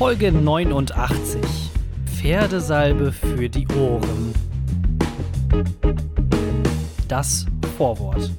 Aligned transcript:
Folge 0.00 0.32
89. 0.32 1.42
Pferdesalbe 2.06 3.12
für 3.12 3.50
die 3.50 3.68
Ohren. 3.68 4.32
Das 7.06 7.44
Vorwort. 7.76 8.30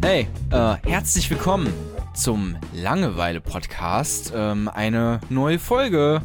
Hey, 0.00 0.28
äh, 0.52 0.76
herzlich 0.86 1.28
willkommen 1.28 1.72
zum 2.14 2.54
Langeweile-Podcast. 2.72 4.32
Ähm, 4.32 4.68
eine 4.72 5.18
neue 5.28 5.58
Folge 5.58 6.22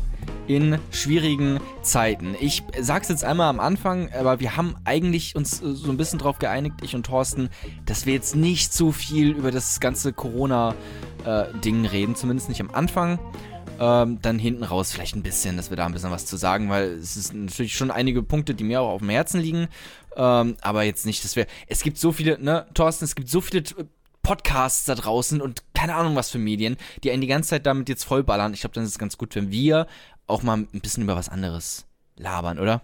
in 0.49 0.79
schwierigen 0.89 1.59
Zeiten. 1.83 2.35
Ich 2.41 2.63
sag's 2.81 3.07
jetzt 3.07 3.23
einmal 3.23 3.49
am 3.51 3.59
Anfang, 3.59 4.11
aber 4.11 4.39
wir 4.39 4.57
haben 4.57 4.75
eigentlich 4.83 5.35
uns 5.35 5.61
äh, 5.61 5.73
so 5.73 5.91
ein 5.91 5.97
bisschen 5.97 6.17
drauf 6.17 6.39
geeinigt, 6.39 6.77
ich 6.81 6.95
und 6.95 7.05
Thorsten, 7.05 7.49
dass 7.85 8.07
wir 8.07 8.13
jetzt 8.13 8.35
nicht 8.35 8.73
so 8.73 8.91
viel 8.91 9.29
über 9.29 9.51
das 9.51 9.79
ganze 9.79 10.11
Corona-Ding 10.11 11.85
reden, 11.85 12.15
zumindest 12.15 12.49
nicht 12.49 12.61
am 12.61 12.71
Anfang. 12.71 13.19
Ähm, 13.79 14.17
dann 14.23 14.39
hinten 14.39 14.63
raus 14.63 14.91
vielleicht 14.91 15.15
ein 15.15 15.21
bisschen, 15.21 15.55
dass 15.55 15.69
wir 15.69 15.77
da 15.77 15.85
ein 15.85 15.93
bisschen 15.93 16.11
was 16.11 16.25
zu 16.25 16.35
sagen, 16.35 16.69
weil 16.69 16.93
es 16.93 17.15
ist 17.15 17.33
natürlich 17.33 17.77
schon 17.77 17.91
einige 17.91 18.23
Punkte, 18.23 18.55
die 18.55 18.63
mir 18.63 18.81
auch 18.81 18.89
auf 18.89 19.01
dem 19.01 19.09
Herzen 19.09 19.39
liegen. 19.39 19.67
Ähm, 20.17 20.57
aber 20.61 20.81
jetzt 20.83 21.05
nicht, 21.05 21.23
dass 21.23 21.35
wir. 21.35 21.45
Es 21.67 21.83
gibt 21.83 21.99
so 21.99 22.11
viele, 22.11 22.43
ne, 22.43 22.65
Thorsten, 22.73 23.05
es 23.05 23.15
gibt 23.15 23.29
so 23.29 23.39
viele 23.39 23.63
Podcasts 24.29 24.85
da 24.85 24.93
draußen 24.93 25.41
und 25.41 25.63
keine 25.73 25.95
Ahnung 25.95 26.15
was 26.15 26.29
für 26.29 26.37
Medien, 26.37 26.77
die 27.03 27.09
einen 27.09 27.21
die 27.21 27.27
ganze 27.27 27.49
Zeit 27.49 27.65
damit 27.65 27.89
jetzt 27.89 28.03
vollballern. 28.03 28.53
Ich 28.53 28.59
glaube, 28.59 28.75
dann 28.75 28.83
ist 28.83 28.91
es 28.91 28.99
ganz 28.99 29.17
gut, 29.17 29.35
wenn 29.35 29.49
wir 29.49 29.87
auch 30.27 30.43
mal 30.43 30.57
ein 30.57 30.67
bisschen 30.81 31.01
über 31.01 31.15
was 31.15 31.29
anderes 31.29 31.87
labern, 32.15 32.59
oder? 32.59 32.83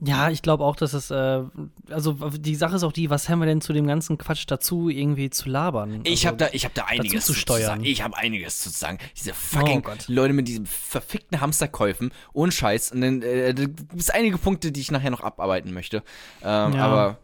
Ja, 0.00 0.30
ich 0.30 0.40
glaube 0.40 0.62
auch, 0.62 0.76
dass 0.76 0.92
es, 0.92 1.10
äh, 1.10 1.42
also 1.90 2.12
die 2.12 2.54
Sache 2.54 2.76
ist 2.76 2.84
auch 2.84 2.92
die, 2.92 3.10
was 3.10 3.28
haben 3.28 3.40
wir 3.40 3.46
denn 3.46 3.60
zu 3.60 3.72
dem 3.72 3.88
ganzen 3.88 4.18
Quatsch 4.18 4.44
dazu 4.46 4.88
irgendwie 4.88 5.30
zu 5.30 5.48
labern? 5.48 6.02
Ich 6.04 6.26
also, 6.26 6.28
habe 6.28 6.36
da, 6.36 6.48
ich 6.52 6.64
habe 6.64 6.74
da 6.74 6.84
einiges 6.84 7.26
zu 7.26 7.32
zu 7.32 7.40
steuern. 7.40 7.62
sagen. 7.66 7.84
Ich 7.84 8.00
habe 8.02 8.16
einiges 8.16 8.60
zu 8.60 8.70
sagen. 8.70 8.98
Diese 9.18 9.34
fucking 9.34 9.78
Oh 9.78 9.82
Gott. 9.82 10.04
Leute 10.06 10.32
mit 10.32 10.46
diesen 10.46 10.66
verfickten 10.66 11.40
Hamsterkäufen, 11.40 12.12
ohne 12.32 12.52
Scheiß. 12.52 12.92
Und 12.92 13.00
dann 13.00 13.22
äh, 13.22 13.52
gibt 13.52 13.98
es 13.98 14.10
einige 14.10 14.38
Punkte, 14.38 14.70
die 14.70 14.80
ich 14.80 14.92
nachher 14.92 15.10
noch 15.10 15.22
abarbeiten 15.22 15.72
möchte. 15.72 16.04
Ähm, 16.42 16.74
Ja. 16.74 16.84
Aber 16.86 17.18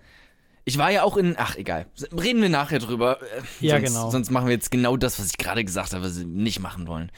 ich 0.71 0.79
war 0.79 0.91
ja 0.91 1.03
auch 1.03 1.17
in, 1.17 1.35
ach 1.39 1.57
egal, 1.57 1.87
reden 2.13 2.41
wir 2.43 2.49
nachher 2.49 2.79
drüber. 2.79 3.19
Äh, 3.61 3.67
Ja, 3.67 3.77
sonst, 3.79 3.89
genau. 3.93 4.11
Sonst 4.11 4.31
machen 4.31 4.47
wir 4.47 4.55
jetzt 4.55 4.71
genau 4.71 4.97
das, 4.97 5.19
was 5.19 5.27
ich 5.27 5.39
gerade 5.39 5.65
gesagt 5.65 5.93
habe, 5.93 6.05
was 6.05 6.19
wir 6.19 6.27
nicht 6.27 6.61
machen 6.61 6.87
wollen. 6.87 7.11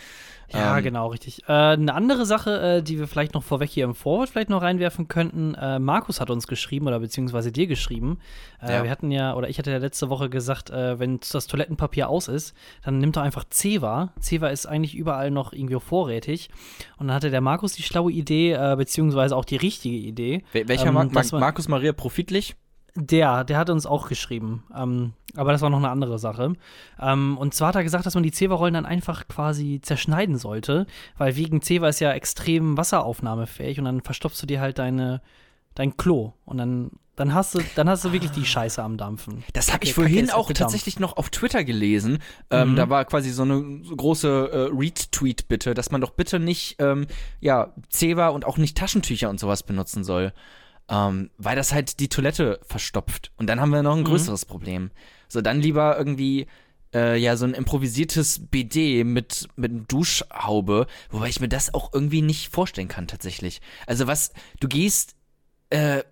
Ja, 0.52 0.76
Ähm, 0.76 0.84
genau, 0.84 1.06
richtig. 1.06 1.44
Äh, 1.48 1.52
eine 1.52 1.94
andere 1.94 2.26
Sache, 2.26 2.60
äh, 2.60 2.82
die 2.82 2.98
wir 2.98 3.06
vielleicht 3.08 3.32
noch 3.32 3.42
vorweg 3.42 3.70
hier 3.70 3.84
im 3.86 3.94
Vorwort 3.94 4.28
vielleicht 4.28 4.50
noch 4.50 4.60
reinwerfen 4.60 5.08
könnten, 5.08 5.54
äh, 5.54 5.78
Markus 5.78 6.20
hat 6.20 6.28
uns 6.28 6.46
geschrieben 6.46 6.86
oder 6.86 7.00
beziehungsweise 7.00 7.52
dir 7.52 7.66
geschrieben. 7.66 8.18
Äh, 8.60 8.70
Ja. 8.70 8.82
Wir 8.84 8.90
hatten 8.90 9.10
ja, 9.10 9.34
oder 9.34 9.48
ich 9.48 9.56
hatte 9.58 9.70
ja 9.70 9.78
letzte 9.78 10.10
Woche 10.10 10.28
gesagt, 10.28 10.68
äh, 10.68 10.98
wenn 10.98 11.20
das 11.32 11.46
Toilettenpapier 11.46 12.10
aus 12.10 12.28
ist, 12.28 12.54
dann 12.84 12.98
nimmt 12.98 13.16
doch 13.16 13.22
einfach 13.22 13.44
Zewa. 13.48 14.12
Zewa 14.20 14.48
ist 14.48 14.66
eigentlich 14.66 14.94
überall 14.94 15.30
noch 15.30 15.54
irgendwie 15.54 15.80
vorrätig. 15.80 16.50
Und 16.98 17.06
dann 17.06 17.14
hatte 17.16 17.30
der 17.30 17.40
Markus 17.40 17.72
die 17.72 17.82
schlaue 17.82 18.12
Idee, 18.12 18.74
beziehungsweise 18.76 19.34
auch 19.34 19.46
die 19.46 19.56
richtige 19.56 19.96
Idee. 19.96 20.44
Wel- 20.52 20.68
Welcher 20.68 20.88
ähm, 20.88 20.94
Mar 20.94 21.06
dass 21.06 21.32
Mar 21.32 21.40
man- 21.40 21.48
Markus 21.48 21.68
Maria 21.68 21.94
Profitlich? 21.94 22.56
Der, 22.94 23.44
der 23.44 23.56
hat 23.56 23.70
uns 23.70 23.86
auch 23.86 24.08
geschrieben. 24.08 24.64
Ähm, 24.76 25.14
aber 25.34 25.52
das 25.52 25.62
war 25.62 25.70
noch 25.70 25.78
eine 25.78 25.88
andere 25.88 26.18
Sache. 26.18 26.52
Ähm, 27.00 27.38
und 27.38 27.54
zwar 27.54 27.68
hat 27.68 27.76
er 27.76 27.84
gesagt, 27.84 28.04
dass 28.04 28.14
man 28.14 28.22
die 28.22 28.32
Zewa-Rollen 28.32 28.74
dann 28.74 28.84
einfach 28.86 29.28
quasi 29.28 29.80
zerschneiden 29.82 30.36
sollte, 30.36 30.86
weil 31.16 31.36
wegen 31.36 31.62
Zewa 31.62 31.88
ist 31.88 32.00
ja 32.00 32.12
extrem 32.12 32.76
wasseraufnahmefähig 32.76 33.78
und 33.78 33.86
dann 33.86 34.02
verstopfst 34.02 34.42
du 34.42 34.46
dir 34.46 34.60
halt 34.60 34.78
deine, 34.78 35.22
dein 35.74 35.96
Klo. 35.96 36.34
Und 36.44 36.58
dann, 36.58 36.90
dann 37.16 37.32
hast 37.32 37.54
du, 37.54 37.60
dann 37.76 37.88
hast 37.88 38.04
du 38.04 38.12
wirklich 38.12 38.32
die 38.32 38.44
Scheiße 38.44 38.82
am 38.82 38.98
Dampfen. 38.98 39.42
Das 39.54 39.72
habe 39.72 39.84
ich 39.84 39.94
Kacke 39.94 40.02
vorhin 40.02 40.30
auch 40.30 40.52
tatsächlich 40.52 40.98
noch 40.98 41.16
auf 41.16 41.30
Twitter 41.30 41.64
gelesen. 41.64 42.18
Ähm, 42.50 42.72
Mhm. 42.72 42.76
Da 42.76 42.90
war 42.90 43.06
quasi 43.06 43.30
so 43.30 43.42
eine 43.42 43.62
große 43.96 44.50
äh, 44.52 44.56
Retweet-Bitte, 44.76 45.72
dass 45.72 45.90
man 45.90 46.02
doch 46.02 46.10
bitte 46.10 46.38
nicht 46.38 46.76
ähm, 46.78 47.06
ja, 47.40 47.72
Zewa 47.88 48.28
und 48.28 48.44
auch 48.44 48.58
nicht 48.58 48.76
Taschentücher 48.76 49.30
und 49.30 49.40
sowas 49.40 49.62
benutzen 49.62 50.04
soll. 50.04 50.34
Ähm, 50.88 51.30
weil 51.38 51.56
das 51.56 51.72
halt 51.72 52.00
die 52.00 52.08
Toilette 52.08 52.60
verstopft. 52.66 53.30
Und 53.36 53.46
dann 53.46 53.60
haben 53.60 53.70
wir 53.70 53.82
noch 53.82 53.92
ein 53.94 54.00
Mhm. 54.00 54.04
größeres 54.06 54.44
Problem. 54.44 54.90
So, 55.28 55.40
dann 55.40 55.60
lieber 55.60 55.96
irgendwie 55.96 56.46
äh, 56.94 57.16
ja, 57.16 57.36
so 57.38 57.46
ein 57.46 57.54
improvisiertes 57.54 58.48
BD 58.50 59.02
mit, 59.04 59.48
mit 59.56 59.90
Duschhaube, 59.90 60.86
wobei 61.10 61.28
ich 61.30 61.40
mir 61.40 61.48
das 61.48 61.72
auch 61.72 61.94
irgendwie 61.94 62.20
nicht 62.20 62.52
vorstellen 62.52 62.88
kann, 62.88 63.06
tatsächlich. 63.08 63.62
Also 63.86 64.06
was, 64.06 64.32
du 64.60 64.68
gehst, 64.68 65.14
äh, 65.70 66.02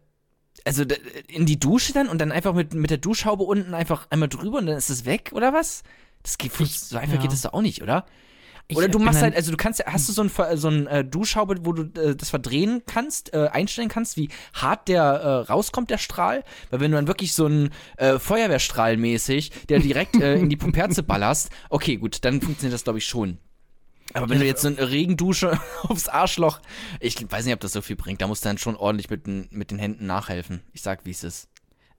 also 0.65 0.85
in 1.29 1.45
die 1.45 1.61
Dusche 1.61 1.93
dann 1.93 2.09
und 2.09 2.19
dann 2.19 2.33
einfach 2.33 2.55
mit, 2.55 2.73
mit 2.73 2.89
der 2.91 2.97
Duschhaube 2.99 3.43
unten 3.45 3.75
einfach 3.75 4.07
einmal 4.09 4.31
drüber 4.31 4.57
und 4.59 4.67
dann 4.67 4.77
ist 4.79 4.89
es 4.89 5.05
weg, 5.05 5.33
oder 5.35 5.53
was? 5.53 5.83
Das 6.23 6.39
geht 6.39 6.59
Ich- 6.61 6.81
so 6.81 6.97
einfach 6.97 7.17
ja. 7.17 7.21
geht 7.23 7.33
das 7.33 7.43
doch 7.43 7.53
auch 7.53 7.63
nicht, 7.63 7.83
oder? 7.83 8.07
Oder 8.77 8.89
du 8.89 8.99
machst 8.99 9.19
halt, 9.25 9.37
also 9.37 9.51
du 9.51 9.57
kannst, 9.57 9.81
ja- 9.81 9.87
hast 9.87 10.09
du 10.09 10.13
so 10.13 10.23
ein, 10.23 10.31
so 10.57 10.69
ein 10.69 10.87
äh, 10.87 11.05
Duschhaube, 11.05 11.57
wo 11.65 11.73
du 11.73 11.83
äh, 12.01 12.15
das 12.17 12.31
verdrehen 12.31 12.83
kannst, 12.87 13.33
äh, 13.35 13.49
einstellen 13.53 13.89
kannst, 13.89 14.17
wie 14.17 14.29
hart 14.55 14.89
der 14.89 15.03
äh, 15.03 15.29
rauskommt, 15.53 15.91
der 15.91 15.99
Strahl? 15.99 16.45
Weil 16.71 16.81
wenn 16.81 16.91
du 16.93 16.97
dann 16.97 17.07
wirklich 17.07 17.35
so 17.35 17.47
ein 17.47 17.71
äh, 17.99 18.19
Feuerwehrstrahl 18.19 18.97
mäßig, 18.97 19.51
der 19.69 19.81
direkt 19.81 20.17
äh, 20.17 20.37
in 20.37 20.49
die 20.49 20.57
Pumperze 20.57 21.03
ballerst, 21.03 21.51
okay, 21.69 21.97
gut, 21.97 22.25
dann 22.25 22.41
funktioniert 22.41 22.75
das, 22.75 22.85
glaube 22.85 22.99
ich, 22.99 23.07
schon. 23.07 23.39
Aber 24.13 24.29
wenn 24.29 24.41
du 24.41 24.45
jetzt 24.47 24.63
so 24.63 24.69
eine 24.69 24.91
Regendusche 24.91 25.61
aufs 25.83 26.09
Arschloch, 26.09 26.61
ich 26.99 27.17
weiß 27.31 27.45
nicht, 27.45 27.55
ob 27.55 27.61
das 27.61 27.73
so 27.73 27.81
viel 27.83 27.95
bringt, 27.97 28.21
da 28.21 28.27
musst 28.27 28.45
du 28.45 28.49
dann 28.49 28.59
schon 28.59 28.75
ordentlich 28.77 29.09
mit, 29.11 29.27
den- 29.27 29.47
mit 29.51 29.71
den 29.71 29.79
Händen 29.79 30.07
nachhelfen. 30.07 30.63
Ich 30.73 30.83
sag, 30.83 31.05
wie 31.05 31.11
es 31.11 31.23
ist. 31.23 31.49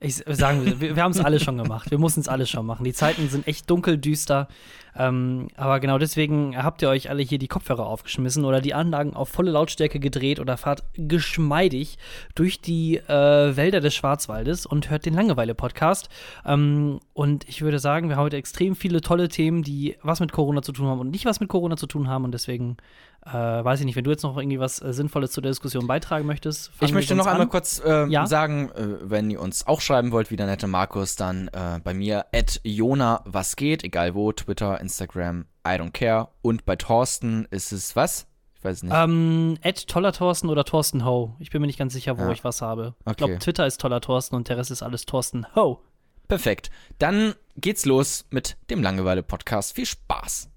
Ich 0.04 0.16
sagen 0.16 0.66
wir, 0.66 0.82
wir, 0.82 0.96
wir 0.96 1.04
haben 1.04 1.12
es 1.12 1.20
alle 1.20 1.40
schon 1.40 1.60
gemacht. 1.60 1.92
Wir 1.92 2.00
mussten 2.00 2.22
es 2.22 2.28
alle 2.28 2.48
schon 2.48 2.66
machen. 2.66 2.84
Die 2.84 2.92
Zeiten 2.92 3.30
sind 3.30 3.48
echt 3.48 3.70
dunkel, 3.70 4.00
düster. 4.00 4.48
Ähm, 4.96 5.50
aber 5.56 5.80
genau 5.80 6.00
deswegen 6.00 6.58
habt 6.58 6.82
ihr 6.82 6.90
euch 6.90 7.12
alle 7.12 7.22
hier 7.22 7.38
die 7.38 7.48
Kopfhörer 7.48 7.86
aufgeschmissen 7.86 8.44
oder 8.44 8.62
die 8.62 8.74
Anlagen 8.74 9.14
auf 9.14 9.30
volle 9.30 9.52
Lautstärke 9.52 10.00
gedreht 10.00 10.40
oder 10.40 10.58
fahrt 10.58 10.84
geschmeidig 10.96 12.00
durch 12.34 12.62
die 12.62 12.98
äh, 12.98 13.56
Wälder 13.56 13.80
des 13.80 13.94
Schwarzwaldes 13.94 14.66
und 14.66 14.90
hört 14.90 15.06
den 15.06 15.14
Langeweile-Podcast. 15.14 16.10
Ähm, 16.48 17.00
und 17.14 17.48
ich 17.48 17.62
würde 17.62 17.78
sagen, 17.78 18.10
wir 18.10 18.16
haben 18.16 18.24
heute 18.24 18.38
extrem 18.38 18.76
viele 18.76 19.02
tolle 19.02 19.30
Themen, 19.30 19.62
die 19.62 19.98
was 20.02 20.20
mit 20.20 20.32
Corona 20.32 20.64
zu 20.64 20.72
tun 20.72 20.88
haben 20.88 21.00
und 21.00 21.12
nicht 21.12 21.26
was 21.26 21.40
mit 21.40 21.48
Corona 21.48 21.78
zu 21.78 21.86
tun 21.86 22.10
haben. 22.10 22.26
Und 22.26 22.32
deswegen 22.32 22.78
äh, 23.26 23.32
weiß 23.34 23.80
ich 23.80 23.86
nicht, 23.86 23.96
wenn 23.96 24.04
du 24.04 24.12
jetzt 24.12 24.24
noch 24.24 24.38
irgendwie 24.38 24.60
was 24.60 24.82
äh, 24.82 24.94
Sinnvolles 24.94 25.32
zu 25.32 25.42
der 25.42 25.52
Diskussion 25.52 25.86
beitragen 25.88 26.26
möchtest. 26.26 26.72
Ich 26.82 26.92
möchte 26.92 27.16
noch 27.16 27.28
einmal 27.28 27.44
an. 27.44 27.50
kurz 27.50 27.82
ähm, 27.86 28.10
Ja? 28.10 28.26
sagen, 28.26 28.70
äh, 28.72 28.98
wenn 29.10 29.30
ihr 29.30 29.40
uns 29.42 29.68
auch 29.68 29.82
schreiben 29.82 30.12
wollt, 30.12 30.32
wie 30.32 30.36
der 30.38 30.48
nette 30.48 30.68
Markus, 30.68 31.16
dann 31.16 31.48
äh, 31.50 31.80
bei 31.84 31.94
mir 31.94 32.26
at 32.34 32.60
Jona 32.64 33.22
was 33.26 33.56
geht, 33.56 33.84
egal 33.84 34.16
wo, 34.16 34.32
Twitter, 34.32 34.80
Instagram, 34.82 35.46
I 35.68 35.72
don't 35.72 35.92
care. 35.92 36.30
Und 36.42 36.66
bei 36.66 36.76
Thorsten 36.76 37.48
ist 37.52 37.72
es 37.72 37.96
was? 37.96 38.28
Ich 38.56 38.64
weiß 38.64 38.78
es 38.78 38.84
nicht. 38.84 38.94
Ähm, 38.96 39.58
Ed 39.62 39.88
toller 39.88 40.14
Thorsten 40.14 40.50
oder 40.50 40.64
Thorsten 40.64 41.04
Ho. 41.06 41.36
Ich 41.40 41.50
bin 41.52 41.62
mir 41.62 41.68
nicht 41.68 41.80
ganz 41.80 41.94
sicher, 41.94 42.18
wo 42.18 42.24
Ja. 42.24 42.32
ich 42.32 42.44
was 42.44 42.62
habe. 42.62 42.96
Ich 43.02 43.08
Okay. 43.08 43.16
glaube, 43.18 43.40
Twitter 43.40 43.66
ist 43.68 43.80
toller 43.82 44.02
Thorsten 44.02 44.36
und 44.36 44.50
der 44.50 44.58
Rest 44.58 44.72
ist 44.72 44.82
alles 44.84 45.06
Thorsten 45.06 45.46
Ho. 45.56 45.80
Perfekt. 46.28 46.70
Dann 47.00 47.34
geht's 47.58 47.86
los 47.86 48.26
mit 48.30 48.58
dem 48.70 48.82
Langeweile-Podcast. 48.82 49.76
Viel 49.76 49.86
Spaß. 49.86 50.50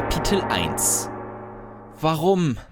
Kapitel 0.00 0.40
1. 0.48 1.10
Warum? 2.00 2.56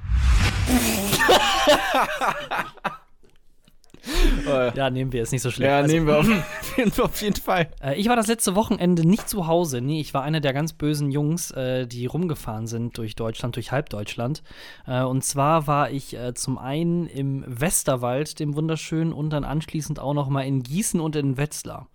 Ja, 4.75 4.89
nehmen 4.89 5.13
wir, 5.13 5.23
ist 5.23 5.33
nicht 5.33 5.43
so 5.43 5.51
schlimm. 5.51 5.69
Ja, 5.69 5.77
Also, 5.81 5.95
nehmen 5.95 6.07
wir 6.07 6.19
auf 6.21 6.27
jeden, 6.79 6.91
Fall- 6.91 7.05
auf 7.05 7.21
jeden 7.21 7.37
Fall. 7.37 7.69
Äh, 7.83 7.97
ich 8.01 8.09
war 8.09 8.17
das 8.17 8.27
letzte 8.29 8.55
Wochenende 8.55 9.07
nicht 9.07 9.29
zu 9.29 9.47
Hause. 9.47 9.83
Nee, 9.83 10.01
ich 10.01 10.15
war 10.15 10.23
einer 10.23 10.41
der 10.41 10.55
ganz 10.55 10.73
bösen 10.73 11.11
Jungs, 11.11 11.51
äh, 11.51 11.87
die 11.87 12.07
rumgefahren 12.07 12.67
sind 12.67 12.97
durch 12.97 13.15
Deutschland, 13.17 13.57
durch 13.57 13.71
Halbdeutschland. 13.73 14.43
Äh, 14.87 15.03
und 15.03 15.23
zwar 15.25 15.67
war 15.67 15.91
ich 15.91 16.17
äh, 16.17 16.33
zum 16.33 16.57
einen 16.57 17.07
im 17.07 17.45
Westerwald, 17.47 18.41
dem 18.41 18.57
wunderschönen, 18.57 19.13
und 19.13 19.29
dann 19.31 19.45
anschließend 19.45 20.01
auch 20.01 20.15
noch 20.15 20.31
mal 20.31 20.43
in 20.47 20.63
Gießen 20.63 20.99
und 21.01 21.15
in 21.15 21.37
Wetzlar. 21.37 21.89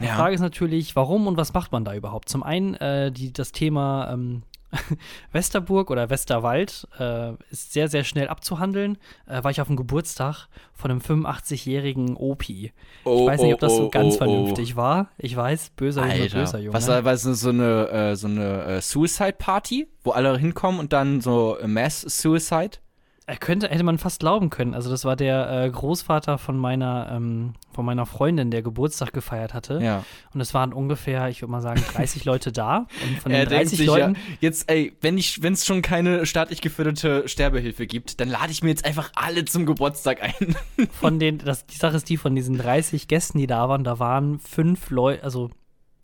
Die 0.00 0.06
Ja. 0.06 0.16
Frage 0.16 0.34
ist 0.34 0.40
natürlich, 0.40 0.96
warum 0.96 1.28
und 1.28 1.36
was 1.36 1.52
macht 1.54 1.70
man 1.70 1.84
da 1.84 1.94
überhaupt? 1.94 2.28
Zum 2.28 2.42
einen 2.42 2.74
äh, 2.74 3.12
die, 3.12 3.32
das 3.32 3.52
Thema 3.52 4.10
ähm, 4.12 4.42
Westerburg 5.32 5.90
oder 5.90 6.10
Westerwald 6.10 6.86
äh, 6.98 7.32
ist 7.50 7.72
sehr, 7.72 7.88
sehr 7.88 8.04
schnell 8.04 8.28
abzuhandeln. 8.28 8.98
Äh, 9.26 9.42
war 9.44 9.50
ich 9.50 9.60
auf 9.60 9.66
dem 9.66 9.76
Geburtstag 9.76 10.48
von 10.72 10.90
einem 10.90 11.00
85-jährigen 11.00 12.16
Opi. 12.16 12.72
Oh, 13.04 13.20
ich 13.20 13.26
weiß 13.26 13.42
nicht, 13.42 13.54
ob 13.54 13.60
das 13.60 13.76
so 13.76 13.86
oh, 13.86 13.90
ganz 13.90 14.14
oh, 14.14 14.16
oh. 14.16 14.18
vernünftig 14.18 14.76
war. 14.76 15.10
Ich 15.18 15.36
weiß, 15.36 15.70
böser 15.76 16.02
Junge, 16.02 16.22
Alter, 16.22 16.38
böser 16.38 16.58
Junge. 16.58 16.74
was 16.74 16.88
war, 16.88 17.04
war 17.04 17.16
so 17.16 17.32
so 17.34 17.50
eine, 17.50 17.88
äh, 17.88 18.16
so 18.16 18.26
eine 18.26 18.64
äh, 18.64 18.80
Suicide 18.80 19.36
Party, 19.38 19.88
wo 20.02 20.10
alle 20.10 20.36
hinkommen 20.38 20.80
und 20.80 20.92
dann 20.92 21.20
so 21.20 21.56
äh, 21.58 21.66
Mass 21.66 22.00
Suicide? 22.02 22.78
Er 23.26 23.38
könnte, 23.38 23.70
hätte 23.70 23.84
man 23.84 23.96
fast 23.96 24.20
glauben 24.20 24.50
können. 24.50 24.74
Also, 24.74 24.90
das 24.90 25.06
war 25.06 25.16
der 25.16 25.50
äh, 25.64 25.70
Großvater 25.70 26.36
von 26.36 26.58
meiner, 26.58 27.08
ähm, 27.10 27.54
von 27.72 27.86
meiner 27.86 28.04
Freundin, 28.04 28.50
der 28.50 28.60
Geburtstag 28.62 29.14
gefeiert 29.14 29.54
hatte. 29.54 29.80
Ja. 29.82 30.04
Und 30.34 30.42
es 30.42 30.52
waren 30.52 30.74
ungefähr, 30.74 31.30
ich 31.30 31.40
würde 31.40 31.50
mal 31.52 31.62
sagen, 31.62 31.82
30 31.94 32.26
Leute 32.26 32.52
da. 32.52 32.86
Und 33.02 33.18
von 33.20 33.32
Er 33.32 33.46
den 33.46 33.48
denkt 33.48 33.64
30 33.68 33.78
sich 33.78 33.86
Leuten. 33.86 34.14
ja, 34.14 34.20
jetzt, 34.40 34.70
ey, 34.70 34.94
wenn 35.00 35.16
ich, 35.16 35.42
wenn 35.42 35.54
es 35.54 35.64
schon 35.64 35.80
keine 35.80 36.26
staatlich 36.26 36.60
geförderte 36.60 37.26
Sterbehilfe 37.26 37.86
gibt, 37.86 38.20
dann 38.20 38.28
lade 38.28 38.52
ich 38.52 38.62
mir 38.62 38.68
jetzt 38.68 38.84
einfach 38.84 39.10
alle 39.14 39.46
zum 39.46 39.64
Geburtstag 39.64 40.22
ein. 40.22 40.54
von 40.92 41.18
den, 41.18 41.38
das, 41.38 41.64
die 41.64 41.76
Sache 41.78 41.96
ist 41.96 42.10
die, 42.10 42.18
von 42.18 42.34
diesen 42.36 42.58
30 42.58 43.08
Gästen, 43.08 43.38
die 43.38 43.46
da 43.46 43.70
waren, 43.70 43.84
da 43.84 43.98
waren 43.98 44.38
fünf 44.38 44.90
Leute, 44.90 45.24
also 45.24 45.48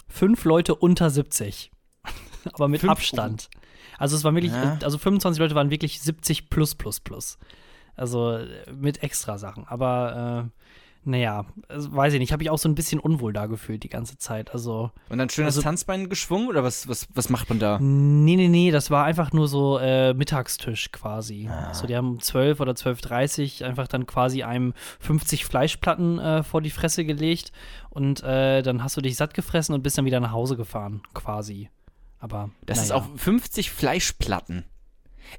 fünf 0.09 0.45
Leute 0.47 0.75
unter 0.75 1.11
70. 1.11 1.71
Aber 2.55 2.69
mit 2.69 2.81
Fünf- 2.81 2.93
Abstand. 2.93 3.51
Also 4.01 4.17
es 4.17 4.25
waren 4.25 4.35
wirklich, 4.35 4.53
Ja. 4.53 4.79
also 4.83 4.99
25 4.99 5.39
Leute 5.39 5.55
waren 5.55 5.71
wirklich 5.71 6.01
70 6.01 6.51
plus 6.51 6.75
plus 6.75 6.99
plus. 7.01 7.39
Also 7.97 8.33
äh, 8.39 8.47
mit 8.75 9.03
extra 9.03 9.37
Sachen. 9.39 9.65
Aber 9.69 10.49
äh, 10.49 10.61
naja, 11.03 11.47
also, 11.69 11.95
weiß 11.97 12.13
ich 12.13 12.19
nicht, 12.19 12.31
habe 12.33 12.43
ich 12.43 12.51
auch 12.51 12.59
so 12.59 12.69
ein 12.69 12.75
bisschen 12.75 13.01
unwohl 13.01 13.33
da 13.33 13.47
gefühlt 13.47 13.83
die 13.83 13.89
ganze 13.89 14.19
Zeit. 14.19 14.53
Also 14.53 14.91
Und 15.09 15.17
dann 15.19 15.29
schön 15.31 15.45
Also- 15.47 15.61
das 15.61 15.65
Tanzbein 15.65 16.09
geschwungen 16.11 16.49
oder 16.49 16.63
was, 16.63 16.89
was, 16.89 17.09
was 17.15 17.29
macht 17.31 17.49
man 17.49 17.59
da? 17.59 17.79
Nee, 17.81 18.37
nee, 18.37 18.49
nee, 18.49 18.71
das 18.71 18.91
war 18.91 19.05
einfach 19.05 19.33
nur 19.33 19.49
so 19.49 19.79
äh, 19.79 20.13
Mittagstisch 20.15 20.93
quasi. 20.93 21.49
Ah. 21.51 21.73
So, 21.75 21.87
die 21.87 21.97
haben 21.97 22.09
um 22.09 22.21
12 22.21 22.61
oder 22.61 22.73
12.30 22.73 23.65
einfach 23.65 23.89
dann 23.89 24.07
quasi 24.07 24.43
einem 24.43 24.73
50 25.01 25.45
Fleischplatten 25.47 26.19
äh, 26.19 26.43
vor 26.43 26.61
die 26.63 26.71
Fresse 26.71 27.05
gelegt 27.07 27.53
und 27.91 28.23
äh, 28.23 28.61
dann 28.63 28.83
hast 28.85 28.97
du 28.97 29.01
dich 29.01 29.17
satt 29.17 29.33
gefressen 29.35 29.75
und 29.75 29.83
bist 29.83 29.97
dann 29.99 30.05
wieder 30.05 30.21
nach 30.21 30.33
Hause 30.33 30.57
gefahren, 30.57 31.03
quasi. 31.15 31.71
Aber 32.21 32.51
Das 32.65 32.83
ist 32.83 32.91
naja. 32.91 33.03
auch 33.03 33.19
50 33.19 33.71
Fleischplatten. 33.71 34.65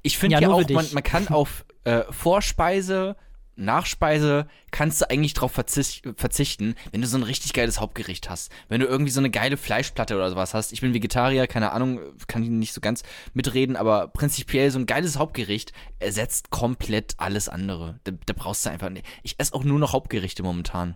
Ich 0.01 0.17
finde 0.17 0.35
Ja, 0.35 0.41
ja, 0.41 0.49
auch, 0.49 0.69
man, 0.69 0.87
man 0.93 1.03
kann 1.03 1.27
auf 1.29 1.65
äh, 1.83 2.03
Vorspeise, 2.09 3.15
Nachspeise, 3.55 4.47
kannst 4.71 5.01
du 5.01 5.09
eigentlich 5.09 5.33
drauf 5.33 5.51
verzicht, 5.51 6.07
verzichten, 6.15 6.75
wenn 6.91 7.01
du 7.01 7.07
so 7.07 7.17
ein 7.17 7.23
richtig 7.23 7.53
geiles 7.53 7.79
Hauptgericht 7.79 8.29
hast. 8.29 8.51
Wenn 8.69 8.81
du 8.81 8.87
irgendwie 8.87 9.11
so 9.11 9.19
eine 9.19 9.29
geile 9.29 9.57
Fleischplatte 9.57 10.15
oder 10.15 10.29
sowas 10.29 10.53
hast. 10.53 10.71
Ich 10.73 10.81
bin 10.81 10.93
Vegetarier, 10.93 11.47
keine 11.47 11.71
Ahnung, 11.71 11.99
kann 12.27 12.43
ich 12.43 12.49
nicht 12.49 12.73
so 12.73 12.81
ganz 12.81 13.03
mitreden, 13.33 13.75
aber 13.75 14.07
prinzipiell 14.07 14.71
so 14.71 14.79
ein 14.79 14.85
geiles 14.85 15.17
Hauptgericht 15.17 15.73
ersetzt 15.99 16.49
komplett 16.49 17.15
alles 17.17 17.49
andere. 17.49 17.99
Da, 18.03 18.13
da 18.25 18.33
brauchst 18.33 18.65
du 18.65 18.71
einfach 18.71 18.89
nicht. 18.89 19.05
Ich 19.21 19.35
esse 19.37 19.53
auch 19.53 19.63
nur 19.63 19.77
noch 19.77 19.93
Hauptgerichte 19.93 20.43
momentan. 20.43 20.95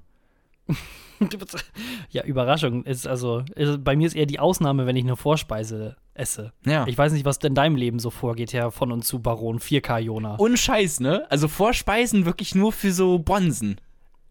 ja, 2.09 2.23
Überraschung. 2.23 2.83
Ist 2.83 3.07
also, 3.07 3.44
ist, 3.56 3.83
bei 3.83 3.95
mir 3.95 4.07
ist 4.07 4.15
eher 4.15 4.25
die 4.25 4.39
Ausnahme, 4.39 4.85
wenn 4.85 4.95
ich 4.95 5.03
eine 5.03 5.15
Vorspeise 5.15 5.95
esse. 6.13 6.53
Ja. 6.65 6.85
Ich 6.88 6.97
weiß 6.97 7.12
nicht, 7.13 7.25
was 7.25 7.38
in 7.38 7.56
deinem 7.56 7.75
Leben 7.75 8.00
so 8.00 8.09
vorgeht, 8.09 8.53
Herr 8.53 8.71
von 8.71 8.91
und 8.91 9.03
zu 9.03 9.19
Baron 9.19 9.59
4K 9.59 10.00
Jona. 10.00 10.35
Ohne 10.39 10.57
Scheiß, 10.57 11.00
ne? 11.00 11.25
Also 11.29 11.47
Vorspeisen 11.47 12.25
wirklich 12.25 12.56
nur 12.56 12.71
für 12.71 12.91
so 12.91 13.19
Bonsen. 13.19 13.79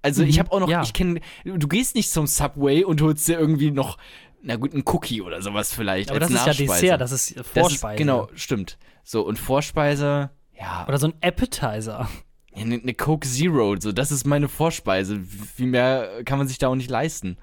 Also 0.02 0.22
ich 0.22 0.36
Mhm, 0.36 0.40
habe 0.40 0.52
auch 0.52 0.60
noch, 0.60 0.68
ja. 0.68 0.82
ich 0.82 0.92
kenne, 0.92 1.20
du 1.44 1.66
gehst 1.68 1.94
nicht 1.94 2.10
zum 2.10 2.26
Subway 2.26 2.84
und 2.84 3.00
holst 3.00 3.26
dir 3.26 3.38
irgendwie 3.38 3.70
noch, 3.70 3.96
na 4.42 4.56
gut, 4.56 4.74
einen 4.74 4.82
Cookie 4.86 5.22
oder 5.22 5.40
sowas 5.40 5.72
vielleicht 5.74 6.10
Aber 6.10 6.20
das 6.20 6.30
ist 6.30 6.44
ja. 6.46 6.52
Dessert, 6.52 7.00
das 7.00 7.12
ist 7.12 7.36
Das 7.38 7.46
ist- 7.46 7.52
Vorspeise. 7.58 7.96
genau, 7.96 8.28
stimmt. 8.34 8.78
So, 9.02 9.22
und 9.26 9.38
Vorspeise, 9.38 10.30
ja, 10.58 10.84
Oder 10.86 10.98
so 10.98 11.06
ein 11.08 11.14
Appetizer. 11.22 12.08
Eine 12.56 12.78
ne 12.78 12.94
Coke 12.94 13.26
Zero, 13.26 13.76
so, 13.78 13.92
das 13.92 14.12
ist 14.12 14.26
meine 14.26 14.48
Vorspeise. 14.48 15.20
Wie 15.56 15.66
mehr 15.66 16.24
kann 16.24 16.38
man 16.38 16.48
sich 16.48 16.58
da 16.58 16.68
auch 16.68 16.74
nicht 16.74 16.90
leisten. 16.90 17.36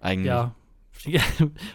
Eigentlich. 0.00 0.26
Ja. 0.26 0.54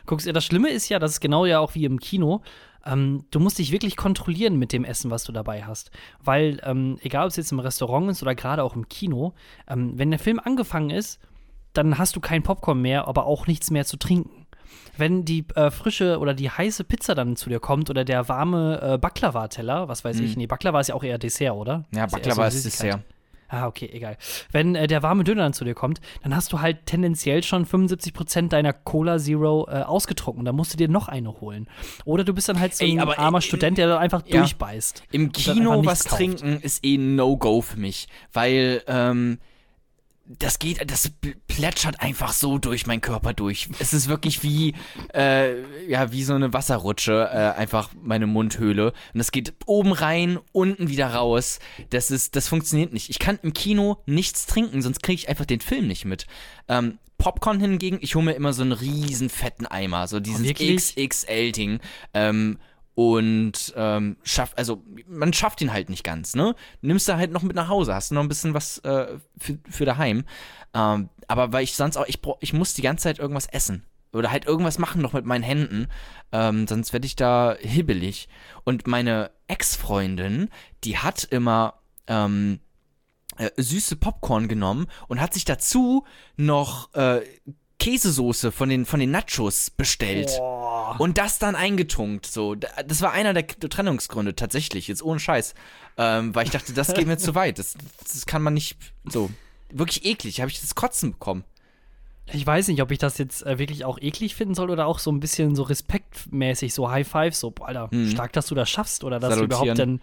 Guckst 0.05 0.27
das 0.27 0.43
Schlimme 0.45 0.69
ist 0.69 0.89
ja, 0.89 0.99
das 0.99 1.11
ist 1.11 1.19
genau 1.21 1.45
ja 1.45 1.59
auch 1.59 1.75
wie 1.75 1.85
im 1.85 1.99
Kino. 1.99 2.41
Ähm, 2.85 3.25
du 3.31 3.39
musst 3.39 3.59
dich 3.59 3.71
wirklich 3.71 3.95
kontrollieren 3.95 4.57
mit 4.57 4.73
dem 4.73 4.83
Essen, 4.83 5.11
was 5.11 5.23
du 5.23 5.31
dabei 5.31 5.63
hast. 5.63 5.91
Weil, 6.19 6.59
ähm, 6.63 6.97
egal 7.01 7.25
ob 7.25 7.29
es 7.29 7.35
jetzt 7.35 7.51
im 7.51 7.59
Restaurant 7.59 8.09
ist 8.09 8.21
oder 8.23 8.35
gerade 8.35 8.63
auch 8.63 8.75
im 8.75 8.89
Kino, 8.89 9.33
ähm, 9.67 9.93
wenn 9.97 10.09
der 10.09 10.19
Film 10.19 10.39
angefangen 10.39 10.89
ist, 10.89 11.19
dann 11.73 11.97
hast 11.97 12.15
du 12.15 12.19
kein 12.19 12.43
Popcorn 12.43 12.81
mehr, 12.81 13.07
aber 13.07 13.25
auch 13.25 13.47
nichts 13.47 13.71
mehr 13.71 13.85
zu 13.85 13.97
trinken. 13.97 14.40
Wenn 14.97 15.25
die 15.25 15.45
äh, 15.55 15.71
frische 15.71 16.19
oder 16.19 16.33
die 16.33 16.49
heiße 16.49 16.83
Pizza 16.83 17.15
dann 17.15 17.35
zu 17.35 17.49
dir 17.49 17.59
kommt 17.59 17.89
oder 17.89 18.03
der 18.05 18.27
warme 18.29 18.79
äh, 18.81 18.97
Baklava-Teller, 18.97 19.87
was 19.87 20.03
weiß 20.03 20.19
ich, 20.19 20.35
nee, 20.37 20.47
Baklava 20.47 20.79
ist 20.79 20.87
ja 20.89 20.95
auch 20.95 21.03
eher 21.03 21.17
Dessert, 21.17 21.53
oder? 21.55 21.85
Ja, 21.95 22.05
Ist 22.05 22.11
Baklava 22.11 22.49
so 22.51 22.57
ist. 22.57 22.65
Dessert. 22.65 22.99
Ah, 23.53 23.67
okay, 23.67 23.89
egal. 23.91 24.15
Wenn 24.53 24.75
äh, 24.75 24.87
der 24.87 25.03
warme 25.03 25.25
Döner 25.25 25.43
dann 25.43 25.51
zu 25.53 25.65
dir 25.65 25.73
kommt, 25.73 25.99
dann 26.23 26.33
hast 26.33 26.53
du 26.53 26.61
halt 26.61 26.85
tendenziell 26.85 27.43
schon 27.43 27.65
75% 27.65 28.47
deiner 28.47 28.71
Cola 28.71 29.17
Zero 29.17 29.67
äh, 29.69 29.81
ausgetrunken. 29.81 30.45
Da 30.45 30.53
musst 30.53 30.71
du 30.71 30.77
dir 30.77 30.87
noch 30.87 31.09
eine 31.09 31.41
holen. 31.41 31.67
Oder 32.05 32.23
du 32.23 32.33
bist 32.33 32.47
dann 32.47 32.61
halt 32.61 32.73
so 32.75 32.85
Ey, 32.85 32.93
ein 32.93 32.99
aber 33.01 33.19
armer 33.19 33.39
in- 33.39 33.41
Student, 33.41 33.77
der 33.77 33.87
dann 33.89 33.97
einfach 33.97 34.23
ja. 34.25 34.37
durchbeißt. 34.39 35.03
Im 35.11 35.33
dann 35.33 35.33
Kino 35.33 35.85
was 35.85 36.05
kauft. 36.05 36.15
trinken 36.17 36.59
ist 36.61 36.85
eh 36.85 36.95
ein 36.95 37.15
No-Go 37.17 37.59
für 37.61 37.77
mich, 37.77 38.07
weil 38.31 38.83
ähm, 38.87 39.39
das 40.39 40.59
geht, 40.59 40.89
das 40.89 41.11
plätschert 41.47 42.01
einfach 42.01 42.33
so 42.33 42.57
durch 42.57 42.87
meinen 42.87 43.01
Körper 43.01 43.33
durch. 43.33 43.69
Es 43.79 43.93
ist 43.93 44.07
wirklich 44.07 44.43
wie, 44.43 44.73
äh, 45.13 45.89
ja, 45.89 46.11
wie 46.11 46.23
so 46.23 46.33
eine 46.33 46.53
Wasserrutsche, 46.53 47.29
äh, 47.31 47.59
einfach 47.59 47.89
meine 48.01 48.27
Mundhöhle. 48.27 48.93
Und 49.13 49.17
das 49.17 49.31
geht 49.31 49.53
oben 49.65 49.91
rein, 49.91 50.39
unten 50.51 50.89
wieder 50.89 51.13
raus. 51.13 51.59
Das 51.89 52.11
ist, 52.11 52.35
das 52.35 52.47
funktioniert 52.47 52.93
nicht. 52.93 53.09
Ich 53.09 53.19
kann 53.19 53.39
im 53.41 53.53
Kino 53.53 53.97
nichts 54.05 54.45
trinken, 54.45 54.81
sonst 54.81 55.03
kriege 55.03 55.15
ich 55.15 55.29
einfach 55.29 55.45
den 55.45 55.61
Film 55.61 55.87
nicht 55.87 56.05
mit. 56.05 56.27
Ähm, 56.67 56.99
Popcorn 57.17 57.59
hingegen, 57.59 57.99
ich 58.01 58.15
hole 58.15 58.25
mir 58.25 58.33
immer 58.33 58.51
so 58.51 58.63
einen 58.63 58.71
riesen 58.71 59.29
fetten 59.29 59.67
Eimer, 59.67 60.07
so 60.07 60.19
dieses 60.19 60.43
wirklich? 60.43 60.95
XXL-Ding. 60.95 61.79
Ähm, 62.15 62.57
und 63.01 63.73
ähm, 63.75 64.17
schafft, 64.23 64.57
also 64.57 64.83
man 65.07 65.33
schafft 65.33 65.61
ihn 65.61 65.73
halt 65.73 65.89
nicht 65.89 66.03
ganz, 66.03 66.35
ne? 66.35 66.55
Nimmst 66.81 67.07
du 67.07 67.15
halt 67.15 67.31
noch 67.31 67.41
mit 67.41 67.55
nach 67.55 67.67
Hause, 67.67 67.95
hast 67.95 68.11
du 68.11 68.15
noch 68.15 68.21
ein 68.21 68.27
bisschen 68.27 68.53
was 68.53 68.77
äh, 68.79 69.17
für, 69.37 69.57
für 69.69 69.85
daheim. 69.85 70.25
Ähm, 70.73 71.09
aber 71.27 71.51
weil 71.53 71.63
ich 71.63 71.75
sonst 71.75 71.97
auch, 71.97 72.05
ich, 72.07 72.21
brauch, 72.21 72.37
ich 72.41 72.53
muss 72.53 72.73
die 72.73 72.81
ganze 72.81 73.03
Zeit 73.03 73.19
irgendwas 73.19 73.47
essen. 73.47 73.85
Oder 74.13 74.31
halt 74.31 74.45
irgendwas 74.45 74.77
machen 74.77 75.01
noch 75.01 75.13
mit 75.13 75.25
meinen 75.25 75.43
Händen. 75.43 75.87
Ähm, 76.33 76.67
sonst 76.67 76.91
werde 76.91 77.05
ich 77.05 77.15
da 77.15 77.55
hibbelig. 77.59 78.27
Und 78.65 78.85
meine 78.85 79.31
Ex-Freundin, 79.47 80.49
die 80.83 80.97
hat 80.97 81.23
immer 81.23 81.75
ähm, 82.07 82.59
äh, 83.37 83.49
süße 83.55 83.95
Popcorn 83.95 84.47
genommen 84.47 84.87
und 85.07 85.21
hat 85.21 85.33
sich 85.33 85.45
dazu 85.45 86.05
noch 86.35 86.93
äh, 86.93 87.21
Käsesoße 87.81 88.51
von 88.51 88.69
den, 88.69 88.85
von 88.85 88.99
den 88.99 89.09
Nachos 89.09 89.71
bestellt. 89.71 90.39
Und 90.99 91.17
das 91.17 91.39
dann 91.39 91.55
eingetunkt, 91.55 92.27
so. 92.27 92.53
Das 92.53 93.01
war 93.01 93.11
einer 93.11 93.33
der 93.33 93.47
Trennungsgründe, 93.47 94.35
tatsächlich, 94.35 94.87
jetzt 94.87 95.01
ohne 95.01 95.19
Scheiß. 95.19 95.55
Ähm, 95.97 96.35
weil 96.35 96.45
ich 96.45 96.51
dachte, 96.51 96.73
das 96.73 96.93
geht 96.93 97.07
mir 97.07 97.17
zu 97.17 97.33
weit. 97.33 97.57
Das, 97.57 97.75
das 98.03 98.25
kann 98.27 98.43
man 98.43 98.53
nicht, 98.53 98.77
so. 99.05 99.31
Wirklich 99.71 100.05
eklig, 100.05 100.41
habe 100.41 100.51
ich 100.51 100.61
das 100.61 100.75
Kotzen 100.75 101.13
bekommen. 101.13 101.43
Ich 102.31 102.45
weiß 102.45 102.67
nicht, 102.67 102.81
ob 102.83 102.91
ich 102.91 102.99
das 102.99 103.17
jetzt 103.17 103.43
äh, 103.47 103.57
wirklich 103.57 103.83
auch 103.83 103.97
eklig 103.99 104.35
finden 104.35 104.53
soll 104.53 104.69
oder 104.69 104.85
auch 104.85 104.99
so 104.99 105.11
ein 105.11 105.19
bisschen 105.19 105.55
so 105.55 105.63
respektmäßig, 105.63 106.73
so 106.75 106.91
High 106.91 107.07
Five, 107.07 107.35
so, 107.35 107.49
boah, 107.49 107.67
Alter, 107.69 107.89
Mhm. 107.91 108.11
stark, 108.11 108.31
dass 108.33 108.45
du 108.45 108.53
das 108.53 108.69
schaffst 108.69 109.03
oder 109.03 109.19
dass 109.19 109.37
du 109.37 109.43
überhaupt 109.45 109.77
denn, 109.77 110.01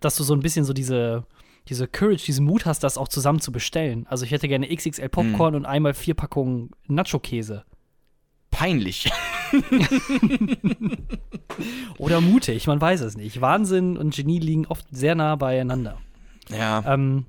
dass 0.00 0.14
du 0.14 0.22
so 0.22 0.34
ein 0.34 0.40
bisschen 0.40 0.64
so 0.64 0.72
diese, 0.72 1.24
diese 1.68 1.86
Courage, 1.86 2.24
diesen 2.24 2.46
Mut 2.46 2.66
hast, 2.66 2.82
das 2.84 2.98
auch 2.98 3.08
zusammen 3.08 3.40
zu 3.40 3.52
bestellen. 3.52 4.06
Also 4.08 4.24
ich 4.24 4.30
hätte 4.30 4.48
gerne 4.48 4.74
XXL 4.74 5.08
Popcorn 5.08 5.54
und 5.54 5.66
einmal 5.66 5.94
vier 5.94 6.14
Packungen 6.14 6.70
Nacho-Käse. 6.86 7.64
Peinlich. 8.50 9.10
Oder 11.98 12.20
mutig, 12.20 12.66
man 12.66 12.80
weiß 12.80 13.02
es 13.02 13.16
nicht. 13.16 13.40
Wahnsinn 13.40 13.96
und 13.96 14.14
Genie 14.14 14.38
liegen 14.38 14.66
oft 14.66 14.86
sehr 14.90 15.14
nah 15.14 15.36
beieinander. 15.36 15.98
Ja. 16.50 16.82
Ähm, 16.86 17.26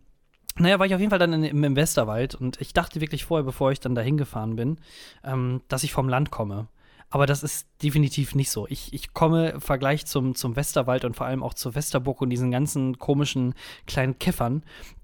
naja, 0.58 0.80
war 0.80 0.86
ich 0.86 0.94
auf 0.94 1.00
jeden 1.00 1.10
Fall 1.10 1.20
dann 1.20 1.34
in, 1.34 1.44
im, 1.44 1.64
im 1.64 1.76
Westerwald 1.76 2.36
und 2.36 2.60
ich 2.62 2.74
dachte 2.74 3.02
wirklich 3.02 3.26
vorher, 3.26 3.44
bevor 3.44 3.72
ich 3.72 3.80
dann 3.80 3.96
dahin 3.96 4.18
gefahren 4.18 4.56
bin, 4.56 4.78
ähm, 5.24 5.62
dass 5.68 5.84
ich 5.84 5.92
vom 5.92 6.10
Land 6.10 6.32
komme. 6.32 6.68
Aber 7.12 7.26
das 7.26 7.42
ist 7.42 7.68
definitiv 7.82 8.36
nicht 8.36 8.52
so. 8.52 8.68
Ich, 8.68 8.94
ich 8.94 9.14
komme 9.14 9.50
im 9.50 9.62
Vergleich 9.62 10.06
zum, 10.06 10.36
zum 10.36 10.56
Westerwald 10.56 11.06
und 11.06 11.16
vor 11.16 11.26
allem 11.26 11.42
auch 11.42 11.56
zur 11.56 11.74
Westerburg 11.74 12.22
und 12.22 12.30
diesen 12.30 12.52
ganzen 12.52 13.00
komischen 13.00 13.56
kleinen 13.88 14.20
Käffern, 14.20 14.64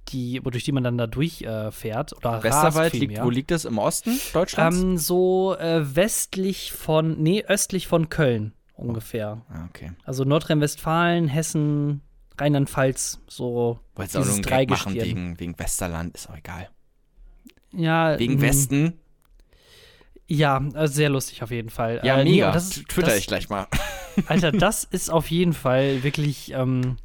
die, 0.10 0.40
durch 0.40 0.64
die 0.64 0.72
man 0.72 0.84
dann 0.84 1.00
da 1.00 1.08
durchfährt. 1.08 2.12
Äh, 2.12 2.16
oder 2.16 2.44
Westerwald 2.44 2.94
liegt, 2.94 3.24
wo 3.24 3.30
liegt 3.32 3.50
das? 3.50 3.66
Im 3.66 3.80
Osten 3.80 4.20
Deutschlands? 4.34 4.80
Ähm, 4.80 4.98
so 4.98 5.56
äh, 5.58 5.96
westlich 5.96 6.74
von, 6.74 7.22
nee, 7.22 7.44
östlich 7.44 7.88
von 7.88 8.10
Köln 8.10 8.54
ungefähr. 8.76 9.42
ah, 9.50 9.66
okay. 9.70 9.92
Also 10.04 10.26
Nordrhein-Westfalen, 10.26 11.28
Hessen, 11.28 12.02
Rheinland-Pfalz, 12.38 13.22
so 13.28 13.80
Wolltest 13.96 14.18
auch 14.18 14.26
nur 14.26 14.36
dieses 14.36 14.46
einen 14.46 14.60
Gag 14.60 14.70
machen 14.70 14.94
wegen, 14.94 15.40
wegen 15.40 15.58
Westerland, 15.58 16.16
ist 16.16 16.30
auch 16.30 16.38
egal. 16.38 16.70
Ja, 17.72 18.18
Wegen 18.20 18.36
mm, 18.36 18.42
Westen? 18.42 19.00
Ja, 20.28 20.62
also 20.74 20.94
sehr 20.94 21.10
lustig 21.10 21.44
auf 21.44 21.52
jeden 21.52 21.70
Fall. 21.70 22.02
Ja, 22.04 22.18
Äh, 22.18 22.24
nee, 22.24 22.32
mega. 22.32 22.52
das 22.52 22.78
ist- 22.78 22.90
Twitter 22.90 23.10
das, 23.10 23.20
ich 23.20 23.28
gleich 23.28 23.50
mal. 23.50 23.68
Alter, 24.28 24.52
das 24.52 24.84
ist 24.84 25.10
auf 25.12 25.30
jeden 25.30 25.54
Fall 25.54 26.04
wirklich. 26.04 26.52
Ähm, 26.54 26.98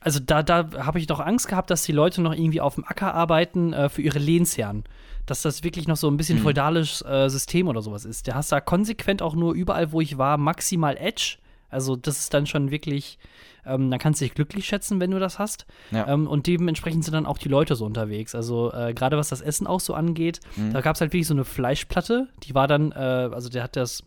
also 0.00 0.20
da, 0.20 0.42
da 0.44 0.68
habe 0.84 1.00
ich 1.00 1.08
noch 1.08 1.18
Angst 1.18 1.48
gehabt, 1.48 1.70
dass 1.70 1.82
die 1.82 1.92
Leute 1.92 2.22
noch 2.22 2.32
irgendwie 2.32 2.60
auf 2.60 2.76
dem 2.76 2.84
Acker 2.84 3.14
arbeiten 3.14 3.72
äh, 3.72 3.88
für 3.88 4.02
ihre 4.02 4.20
Lehnsherren. 4.20 4.84
Dass 5.24 5.42
das 5.42 5.64
wirklich 5.64 5.88
noch 5.88 5.96
so 5.96 6.08
ein 6.08 6.16
bisschen 6.16 6.38
Mhm. 6.38 6.42
feudalisches 6.44 7.02
äh, 7.02 7.28
System 7.28 7.66
oder 7.66 7.82
sowas 7.82 8.04
ist. 8.04 8.28
Der 8.28 8.36
hast 8.36 8.52
da 8.52 8.60
konsequent 8.60 9.22
auch 9.22 9.34
nur 9.34 9.54
überall, 9.54 9.90
wo 9.90 10.00
ich 10.00 10.16
war, 10.18 10.36
maximal 10.36 10.96
Edge. 10.96 11.38
Also 11.68 11.96
das 11.96 12.20
ist 12.20 12.32
dann 12.34 12.46
schon 12.46 12.70
wirklich, 12.70 13.18
ähm, 13.66 13.90
dann 13.90 13.98
kannst 13.98 14.20
du 14.20 14.24
dich 14.24 14.34
glücklich 14.34 14.66
schätzen, 14.66 15.00
wenn 15.00 15.10
du 15.10 15.18
das 15.18 15.38
hast. 15.38 15.66
Ja. 15.90 16.06
Ähm, 16.08 16.26
und 16.26 16.46
dementsprechend 16.46 17.04
sind 17.04 17.14
dann 17.14 17.26
auch 17.26 17.38
die 17.38 17.48
Leute 17.48 17.74
so 17.76 17.84
unterwegs. 17.84 18.34
Also 18.34 18.72
äh, 18.72 18.94
gerade 18.94 19.16
was 19.16 19.28
das 19.28 19.40
Essen 19.40 19.66
auch 19.66 19.80
so 19.80 19.94
angeht, 19.94 20.40
Mhm. 20.56 20.72
da 20.72 20.80
gab 20.80 20.94
es 20.94 21.00
halt 21.00 21.12
wirklich 21.12 21.26
so 21.26 21.34
eine 21.34 21.44
Fleischplatte, 21.44 22.28
die 22.42 22.54
war 22.54 22.66
dann, 22.68 22.92
äh, 22.92 22.96
also 22.96 23.48
der 23.48 23.62
hat 23.64 23.76
das 23.76 24.02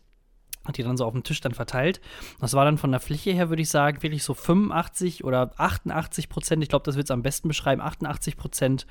hat 0.65 0.77
die 0.77 0.83
dann 0.83 0.97
so 0.97 1.05
auf 1.05 1.13
dem 1.13 1.23
Tisch 1.23 1.39
dann 1.41 1.53
verteilt. 1.53 1.99
Das 2.41 2.53
war 2.53 2.65
dann 2.65 2.77
von 2.77 2.91
der 2.91 2.99
Fläche 2.99 3.31
her, 3.31 3.49
würde 3.49 3.61
ich 3.61 3.69
sagen, 3.69 4.03
wirklich 4.03 4.23
so 4.23 4.33
85 4.33 5.23
oder 5.23 5.51
88 5.57 6.29
Prozent, 6.29 6.61
ich 6.61 6.69
glaube, 6.69 6.83
das 6.85 6.95
wird 6.95 7.05
es 7.07 7.11
am 7.11 7.23
besten 7.23 7.47
beschreiben, 7.47 7.81
88 7.81 8.35
Prozent 8.37 8.85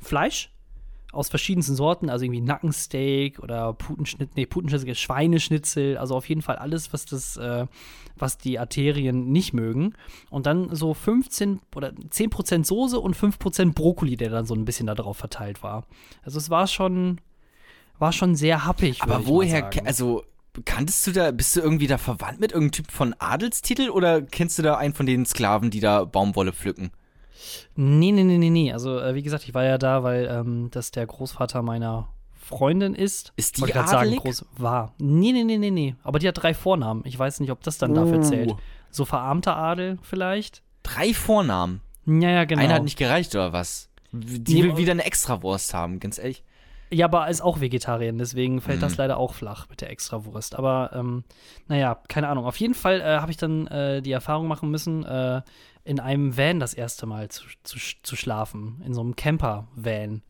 Fleisch 0.00 0.50
aus 1.12 1.28
verschiedensten 1.30 1.74
Sorten, 1.74 2.10
also 2.10 2.24
irgendwie 2.24 2.42
Nackensteak 2.42 3.38
oder 3.38 3.72
Putenschnitzel, 3.72 4.34
nee, 4.36 4.46
Putenschnitzel, 4.46 4.94
Schweineschnitzel, 4.94 5.96
also 5.96 6.16
auf 6.16 6.28
jeden 6.28 6.42
Fall 6.42 6.56
alles, 6.56 6.92
was 6.92 7.06
das, 7.06 7.36
äh, 7.38 7.66
was 8.16 8.36
die 8.36 8.58
Arterien 8.58 9.30
nicht 9.30 9.54
mögen. 9.54 9.94
Und 10.28 10.46
dann 10.46 10.74
so 10.74 10.92
15 10.92 11.60
oder 11.74 11.92
10 12.10 12.30
Prozent 12.30 12.66
Soße 12.66 13.00
und 13.00 13.14
5 13.14 13.38
Prozent 13.38 13.74
Brokkoli, 13.74 14.16
der 14.16 14.30
dann 14.30 14.44
so 14.44 14.54
ein 14.54 14.64
bisschen 14.64 14.86
da 14.86 14.94
drauf 14.94 15.16
verteilt 15.16 15.62
war. 15.62 15.86
Also 16.22 16.38
es 16.38 16.50
war 16.50 16.66
schon, 16.66 17.20
war 17.98 18.12
schon 18.12 18.36
sehr 18.36 18.66
happig. 18.66 19.02
Aber 19.02 19.26
woher, 19.26 19.70
also 19.86 20.24
kanntest 20.64 21.06
du 21.06 21.12
da, 21.12 21.30
bist 21.30 21.56
du 21.56 21.60
irgendwie 21.60 21.86
da 21.86 21.96
verwandt 21.96 22.40
mit 22.40 22.52
irgendeinem 22.52 22.72
Typ 22.72 22.90
von 22.90 23.14
Adelstitel 23.18 23.88
oder 23.88 24.20
kennst 24.22 24.58
du 24.58 24.62
da 24.62 24.76
einen 24.76 24.92
von 24.92 25.06
den 25.06 25.24
Sklaven, 25.24 25.70
die 25.70 25.80
da 25.80 26.04
Baumwolle 26.04 26.52
pflücken? 26.52 26.90
Nee, 27.76 28.12
nee, 28.12 28.24
nee, 28.24 28.38
nee, 28.38 28.50
nee. 28.50 28.72
Also, 28.72 28.98
äh, 28.98 29.14
wie 29.14 29.22
gesagt, 29.22 29.44
ich 29.44 29.54
war 29.54 29.64
ja 29.64 29.78
da, 29.78 30.02
weil 30.02 30.26
ähm, 30.30 30.68
das 30.70 30.90
der 30.90 31.06
Großvater 31.06 31.62
meiner 31.62 32.08
Freundin 32.40 32.94
ist. 32.94 33.32
Ist 33.36 33.58
die 33.58 33.62
grad 33.62 33.88
sagen, 33.88 34.16
groß 34.16 34.46
war. 34.56 34.94
Nee, 34.98 35.32
nee, 35.32 35.44
nee, 35.44 35.58
nee, 35.58 35.70
nee. 35.70 35.94
Aber 36.02 36.18
die 36.18 36.28
hat 36.28 36.42
drei 36.42 36.54
Vornamen. 36.54 37.02
Ich 37.04 37.18
weiß 37.18 37.40
nicht, 37.40 37.50
ob 37.50 37.62
das 37.62 37.78
dann 37.78 37.94
dafür 37.94 38.18
Oh. 38.18 38.22
zählt. 38.22 38.54
So 38.90 39.04
verarmter 39.04 39.56
Adel 39.56 39.98
vielleicht? 40.02 40.62
Drei 40.82 41.12
Vornamen. 41.12 41.82
Ja, 42.06 42.30
ja, 42.30 42.44
genau. 42.44 42.62
Einer 42.62 42.74
hat 42.74 42.84
nicht 42.84 42.96
gereicht 42.98 43.34
oder 43.34 43.52
was? 43.52 43.90
Die 44.12 44.54
Nee, 44.54 44.62
will 44.62 44.70
aber- 44.70 44.78
wieder 44.78 44.92
eine 44.92 45.04
Extrawurst 45.04 45.74
haben, 45.74 46.00
ganz 46.00 46.16
ehrlich. 46.18 46.42
Ja, 46.90 47.04
aber 47.04 47.28
ist 47.28 47.42
auch 47.42 47.60
Vegetarierin, 47.60 48.16
deswegen 48.16 48.62
fällt 48.62 48.80
das 48.82 48.92
Mhm. 48.92 48.98
leider 48.98 49.18
auch 49.18 49.34
flach 49.34 49.68
mit 49.68 49.82
der 49.82 49.90
Extrawurst. 49.90 50.56
Aber 50.56 50.90
ähm, 50.94 51.22
naja, 51.66 51.98
keine 52.08 52.28
Ahnung. 52.28 52.46
Auf 52.46 52.56
jeden 52.56 52.72
Fall 52.72 53.02
äh, 53.02 53.18
habe 53.20 53.30
ich 53.30 53.36
dann 53.36 53.66
äh, 53.66 54.00
die 54.00 54.12
Erfahrung 54.12 54.48
machen 54.48 54.70
müssen, 54.70 55.04
äh, 55.04 55.42
in 55.88 56.00
einem 56.00 56.36
Van 56.36 56.60
das 56.60 56.74
erste 56.74 57.06
Mal 57.06 57.28
zu, 57.30 57.44
zu, 57.62 57.78
zu 58.02 58.14
schlafen. 58.16 58.82
In 58.84 58.92
so 58.94 59.00
einem 59.00 59.16
Camper-Van, 59.16 60.22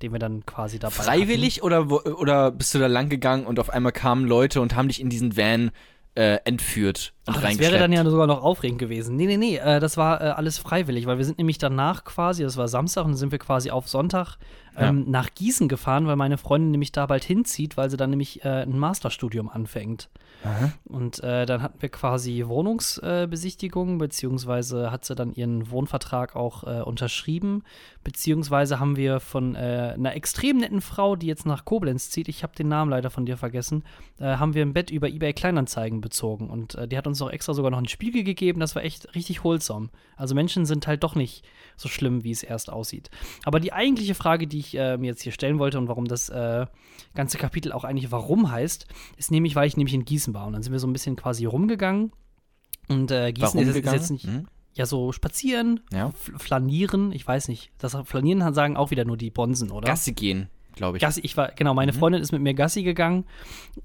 den 0.00 0.12
wir 0.12 0.18
dann 0.18 0.46
quasi 0.46 0.78
dabei 0.78 0.94
hatten. 0.94 1.04
Freiwillig 1.04 1.62
oder, 1.62 1.90
wo- 1.90 2.00
oder 2.00 2.50
bist 2.50 2.74
du 2.74 2.78
da 2.78 2.86
lang 2.86 3.08
gegangen 3.10 3.44
und 3.46 3.60
auf 3.60 3.70
einmal 3.70 3.92
kamen 3.92 4.24
Leute 4.26 4.60
und 4.60 4.74
haben 4.74 4.88
dich 4.88 5.00
in 5.00 5.10
diesen 5.10 5.36
Van 5.36 5.70
äh, 6.14 6.38
entführt 6.44 7.14
und 7.26 7.36
Ach, 7.38 7.42
das 7.42 7.58
wäre 7.58 7.78
dann 7.78 7.90
ja 7.90 8.04
sogar 8.04 8.26
noch 8.26 8.42
aufregend 8.42 8.78
gewesen. 8.78 9.16
Nee, 9.16 9.24
nee, 9.24 9.38
nee, 9.38 9.56
äh, 9.56 9.80
das 9.80 9.96
war 9.96 10.20
äh, 10.20 10.24
alles 10.24 10.58
freiwillig, 10.58 11.06
weil 11.06 11.16
wir 11.16 11.24
sind 11.24 11.38
nämlich 11.38 11.56
danach 11.56 12.04
quasi, 12.04 12.42
das 12.42 12.58
war 12.58 12.68
Samstag 12.68 13.04
und 13.06 13.12
dann 13.12 13.16
sind 13.16 13.32
wir 13.32 13.38
quasi 13.38 13.70
auf 13.70 13.88
Sonntag 13.88 14.36
ähm, 14.76 15.04
nach 15.08 15.30
Gießen 15.34 15.68
gefahren, 15.68 16.06
weil 16.06 16.16
meine 16.16 16.36
Freundin 16.36 16.70
nämlich 16.70 16.92
da 16.92 17.06
bald 17.06 17.24
hinzieht, 17.24 17.78
weil 17.78 17.88
sie 17.88 17.96
dann 17.96 18.10
nämlich 18.10 18.44
äh, 18.44 18.62
ein 18.62 18.78
Masterstudium 18.78 19.48
anfängt. 19.48 20.10
Und 20.84 21.22
äh, 21.22 21.46
dann 21.46 21.62
hatten 21.62 21.80
wir 21.80 21.88
quasi 21.88 22.44
Wohnungsbesichtigung, 22.46 23.98
beziehungsweise 23.98 24.90
hat 24.90 25.04
sie 25.04 25.14
dann 25.14 25.32
ihren 25.32 25.70
Wohnvertrag 25.70 26.36
auch 26.36 26.64
äh, 26.64 26.82
unterschrieben, 26.82 27.62
beziehungsweise 28.04 28.80
haben 28.80 28.96
wir 28.96 29.20
von 29.20 29.54
äh, 29.54 29.92
einer 29.94 30.14
extrem 30.14 30.58
netten 30.58 30.80
Frau, 30.80 31.16
die 31.16 31.26
jetzt 31.26 31.46
nach 31.46 31.64
Koblenz 31.64 32.10
zieht, 32.10 32.28
ich 32.28 32.42
habe 32.42 32.54
den 32.56 32.68
Namen 32.68 32.90
leider 32.90 33.10
von 33.10 33.26
dir 33.26 33.36
vergessen, 33.36 33.84
äh, 34.18 34.36
haben 34.36 34.54
wir 34.54 34.62
ein 34.62 34.72
Bett 34.72 34.90
über 34.90 35.08
eBay 35.08 35.32
Kleinanzeigen 35.32 36.00
bezogen. 36.00 36.50
Und 36.50 36.74
äh, 36.74 36.88
die 36.88 36.98
hat 36.98 37.06
uns 37.06 37.22
auch 37.22 37.30
extra 37.30 37.54
sogar 37.54 37.70
noch 37.70 37.78
einen 37.78 37.88
Spiegel 37.88 38.24
gegeben, 38.24 38.60
das 38.60 38.74
war 38.74 38.82
echt 38.82 39.14
richtig 39.14 39.44
wholesome. 39.44 39.90
Also 40.16 40.34
Menschen 40.34 40.66
sind 40.66 40.86
halt 40.86 41.04
doch 41.04 41.14
nicht 41.14 41.44
so 41.82 41.88
schlimm, 41.88 42.24
wie 42.24 42.30
es 42.30 42.42
erst 42.42 42.70
aussieht. 42.70 43.10
Aber 43.44 43.60
die 43.60 43.72
eigentliche 43.72 44.14
Frage, 44.14 44.46
die 44.46 44.58
ich 44.60 44.74
äh, 44.76 44.96
mir 44.96 45.06
jetzt 45.08 45.22
hier 45.22 45.32
stellen 45.32 45.58
wollte 45.58 45.78
und 45.78 45.88
warum 45.88 46.06
das 46.06 46.28
äh, 46.30 46.66
ganze 47.14 47.36
Kapitel 47.38 47.72
auch 47.72 47.84
eigentlich 47.84 48.10
warum 48.10 48.50
heißt, 48.50 48.86
ist 49.16 49.30
nämlich, 49.30 49.54
weil 49.56 49.66
ich 49.68 49.76
nämlich 49.76 49.94
in 49.94 50.04
Gießen 50.04 50.32
war. 50.34 50.46
Und 50.46 50.54
dann 50.54 50.62
sind 50.62 50.72
wir 50.72 50.78
so 50.80 50.86
ein 50.86 50.92
bisschen 50.92 51.16
quasi 51.16 51.44
rumgegangen. 51.44 52.12
Und 52.88 53.10
äh, 53.10 53.32
Gießen 53.32 53.60
ist, 53.60 53.76
ist 53.76 53.92
jetzt 53.92 54.10
nicht, 54.10 54.26
Hm? 54.26 54.46
ja, 54.74 54.86
so 54.86 55.12
spazieren, 55.12 55.80
Ja. 55.92 56.10
flanieren, 56.38 57.12
ich 57.12 57.26
weiß 57.26 57.48
nicht. 57.48 57.70
Das 57.78 57.96
Flanieren 58.04 58.54
sagen 58.54 58.76
auch 58.76 58.90
wieder 58.90 59.04
nur 59.04 59.16
die 59.16 59.30
Bonsen, 59.30 59.70
oder? 59.70 59.86
Gassi 59.86 60.12
gehen, 60.12 60.48
glaube 60.74 60.96
ich. 60.96 61.02
Gassi, 61.02 61.20
ich 61.22 61.36
war, 61.36 61.52
genau, 61.52 61.74
meine 61.74 61.92
Mhm. 61.92 61.96
Freundin 61.96 62.22
ist 62.22 62.32
mit 62.32 62.42
mir 62.42 62.54
Gassi 62.54 62.82
gegangen 62.82 63.24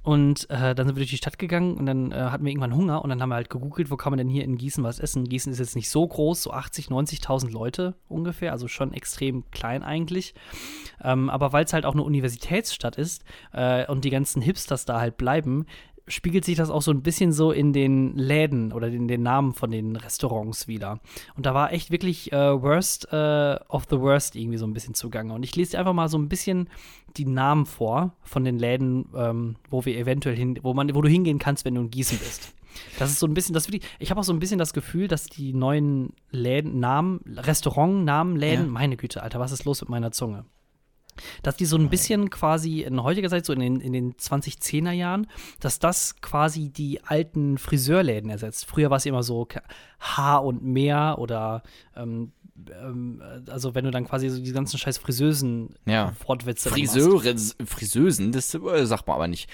und 0.03 0.49
äh, 0.49 0.75
dann 0.75 0.87
sind 0.87 0.95
wir 0.95 1.01
durch 1.01 1.09
die 1.09 1.17
Stadt 1.17 1.39
gegangen 1.39 1.77
und 1.77 1.85
dann 1.85 2.11
äh, 2.11 2.15
hatten 2.15 2.43
wir 2.45 2.51
irgendwann 2.51 2.75
Hunger 2.75 3.01
und 3.03 3.09
dann 3.09 3.21
haben 3.21 3.29
wir 3.29 3.35
halt 3.35 3.49
gegoogelt, 3.49 3.91
wo 3.91 3.97
kann 3.97 4.11
man 4.11 4.17
denn 4.17 4.29
hier 4.29 4.43
in 4.43 4.57
Gießen 4.57 4.83
was 4.83 4.99
essen. 4.99 5.25
Gießen 5.25 5.51
ist 5.51 5.59
jetzt 5.59 5.75
nicht 5.75 5.89
so 5.89 6.07
groß, 6.07 6.43
so 6.43 6.51
80, 6.51 6.87
90.000 6.87 7.51
Leute 7.51 7.95
ungefähr, 8.07 8.51
also 8.51 8.67
schon 8.67 8.93
extrem 8.93 9.49
klein 9.51 9.83
eigentlich. 9.83 10.33
Ähm, 11.03 11.29
aber 11.29 11.53
weil 11.53 11.65
es 11.65 11.73
halt 11.73 11.85
auch 11.85 11.93
eine 11.93 12.03
Universitätsstadt 12.03 12.97
ist 12.97 13.23
äh, 13.53 13.85
und 13.87 14.05
die 14.05 14.09
ganzen 14.09 14.41
Hipsters 14.41 14.85
da 14.85 14.99
halt 14.99 15.17
bleiben, 15.17 15.65
spiegelt 16.07 16.45
sich 16.45 16.55
das 16.57 16.69
auch 16.69 16.81
so 16.81 16.91
ein 16.91 17.01
bisschen 17.01 17.31
so 17.31 17.51
in 17.51 17.73
den 17.73 18.15
Läden 18.15 18.71
oder 18.71 18.87
in 18.87 19.07
den 19.07 19.23
Namen 19.23 19.53
von 19.53 19.71
den 19.71 19.95
Restaurants 19.95 20.67
wieder. 20.67 20.99
Und 21.35 21.45
da 21.45 21.53
war 21.53 21.73
echt 21.73 21.91
wirklich 21.91 22.31
äh, 22.31 22.61
Worst 22.61 23.07
äh, 23.11 23.57
of 23.67 23.85
the 23.89 23.99
Worst 23.99 24.35
irgendwie 24.35 24.57
so 24.57 24.65
ein 24.65 24.73
bisschen 24.73 24.93
zugange. 24.93 25.33
Und 25.33 25.43
ich 25.43 25.55
lese 25.55 25.71
dir 25.71 25.79
einfach 25.79 25.93
mal 25.93 26.07
so 26.09 26.17
ein 26.17 26.29
bisschen 26.29 26.69
die 27.17 27.25
Namen 27.25 27.65
vor 27.65 28.13
von 28.21 28.43
den 28.43 28.57
Läden, 28.57 29.09
ähm, 29.15 29.55
wo 29.69 29.85
wir 29.85 29.97
eventuell 29.97 30.35
hin, 30.35 30.59
wo 30.63 30.73
man, 30.73 30.93
wo 30.95 31.01
du 31.01 31.09
hingehen 31.09 31.39
kannst, 31.39 31.65
wenn 31.65 31.75
du 31.75 31.81
in 31.81 31.89
Gießen 31.91 32.17
bist. 32.19 32.53
Das 32.99 33.09
ist 33.09 33.19
so 33.19 33.25
ein 33.25 33.33
bisschen, 33.33 33.53
das 33.53 33.67
ich, 33.69 33.81
ich 33.97 34.11
habe 34.11 34.19
auch 34.19 34.23
so 34.23 34.31
ein 34.33 34.39
bisschen 34.39 34.59
das 34.59 34.71
Gefühl, 34.71 35.07
dass 35.07 35.25
die 35.25 35.51
neuen 35.51 36.13
Läden, 36.29 36.79
Namen, 36.79 37.21
Restaurantnamen, 37.35 38.35
Läden, 38.35 38.65
Ja. 38.65 38.71
meine 38.71 38.97
Güte, 38.97 39.23
Alter, 39.23 39.39
was 39.39 39.51
ist 39.51 39.65
los 39.65 39.81
mit 39.81 39.89
meiner 39.89 40.11
Zunge? 40.11 40.45
Dass 41.43 41.57
die 41.57 41.65
so 41.65 41.77
ein 41.77 41.89
bisschen 41.89 42.29
quasi 42.29 42.81
in 42.81 43.01
heutiger 43.03 43.29
Zeit, 43.29 43.45
so 43.45 43.53
in 43.53 43.59
den, 43.59 43.79
in 43.81 43.93
den 43.93 44.13
2010er 44.15 44.91
Jahren, 44.91 45.27
dass 45.59 45.79
das 45.79 46.21
quasi 46.21 46.69
die 46.69 47.03
alten 47.03 47.57
Friseurläden 47.57 48.29
ersetzt. 48.29 48.65
Früher 48.65 48.89
war 48.89 48.97
es 48.97 49.05
immer 49.05 49.23
so 49.23 49.47
Haar 49.99 50.43
und 50.45 50.63
Meer 50.63 51.15
oder 51.19 51.63
ähm, 51.95 52.31
ähm, 52.71 53.21
also 53.49 53.75
wenn 53.75 53.85
du 53.85 53.91
dann 53.91 54.05
quasi 54.05 54.29
so 54.29 54.41
die 54.41 54.51
ganzen 54.51 54.77
scheiß 54.77 54.97
Friseusen 54.97 55.75
Ja. 55.85 56.13
Wortwitze. 56.25 56.69
Friseure, 56.69 57.35
Friseusen, 57.65 58.31
das 58.31 58.53
äh, 58.53 58.85
sagt 58.85 59.07
man 59.07 59.15
aber 59.15 59.27
nicht. 59.27 59.49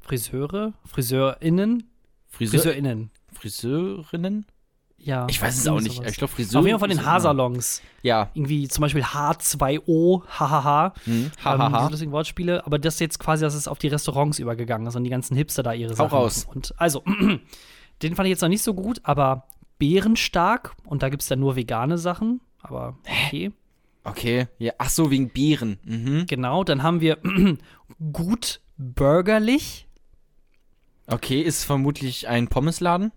Friseure, 0.00 0.72
Friseurinnen, 0.86 1.90
Friseur, 2.28 2.60
Friseurinnen. 2.60 3.10
Friseurinnen? 3.32 4.46
Ja. 4.98 5.26
Ich 5.30 5.40
weiß 5.40 5.56
es 5.56 5.66
auch 5.68 5.80
nicht. 5.80 5.96
sowas. 5.96 6.10
Ich 6.10 6.16
glaube, 6.18 6.32
Friseur. 6.32 6.60
Auf 6.60 6.66
jeden 6.66 6.78
Fall 6.78 6.88
von 6.88 6.96
den 6.96 7.06
Haarsalons. 7.06 7.82
Ja. 8.02 8.30
Irgendwie 8.34 8.68
zum 8.68 8.82
Beispiel 8.82 9.02
H2O, 9.02 10.24
hahaha. 10.26 10.92
Hm. 11.04 11.14
Ähm, 11.14 11.30
Hahaha. 11.44 11.78
diese 11.78 11.90
lustigen 11.90 12.12
Wortspiele, 12.12 12.66
aber 12.66 12.78
das 12.78 12.98
jetzt 12.98 13.18
quasi, 13.18 13.44
dass 13.44 13.54
es 13.54 13.68
auf 13.68 13.78
die 13.78 13.88
Restaurants 13.88 14.38
übergegangen 14.38 14.86
ist 14.86 14.96
und 14.96 15.04
die 15.04 15.10
ganzen 15.10 15.36
Hipster 15.36 15.62
da 15.62 15.72
ihre 15.72 15.94
Sachen 15.94 16.10
raus. 16.10 16.46
Und 16.52 16.74
also, 16.78 17.02
den 18.02 18.14
fand 18.16 18.26
ich 18.26 18.30
jetzt 18.30 18.42
noch 18.42 18.48
nicht 18.48 18.62
so 18.62 18.74
gut, 18.74 19.00
aber 19.04 19.46
bärenstark 19.78 20.74
und 20.84 21.02
da 21.02 21.08
gibt 21.08 21.22
es 21.22 21.28
dann 21.28 21.40
nur 21.40 21.56
vegane 21.56 21.98
Sachen, 21.98 22.40
aber 22.60 22.98
okay. 23.26 23.52
okay. 24.04 24.48
Ja. 24.58 24.72
Ach 24.78 24.90
so, 24.90 25.10
wegen 25.10 25.30
Bieren. 25.30 25.78
Mhm. 25.84 26.26
Genau, 26.26 26.64
dann 26.64 26.82
haben 26.82 27.00
wir 27.00 27.18
gut 28.12 28.60
bürgerlich. 28.76 29.86
Okay, 31.06 31.40
ist 31.40 31.64
vermutlich 31.64 32.28
ein 32.28 32.48
Pommesladen. 32.48 33.12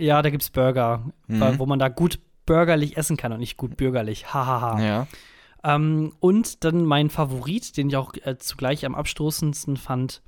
Ja, 0.00 0.22
da 0.22 0.30
gibt 0.30 0.42
es 0.42 0.50
Burger, 0.50 1.04
Mhm. 1.26 1.58
wo 1.58 1.66
man 1.66 1.78
da 1.78 1.88
gut 1.88 2.18
bürgerlich 2.46 2.96
essen 2.96 3.16
kann 3.16 3.32
und 3.32 3.38
nicht 3.40 3.56
gut 3.56 3.76
bürgerlich. 3.76 4.32
Hahaha. 4.32 4.80
Ja. 4.80 5.06
Ähm, 5.62 6.12
und 6.20 6.64
dann 6.64 6.84
mein 6.84 7.10
Favorit, 7.10 7.76
den 7.76 7.88
ich 7.90 7.96
auch 7.96 8.14
äh, 8.22 8.38
zugleich 8.38 8.84
am 8.86 8.94
abstoßendsten 8.94 9.76
fand, 9.76 10.22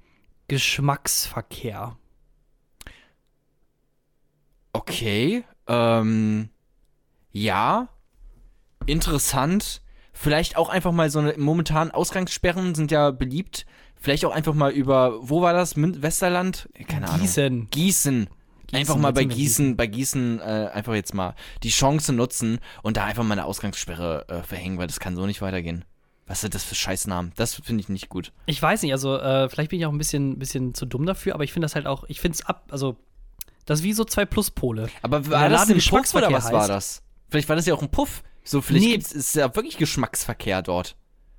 Geschmacksverkehr. 0.48 1.96
Okay. 4.72 5.44
Ähm. 5.66 6.48
Ja. 7.32 7.88
Interessant. 8.86 9.80
Vielleicht 10.12 10.56
auch 10.56 10.68
einfach 10.68 10.92
mal 10.92 11.10
so 11.10 11.18
eine. 11.20 11.34
Momentan 11.38 11.90
Ausgangssperren 11.90 12.74
sind 12.74 12.90
ja 12.90 13.10
beliebt. 13.10 13.64
Vielleicht 13.96 14.24
auch 14.24 14.32
einfach 14.32 14.54
mal 14.54 14.72
über. 14.72 15.16
Wo 15.22 15.40
war 15.42 15.52
das? 15.52 15.76
Mün 15.76 16.02
Westerland? 16.02 16.68
Keine 16.88 17.08
Ahnung. 17.08 17.20
Gießen. 17.20 17.70
Gießen. 17.70 18.28
Einfach 18.72 18.94
Gießen, 18.94 19.00
mal 19.02 19.08
jetzt 19.08 19.14
bei 19.16 19.24
Gießen, 19.24 19.76
bei 19.76 19.86
Gießen 19.86 20.40
äh, 20.40 20.70
einfach 20.72 20.94
jetzt 20.94 21.14
mal 21.14 21.34
die 21.62 21.68
Chance 21.70 22.12
nutzen 22.12 22.58
und 22.82 22.96
da 22.96 23.04
einfach 23.04 23.22
mal 23.24 23.32
eine 23.34 23.44
Ausgangssperre 23.44 24.26
äh, 24.28 24.42
verhängen, 24.42 24.78
weil 24.78 24.86
das 24.86 24.98
kann 25.00 25.14
so 25.16 25.26
nicht 25.26 25.42
weitergehen. 25.42 25.84
Was 26.26 26.40
sind 26.40 26.54
das 26.54 26.64
für 26.64 26.74
Scheißnamen? 26.74 27.32
Das 27.36 27.54
finde 27.54 27.80
ich 27.82 27.88
nicht 27.88 28.08
gut. 28.08 28.32
Ich 28.46 28.60
weiß 28.62 28.82
nicht, 28.82 28.92
also 28.92 29.18
äh, 29.18 29.48
vielleicht 29.50 29.70
bin 29.70 29.78
ich 29.80 29.86
auch 29.86 29.92
ein 29.92 29.98
bisschen, 29.98 30.38
bisschen 30.38 30.72
zu 30.74 30.86
dumm 30.86 31.04
dafür, 31.04 31.34
aber 31.34 31.44
ich 31.44 31.52
finde 31.52 31.66
das 31.66 31.74
halt 31.74 31.86
auch, 31.86 32.04
ich 32.08 32.20
finde 32.20 32.36
es 32.36 32.46
ab, 32.46 32.64
also 32.70 32.96
das 33.66 33.80
ist 33.80 33.84
wie 33.84 33.92
so 33.92 34.04
zwei 34.04 34.24
Pluspole. 34.24 34.88
Aber 35.02 35.28
war 35.28 35.48
das 35.48 35.68
ein 35.68 35.78
Puff 35.78 36.14
oder 36.14 36.32
was 36.32 36.50
war 36.52 36.64
heißt- 36.64 36.68
das? 36.68 37.02
Vielleicht 37.28 37.48
war 37.48 37.56
das 37.56 37.66
ja 37.66 37.74
auch 37.74 37.82
ein 37.82 37.90
Puff. 37.90 38.22
So, 38.44 38.60
vielleicht 38.60 39.12
Nee. 39.12 39.18
ist 39.18 39.34
ja 39.36 39.54
wirklich 39.54 39.76
Geschmacksverkehr 39.78 40.62
dort. 40.62 40.96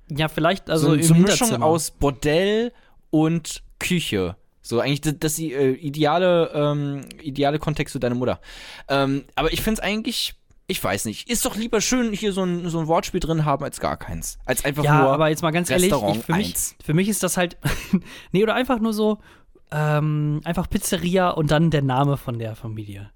Ja, 0.08 0.28
vielleicht, 0.28 0.70
also 0.70 0.88
so 0.88 0.94
im 0.94 1.02
so 1.02 1.14
eine 1.14 1.22
Mischung 1.24 1.62
aus 1.62 1.90
Bordell 1.90 2.72
und 3.10 3.62
Küche. 3.78 4.36
So 4.66 4.80
eigentlich 4.80 5.02
das, 5.02 5.14
das 5.20 5.38
äh, 5.38 5.72
ideale, 5.72 6.50
ähm, 6.54 7.04
ideale 7.22 7.58
Kontext 7.58 7.92
für 7.92 8.00
deine 8.00 8.14
Mutter. 8.14 8.40
Ähm, 8.88 9.24
aber 9.34 9.52
ich 9.52 9.60
finde 9.60 9.80
es 9.80 9.86
eigentlich, 9.86 10.34
ich 10.66 10.82
weiß 10.82 11.04
nicht, 11.04 11.28
ist 11.28 11.44
doch 11.44 11.54
lieber 11.54 11.82
schön 11.82 12.14
hier 12.14 12.32
so 12.32 12.44
ein, 12.44 12.70
so 12.70 12.80
ein 12.80 12.86
Wortspiel 12.86 13.20
drin 13.20 13.44
haben 13.44 13.62
als 13.62 13.78
gar 13.78 13.98
keins. 13.98 14.38
Als 14.46 14.64
einfach 14.64 14.82
ja, 14.82 15.02
nur 15.02 15.12
aber 15.12 15.28
jetzt 15.28 15.42
mal 15.42 15.50
ganz 15.50 15.68
ehrlich, 15.68 15.92
Restaurant 15.92 16.16
ich, 16.16 16.24
für, 16.24 16.32
mich, 16.32 16.46
eins. 16.46 16.76
für 16.82 16.94
mich 16.94 17.08
ist 17.10 17.22
das 17.22 17.36
halt, 17.36 17.58
nee, 18.32 18.42
oder 18.42 18.54
einfach 18.54 18.78
nur 18.78 18.94
so, 18.94 19.18
ähm, 19.70 20.40
einfach 20.44 20.70
Pizzeria 20.70 21.28
und 21.28 21.50
dann 21.50 21.70
der 21.70 21.82
Name 21.82 22.16
von 22.16 22.38
der 22.38 22.56
Familie. 22.56 23.10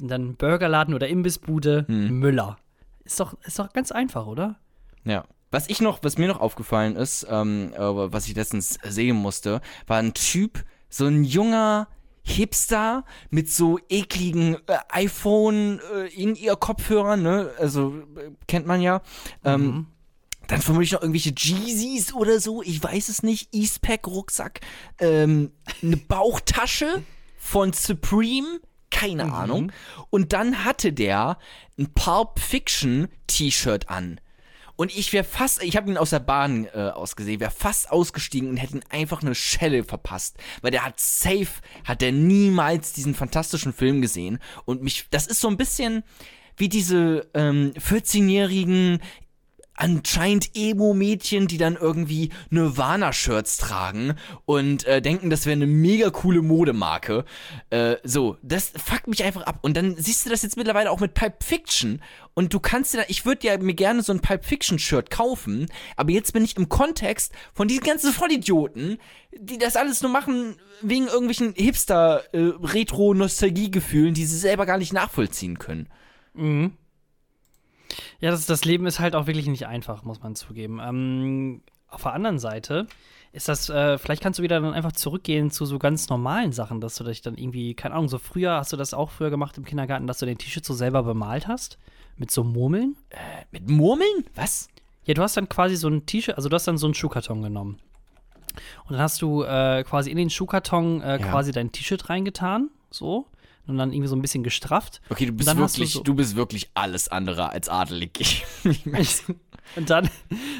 Und 0.00 0.08
dann 0.08 0.34
Burgerladen 0.34 0.94
oder 0.94 1.06
Imbissbude 1.06 1.84
Hm. 1.86 2.18
Müller. 2.18 2.58
Ist 3.04 3.20
doch, 3.20 3.36
ist 3.44 3.60
doch 3.60 3.72
ganz 3.72 3.92
einfach, 3.92 4.26
oder? 4.26 4.56
Ja. 5.04 5.24
Was 5.52 5.68
ich 5.68 5.80
noch, 5.80 6.00
was 6.02 6.18
mir 6.18 6.26
noch 6.26 6.40
aufgefallen 6.40 6.96
ist, 6.96 7.24
ähm, 7.30 7.72
äh, 7.72 7.78
was 7.78 8.26
ich 8.26 8.34
letztens 8.34 8.78
sehen 8.82 9.16
musste, 9.16 9.60
war 9.86 9.98
ein 9.98 10.12
Typ, 10.12 10.64
so 10.88 11.06
ein 11.06 11.24
junger 11.24 11.88
Hipster 12.22 13.04
mit 13.30 13.50
so 13.50 13.78
ekligen 13.88 14.56
äh, 14.66 14.78
iPhone 14.90 15.80
äh, 15.94 16.08
in 16.08 16.34
ihr 16.34 16.56
Kopfhörern, 16.56 17.22
ne? 17.22 17.50
Also 17.58 17.94
äh, 18.16 18.30
kennt 18.46 18.66
man 18.66 18.80
ja. 18.82 19.02
Ähm, 19.44 19.64
Mhm. 19.66 19.86
Dann 20.46 20.62
vermutlich 20.62 20.92
noch 20.92 21.02
irgendwelche 21.02 21.34
Jeezys 21.36 22.14
oder 22.14 22.40
so, 22.40 22.62
ich 22.62 22.82
weiß 22.82 23.10
es 23.10 23.22
nicht. 23.22 23.54
Eastpack-Rucksack, 23.54 24.60
ähm, 24.98 25.52
eine 25.82 25.98
Bauchtasche 25.98 27.02
von 27.36 27.74
Supreme, 27.74 28.60
keine 28.90 29.26
Mhm. 29.26 29.32
Ahnung. 29.34 29.72
Und 30.08 30.32
dann 30.32 30.64
hatte 30.64 30.94
der 30.94 31.36
ein 31.78 31.92
Pulp 31.92 32.38
Fiction 32.38 33.08
T-Shirt 33.26 33.90
an. 33.90 34.20
Und 34.78 34.96
ich 34.96 35.12
wäre 35.12 35.24
fast, 35.24 35.60
ich 35.64 35.76
habe 35.76 35.90
ihn 35.90 35.96
aus 35.96 36.10
der 36.10 36.20
Bahn 36.20 36.66
äh, 36.66 36.90
ausgesehen, 36.94 37.40
wäre 37.40 37.50
fast 37.50 37.90
ausgestiegen 37.90 38.48
und 38.48 38.58
hätte 38.58 38.76
ihn 38.76 38.84
einfach 38.90 39.22
eine 39.22 39.34
Schelle 39.34 39.82
verpasst. 39.82 40.36
Weil 40.62 40.70
der 40.70 40.84
hat 40.84 41.00
safe, 41.00 41.48
hat 41.82 42.00
der 42.00 42.12
niemals 42.12 42.92
diesen 42.92 43.16
fantastischen 43.16 43.72
Film 43.72 44.00
gesehen. 44.00 44.38
Und 44.66 44.84
mich, 44.84 45.06
das 45.10 45.26
ist 45.26 45.40
so 45.40 45.48
ein 45.48 45.56
bisschen 45.56 46.04
wie 46.56 46.68
diese 46.68 47.28
ähm, 47.34 47.72
14-jährigen 47.76 49.00
anscheinend 49.78 50.50
Emo-Mädchen, 50.54 51.46
die 51.46 51.58
dann 51.58 51.76
irgendwie 51.76 52.30
Nirvana-Shirts 52.50 53.58
tragen 53.58 54.14
und 54.44 54.84
äh, 54.84 55.00
denken, 55.00 55.30
das 55.30 55.46
wäre 55.46 55.54
eine 55.54 55.66
mega 55.66 56.10
coole 56.10 56.42
Modemarke. 56.42 57.24
Äh, 57.70 57.96
so, 58.02 58.36
das 58.42 58.72
fuckt 58.76 59.06
mich 59.06 59.22
einfach 59.24 59.42
ab. 59.42 59.60
Und 59.62 59.76
dann 59.76 59.94
siehst 59.96 60.26
du 60.26 60.30
das 60.30 60.42
jetzt 60.42 60.56
mittlerweile 60.56 60.90
auch 60.90 60.98
mit 61.00 61.14
Pulp 61.14 61.44
Fiction. 61.44 62.02
Und 62.34 62.52
du 62.54 62.60
kannst 62.60 62.92
dir 62.92 62.98
da, 62.98 63.04
ich 63.08 63.24
würde 63.24 63.46
ja 63.46 63.56
mir 63.58 63.74
gerne 63.74 64.02
so 64.02 64.12
ein 64.12 64.20
Pulp 64.20 64.44
Fiction-Shirt 64.44 65.10
kaufen, 65.10 65.68
aber 65.96 66.10
jetzt 66.10 66.32
bin 66.32 66.44
ich 66.44 66.56
im 66.56 66.68
Kontext 66.68 67.32
von 67.54 67.68
diesen 67.68 67.84
ganzen 67.84 68.12
Vollidioten, 68.12 68.98
die 69.32 69.58
das 69.58 69.76
alles 69.76 70.02
nur 70.02 70.10
machen 70.10 70.56
wegen 70.82 71.06
irgendwelchen 71.06 71.54
Hipster-Retro-Nostalgie-Gefühlen, 71.54 74.14
die 74.14 74.24
sie 74.24 74.38
selber 74.38 74.66
gar 74.66 74.78
nicht 74.78 74.92
nachvollziehen 74.92 75.58
können. 75.58 75.88
Mhm. 76.34 76.72
Ja, 78.20 78.30
das, 78.30 78.46
das 78.46 78.64
Leben 78.64 78.86
ist 78.86 79.00
halt 79.00 79.14
auch 79.14 79.26
wirklich 79.26 79.46
nicht 79.46 79.66
einfach, 79.66 80.02
muss 80.02 80.22
man 80.22 80.34
zugeben. 80.34 80.80
Ähm, 80.82 81.62
auf 81.88 82.02
der 82.02 82.12
anderen 82.12 82.38
Seite 82.38 82.86
ist 83.32 83.48
das, 83.48 83.68
äh, 83.70 83.98
vielleicht 83.98 84.22
kannst 84.22 84.38
du 84.38 84.42
wieder 84.42 84.60
dann 84.60 84.74
einfach 84.74 84.92
zurückgehen 84.92 85.50
zu 85.50 85.64
so 85.66 85.78
ganz 85.78 86.08
normalen 86.08 86.52
Sachen, 86.52 86.80
dass 86.80 86.96
du 86.96 87.04
dich 87.04 87.22
dann 87.22 87.36
irgendwie, 87.36 87.74
keine 87.74 87.94
Ahnung, 87.94 88.08
so 88.08 88.18
früher, 88.18 88.52
hast 88.52 88.72
du 88.72 88.76
das 88.76 88.94
auch 88.94 89.10
früher 89.10 89.30
gemacht 89.30 89.56
im 89.58 89.64
Kindergarten, 89.64 90.06
dass 90.06 90.18
du 90.18 90.26
den 90.26 90.38
T-Shirt 90.38 90.64
so 90.64 90.74
selber 90.74 91.02
bemalt 91.02 91.46
hast? 91.48 91.78
Mit 92.16 92.30
so 92.30 92.42
Murmeln? 92.44 92.96
Mit 93.52 93.68
Murmeln? 93.70 94.24
Was? 94.34 94.68
Ja, 95.04 95.14
du 95.14 95.22
hast 95.22 95.36
dann 95.36 95.48
quasi 95.48 95.76
so 95.76 95.88
ein 95.88 96.04
T-Shirt, 96.04 96.36
also 96.36 96.48
du 96.48 96.54
hast 96.54 96.66
dann 96.66 96.78
so 96.78 96.86
einen 96.86 96.94
Schuhkarton 96.94 97.42
genommen. 97.42 97.78
Und 98.86 98.92
dann 98.92 99.00
hast 99.00 99.22
du 99.22 99.44
äh, 99.44 99.84
quasi 99.84 100.10
in 100.10 100.16
den 100.16 100.30
Schuhkarton 100.30 101.00
äh, 101.00 101.12
Ja. 101.12 101.18
quasi 101.18 101.52
dein 101.52 101.70
T-Shirt 101.72 102.08
reingetan, 102.10 102.70
so. 102.90 103.26
Und 103.68 103.76
dann 103.78 103.92
irgendwie 103.92 104.08
so 104.08 104.16
ein 104.16 104.22
bisschen 104.22 104.42
gestrafft. 104.42 105.00
Okay, 105.10 105.26
du 105.26 105.32
bist 105.32 105.56
wirklich, 105.56 105.92
so- 105.92 106.02
du 106.02 106.14
bist 106.14 106.34
wirklich 106.34 106.70
alles 106.74 107.08
andere 107.08 107.50
als 107.50 107.68
adelig. 107.68 108.44
Und 109.76 109.90
dann, 109.90 110.08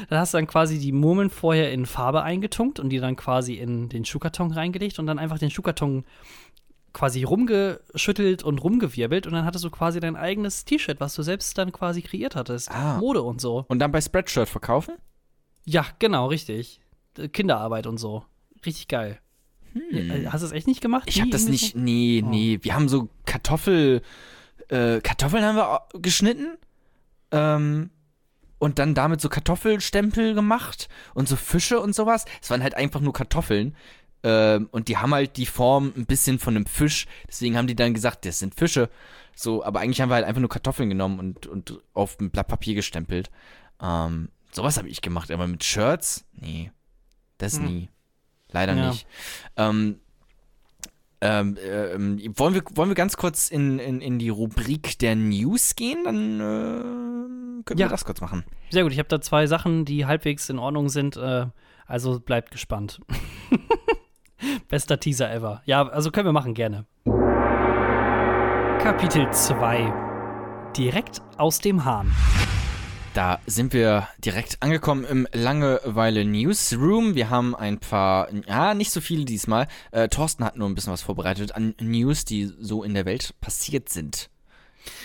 dann 0.09 0.19
hast 0.19 0.33
du 0.33 0.37
dann 0.37 0.45
quasi 0.45 0.77
die 0.77 0.91
Murmeln 0.91 1.31
vorher 1.31 1.71
in 1.73 1.87
Farbe 1.87 2.21
eingetunkt 2.21 2.79
und 2.79 2.89
die 2.89 2.99
dann 2.99 3.15
quasi 3.15 3.55
in 3.55 3.89
den 3.89 4.05
Schuhkarton 4.05 4.51
reingelegt 4.51 4.99
und 4.99 5.07
dann 5.07 5.17
einfach 5.17 5.39
den 5.39 5.49
Schuhkarton 5.49 6.05
quasi 6.93 7.23
rumgeschüttelt 7.23 8.43
und 8.43 8.59
rumgewirbelt 8.63 9.25
und 9.25 9.33
dann 9.33 9.45
hattest 9.45 9.63
du 9.65 9.71
quasi 9.71 9.99
dein 9.99 10.15
eigenes 10.15 10.63
T-Shirt, 10.63 10.99
was 10.99 11.15
du 11.15 11.23
selbst 11.23 11.57
dann 11.57 11.71
quasi 11.71 12.03
kreiert 12.03 12.35
hattest. 12.35 12.69
Ah. 12.71 12.97
Mode 12.99 13.23
und 13.23 13.41
so. 13.41 13.65
Und 13.67 13.79
dann 13.79 13.91
bei 13.91 13.99
Spreadshirt 14.01 14.47
verkaufen? 14.49 14.93
Ja, 15.65 15.85
genau, 15.97 16.27
richtig. 16.27 16.79
Kinderarbeit 17.33 17.87
und 17.87 17.97
so. 17.97 18.23
Richtig 18.65 18.87
geil. 18.87 19.19
Äh, 19.75 20.25
Hast 20.27 20.41
du 20.41 20.47
es 20.47 20.51
echt 20.51 20.67
nicht 20.67 20.81
gemacht? 20.81 21.03
Ich 21.07 21.19
habe 21.21 21.29
das 21.29 21.47
nicht, 21.47 21.75
nee, 21.75 22.21
Oh. 22.25 22.29
nee. 22.29 22.59
Wir 22.61 22.73
haben 22.75 22.89
so 22.89 23.09
Kartoffel, 23.25 24.01
äh, 24.69 24.99
Kartoffeln 25.01 25.43
haben 25.43 25.55
wir 25.57 25.81
geschnitten. 26.01 26.57
Ähm, 27.31 27.89
und 28.57 28.77
dann 28.79 28.93
damit 28.93 29.21
so 29.21 29.29
Kartoffelstempel 29.29 30.33
gemacht 30.33 30.89
und 31.13 31.29
so 31.29 31.35
Fische 31.37 31.79
und 31.79 31.95
sowas. 31.95 32.25
Es 32.41 32.49
waren 32.49 32.61
halt 32.63 32.75
einfach 32.75 32.99
nur 32.99 33.13
Kartoffeln. 33.13 33.75
Ähm, 34.21 34.67
und 34.71 34.89
die 34.89 34.97
haben 34.97 35.13
halt 35.13 35.37
die 35.37 35.45
Form 35.45 35.93
ein 35.95 36.05
bisschen 36.05 36.39
von 36.39 36.55
einem 36.57 36.65
Fisch. 36.65 37.05
Deswegen 37.27 37.55
haben 37.55 37.67
die 37.67 37.75
dann 37.75 37.93
gesagt, 37.93 38.25
das 38.25 38.39
sind 38.39 38.55
Fische. 38.55 38.89
So, 39.33 39.63
aber 39.63 39.79
eigentlich 39.79 40.01
haben 40.01 40.09
wir 40.09 40.15
halt 40.15 40.25
einfach 40.25 40.41
nur 40.41 40.49
Kartoffeln 40.49 40.89
genommen 40.89 41.19
und, 41.19 41.47
und 41.47 41.79
auf 41.93 42.19
ein 42.19 42.29
Blatt 42.31 42.49
Papier 42.49 42.75
gestempelt. 42.75 43.29
Ähm, 43.81 44.27
sowas 44.51 44.77
habe 44.77 44.89
ich 44.89 45.01
gemacht, 45.01 45.31
aber 45.31 45.47
mit 45.47 45.63
Shirts? 45.63 46.25
Nee. 46.33 46.71
Das 47.37 47.55
Hm. 47.59 47.65
nie. 47.65 47.89
Leider 48.51 48.75
Ja. 48.75 48.89
nicht. 48.89 49.05
Ähm, 49.57 49.99
ähm, 51.21 51.57
ähm, 51.61 52.19
wollen, 52.37 52.53
wir, 52.53 52.63
wollen 52.75 52.89
wir 52.89 52.95
ganz 52.95 53.17
kurz 53.17 53.49
in, 53.49 53.77
in, 53.79 53.99
in 53.99 54.19
die 54.19 54.29
Rubrik 54.29 54.97
der 54.99 55.15
News 55.15 55.75
gehen? 55.75 56.03
Dann 56.05 56.39
äh, 56.39 57.63
können 57.63 57.79
Ja. 57.79 57.87
wir 57.87 57.89
das 57.89 58.05
kurz 58.05 58.21
machen. 58.21 58.45
Sehr 58.69 58.83
gut, 58.83 58.93
ich 58.93 58.99
habe 58.99 59.09
da 59.09 59.19
zwei 59.19 59.45
Sachen, 59.47 59.83
die 59.85 60.05
halbwegs 60.05 60.49
in 60.49 60.59
Ordnung 60.59 60.87
sind. 60.89 61.17
Äh, 61.17 61.47
also 61.85 62.19
bleibt 62.19 62.51
gespannt. 62.51 63.01
Bester 64.69 64.99
Teaser 64.99 65.29
ever. 65.31 65.61
Ja, 65.65 65.85
also 65.87 66.11
können 66.11 66.27
wir 66.27 66.31
machen, 66.33 66.53
gerne. 66.53 66.85
Kapitel 68.81 69.29
2. 69.31 70.71
Direkt 70.77 71.21
aus 71.37 71.59
dem 71.59 71.83
Hahn. 71.83 72.11
Da 73.13 73.39
sind 73.47 73.73
wir 73.73 74.07
direkt 74.23 74.61
angekommen 74.61 75.03
im 75.03 75.27
Langeweile 75.33 76.25
Newsroom. 76.25 77.15
Wir 77.15 77.29
haben 77.29 77.55
ein 77.55 77.79
paar, 77.79 78.27
ja, 78.47 78.73
nicht 78.73 78.91
so 78.91 79.01
viele 79.01 79.25
diesmal. 79.25 79.67
Äh, 79.91 80.09
Thorsten 80.09 80.45
hat 80.45 80.57
nur 80.57 80.69
ein 80.69 80.75
bisschen 80.75 80.93
was 80.93 81.01
vorbereitet 81.01 81.55
an 81.55 81.73
News, 81.81 82.23
die 82.23 82.45
so 82.59 82.83
in 82.83 82.93
der 82.93 83.05
Welt 83.05 83.33
passiert 83.41 83.89
sind. 83.89 84.29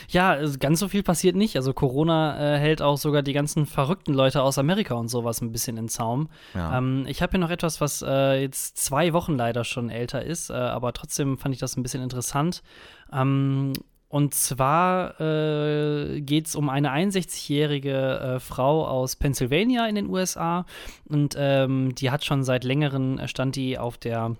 Ja, 0.08 0.38
ganz 0.58 0.80
so 0.80 0.88
viel 0.88 1.02
passiert 1.02 1.34
nicht. 1.34 1.56
Also 1.56 1.72
Corona 1.72 2.56
äh, 2.56 2.58
hält 2.58 2.82
auch 2.82 2.98
sogar 2.98 3.22
die 3.22 3.32
ganzen 3.32 3.66
verrückten 3.66 4.12
Leute 4.12 4.42
aus 4.42 4.58
Amerika 4.58 4.94
und 4.94 5.08
sowas 5.08 5.40
ein 5.40 5.52
bisschen 5.52 5.76
in 5.76 5.88
Zaum. 5.88 6.28
Ja. 6.54 6.78
Ähm, 6.78 7.06
ich 7.08 7.22
habe 7.22 7.32
hier 7.32 7.40
noch 7.40 7.50
etwas, 7.50 7.80
was 7.80 8.02
äh, 8.06 8.40
jetzt 8.40 8.78
zwei 8.78 9.12
Wochen 9.12 9.36
leider 9.36 9.64
schon 9.64 9.90
älter 9.90 10.22
ist, 10.22 10.50
äh, 10.50 10.54
aber 10.54 10.92
trotzdem 10.92 11.38
fand 11.38 11.54
ich 11.54 11.60
das 11.60 11.76
ein 11.76 11.82
bisschen 11.82 12.02
interessant. 12.02 12.62
Ähm, 13.12 13.72
und 14.14 14.32
zwar 14.32 15.20
äh, 15.20 16.20
geht 16.20 16.46
es 16.46 16.54
um 16.54 16.68
eine 16.68 16.92
61-jährige 16.92 18.36
äh, 18.36 18.38
Frau 18.38 18.86
aus 18.86 19.16
Pennsylvania 19.16 19.88
in 19.88 19.96
den 19.96 20.06
USA. 20.06 20.66
Und 21.06 21.34
ähm, 21.36 21.96
die 21.96 22.12
hat 22.12 22.24
schon 22.24 22.44
seit 22.44 22.62
längerem, 22.62 23.18
äh, 23.18 23.26
stand 23.26 23.56
die 23.56 23.76
auf 23.76 23.98
der 23.98 24.36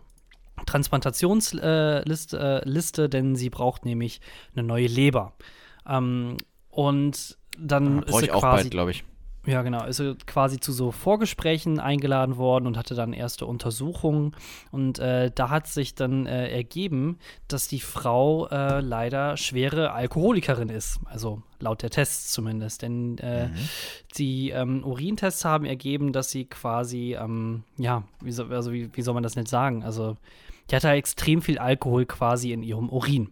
Transplantationsliste, 0.67 2.63
äh, 2.65 2.69
Liste, 2.69 3.09
denn 3.09 3.35
sie 3.35 3.51
braucht 3.51 3.85
nämlich 3.85 4.21
eine 4.55 4.65
neue 4.65 4.87
Leber. 4.87 5.33
Ähm, 5.89 6.37
und 6.71 7.37
dann 7.59 8.05
ist 8.05 8.13
Brauche 8.13 8.21
sie 8.21 8.27
ich 8.27 8.33
auch 8.33 8.41
quasi 8.43 8.71
glaube 8.71 8.93
ich. 8.93 9.03
Ja, 9.47 9.63
genau. 9.63 9.85
Ist 9.85 10.03
quasi 10.27 10.59
zu 10.59 10.73
so 10.73 10.91
Vorgesprächen 10.91 11.79
eingeladen 11.79 12.37
worden 12.37 12.67
und 12.67 12.79
hatte 12.79 12.95
dann 12.95 13.13
erste 13.13 13.45
Untersuchungen. 13.47 14.35
Und 14.71 14.99
äh, 14.99 15.31
da 15.35 15.51
hat 15.51 15.67
sich 15.67 15.95
dann 15.95 16.27
äh, 16.27 16.49
ergeben, 16.49 17.19
dass 17.47 17.69
die 17.69 17.81
Frau 17.81 18.49
äh, 18.49 18.81
leider 18.81 19.37
schwere 19.37 19.93
Alkoholikerin 19.93 20.71
ist. 20.71 21.01
Also 21.05 21.43
laut 21.59 21.83
der 21.83 21.91
Tests 21.91 22.33
zumindest. 22.33 22.83
Denn 22.83 23.19
äh, 23.19 23.49
die 24.17 24.51
ähm, 24.51 24.83
Urintests 24.85 25.45
haben 25.45 25.67
ergeben, 25.67 26.13
dass 26.13 26.31
sie 26.31 26.47
quasi, 26.47 27.17
ähm, 27.21 27.65
ja, 27.77 28.05
wie, 28.21 28.33
so, 28.33 28.45
also 28.45 28.73
wie, 28.73 28.89
wie 28.95 29.03
soll 29.03 29.15
man 29.15 29.23
das 29.23 29.37
nicht 29.37 29.49
sagen? 29.49 29.83
Also, 29.85 30.17
die 30.71 30.77
hatte 30.77 30.89
extrem 30.91 31.43
viel 31.43 31.59
Alkohol 31.59 32.07
quasi 32.07 32.53
in 32.53 32.63
ihrem 32.63 32.89
Urin. 32.89 33.31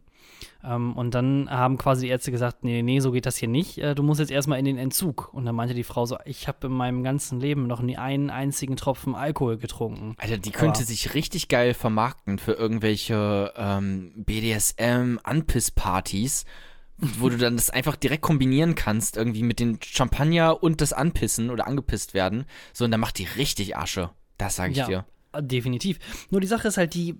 Ähm, 0.65 0.93
und 0.97 1.13
dann 1.15 1.51
haben 1.51 1.77
quasi 1.77 2.07
die 2.07 2.11
Ärzte 2.13 2.31
gesagt, 2.31 2.63
nee, 2.63 2.83
nee, 2.83 3.01
so 3.01 3.11
geht 3.11 3.27
das 3.27 3.37
hier 3.37 3.49
nicht. 3.49 3.79
Äh, 3.79 3.95
du 3.97 4.03
musst 4.03 4.21
jetzt 4.21 4.31
erstmal 4.31 4.59
in 4.61 4.65
den 4.65 4.79
Entzug. 4.79 5.33
Und 5.35 5.45
dann 5.45 5.55
meinte 5.57 5.75
die 5.75 5.83
Frau 5.85 6.07
so, 6.07 6.17
ich 6.25 6.47
habe 6.49 6.69
in 6.69 6.73
meinem 6.73 7.03
ganzen 7.03 7.41
Leben 7.41 7.67
noch 7.67 7.83
nie 7.83 7.97
einen 7.97 8.31
einzigen 8.31 8.77
Tropfen 8.77 9.15
Alkohol 9.17 9.57
getrunken. 9.59 10.15
Alter, 10.19 10.39
die 10.39 10.53
könnte 10.53 10.79
Aber- 10.81 10.87
sich 10.87 11.15
richtig 11.15 11.49
geil 11.49 11.75
vermarkten 11.75 12.39
für 12.39 12.53
irgendwelche 12.53 13.53
ähm, 13.57 14.13
BDSM-Anpiss-Partys, 15.23 16.45
wo 17.19 17.29
du 17.29 17.37
dann 17.39 17.57
das 17.57 17.71
einfach 17.71 17.97
direkt 17.97 18.23
kombinieren 18.23 18.75
kannst, 18.75 19.17
irgendwie 19.17 19.43
mit 19.43 19.59
den 19.59 19.79
Champagner 19.83 20.63
und 20.63 20.81
das 20.81 20.93
Anpissen 20.93 21.51
oder 21.51 21.67
angepisst 21.67 22.15
werden. 22.15 22.45
So, 22.73 22.85
und 22.85 22.91
dann 22.93 23.01
macht 23.01 23.19
die 23.19 23.25
richtig 23.25 23.77
Asche. 23.77 24.11
Das 24.39 24.57
sage 24.57 24.73
ich 24.73 24.79
Ja. 24.79 24.87
dir. 24.87 25.05
Definitiv. 25.41 25.99
Nur 26.31 26.41
die 26.41 26.47
Sache 26.47 26.69
ist 26.69 26.77
halt 26.77 26.95
die, 26.95 27.17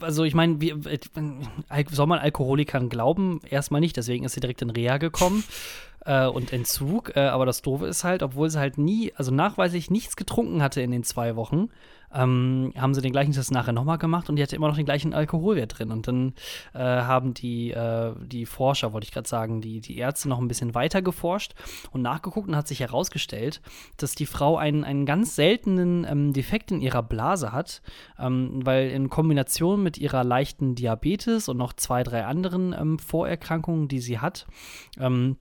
also 0.00 0.24
ich 0.24 0.34
meine, 0.34 0.58
soll 1.90 2.06
man 2.06 2.18
Alkoholikern 2.18 2.88
glauben? 2.88 3.40
Erstmal 3.48 3.80
nicht, 3.80 3.96
deswegen 3.96 4.24
ist 4.24 4.34
sie 4.34 4.40
direkt 4.40 4.62
in 4.62 4.70
Reha 4.70 4.98
gekommen 4.98 5.44
äh, 6.04 6.26
und 6.26 6.52
Entzug. 6.52 7.16
Äh, 7.16 7.20
aber 7.20 7.46
das 7.46 7.62
Doofe 7.62 7.86
ist 7.86 8.04
halt, 8.04 8.22
obwohl 8.22 8.50
sie 8.50 8.58
halt 8.58 8.78
nie, 8.78 9.12
also 9.16 9.32
nachweislich 9.32 9.90
nichts 9.90 10.16
getrunken 10.16 10.62
hatte 10.62 10.80
in 10.80 10.90
den 10.90 11.04
zwei 11.04 11.36
Wochen, 11.36 11.68
ähm, 12.14 12.72
haben 12.76 12.94
sie 12.94 13.02
den 13.02 13.12
gleichen 13.12 13.32
Test 13.32 13.50
nachher 13.50 13.72
nochmal 13.72 13.98
gemacht 13.98 14.28
und 14.28 14.36
die 14.36 14.42
hatte 14.42 14.54
immer 14.54 14.68
noch 14.68 14.76
den 14.76 14.84
gleichen 14.84 15.12
Alkoholwert 15.14 15.78
drin. 15.78 15.90
Und 15.90 16.06
dann 16.06 16.34
äh, 16.72 16.78
haben 16.78 17.34
die, 17.34 17.72
äh, 17.72 18.12
die 18.24 18.46
Forscher, 18.46 18.92
wollte 18.92 19.06
ich 19.06 19.12
gerade 19.12 19.28
sagen, 19.28 19.60
die, 19.60 19.80
die 19.80 19.98
Ärzte 19.98 20.28
noch 20.28 20.38
ein 20.38 20.48
bisschen 20.48 20.74
weiter 20.74 21.02
geforscht 21.02 21.54
und 21.90 22.02
nachgeguckt 22.02 22.48
und 22.48 22.56
hat 22.56 22.68
sich 22.68 22.80
herausgestellt, 22.80 23.60
dass 23.96 24.14
die 24.14 24.26
Frau 24.26 24.56
einen, 24.56 24.84
einen 24.84 25.06
ganz 25.06 25.34
seltenen 25.34 26.06
ähm, 26.08 26.32
Defekt 26.32 26.70
in 26.70 26.80
ihrer 26.80 27.02
Blase 27.02 27.52
hat, 27.52 27.82
ähm, 28.18 28.60
weil 28.64 28.90
in 28.90 29.10
Kombination 29.10 29.82
mit 29.82 29.98
ihrer 29.98 30.22
leichten 30.22 30.76
Diabetes 30.76 31.48
und 31.48 31.56
noch 31.56 31.72
zwei, 31.72 32.04
drei 32.04 32.24
anderen 32.24 32.72
ähm, 32.72 32.98
Vorerkrankungen, 32.98 33.88
die 33.88 34.00
sie 34.00 34.20
hat, 34.20 34.46
ähm, 35.00 35.36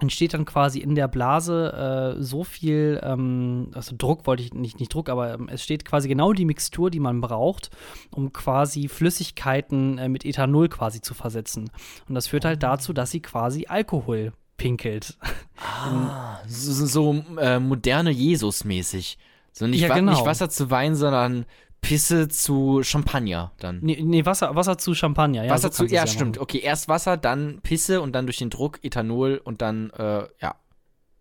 entsteht 0.00 0.34
dann 0.34 0.44
quasi 0.44 0.80
in 0.80 0.94
der 0.94 1.08
Blase 1.08 2.16
äh, 2.18 2.22
so 2.22 2.44
viel, 2.44 3.00
ähm, 3.02 3.70
also 3.74 3.94
Druck 3.96 4.26
wollte 4.26 4.42
ich 4.42 4.54
nicht, 4.54 4.80
nicht 4.80 4.92
Druck, 4.92 5.08
aber 5.08 5.34
ähm, 5.34 5.48
es 5.50 5.62
steht 5.62 5.84
quasi 5.84 6.08
genau 6.08 6.32
die 6.32 6.44
Mixtur, 6.44 6.90
die 6.90 7.00
man 7.00 7.20
braucht, 7.20 7.70
um 8.10 8.32
quasi 8.32 8.88
Flüssigkeiten 8.88 9.98
äh, 9.98 10.08
mit 10.08 10.24
Ethanol 10.24 10.68
quasi 10.68 11.00
zu 11.00 11.14
versetzen. 11.14 11.70
Und 12.08 12.14
das 12.14 12.26
führt 12.26 12.44
halt 12.44 12.62
dazu, 12.62 12.92
dass 12.92 13.10
sie 13.10 13.20
quasi 13.20 13.66
Alkohol 13.66 14.32
pinkelt. 14.56 15.16
Ah, 15.56 16.38
so, 16.46 16.86
so 16.86 17.24
äh, 17.38 17.58
moderne 17.58 18.10
Jesus-mäßig. 18.10 19.18
So 19.52 19.66
nicht, 19.66 19.80
ja, 19.80 19.94
genau. 19.94 20.12
nicht 20.12 20.24
Wasser 20.24 20.48
zu 20.48 20.70
Wein, 20.70 20.94
sondern 20.94 21.44
Pisse 21.80 22.28
zu 22.28 22.82
Champagner 22.82 23.52
dann. 23.58 23.80
Nee, 23.82 24.00
nee 24.02 24.26
Wasser, 24.26 24.54
Wasser 24.54 24.78
zu 24.78 24.94
Champagner, 24.94 25.44
ja. 25.44 25.52
Wasser 25.52 25.72
so 25.72 25.86
zu, 25.86 25.94
ja, 25.94 26.06
stimmt. 26.06 26.36
Machen. 26.36 26.42
Okay, 26.42 26.58
erst 26.58 26.88
Wasser, 26.88 27.16
dann 27.16 27.60
Pisse 27.62 28.00
und 28.00 28.12
dann 28.12 28.26
durch 28.26 28.38
den 28.38 28.50
Druck 28.50 28.78
Ethanol 28.82 29.40
und 29.42 29.62
dann, 29.62 29.90
äh, 29.90 30.24
ja. 30.40 30.56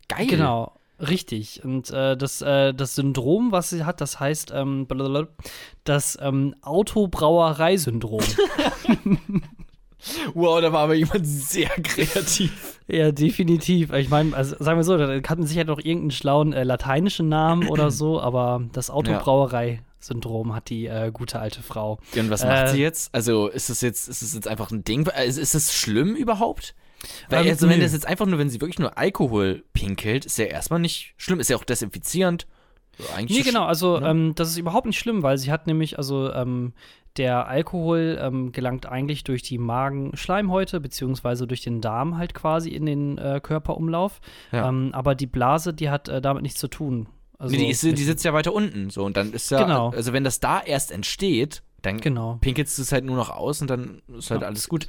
Geil. 0.08 0.28
Genau. 0.28 0.74
Richtig. 1.00 1.64
Und 1.64 1.92
äh, 1.92 2.18
das, 2.18 2.42
äh, 2.42 2.74
das 2.74 2.96
Syndrom, 2.96 3.52
was 3.52 3.70
sie 3.70 3.86
hat, 3.86 4.02
das 4.02 4.20
heißt 4.20 4.52
ähm, 4.54 4.86
das 5.86 6.18
ähm, 6.22 6.56
Autobrauerei-Syndrom. 6.62 8.20
wow, 10.34 10.62
da 10.62 10.74
war 10.74 10.82
aber 10.82 10.96
jemand 10.96 11.26
sehr 11.26 11.70
kreativ. 11.70 12.80
Ja, 12.88 13.12
definitiv. 13.12 13.94
Ich 13.94 14.10
meine, 14.10 14.36
also 14.36 14.56
sagen 14.60 14.80
wir 14.80 14.84
so, 14.84 14.98
da 14.98 15.08
hatten 15.08 15.46
sicher 15.46 15.64
noch 15.64 15.80
irgendeinen 15.80 16.12
schlauen 16.12 16.54
äh, 16.54 16.64
lateinischen 16.64 17.30
Namen 17.30 17.70
oder 17.70 17.92
so, 17.92 18.20
aber 18.20 18.64
das 18.74 18.90
Autobrauerei 18.90 19.82
Syndrom 20.00 20.54
hat 20.56 20.70
die 20.70 20.88
äh, 20.88 21.12
gute 21.12 21.40
alte 21.40 21.62
Frau. 21.62 22.00
Und 22.16 22.30
was 22.30 22.44
macht 22.44 22.68
äh, 22.68 22.72
sie 22.72 22.82
jetzt? 22.82 23.14
Also 23.14 23.48
ist 23.48 23.70
es 23.70 23.82
jetzt, 23.82 24.08
ist 24.08 24.22
es 24.22 24.34
jetzt 24.34 24.48
einfach 24.48 24.72
ein 24.72 24.84
Ding? 24.84 25.06
Ist, 25.08 25.38
ist 25.38 25.56
es 25.56 25.74
schlimm 25.74 26.16
überhaupt? 26.16 26.76
Weil, 27.30 27.46
ähm, 27.46 27.52
also, 27.52 27.70
wenn 27.70 27.80
das 27.80 27.94
jetzt 27.94 28.08
einfach 28.08 28.26
nur, 28.26 28.40
wenn 28.40 28.50
sie 28.50 28.62
wirklich 28.62 28.80
nur 28.80 28.98
Alkohol 28.98 29.64
pinkelt, 29.74 30.26
ist 30.26 30.38
ja 30.38 30.46
erstmal 30.46 30.80
nicht 30.80 31.14
schlimm, 31.18 31.40
ist 31.40 31.50
ja 31.50 31.58
auch 31.58 31.64
desinfizierend. 31.64 32.48
Eigentlich 33.16 33.40
nee, 33.40 33.44
genau, 33.44 33.64
also 33.64 34.00
ne? 34.00 34.10
ähm, 34.10 34.36
das 34.36 34.50
ist 34.50 34.58
überhaupt 34.58 34.86
nicht 34.86 35.00
schlimm, 35.00 35.24
weil 35.24 35.38
sie 35.38 35.52
hat 35.52 35.68
nämlich, 35.68 35.98
also 35.98 36.34
ähm, 36.34 36.74
der 37.18 37.48
Alkohol 37.48 38.20
ähm, 38.22 38.52
gelangt 38.52 38.86
eigentlich 38.86 39.24
durch 39.24 39.42
die 39.42 39.58
Magenschleimhäute 39.58 40.80
beziehungsweise 40.80 41.48
durch 41.48 41.62
den 41.62 41.82
Darm 41.82 42.18
halt 42.18 42.34
quasi 42.34 42.70
in 42.70 42.86
den 42.86 43.18
äh, 43.18 43.40
Körperumlauf. 43.42 44.20
Ja. 44.52 44.70
Ähm, 44.70 44.90
aber 44.94 45.16
die 45.16 45.28
Blase, 45.28 45.74
die 45.74 45.90
hat 45.90 46.08
äh, 46.08 46.22
damit 46.22 46.44
nichts 46.44 46.60
zu 46.60 46.68
tun. 46.68 47.08
Also 47.40 47.56
nee, 47.56 47.64
die, 47.64 47.70
ist, 47.70 47.84
die 47.84 47.96
sitzt 47.96 48.26
ja 48.26 48.34
weiter 48.34 48.54
unten. 48.54 48.90
So, 48.90 49.06
und 49.06 49.16
dann 49.16 49.32
ist 49.32 49.50
ja, 49.50 49.64
genau. 49.64 49.92
also 49.92 50.12
wenn 50.12 50.26
das 50.26 50.42
da 50.42 50.60
erst 50.60 50.92
entsteht, 50.92 51.64
dann 51.82 52.00
genau. 52.02 52.38
pinkelst 52.42 52.78
du 52.78 52.82
es 52.82 52.92
halt 52.92 53.06
nur 53.06 53.16
noch 53.16 53.30
aus 53.30 53.62
und 53.62 53.70
dann 53.70 54.02
ist 54.18 54.30
halt 54.30 54.42
ja. 54.42 54.48
alles 54.48 54.68
gut. 54.68 54.88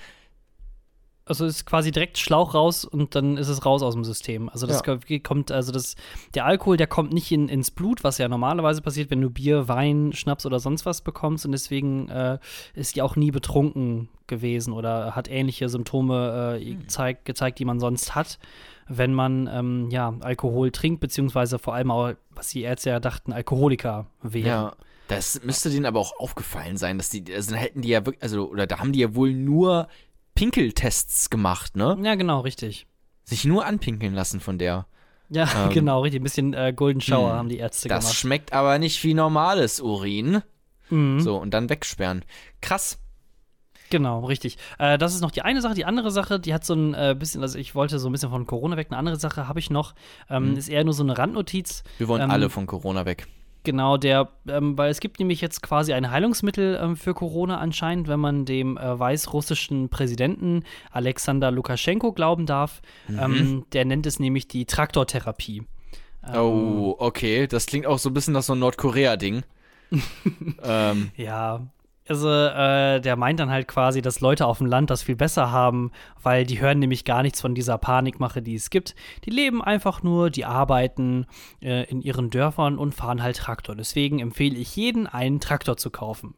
Also 1.24 1.44
ist 1.44 1.64
quasi 1.64 1.92
direkt 1.92 2.18
Schlauch 2.18 2.54
raus 2.54 2.84
und 2.84 3.14
dann 3.14 3.36
ist 3.36 3.46
es 3.46 3.64
raus 3.64 3.84
aus 3.84 3.94
dem 3.94 4.02
System. 4.02 4.48
Also 4.48 4.66
das 4.66 4.82
ja. 4.84 5.18
kommt, 5.20 5.52
also 5.52 5.70
das, 5.70 5.94
der 6.34 6.44
Alkohol, 6.44 6.76
der 6.76 6.88
kommt 6.88 7.12
nicht 7.12 7.30
in, 7.30 7.48
ins 7.48 7.70
Blut, 7.70 8.02
was 8.02 8.18
ja 8.18 8.26
normalerweise 8.26 8.82
passiert, 8.82 9.12
wenn 9.12 9.20
du 9.20 9.30
Bier, 9.30 9.68
Wein, 9.68 10.12
Schnaps 10.12 10.44
oder 10.44 10.58
sonst 10.58 10.86
was 10.86 11.02
bekommst 11.02 11.46
und 11.46 11.52
deswegen 11.52 12.08
äh, 12.08 12.40
ist 12.74 12.96
die 12.96 13.02
auch 13.02 13.14
nie 13.14 13.30
betrunken 13.30 14.08
gewesen 14.26 14.72
oder 14.72 15.14
hat 15.14 15.30
ähnliche 15.30 15.68
Symptome 15.68 16.58
äh, 16.58 16.64
hm. 16.64 16.80
gezeigt, 16.80 17.24
gezeigt, 17.26 17.60
die 17.60 17.64
man 17.64 17.78
sonst 17.78 18.16
hat 18.16 18.40
wenn 18.90 19.14
man 19.14 19.48
ähm, 19.50 19.88
ja, 19.90 20.12
Alkohol 20.20 20.72
trinkt, 20.72 21.00
beziehungsweise 21.00 21.59
vor 21.59 21.74
allem 21.74 21.92
auch, 21.92 22.12
was 22.31 22.48
die 22.48 22.62
Ärzte 22.62 22.90
ja 22.90 23.00
dachten, 23.00 23.33
Alkoholiker 23.33 24.07
wären. 24.20 24.46
Ja, 24.46 24.76
das 25.07 25.42
müsste 25.44 25.70
denen 25.70 25.87
aber 25.87 26.00
auch 26.00 26.18
aufgefallen 26.18 26.76
sein, 26.76 26.98
dass 26.98 27.09
die, 27.09 27.24
also 27.33 27.55
hätten 27.55 27.83
die 27.83 27.88
ja 27.88 28.05
wirklich, 28.05 28.22
also, 28.22 28.50
oder 28.50 28.66
da 28.66 28.81
haben 28.81 28.92
die 28.92 29.00
ja 29.00 29.14
wohl 29.14 29.33
nur 29.33 29.88
Pinkeltests 30.35 31.31
gemacht, 31.31 31.76
ne? 31.76 31.96
Ja, 32.03 32.16
genau, 32.16 32.40
richtig. 32.40 32.87
Sich 33.24 33.44
nur 33.44 33.64
anpinkeln 33.64 34.14
lassen 34.14 34.40
von 34.40 34.59
der. 34.59 34.87
Ja, 35.29 35.48
ähm, 35.66 35.72
genau, 35.72 36.03
richtig. 36.03 36.20
Ein 36.20 36.24
bisschen 36.24 36.55
äh, 36.55 36.72
Golden 36.74 37.00
Shower 37.00 37.29
mh, 37.29 37.31
hm. 37.31 37.38
haben 37.38 37.48
die 37.48 37.59
Ärzte 37.59 37.88
das 37.88 38.00
gemacht. 38.00 38.12
Das 38.12 38.20
schmeckt 38.20 38.53
aber 38.53 38.79
nicht 38.79 39.03
wie 39.05 39.14
normales 39.14 39.81
Urin. 39.81 40.42
Mhm. 40.90 41.20
So, 41.20 41.37
und 41.37 41.55
dann 41.55 41.68
wegsperren. 41.70 42.24
Krass. 42.61 42.98
Genau, 43.90 44.24
richtig. 44.24 44.57
Äh, 44.79 44.98
das 44.98 45.14
ist 45.14 45.20
noch 45.20 45.33
die 45.33 45.42
eine 45.42 45.61
Sache. 45.61 45.74
Die 45.74 45.85
andere 45.85 46.11
Sache, 46.11 46.38
die 46.38 46.55
hat 46.55 46.64
so 46.64 46.74
ein 46.74 46.94
äh, 46.94 47.16
bisschen, 47.18 47.42
also 47.42 47.59
ich 47.59 47.74
wollte 47.74 47.98
so 47.98 48.09
ein 48.09 48.12
bisschen 48.12 48.31
von 48.31 48.46
Corona 48.46 48.76
weg. 48.76 48.87
Eine 48.90 48.98
andere 48.98 49.16
Sache 49.16 49.48
habe 49.48 49.59
ich 49.59 49.68
noch, 49.68 49.94
ähm, 50.31 50.53
mhm. 50.53 50.57
ist 50.57 50.68
eher 50.68 50.85
nur 50.85 50.94
so 50.94 51.03
eine 51.03 51.18
Randnotiz. 51.18 51.83
Wir 51.98 52.09
wollen 52.09 52.22
ähm, 52.22 52.31
alle 52.31 52.50
von 52.50 52.66
Corona 52.66 53.05
weg. 53.05 53.26
Genau, 53.62 53.98
der, 53.98 54.31
ähm, 54.48 54.79
weil 54.79 54.90
es 54.90 55.00
gibt 55.00 55.18
nämlich 55.18 55.42
jetzt 55.42 55.61
quasi 55.61 55.92
ein 55.92 56.11
Heilungsmittel 56.11 56.81
ähm, 56.83 56.96
für 56.96 57.12
Corona 57.12 57.59
anscheinend, 57.59 58.09
wenn 58.09 58.20
man 58.20 58.46
dem 58.46 58.79
äh, 58.79 58.98
weißrussischen 58.98 59.90
Präsidenten 59.90 60.64
Alexander 60.92 61.50
Lukaschenko 61.50 62.12
glauben 62.12 62.46
darf. 62.46 62.81
Mhm. 63.09 63.18
Ähm, 63.18 63.66
der 63.72 63.85
nennt 63.85 64.07
es 64.07 64.18
nämlich 64.18 64.48
die 64.48 64.64
Traktortherapie. 64.64 65.64
Oh, 66.35 66.94
okay. 66.98 67.46
Das 67.46 67.66
klingt 67.66 67.87
auch 67.87 67.98
so 67.98 68.11
ein 68.11 68.14
bisschen 68.14 68.35
nach 68.35 68.42
so 68.42 68.53
einem 68.53 68.61
Nordkorea-Ding. 68.61 69.42
ähm. 70.62 71.11
Ja, 71.16 71.66
also, 72.11 72.29
äh, 72.29 73.01
der 73.01 73.14
meint 73.14 73.38
dann 73.38 73.51
halt 73.51 73.68
quasi, 73.68 74.03
dass 74.03 74.20
Leute 74.20 74.44
auf 74.46 74.59
dem 74.59 74.66
Land 74.66 74.90
das 74.90 75.05
viel 75.05 75.14
besser 75.14 75.53
haben, 75.53 75.92
weil 76.20 76.44
die 76.44 76.61
hören 76.61 76.81
nämlich 76.81 77.05
gar 77.05 77.23
nichts 77.23 77.40
von 77.40 77.55
dieser 77.55 77.79
Panikmache, 77.79 78.42
die 78.42 78.57
es 78.57 78.70
gibt. 78.70 78.96
Die 79.25 79.31
leben 79.31 79.62
einfach 79.62 80.03
nur, 80.03 80.29
die 80.31 80.44
arbeiten 80.44 81.27
äh, 81.62 81.85
in 81.85 82.03
ihren 82.03 82.29
Dörfern 82.29 82.79
und 82.79 82.96
fahren 82.96 83.23
halt 83.23 83.37
Traktor. 83.37 83.77
Deswegen 83.77 84.18
empfehle 84.18 84.57
ich 84.57 84.75
jeden, 84.75 85.07
einen 85.07 85.38
Traktor 85.38 85.77
zu 85.77 85.90
kaufen. 85.90 86.35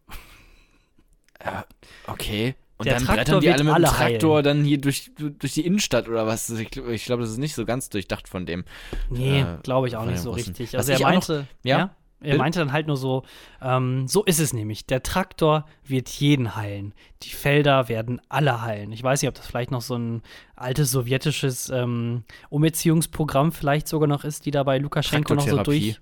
Äh, 1.39 1.63
okay. 2.07 2.55
Und 2.77 2.85
der 2.85 2.95
dann 2.95 3.05
Traktor 3.05 3.25
brettern 3.25 3.41
die 3.41 3.51
alle 3.51 3.65
mit 3.65 3.75
dem 3.75 3.85
Traktor 3.85 4.33
heilen. 4.35 4.45
dann 4.45 4.65
hier 4.65 4.79
durch, 4.79 5.11
durch 5.17 5.55
die 5.55 5.65
Innenstadt 5.65 6.07
oder 6.07 6.27
was? 6.27 6.51
Ich, 6.51 6.77
ich 6.77 7.05
glaube, 7.07 7.23
das 7.23 7.31
ist 7.31 7.39
nicht 7.39 7.55
so 7.55 7.65
ganz 7.65 7.89
durchdacht 7.89 8.29
von 8.29 8.45
dem. 8.45 8.65
Nee, 9.09 9.41
äh, 9.41 9.47
glaube 9.63 9.89
ich 9.89 9.97
auch 9.97 10.05
nicht 10.05 10.21
so 10.21 10.33
richtig. 10.33 10.77
Also 10.77 10.93
was 10.93 11.01
er 11.01 11.07
meinte, 11.07 11.33
noch, 11.39 11.47
ja? 11.65 11.79
ja? 11.79 11.97
Er 12.25 12.39
meinte 12.39 12.59
dann 12.59 12.73
halt 12.73 12.87
nur 12.87 12.97
so, 12.97 13.25
ähm, 13.61 14.07
so 14.09 14.25
ist 14.25 14.41
es 14.41 14.53
nämlich. 14.53 14.87
Der 14.87 15.03
Traktor 15.03 15.67
wird 15.85 16.09
jeden 16.09 16.57
heilen. 16.57 16.95
Die 17.23 17.31
Felder 17.31 17.89
werden 17.89 18.21
alle 18.29 18.63
heilen. 18.63 18.93
Ich 18.93 19.03
weiß 19.03 19.23
nicht, 19.23 19.29
ob 19.29 19.35
das 19.35 19.47
vielleicht 19.47 19.71
noch 19.71 19.83
so 19.83 19.97
ein 19.97 20.23
altes 20.57 20.91
sowjetisches 20.91 21.71
ähm, 21.71 22.25
Umerziehungsprogramm 22.51 23.53
vielleicht 23.53 23.89
sogar 23.89 24.09
noch 24.09 24.25
ist, 24.25 24.47
die 24.47 24.51
da 24.51 24.63
bei 24.63 24.79
Lukaschenko 24.79 25.35
noch 25.35 25.47
so 25.47 25.63
durch, 25.63 26.01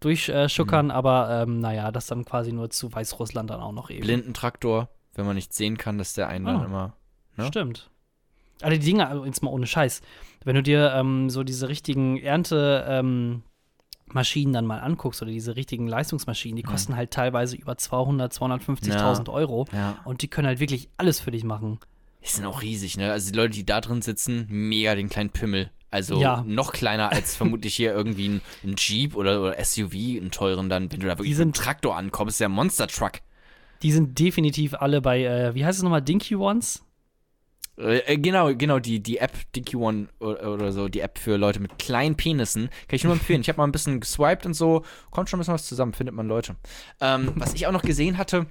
durchschuckern, 0.00 0.86
äh, 0.86 0.92
mhm. 0.92 0.96
aber 0.96 1.42
ähm, 1.42 1.60
naja, 1.60 1.90
das 1.90 2.06
dann 2.06 2.24
quasi 2.24 2.52
nur 2.52 2.70
zu 2.70 2.92
Weißrussland 2.92 3.50
dann 3.50 3.60
auch 3.60 3.72
noch 3.72 3.90
eben. 3.90 4.02
Blindentraktor, 4.02 4.88
wenn 5.14 5.26
man 5.26 5.36
nicht 5.36 5.52
sehen 5.52 5.78
kann, 5.78 5.98
dass 5.98 6.14
der 6.14 6.28
einen 6.28 6.46
oh. 6.46 6.50
dann 6.50 6.60
ah. 6.60 6.64
immer. 6.64 6.96
Ne? 7.36 7.46
Stimmt. 7.46 7.90
Alle 8.62 8.78
die 8.78 8.86
Dinger, 8.86 9.08
also 9.08 9.24
jetzt 9.24 9.42
mal 9.42 9.50
ohne 9.50 9.66
Scheiß. 9.66 10.00
Wenn 10.44 10.56
du 10.56 10.62
dir 10.62 10.92
ähm, 10.94 11.28
so 11.30 11.42
diese 11.42 11.68
richtigen 11.68 12.18
Ernte, 12.18 12.84
ähm, 12.88 13.42
Maschinen 14.06 14.52
dann 14.52 14.66
mal 14.66 14.78
anguckst 14.78 15.22
oder 15.22 15.30
diese 15.30 15.56
richtigen 15.56 15.86
Leistungsmaschinen, 15.86 16.56
die 16.56 16.62
kosten 16.62 16.92
ja. 16.92 16.98
halt 16.98 17.10
teilweise 17.10 17.56
über 17.56 17.76
200, 17.76 18.32
250.000 18.32 19.26
ja. 19.26 19.32
Euro 19.32 19.66
ja. 19.72 19.98
und 20.04 20.22
die 20.22 20.28
können 20.28 20.46
halt 20.46 20.60
wirklich 20.60 20.88
alles 20.96 21.20
für 21.20 21.30
dich 21.30 21.44
machen. 21.44 21.78
Die 22.22 22.28
sind 22.28 22.46
auch 22.46 22.62
riesig, 22.62 22.96
ne? 22.96 23.12
Also 23.12 23.30
die 23.30 23.36
Leute, 23.36 23.54
die 23.54 23.66
da 23.66 23.80
drin 23.80 24.02
sitzen, 24.02 24.46
mega 24.48 24.94
den 24.94 25.08
kleinen 25.08 25.30
Pimmel. 25.30 25.70
Also 25.90 26.20
noch 26.44 26.72
kleiner 26.72 27.12
als 27.12 27.36
vermutlich 27.36 27.76
hier 27.76 27.92
irgendwie 27.92 28.28
ein, 28.28 28.40
ein 28.64 28.74
Jeep 28.76 29.14
oder, 29.14 29.40
oder, 29.40 29.64
SUV, 29.64 29.94
einen 29.94 30.32
teuren 30.32 30.68
dann, 30.68 30.90
wenn 30.90 30.98
du 30.98 31.06
da 31.06 31.18
wirklich 31.18 31.34
mit 31.34 31.42
einem 31.42 31.52
Traktor 31.52 31.96
ankommst, 31.96 32.36
ist 32.36 32.40
ja 32.40 32.48
Monster 32.48 32.88
Truck. 32.88 33.20
Die 33.82 33.92
sind 33.92 34.18
definitiv 34.18 34.74
alle 34.74 35.00
bei, 35.00 35.24
äh, 35.24 35.54
wie 35.54 35.64
heißt 35.64 35.78
es 35.78 35.82
nochmal, 35.84 36.02
Dinky 36.02 36.34
Ones? 36.34 36.82
Äh, 37.78 37.98
äh, 37.98 38.18
genau, 38.18 38.54
genau, 38.54 38.78
die, 38.78 39.00
die 39.00 39.18
App 39.18 39.32
Dinky 39.54 39.76
One 39.76 40.08
oder, 40.20 40.52
oder, 40.52 40.72
so, 40.72 40.88
die 40.88 41.00
App 41.00 41.18
für 41.18 41.36
Leute 41.36 41.60
mit 41.60 41.78
kleinen 41.78 42.16
Penissen, 42.16 42.68
kann 42.88 42.96
ich 42.96 43.04
nur 43.04 43.12
empfehlen. 43.12 43.40
Ich 43.40 43.48
habe 43.48 43.58
mal 43.58 43.66
ein 43.66 43.72
bisschen 43.72 44.00
geswiped 44.00 44.46
und 44.46 44.54
so, 44.54 44.84
kommt 45.10 45.28
schon 45.28 45.38
ein 45.38 45.40
bisschen 45.40 45.54
was 45.54 45.66
zusammen, 45.66 45.92
findet 45.92 46.14
man 46.14 46.28
Leute. 46.28 46.56
Ähm, 47.00 47.32
was 47.36 47.54
ich 47.54 47.66
auch 47.66 47.72
noch 47.72 47.82
gesehen 47.82 48.18
hatte, 48.18 48.46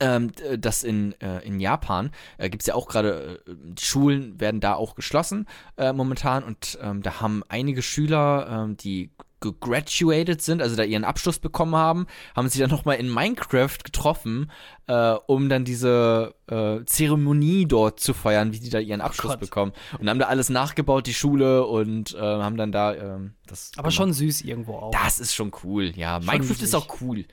ähm, 0.00 0.32
dass 0.58 0.82
in, 0.82 1.14
äh, 1.20 1.40
in 1.46 1.60
Japan 1.60 2.10
äh, 2.38 2.48
gibt 2.48 2.62
es 2.62 2.66
ja 2.66 2.74
auch 2.74 2.88
gerade, 2.88 3.42
äh, 3.46 3.52
Schulen 3.78 4.40
werden 4.40 4.60
da 4.60 4.74
auch 4.74 4.94
geschlossen 4.94 5.46
äh, 5.76 5.92
momentan 5.92 6.42
und 6.42 6.78
ähm, 6.82 7.02
da 7.02 7.20
haben 7.20 7.42
einige 7.48 7.82
Schüler, 7.82 8.48
ähm, 8.50 8.76
die 8.76 9.10
gegraduated 9.40 10.42
sind, 10.42 10.62
also 10.62 10.76
da 10.76 10.82
ihren 10.82 11.04
Abschluss 11.04 11.38
bekommen 11.38 11.74
haben, 11.74 12.06
haben 12.36 12.48
sich 12.48 12.60
dann 12.60 12.70
nochmal 12.70 12.96
in 12.96 13.08
Minecraft 13.12 13.78
getroffen, 13.82 14.50
äh, 14.86 15.14
um 15.26 15.48
dann 15.48 15.64
diese 15.64 16.34
äh, 16.48 16.84
Zeremonie 16.84 17.66
dort 17.66 18.00
zu 18.00 18.12
feiern, 18.14 18.52
wie 18.52 18.60
die 18.60 18.70
da 18.70 18.78
ihren 18.78 19.00
Abschluss 19.00 19.34
Oh 19.34 19.38
bekommen. 19.38 19.72
Und 19.98 20.08
haben 20.08 20.18
da 20.18 20.26
alles 20.26 20.50
nachgebaut, 20.50 21.06
die 21.06 21.14
Schule, 21.14 21.64
und 21.66 22.14
äh, 22.14 22.18
haben 22.18 22.56
dann 22.56 22.72
da 22.72 22.94
ähm, 22.94 23.34
das. 23.46 23.72
Aber 23.76 23.84
gemacht. 23.84 23.94
schon 23.94 24.12
süß 24.12 24.42
irgendwo 24.42 24.74
auch. 24.74 24.90
Das 24.92 25.20
ist 25.20 25.34
schon 25.34 25.52
cool, 25.64 25.92
ja. 25.96 26.18
Minecraft 26.20 26.50
ist 26.50 26.60
niedlich. 26.60 26.74
auch 26.74 27.00
cool. 27.00 27.24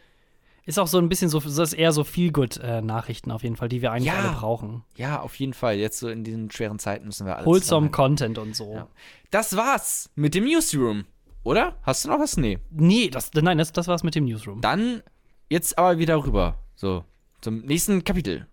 Ist 0.66 0.80
auch 0.80 0.88
so 0.88 0.98
ein 0.98 1.08
bisschen 1.08 1.30
so, 1.30 1.40
das 1.40 1.58
ist 1.58 1.74
eher 1.74 1.94
so 1.94 2.04
Feel-Good-Nachrichten 2.04 3.32
auf 3.32 3.42
jeden 3.44 3.56
Fall, 3.56 3.70
die 3.70 3.82
wir 3.82 3.94
eigentlich 3.94 4.08
Ja. 4.14 4.20
alle 4.20 4.32
brauchen. 4.34 4.84
Ja, 4.98 5.22
auf 5.22 5.36
jeden 5.36 5.54
Fall. 5.54 5.78
Jetzt 5.78 6.00
so 6.00 6.10
in 6.10 6.26
diesen 6.26 6.52
schweren 6.52 6.78
Zeiten 6.78 7.06
müssen 7.06 7.26
wir 7.26 7.38
alles. 7.38 7.46
Wholesome. 7.46 7.90
Content 7.90 8.38
und 8.38 8.54
so. 8.54 8.74
Ja. 8.74 8.88
Das 9.32 9.56
war's 9.56 10.10
mit 10.16 10.36
dem 10.36 10.44
Newsroom. 10.44 11.06
Oder? 11.48 11.78
Hast 11.84 12.04
du 12.04 12.10
noch 12.10 12.20
was? 12.20 12.36
Nee. 12.36 12.60
Nee, 12.72 13.10
das, 13.10 13.32
nein, 13.34 13.58
das, 13.58 13.72
das 13.72 13.88
war's 13.88 14.04
mit 14.04 14.16
dem 14.16 14.26
Newsroom. 14.26 14.60
Dann 14.60 15.02
jetzt 15.50 15.78
aber 15.78 15.98
wieder 15.98 16.22
rüber. 16.22 16.58
So, 16.76 17.06
zum 17.40 17.60
nächsten 17.60 18.04
Kapitel. 18.04 18.48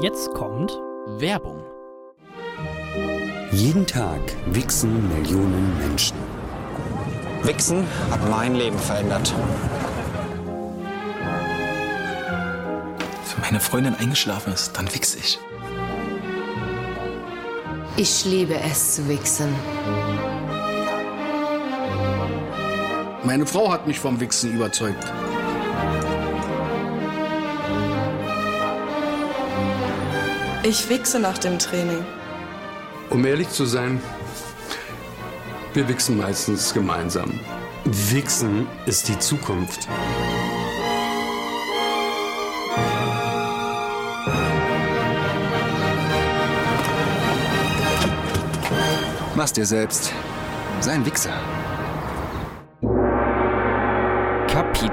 Jetzt 0.00 0.30
kommt 0.34 0.70
Werbung. 1.18 1.64
Jeden 3.50 3.84
Tag 3.88 4.20
wichsen 4.54 5.08
Millionen 5.12 5.76
Menschen. 5.78 6.16
Wichsen 7.42 7.84
hat 8.12 8.30
mein 8.30 8.54
Leben 8.54 8.78
verändert. 8.78 9.34
Wenn 13.32 13.40
meine 13.40 13.58
Freundin 13.58 13.96
eingeschlafen 13.96 14.52
ist, 14.52 14.78
dann 14.78 14.86
wichse 14.94 15.18
ich. 15.18 15.40
Ich 17.96 18.24
liebe 18.24 18.54
es 18.54 18.94
zu 18.94 19.08
wichsen. 19.08 19.52
Meine 23.22 23.44
Frau 23.44 23.70
hat 23.70 23.86
mich 23.86 23.98
vom 23.98 24.18
Wichsen 24.18 24.54
überzeugt. 24.54 25.04
Ich 30.62 30.88
wichse 30.88 31.18
nach 31.20 31.36
dem 31.36 31.58
Training. 31.58 32.04
Um 33.10 33.24
ehrlich 33.26 33.50
zu 33.50 33.66
sein, 33.66 34.00
wir 35.74 35.86
wichsen 35.88 36.16
meistens 36.16 36.72
gemeinsam. 36.72 37.38
Wichsen 37.84 38.66
ist 38.86 39.08
die 39.08 39.18
Zukunft. 39.18 39.86
Mach's 49.34 49.52
dir 49.52 49.66
selbst. 49.66 50.12
Sei 50.80 50.92
ein 50.92 51.04
Wichser. 51.04 51.32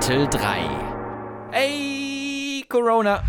Kapitel 0.08 0.30
3. 0.30 1.52
Ey, 1.52 2.64
Corona. 2.70 3.22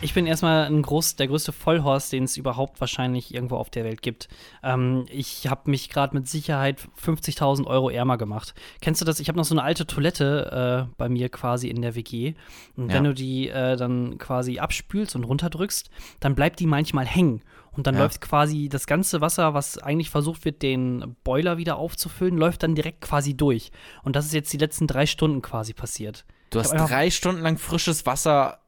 Ich 0.00 0.12
bin 0.12 0.26
erstmal 0.26 0.66
ein 0.66 0.82
groß, 0.82 1.16
der 1.16 1.28
größte 1.28 1.50
Vollhorst, 1.52 2.12
den 2.12 2.24
es 2.24 2.36
überhaupt 2.36 2.78
wahrscheinlich 2.78 3.32
irgendwo 3.32 3.56
auf 3.56 3.70
der 3.70 3.84
Welt 3.84 4.02
gibt. 4.02 4.28
Ähm, 4.62 5.06
ich 5.08 5.48
habe 5.48 5.70
mich 5.70 5.88
gerade 5.88 6.14
mit 6.14 6.28
Sicherheit 6.28 6.78
50.000 7.02 7.66
Euro 7.66 7.88
ärmer 7.88 8.18
gemacht. 8.18 8.54
Kennst 8.82 9.00
du 9.00 9.06
das? 9.06 9.18
Ich 9.18 9.28
habe 9.28 9.38
noch 9.38 9.46
so 9.46 9.54
eine 9.54 9.62
alte 9.62 9.86
Toilette 9.86 10.86
äh, 10.90 10.94
bei 10.98 11.08
mir 11.08 11.30
quasi 11.30 11.68
in 11.68 11.80
der 11.80 11.94
WG. 11.94 12.34
Und 12.76 12.90
Ja. 12.90 12.96
wenn 12.96 13.04
du 13.04 13.14
die 13.14 13.48
äh, 13.48 13.76
dann 13.76 14.18
quasi 14.18 14.58
abspülst 14.58 15.16
und 15.16 15.24
runterdrückst, 15.24 15.88
dann 16.20 16.34
bleibt 16.34 16.60
die 16.60 16.66
manchmal 16.66 17.06
hängen. 17.06 17.40
Und 17.72 17.86
dann 17.86 17.94
Ja. 17.94 18.02
läuft 18.02 18.20
quasi 18.20 18.68
das 18.68 18.86
ganze 18.86 19.22
Wasser, 19.22 19.54
was 19.54 19.78
eigentlich 19.78 20.10
versucht 20.10 20.44
wird, 20.44 20.60
den 20.60 21.16
Boiler 21.24 21.56
wieder 21.56 21.76
aufzufüllen, 21.76 22.36
läuft 22.36 22.62
dann 22.62 22.74
direkt 22.74 23.00
quasi 23.00 23.34
durch. 23.34 23.72
Und 24.02 24.16
das 24.16 24.26
ist 24.26 24.34
jetzt 24.34 24.52
die 24.52 24.58
letzten 24.58 24.86
drei 24.86 25.06
Stunden 25.06 25.40
quasi 25.40 25.72
passiert. 25.72 26.26
Du 26.50 26.58
hast 26.60 26.72
drei 26.72 27.10
Stunden 27.10 27.40
lang 27.40 27.56
frisches 27.56 28.04
Wasser 28.04 28.58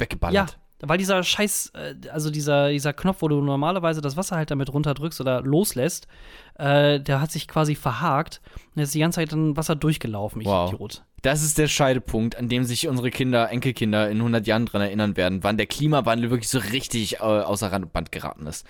wegge 0.00 0.16
Ja, 0.20 0.28
weggeballert. 0.44 0.58
weil 0.80 0.98
dieser 0.98 1.22
Scheiß, 1.22 1.72
äh, 1.74 1.94
also 2.10 2.30
dieser, 2.30 2.70
dieser 2.70 2.92
Knopf, 2.92 3.22
wo 3.22 3.28
du 3.28 3.40
normalerweise 3.40 4.00
das 4.00 4.16
Wasser 4.16 4.36
halt 4.36 4.50
damit 4.50 4.72
runterdrückst 4.72 5.20
oder 5.20 5.42
loslässt, 5.42 6.06
äh, 6.54 7.00
der 7.00 7.20
hat 7.20 7.30
sich 7.32 7.48
quasi 7.48 7.74
verhakt 7.74 8.40
und 8.74 8.80
jetzt 8.80 8.88
ist 8.88 8.94
die 8.94 9.00
ganze 9.00 9.16
Zeit 9.16 9.32
dann 9.32 9.56
Wasser 9.56 9.76
durchgelaufen, 9.76 10.40
ich 10.40 10.46
Wow. 10.46 10.72
Idiot. 10.72 11.04
Das 11.22 11.42
ist 11.42 11.58
der 11.58 11.66
Scheidepunkt, 11.66 12.36
an 12.36 12.48
dem 12.48 12.62
sich 12.62 12.86
unsere 12.86 13.10
Kinder, 13.10 13.50
Enkelkinder 13.50 14.08
in 14.08 14.18
100 14.18 14.46
Jahren 14.46 14.66
dran 14.66 14.82
erinnern 14.82 15.16
werden, 15.16 15.42
wann 15.42 15.56
der 15.56 15.66
Klimawandel 15.66 16.30
wirklich 16.30 16.48
so 16.48 16.58
richtig 16.58 17.16
äh, 17.16 17.18
außer 17.18 17.72
Rand 17.72 17.86
und 17.86 17.92
Band 17.92 18.12
geraten 18.12 18.46
ist. 18.46 18.64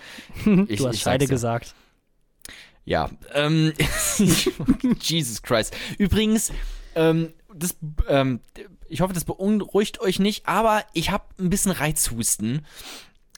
Ich- 0.67 0.79
du 0.81 0.89
hast 0.89 0.99
Scheide 1.01 1.27
dir. 1.27 1.31
gesagt. 1.31 1.75
Ja, 2.87 3.11
ähm, 3.35 3.75
Jesus 5.01 5.43
Christ. 5.43 5.77
Übrigens, 5.99 6.53
ähm, 6.99 7.33
das, 7.55 7.77
ähm, 8.09 8.41
ich 8.89 9.01
hoffe, 9.01 9.15
das 9.15 9.25
beunruhigt 9.25 10.01
euch 10.01 10.19
nicht, 10.19 10.47
aber 10.47 10.85
ich 10.93 11.11
habe 11.11 11.25
ein 11.39 11.49
bisschen 11.51 11.71
Reizhusten. 11.73 12.67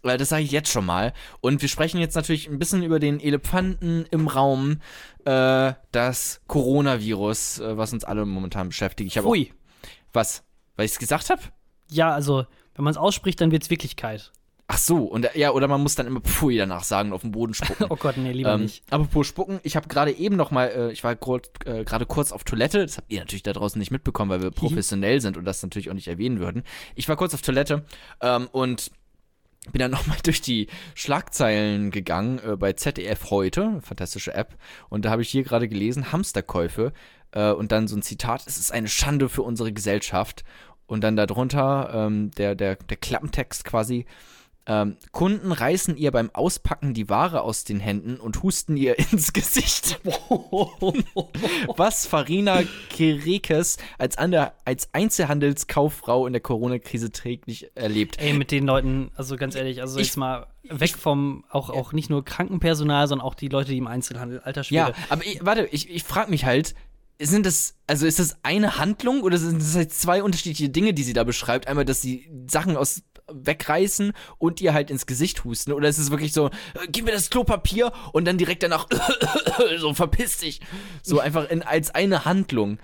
Äh, 0.02 0.16
Das 0.16 0.30
sage 0.30 0.42
ich 0.42 0.50
jetzt 0.50 0.70
schon 0.70 0.86
mal. 0.86 1.12
Und 1.42 1.60
wir 1.60 1.68
sprechen 1.68 2.00
jetzt 2.00 2.14
natürlich 2.14 2.48
ein 2.48 2.58
bisschen 2.58 2.82
über 2.82 2.98
den 2.98 3.20
Elefanten 3.20 4.06
im 4.10 4.28
Raum, 4.28 4.80
äh, 5.26 5.74
das 5.92 6.40
Coronavirus, 6.46 7.60
äh, 7.60 7.76
was 7.76 7.92
uns 7.92 8.04
alle 8.04 8.24
momentan 8.24 8.68
beschäftigt. 8.68 9.08
Ich 9.08 9.18
habe 9.18 9.28
auch, 9.28 9.32
Ui. 9.32 9.52
was, 10.12 10.42
weil 10.76 10.86
ich 10.86 10.92
es 10.92 10.98
gesagt 10.98 11.28
habe? 11.28 11.42
Ja, 11.90 12.12
also, 12.14 12.46
wenn 12.74 12.84
man 12.84 12.92
es 12.92 12.96
ausspricht, 12.96 13.40
dann 13.40 13.50
wird 13.50 13.64
es 13.64 13.70
Wirklichkeit. 13.70 14.32
Ach 14.72 14.78
so, 14.78 14.98
und 14.98 15.24
äh, 15.24 15.36
ja, 15.36 15.50
oder 15.50 15.66
man 15.66 15.80
muss 15.80 15.96
dann 15.96 16.06
immer 16.06 16.20
Pfui 16.20 16.56
danach 16.56 16.84
sagen 16.84 17.08
und 17.08 17.14
auf 17.16 17.22
den 17.22 17.32
Boden 17.32 17.54
spucken. 17.54 17.86
Oh 17.90 17.96
Gott, 17.96 18.16
nee, 18.16 18.30
lieber 18.30 18.52
Ähm, 18.52 18.62
nicht. 18.62 18.84
apropos 18.88 19.26
Spucken, 19.26 19.58
ich 19.64 19.74
habe 19.74 19.88
gerade 19.88 20.12
eben 20.12 20.36
noch 20.36 20.52
mal, 20.52 20.66
äh, 20.68 20.92
ich 20.92 21.02
war 21.02 21.10
äh, 21.10 21.16
gerade 21.84 22.06
kurz 22.06 22.30
auf 22.30 22.44
Toilette, 22.44 22.78
das 22.86 22.96
habt 22.96 23.10
ihr 23.10 23.18
natürlich 23.18 23.42
da 23.42 23.52
draußen 23.52 23.80
nicht 23.80 23.90
mitbekommen, 23.90 24.30
weil 24.30 24.42
wir 24.42 24.52
professionell 24.52 25.20
sind 25.20 25.36
und 25.36 25.44
das 25.44 25.60
natürlich 25.64 25.90
auch 25.90 25.94
nicht 25.94 26.06
erwähnen 26.06 26.38
würden. 26.38 26.62
Ich 26.94 27.08
war 27.08 27.16
kurz 27.16 27.34
auf 27.34 27.42
Toilette 27.42 27.84
ähm, 28.20 28.48
und 28.52 28.92
bin 29.72 29.80
dann 29.80 29.90
nochmal 29.90 30.18
durch 30.22 30.40
die 30.40 30.68
Schlagzeilen 30.94 31.90
gegangen 31.90 32.38
äh, 32.38 32.54
bei 32.56 32.72
ZDF 32.72 33.30
heute, 33.30 33.80
fantastische 33.82 34.34
App, 34.34 34.56
und 34.88 35.04
da 35.04 35.10
habe 35.10 35.22
ich 35.22 35.30
hier 35.30 35.42
gerade 35.42 35.66
gelesen, 35.66 36.12
Hamsterkäufe 36.12 36.92
äh, 37.32 37.50
und 37.50 37.72
dann 37.72 37.88
so 37.88 37.96
ein 37.96 38.02
Zitat, 38.02 38.44
es 38.46 38.56
ist 38.56 38.70
eine 38.70 38.86
Schande 38.86 39.28
für 39.28 39.42
unsere 39.42 39.72
Gesellschaft 39.72 40.44
und 40.86 41.02
dann 41.02 41.16
darunter 41.16 41.90
ähm, 41.92 42.30
der, 42.32 42.54
der, 42.54 42.76
der 42.76 42.96
Klappentext 42.96 43.64
quasi, 43.64 44.06
ähm, 44.66 44.96
Kunden 45.12 45.52
reißen 45.52 45.96
ihr 45.96 46.10
beim 46.12 46.30
Auspacken 46.32 46.94
die 46.94 47.08
Ware 47.08 47.42
aus 47.42 47.64
den 47.64 47.80
Händen 47.80 48.16
und 48.20 48.42
husten 48.42 48.76
ihr 48.76 48.98
ins 49.12 49.32
Gesicht. 49.32 50.00
Was 51.76 52.06
Farina 52.06 52.62
Kerekes 52.90 53.78
als, 53.98 54.18
Ander, 54.18 54.54
als 54.64 54.88
Einzelhandelskauffrau 54.92 56.26
in 56.26 56.32
der 56.32 56.42
Corona-Krise 56.42 57.10
täglich 57.10 57.70
erlebt. 57.74 58.18
Ey, 58.20 58.32
mit 58.34 58.50
den 58.50 58.64
Leuten, 58.66 59.10
also 59.16 59.36
ganz 59.36 59.54
ehrlich, 59.54 59.80
also 59.80 59.98
Ich- 59.98 60.06
jetzt 60.08 60.16
mal 60.16 60.46
weg 60.62 60.96
vom, 60.96 61.44
auch, 61.50 61.70
auch 61.70 61.92
nicht 61.92 62.10
nur 62.10 62.24
Krankenpersonal, 62.24 63.08
sondern 63.08 63.26
auch 63.26 63.34
die 63.34 63.48
Leute, 63.48 63.70
die 63.70 63.78
im 63.78 63.86
Einzelhandel, 63.86 64.40
alter 64.40 64.62
Schwede. 64.62 64.76
Ja, 64.80 64.92
aber 65.08 65.24
ich, 65.24 65.44
warte, 65.44 65.66
ich, 65.72 65.88
ich 65.90 66.04
frage 66.04 66.30
mich 66.30 66.44
halt, 66.44 66.74
sind 67.20 67.44
das, 67.44 67.74
also 67.86 68.06
ist 68.06 68.18
das 68.18 68.36
eine 68.44 68.78
Handlung 68.78 69.22
oder 69.22 69.36
sind 69.38 69.60
das 69.60 69.74
halt 69.74 69.92
zwei 69.92 70.22
unterschiedliche 70.22 70.68
Dinge, 70.70 70.94
die 70.94 71.02
sie 71.02 71.12
da 71.12 71.24
beschreibt? 71.24 71.66
Einmal, 71.66 71.84
dass 71.84 72.00
sie 72.02 72.30
Sachen 72.50 72.76
aus 72.76 73.02
wegreißen 73.32 74.12
und 74.38 74.60
ihr 74.60 74.74
halt 74.74 74.90
ins 74.90 75.06
Gesicht 75.06 75.44
husten 75.44 75.72
oder 75.72 75.88
ist 75.88 75.98
es 75.98 76.10
wirklich 76.10 76.32
so, 76.32 76.46
äh, 76.46 76.50
gib 76.88 77.04
mir 77.04 77.12
das 77.12 77.30
Klopapier 77.30 77.92
und 78.12 78.26
dann 78.26 78.38
direkt 78.38 78.62
danach 78.62 78.86
so 79.78 79.94
verpiss 79.94 80.38
dich. 80.38 80.60
So 81.02 81.20
einfach 81.20 81.48
in, 81.50 81.62
als 81.62 81.94
eine 81.94 82.24
Handlung. 82.24 82.78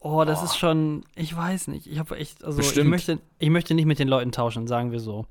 Oh, 0.00 0.24
das 0.26 0.42
ist 0.42 0.58
schon, 0.58 1.06
ich 1.16 1.34
weiß 1.34 1.68
nicht. 1.68 1.86
Ich 1.86 1.98
habe 1.98 2.18
echt, 2.18 2.44
also 2.44 2.60
ich 2.60 2.84
möchte, 2.84 3.20
ich 3.38 3.48
möchte 3.48 3.72
nicht 3.72 3.86
mit 3.86 3.98
den 3.98 4.08
Leuten 4.08 4.32
tauschen, 4.32 4.66
sagen 4.66 4.92
wir 4.92 5.00
so. 5.00 5.24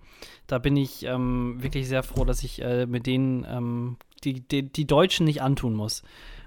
Da 0.47 0.57
bin 0.57 0.75
ich 0.75 1.03
ähm, 1.03 1.61
wirklich 1.61 1.87
sehr 1.87 2.01
froh, 2.01 2.25
dass 2.25 2.43
ich 2.43 2.59
äh, 2.59 2.87
mit 2.87 3.05
denen 3.05 3.45
ähm, 3.47 3.97
die, 4.23 4.39
die, 4.41 4.63
die 4.63 4.87
Deutschen 4.87 5.25
nicht 5.25 5.43
antun 5.43 5.75
muss. 5.75 6.01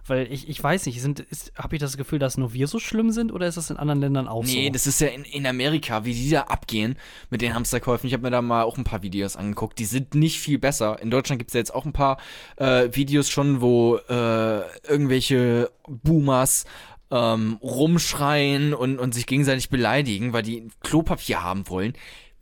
Weil 0.07 0.31
ich, 0.33 0.49
ich 0.49 0.63
weiß 0.63 0.87
nicht, 0.87 1.01
sind, 1.01 1.25
habe 1.57 1.77
ich 1.77 1.81
das 1.81 1.97
Gefühl, 1.97 2.19
dass 2.19 2.37
nur 2.37 2.53
wir 2.53 2.69
so 2.69 2.79
schlimm 2.79 3.11
sind 3.11 3.33
oder 3.33 3.47
ist 3.47 3.57
das 3.57 3.71
in 3.71 3.77
anderen 3.77 4.01
Ländern 4.01 4.29
auch 4.29 4.45
Nee, 4.45 4.67
so? 4.67 4.73
das 4.73 4.87
ist 4.87 5.01
ja 5.01 5.09
in, 5.09 5.25
in 5.25 5.47
Amerika, 5.47 6.05
wie 6.05 6.15
die 6.15 6.31
da 6.31 6.43
abgehen 6.43 6.97
mit 7.31 7.43
den 7.43 7.55
Hamsterkäufen. 7.55 8.07
Ich 8.07 8.13
habe 8.13 8.23
mir 8.23 8.31
da 8.31 8.43
mal 8.43 8.63
auch 8.63 8.79
ein 8.79 8.85
paar 8.85 9.03
Videos 9.03 9.37
angeguckt. 9.37 9.79
Die 9.79 9.85
sind 9.85 10.15
nicht 10.15 10.39
viel 10.39 10.59
besser. 10.59 11.01
In 11.01 11.11
Deutschland 11.11 11.39
gibt 11.39 11.51
es 11.51 11.55
ja 11.55 11.59
jetzt 11.59 11.75
auch 11.75 11.85
ein 11.85 11.93
paar 11.93 12.19
äh, 12.57 12.89
Videos 12.93 13.29
schon, 13.31 13.61
wo 13.61 13.97
äh, 13.97 14.61
irgendwelche 14.89 15.71
Boomers 15.89 16.65
ähm, 17.11 17.59
rumschreien 17.63 18.75
und, 18.75 18.99
und 18.99 19.15
sich 19.15 19.27
gegenseitig 19.27 19.71
beleidigen, 19.71 20.33
weil 20.33 20.43
die 20.43 20.69
Klopapier 20.83 21.43
haben 21.43 21.69
wollen. 21.69 21.95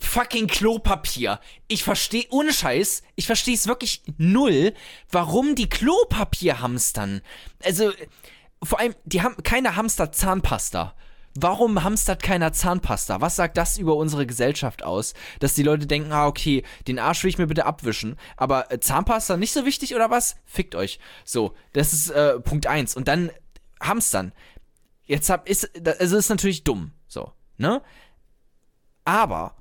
Fucking 0.04 0.46
Klopapier. 0.46 1.40
Ich 1.68 1.84
verstehe, 1.84 2.26
ohne 2.30 2.52
Scheiß, 2.52 3.02
ich 3.16 3.26
verstehe 3.26 3.54
es 3.54 3.66
wirklich 3.66 4.02
null, 4.16 4.74
warum 5.10 5.54
die 5.54 5.68
Klopapier 5.68 6.60
hamstern. 6.60 7.20
Also, 7.62 7.92
vor 8.62 8.80
allem, 8.80 8.94
die 9.04 9.22
haben 9.22 9.36
keine 9.42 9.76
Hamster-Zahnpasta. 9.76 10.94
warum 11.36 11.82
hamstert 11.82 12.22
keiner 12.22 12.52
Zahnpasta? 12.52 13.20
Was 13.20 13.36
sagt 13.36 13.56
das 13.56 13.76
über 13.76 13.96
unsere 13.96 14.26
Gesellschaft 14.26 14.82
aus? 14.84 15.14
Dass 15.40 15.54
die 15.54 15.62
Leute 15.62 15.86
denken, 15.86 16.12
ah, 16.12 16.26
okay, 16.26 16.62
den 16.86 16.98
Arsch 16.98 17.22
will 17.24 17.30
ich 17.30 17.38
mir 17.38 17.46
bitte 17.46 17.66
abwischen, 17.66 18.16
aber 18.36 18.70
äh, 18.70 18.80
Zahnpasta 18.80 19.36
nicht 19.36 19.52
so 19.52 19.64
wichtig 19.64 19.94
oder 19.94 20.10
was? 20.10 20.36
Fickt 20.44 20.74
euch. 20.74 20.98
So, 21.24 21.54
das 21.72 21.92
ist 21.92 22.10
äh, 22.10 22.38
Punkt 22.40 22.66
eins. 22.66 22.96
Und 22.96 23.08
dann 23.08 23.30
hamstern. 23.80 24.32
Jetzt 25.06 25.28
hab, 25.28 25.48
ist, 25.48 25.70
also 26.00 26.16
ist 26.16 26.30
natürlich 26.30 26.64
dumm, 26.64 26.92
so, 27.08 27.32
ne? 27.58 27.82
Aber 29.04 29.54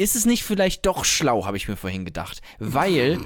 ist 0.00 0.16
es 0.16 0.24
nicht 0.24 0.44
vielleicht 0.44 0.86
doch 0.86 1.04
schlau, 1.04 1.44
habe 1.44 1.58
ich 1.58 1.68
mir 1.68 1.76
vorhin 1.76 2.06
gedacht. 2.06 2.40
Weil 2.58 3.20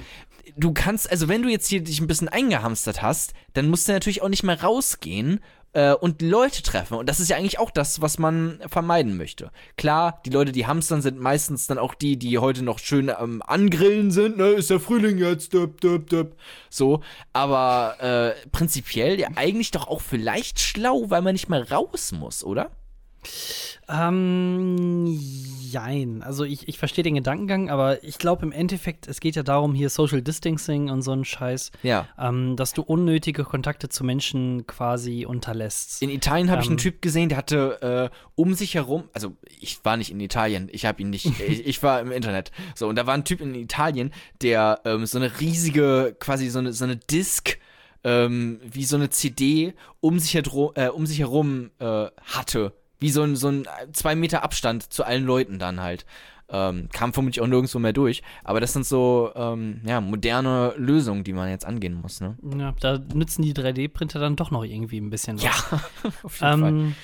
du 0.57 0.73
kannst, 0.73 1.09
also 1.09 1.29
wenn 1.29 1.43
du 1.43 1.49
jetzt 1.49 1.69
hier 1.69 1.83
dich 1.83 2.01
ein 2.01 2.09
bisschen 2.09 2.29
eingehamstert 2.29 3.01
hast, 3.01 3.33
dann 3.53 3.69
musst 3.69 3.87
du 3.89 3.93
natürlich 3.93 4.23
auch 4.23 4.29
nicht 4.29 4.43
mehr 4.43 4.61
rausgehen 4.61 5.41
äh, 5.73 5.93
und 5.93 6.21
Leute 6.21 6.63
treffen. 6.63 6.95
Und 6.95 7.09
das 7.09 7.21
ist 7.21 7.31
ja 7.31 7.37
eigentlich 7.37 7.61
auch 7.61 7.71
das, 7.71 8.01
was 8.01 8.19
man 8.19 8.61
vermeiden 8.67 9.17
möchte. 9.17 9.53
Klar, 9.77 10.21
die 10.27 10.31
Leute, 10.31 10.51
die 10.51 10.67
hamstern, 10.67 11.01
sind 11.01 11.21
meistens 11.21 11.69
dann 11.69 11.79
auch 11.79 11.95
die, 11.95 12.19
die 12.19 12.39
heute 12.39 12.65
noch 12.65 12.81
schön 12.81 13.09
am 13.09 13.35
ähm, 13.35 13.43
Angrillen 13.47 14.11
sind. 14.11 14.37
Ne, 14.37 14.49
ist 14.49 14.71
der 14.71 14.81
Frühling 14.81 15.19
jetzt, 15.19 15.55
döp, 15.55 15.81
döp, 15.81 16.11
döp. 16.11 16.37
so. 16.71 17.03
Aber 17.33 17.97
äh, 18.01 18.49
prinzipiell 18.49 19.21
ja 19.21 19.29
eigentlich 19.37 19.71
doch 19.71 19.87
auch 19.87 20.01
vielleicht 20.01 20.59
schlau, 20.59 21.05
weil 21.09 21.23
man 21.23 21.35
nicht 21.35 21.49
mehr 21.49 21.71
raus 21.71 22.11
muss, 22.11 22.43
oder? 22.43 22.73
Ähm, 23.89 25.19
jein. 25.71 26.23
Also 26.23 26.45
ich, 26.45 26.69
ich 26.69 26.79
verstehe 26.79 27.05
den 27.05 27.15
Gedankengang, 27.17 27.71
aber 27.71 28.03
ich 28.05 28.19
glaube 28.19 28.45
im 28.47 28.53
Endeffekt, 28.53 29.07
es 29.09 29.21
geht 29.21 29.37
ja 29.37 29.43
darum, 29.43 29.75
hier 29.75 29.91
Social 29.91 30.23
Distancing 30.23 30.89
und 30.91 31.03
so 31.03 31.13
ein 31.13 31.25
Scheiß, 31.25 31.71
Ja. 31.83 32.09
ähm, 32.19 32.57
dass 32.57 32.73
du 32.73 32.83
unnötige 32.83 33.45
Kontakte 33.45 33.89
zu 33.89 34.05
Menschen 34.05 34.67
quasi 34.67 35.27
unterlässt. 35.27 36.03
In 36.03 36.11
Italien 36.11 36.51
habe 36.51 36.63
ich 36.63 36.69
einen 36.69 36.75
Ähm. 36.79 36.83
Typ 36.83 37.03
gesehen, 37.03 37.29
der 37.29 37.39
hatte 37.39 38.11
äh, 38.13 38.17
um 38.37 38.55
sich 38.55 38.75
herum, 38.75 39.05
also 39.13 39.33
ich 39.61 39.85
war 39.85 39.97
nicht 39.97 40.11
in 40.11 40.21
Italien, 40.21 40.69
ich 40.73 40.87
habe 40.87 41.03
ihn 41.03 41.11
nicht, 41.11 41.27
ich, 41.41 41.67
ich 41.67 41.83
war 41.83 42.01
im 42.01 42.11
Internet. 42.13 42.53
So, 42.75 42.89
und 42.89 42.97
da 42.97 43.07
war 43.07 43.15
ein 43.15 43.25
Typ 43.25 43.41
in 43.41 43.55
Italien, 43.55 44.13
der 44.43 44.81
ähm, 44.85 45.07
so 45.07 45.19
eine 45.19 45.41
riesige, 45.41 46.17
quasi 46.19 46.49
so 46.49 46.59
eine, 46.61 46.73
so 46.73 46.85
eine 46.85 46.97
Disc, 46.97 47.59
ähm, 48.05 48.61
wie 48.65 48.85
so 48.85 48.97
eine 48.97 49.11
CD 49.11 49.75
um 50.01 50.19
sich, 50.19 50.35
äh, 50.35 50.89
um 50.93 51.07
sich 51.07 51.19
herum 51.21 51.71
äh, 51.79 52.07
hatte. 52.23 52.73
Wie 53.05 53.11
so 53.11 53.23
ein, 53.23 53.37
so 53.37 53.49
ein 53.49 53.67
zwei 53.93 54.15
Meter 54.15 54.43
Abstand 54.43 54.91
zu 54.91 55.05
allen 55.05 55.27
Leuten 55.27 55.59
dann 55.59 55.83
halt. 55.83 56.07
Ähm, 56.49 56.89
kam 56.91 57.13
vermutlich 57.13 57.43
auch 57.43 57.47
nirgendwo 57.47 57.79
mehr 57.79 57.93
durch. 57.93 58.23
Aber 58.45 58.61
das 58.61 58.73
sind 58.73 58.87
so, 58.87 59.31
ähm, 59.35 59.83
ja, 59.87 60.01
moderne 60.01 60.73
Lösungen, 60.79 61.23
die 61.23 61.35
man 61.35 61.51
jetzt 61.51 61.67
angehen 61.67 62.01
muss, 62.01 62.23
ne? 62.23 62.39
Ja, 62.59 62.75
da 62.81 62.99
nützen 63.13 63.43
die 63.43 63.53
3D-Printer 63.53 64.21
dann 64.21 64.37
doch 64.37 64.51
noch 64.51 64.65
irgendwie 64.65 64.99
ein 65.03 65.11
bisschen 65.11 65.37
was. 65.37 65.45
Ja, 65.45 65.53
auf 66.23 66.41
jeden 66.41 66.61
Fall. 66.61 66.95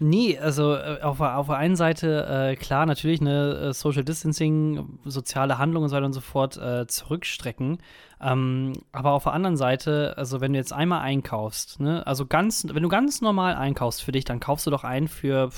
Nee, 0.00 0.38
also 0.38 0.74
äh, 0.74 1.00
auf, 1.02 1.18
der- 1.18 1.36
auf 1.38 1.46
der 1.48 1.56
einen 1.56 1.74
Seite, 1.76 2.26
äh, 2.52 2.56
klar, 2.56 2.86
natürlich 2.86 3.20
eine 3.20 3.54
äh, 3.54 3.72
Social 3.72 4.04
Distancing, 4.04 4.98
soziale 5.04 5.58
Handlungen 5.58 5.84
und 5.84 5.90
so 5.90 5.96
weiter 5.96 6.06
und 6.06 6.12
so 6.12 6.20
fort 6.20 6.56
äh, 6.56 6.86
zurückstrecken. 6.86 7.78
Ähm, 8.20 8.72
aber 8.92 9.12
auf 9.12 9.24
der 9.24 9.32
anderen 9.32 9.56
Seite, 9.56 10.14
also 10.16 10.40
wenn 10.40 10.52
du 10.52 10.58
jetzt 10.58 10.72
einmal 10.72 11.00
einkaufst, 11.00 11.80
ne, 11.80 12.06
also 12.06 12.26
ganz, 12.26 12.66
wenn 12.70 12.82
du 12.82 12.88
ganz 12.88 13.20
normal 13.20 13.54
einkaufst 13.56 14.02
für 14.02 14.12
dich, 14.12 14.24
dann 14.24 14.40
kaufst 14.40 14.66
du 14.66 14.70
doch 14.70 14.84
ein 14.84 15.08
für 15.08 15.50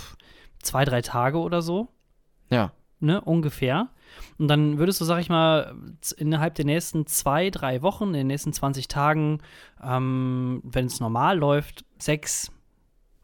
zwei, 0.63 0.85
drei 0.85 1.03
Tage 1.03 1.39
oder 1.39 1.61
so 1.63 1.89
Ja. 2.51 2.73
ne, 2.99 3.21
ungefähr. 3.21 3.89
Und 4.39 4.49
dann 4.49 4.79
würdest 4.79 5.01
du, 5.01 5.05
sag 5.05 5.21
ich 5.21 5.29
mal, 5.29 5.75
innerhalb 6.17 6.55
der 6.55 6.65
nächsten 6.65 7.07
zwei, 7.07 7.51
drei 7.51 7.81
Wochen, 7.83 8.09
in 8.09 8.13
den 8.15 8.27
nächsten 8.27 8.53
20 8.53 8.89
Tagen, 8.89 9.41
ähm, 9.83 10.61
wenn 10.65 10.87
es 10.87 10.99
normal 11.01 11.39
läuft, 11.39 11.85
sechs 11.99 12.51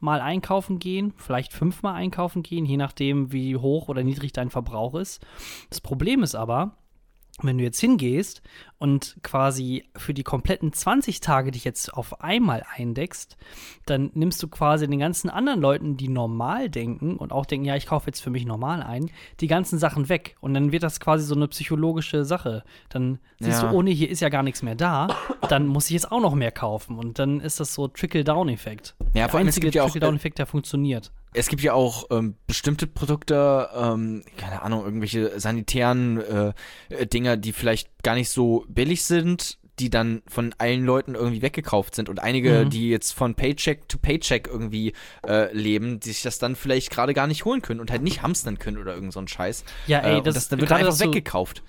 Mal 0.06 0.20
einkaufen 0.20 0.78
gehen, 0.78 1.12
vielleicht 1.16 1.52
fünfmal 1.52 1.94
einkaufen 1.94 2.44
gehen, 2.44 2.64
je 2.64 2.76
nachdem, 2.76 3.32
wie 3.32 3.56
hoch 3.56 3.88
oder 3.88 4.04
niedrig 4.04 4.32
dein 4.32 4.50
Verbrauch 4.50 4.94
ist. 4.94 5.26
Das 5.68 5.80
Problem 5.80 6.22
ist 6.22 6.36
aber, 6.36 6.76
wenn 7.42 7.58
du 7.58 7.64
jetzt 7.64 7.80
hingehst 7.80 8.40
und 8.78 9.16
quasi 9.22 9.84
für 9.94 10.14
die 10.14 10.22
kompletten 10.22 10.72
20 10.72 11.20
Tage 11.20 11.50
dich 11.50 11.64
jetzt 11.64 11.92
auf 11.92 12.20
einmal 12.22 12.62
eindeckst, 12.76 13.36
dann 13.84 14.10
nimmst 14.14 14.42
du 14.42 14.48
quasi 14.48 14.86
den 14.88 14.98
ganzen 14.98 15.28
anderen 15.28 15.60
Leuten, 15.60 15.96
die 15.98 16.08
normal 16.08 16.70
denken 16.70 17.16
und 17.16 17.32
auch 17.32 17.44
denken, 17.44 17.66
ja, 17.66 17.76
ich 17.76 17.86
kaufe 17.86 18.06
jetzt 18.06 18.20
für 18.20 18.30
mich 18.30 18.46
normal 18.46 18.82
ein, 18.82 19.10
die 19.40 19.48
ganzen 19.48 19.78
Sachen 19.78 20.08
weg. 20.08 20.36
Und 20.40 20.54
dann 20.54 20.72
wird 20.72 20.82
das 20.82 20.98
quasi 20.98 21.24
so 21.24 21.34
eine 21.34 21.48
psychologische 21.48 22.24
Sache. 22.24 22.64
Dann 22.88 23.18
siehst 23.38 23.62
Ja. 23.62 23.68
du, 23.70 23.76
ohne 23.76 23.90
hier 23.90 24.08
ist 24.08 24.20
ja 24.20 24.30
gar 24.30 24.42
nichts 24.42 24.62
mehr 24.62 24.74
da, 24.74 25.08
dann 25.48 25.66
muss 25.66 25.86
ich 25.86 25.92
jetzt 25.92 26.10
auch 26.10 26.20
noch 26.20 26.34
mehr 26.34 26.52
kaufen. 26.52 26.98
Und 26.98 27.18
dann 27.18 27.40
ist 27.40 27.60
das 27.60 27.74
so 27.74 27.86
Trickle-Down-Effekt. 27.88 28.94
Ja, 28.98 29.12
der 29.12 29.28
vor 29.28 29.38
allem, 29.38 29.48
einzige 29.48 29.70
Trickle-Down-Effekt, 29.70 30.38
der 30.38 30.46
funktioniert. 30.46 31.12
Es 31.36 31.48
gibt 31.48 31.62
ja 31.62 31.72
auch 31.74 32.06
ähm, 32.10 32.34
bestimmte 32.46 32.86
Produkte, 32.86 33.68
ähm, 33.74 34.24
keine 34.38 34.62
Ahnung, 34.62 34.84
irgendwelche 34.84 35.38
sanitären 35.38 36.18
äh, 36.20 36.52
äh, 36.88 37.06
Dinger, 37.06 37.36
die 37.36 37.52
vielleicht 37.52 37.88
gar 38.02 38.14
nicht 38.14 38.30
so 38.30 38.64
billig 38.68 39.04
sind, 39.04 39.58
die 39.78 39.90
dann 39.90 40.22
von 40.26 40.54
allen 40.56 40.84
Leuten 40.86 41.14
irgendwie 41.14 41.42
weggekauft 41.42 41.94
sind 41.94 42.08
und 42.08 42.18
einige, 42.20 42.64
Mhm. 42.64 42.70
die 42.70 42.88
jetzt 42.88 43.12
von 43.12 43.34
Paycheck 43.34 43.86
to 43.90 43.98
Paycheck 43.98 44.46
irgendwie 44.46 44.94
äh, 45.28 45.52
leben, 45.54 46.00
die 46.00 46.08
sich 46.12 46.22
das 46.22 46.38
dann 46.38 46.56
vielleicht 46.56 46.90
gerade 46.90 47.12
gar 47.12 47.26
nicht 47.26 47.44
holen 47.44 47.60
können 47.60 47.80
und 47.80 47.90
halt 47.90 48.00
nicht 48.00 48.22
hamstern 48.22 48.58
können 48.58 48.78
oder 48.78 48.94
irgend 48.94 49.12
so 49.12 49.20
ein 49.20 49.28
Scheiß. 49.28 49.64
Ja, 49.86 49.98
ey, 49.98 50.18
äh, 50.18 50.22
das- 50.22 50.34
das 50.34 50.48
dann 50.48 50.60
wird 50.60 50.68
gerade 50.70 50.80
einfach 50.80 50.92
das 50.92 50.98
so- 51.00 51.04
weggekauft. 51.06 51.62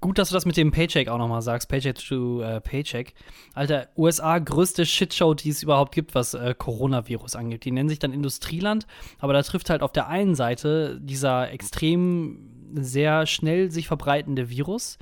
Gut, 0.00 0.18
dass 0.18 0.28
du 0.28 0.34
das 0.34 0.46
mit 0.46 0.56
dem 0.56 0.70
Paycheck 0.70 1.08
auch 1.08 1.18
nochmal 1.18 1.42
sagst. 1.42 1.68
Paycheck 1.68 1.96
to 1.96 2.42
äh, 2.42 2.60
Paycheck. 2.60 3.14
Alter, 3.54 3.88
USA 3.96 4.38
größte 4.38 4.84
Shitshow, 4.84 5.34
die 5.34 5.50
es 5.50 5.62
überhaupt 5.62 5.94
gibt, 5.94 6.14
was 6.14 6.34
äh, 6.34 6.54
Coronavirus 6.56 7.36
angeht. 7.36 7.64
Die 7.64 7.70
nennen 7.70 7.88
sich 7.88 7.98
dann 7.98 8.12
Industrieland, 8.12 8.86
aber 9.18 9.32
da 9.32 9.42
trifft 9.42 9.70
halt 9.70 9.82
auf 9.82 9.92
der 9.92 10.08
einen 10.08 10.34
Seite 10.34 11.00
dieser 11.00 11.50
extrem 11.50 12.52
sehr 12.74 13.26
schnell 13.26 13.70
sich 13.70 13.86
verbreitende 13.86 14.50
Virus 14.50 14.98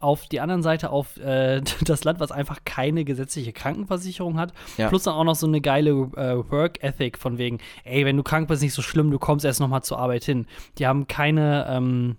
auf 0.00 0.26
die 0.26 0.40
anderen 0.40 0.62
Seite 0.62 0.90
auf 0.90 1.18
äh, 1.18 1.60
das 1.84 2.04
Land, 2.04 2.20
was 2.20 2.32
einfach 2.32 2.60
keine 2.64 3.04
gesetzliche 3.04 3.52
Krankenversicherung 3.52 4.38
hat. 4.38 4.52
Ja. 4.78 4.88
Plus 4.88 5.04
dann 5.04 5.14
auch 5.14 5.24
noch 5.24 5.36
so 5.36 5.46
eine 5.46 5.60
geile 5.60 5.90
äh, 5.90 6.50
Work 6.50 6.82
Ethic 6.82 7.18
von 7.18 7.38
wegen, 7.38 7.58
ey, 7.84 8.04
wenn 8.06 8.16
du 8.16 8.22
krank 8.22 8.48
bist, 8.48 8.62
nicht 8.62 8.74
so 8.74 8.82
schlimm, 8.82 9.10
du 9.10 9.18
kommst 9.18 9.44
erst 9.44 9.60
noch 9.60 9.68
mal 9.68 9.82
zur 9.82 9.98
Arbeit 9.98 10.24
hin. 10.24 10.46
Die 10.78 10.86
haben 10.86 11.06
keine 11.06 11.66
ähm, 11.68 12.16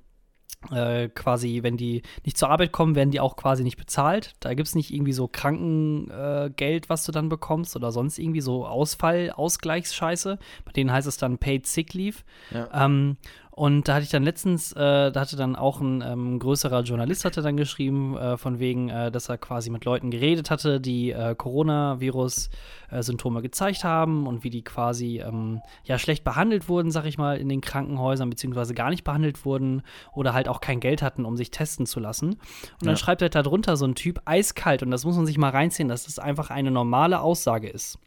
äh, 0.69 1.09
quasi, 1.09 1.63
wenn 1.63 1.75
die 1.75 2.03
nicht 2.23 2.37
zur 2.37 2.49
Arbeit 2.49 2.71
kommen, 2.71 2.95
werden 2.95 3.11
die 3.11 3.19
auch 3.19 3.35
quasi 3.35 3.63
nicht 3.63 3.77
bezahlt. 3.77 4.33
Da 4.39 4.53
gibt 4.53 4.67
es 4.67 4.75
nicht 4.75 4.93
irgendwie 4.93 5.13
so 5.13 5.27
Krankengeld, 5.27 6.85
äh, 6.85 6.89
was 6.89 7.03
du 7.05 7.11
dann 7.11 7.29
bekommst 7.29 7.75
oder 7.75 7.91
sonst 7.91 8.19
irgendwie 8.19 8.41
so 8.41 8.67
Ausfall, 8.67 9.31
Ausgleichsscheiße. 9.31 10.37
Bei 10.65 10.71
denen 10.71 10.91
heißt 10.91 11.07
es 11.07 11.17
dann 11.17 11.39
Paid 11.39 11.65
Sick 11.65 11.93
Leave. 11.93 12.17
Ja. 12.51 12.85
Ähm, 12.85 13.17
und 13.61 13.87
da 13.87 13.93
hatte 13.93 14.05
ich 14.05 14.09
dann 14.09 14.23
letztens, 14.23 14.71
äh, 14.71 15.11
da 15.11 15.19
hatte 15.19 15.35
dann 15.35 15.55
auch 15.55 15.81
ein 15.81 16.01
ähm, 16.01 16.39
größerer 16.39 16.81
Journalist 16.81 17.25
hatte 17.25 17.43
dann 17.43 17.57
geschrieben, 17.57 18.17
äh, 18.17 18.35
von 18.35 18.57
wegen, 18.57 18.89
äh, 18.89 19.11
dass 19.11 19.29
er 19.29 19.37
quasi 19.37 19.69
mit 19.69 19.85
Leuten 19.85 20.09
geredet 20.09 20.49
hatte, 20.49 20.81
die 20.81 21.11
äh, 21.11 21.35
Coronavirus-Symptome 21.35 23.43
gezeigt 23.43 23.83
haben 23.83 24.25
und 24.25 24.43
wie 24.43 24.49
die 24.49 24.63
quasi 24.63 25.21
ähm, 25.23 25.61
ja 25.83 25.99
schlecht 25.99 26.23
behandelt 26.23 26.69
wurden, 26.69 26.89
sag 26.89 27.05
ich 27.05 27.19
mal, 27.19 27.37
in 27.37 27.49
den 27.49 27.61
Krankenhäusern, 27.61 28.31
beziehungsweise 28.31 28.73
gar 28.73 28.89
nicht 28.89 29.03
behandelt 29.03 29.45
wurden 29.45 29.83
oder 30.11 30.33
halt 30.33 30.47
auch 30.47 30.59
kein 30.59 30.79
Geld 30.79 31.03
hatten, 31.03 31.23
um 31.23 31.37
sich 31.37 31.51
testen 31.51 31.85
zu 31.85 31.99
lassen. 31.99 32.29
Und 32.29 32.39
dann 32.81 32.89
Ja. 32.89 32.97
schreibt 32.97 33.21
halt 33.21 33.35
da 33.35 33.43
drunter 33.43 33.77
so 33.77 33.85
ein 33.85 33.93
Typ 33.93 34.23
eiskalt, 34.25 34.81
und 34.81 34.89
das 34.89 35.05
muss 35.05 35.17
man 35.17 35.27
sich 35.27 35.37
mal 35.37 35.51
reinziehen, 35.51 35.87
dass 35.87 36.05
das 36.05 36.17
einfach 36.17 36.49
eine 36.49 36.71
normale 36.71 37.19
Aussage 37.19 37.69
ist. 37.69 37.99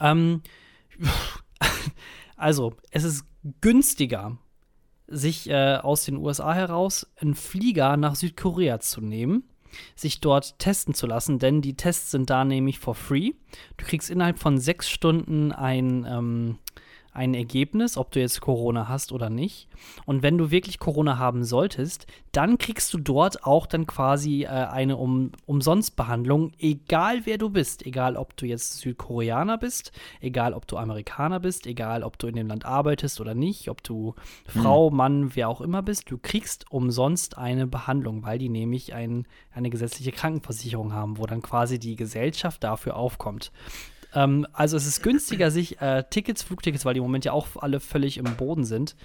Ähm, 0.00 0.40
also, 2.38 2.72
es 2.90 3.04
ist 3.04 3.26
günstiger, 3.60 4.38
sich 5.06 5.48
äh, 5.48 5.76
aus 5.76 6.04
den 6.04 6.16
USA 6.16 6.54
heraus 6.54 7.06
einen 7.16 7.34
Flieger 7.34 7.96
nach 7.96 8.14
Südkorea 8.14 8.80
zu 8.80 9.00
nehmen, 9.00 9.44
sich 9.94 10.20
dort 10.20 10.58
testen 10.58 10.94
zu 10.94 11.06
lassen, 11.06 11.38
denn 11.38 11.62
die 11.62 11.74
Tests 11.76 12.10
sind 12.10 12.30
da 12.30 12.44
nämlich 12.44 12.78
for 12.78 12.94
free. 12.94 13.32
Du 13.76 13.84
kriegst 13.86 14.10
innerhalb 14.10 14.38
von 14.38 14.58
sechs 14.58 14.88
Stunden 14.88 15.52
ein, 15.52 16.06
ähm, 16.08 16.58
ein 17.12 17.34
Ergebnis, 17.34 17.96
ob 17.96 18.12
du 18.12 18.20
jetzt 18.20 18.40
Corona 18.40 18.88
hast 18.88 19.12
oder 19.12 19.30
nicht. 19.30 19.68
Und 20.06 20.22
wenn 20.22 20.38
du 20.38 20.50
wirklich 20.50 20.78
Corona 20.78 21.18
haben 21.18 21.44
solltest, 21.44 22.06
dann 22.32 22.58
kriegst 22.58 22.92
du 22.92 22.98
dort 22.98 23.44
auch 23.44 23.66
dann 23.66 23.86
quasi 23.86 24.44
äh, 24.44 24.48
eine 24.48 24.96
um, 24.96 25.32
Umsonstbehandlung, 25.46 26.52
egal 26.58 27.22
wer 27.24 27.38
du 27.38 27.50
bist, 27.50 27.84
egal 27.86 28.16
ob 28.16 28.36
du 28.36 28.46
jetzt 28.46 28.78
Südkoreaner 28.78 29.58
bist, 29.58 29.92
egal 30.20 30.54
ob 30.54 30.66
du 30.66 30.76
Amerikaner 30.76 31.40
bist, 31.40 31.66
egal 31.66 32.02
ob 32.02 32.18
du 32.18 32.26
in 32.26 32.36
dem 32.36 32.46
Land 32.46 32.64
arbeitest 32.64 33.20
oder 33.20 33.34
nicht, 33.34 33.68
ob 33.68 33.82
du 33.82 34.14
Frau, 34.46 34.90
Mann, 34.90 35.34
wer 35.34 35.48
auch 35.48 35.60
immer 35.60 35.82
bist, 35.82 36.10
du 36.10 36.18
kriegst 36.18 36.70
umsonst 36.70 37.38
eine 37.38 37.66
Behandlung, 37.66 38.22
weil 38.22 38.38
die 38.38 38.48
nämlich 38.48 38.94
ein, 38.94 39.26
eine 39.52 39.70
gesetzliche 39.70 40.12
Krankenversicherung 40.12 40.92
haben, 40.92 41.18
wo 41.18 41.26
dann 41.26 41.42
quasi 41.42 41.78
die 41.78 41.96
Gesellschaft 41.96 42.62
dafür 42.62 42.96
aufkommt. 42.96 43.50
Ähm, 44.14 44.46
also 44.52 44.76
es 44.76 44.86
ist 44.86 45.02
günstiger, 45.02 45.50
sich 45.50 45.80
äh, 45.80 46.04
Tickets, 46.08 46.42
Flugtickets, 46.42 46.84
weil 46.84 46.94
die 46.94 46.98
im 46.98 47.04
Moment 47.04 47.24
ja 47.24 47.32
auch 47.32 47.48
alle 47.56 47.80
völlig 47.80 48.18
im 48.18 48.24
Boden 48.36 48.64
sind. 48.64 48.96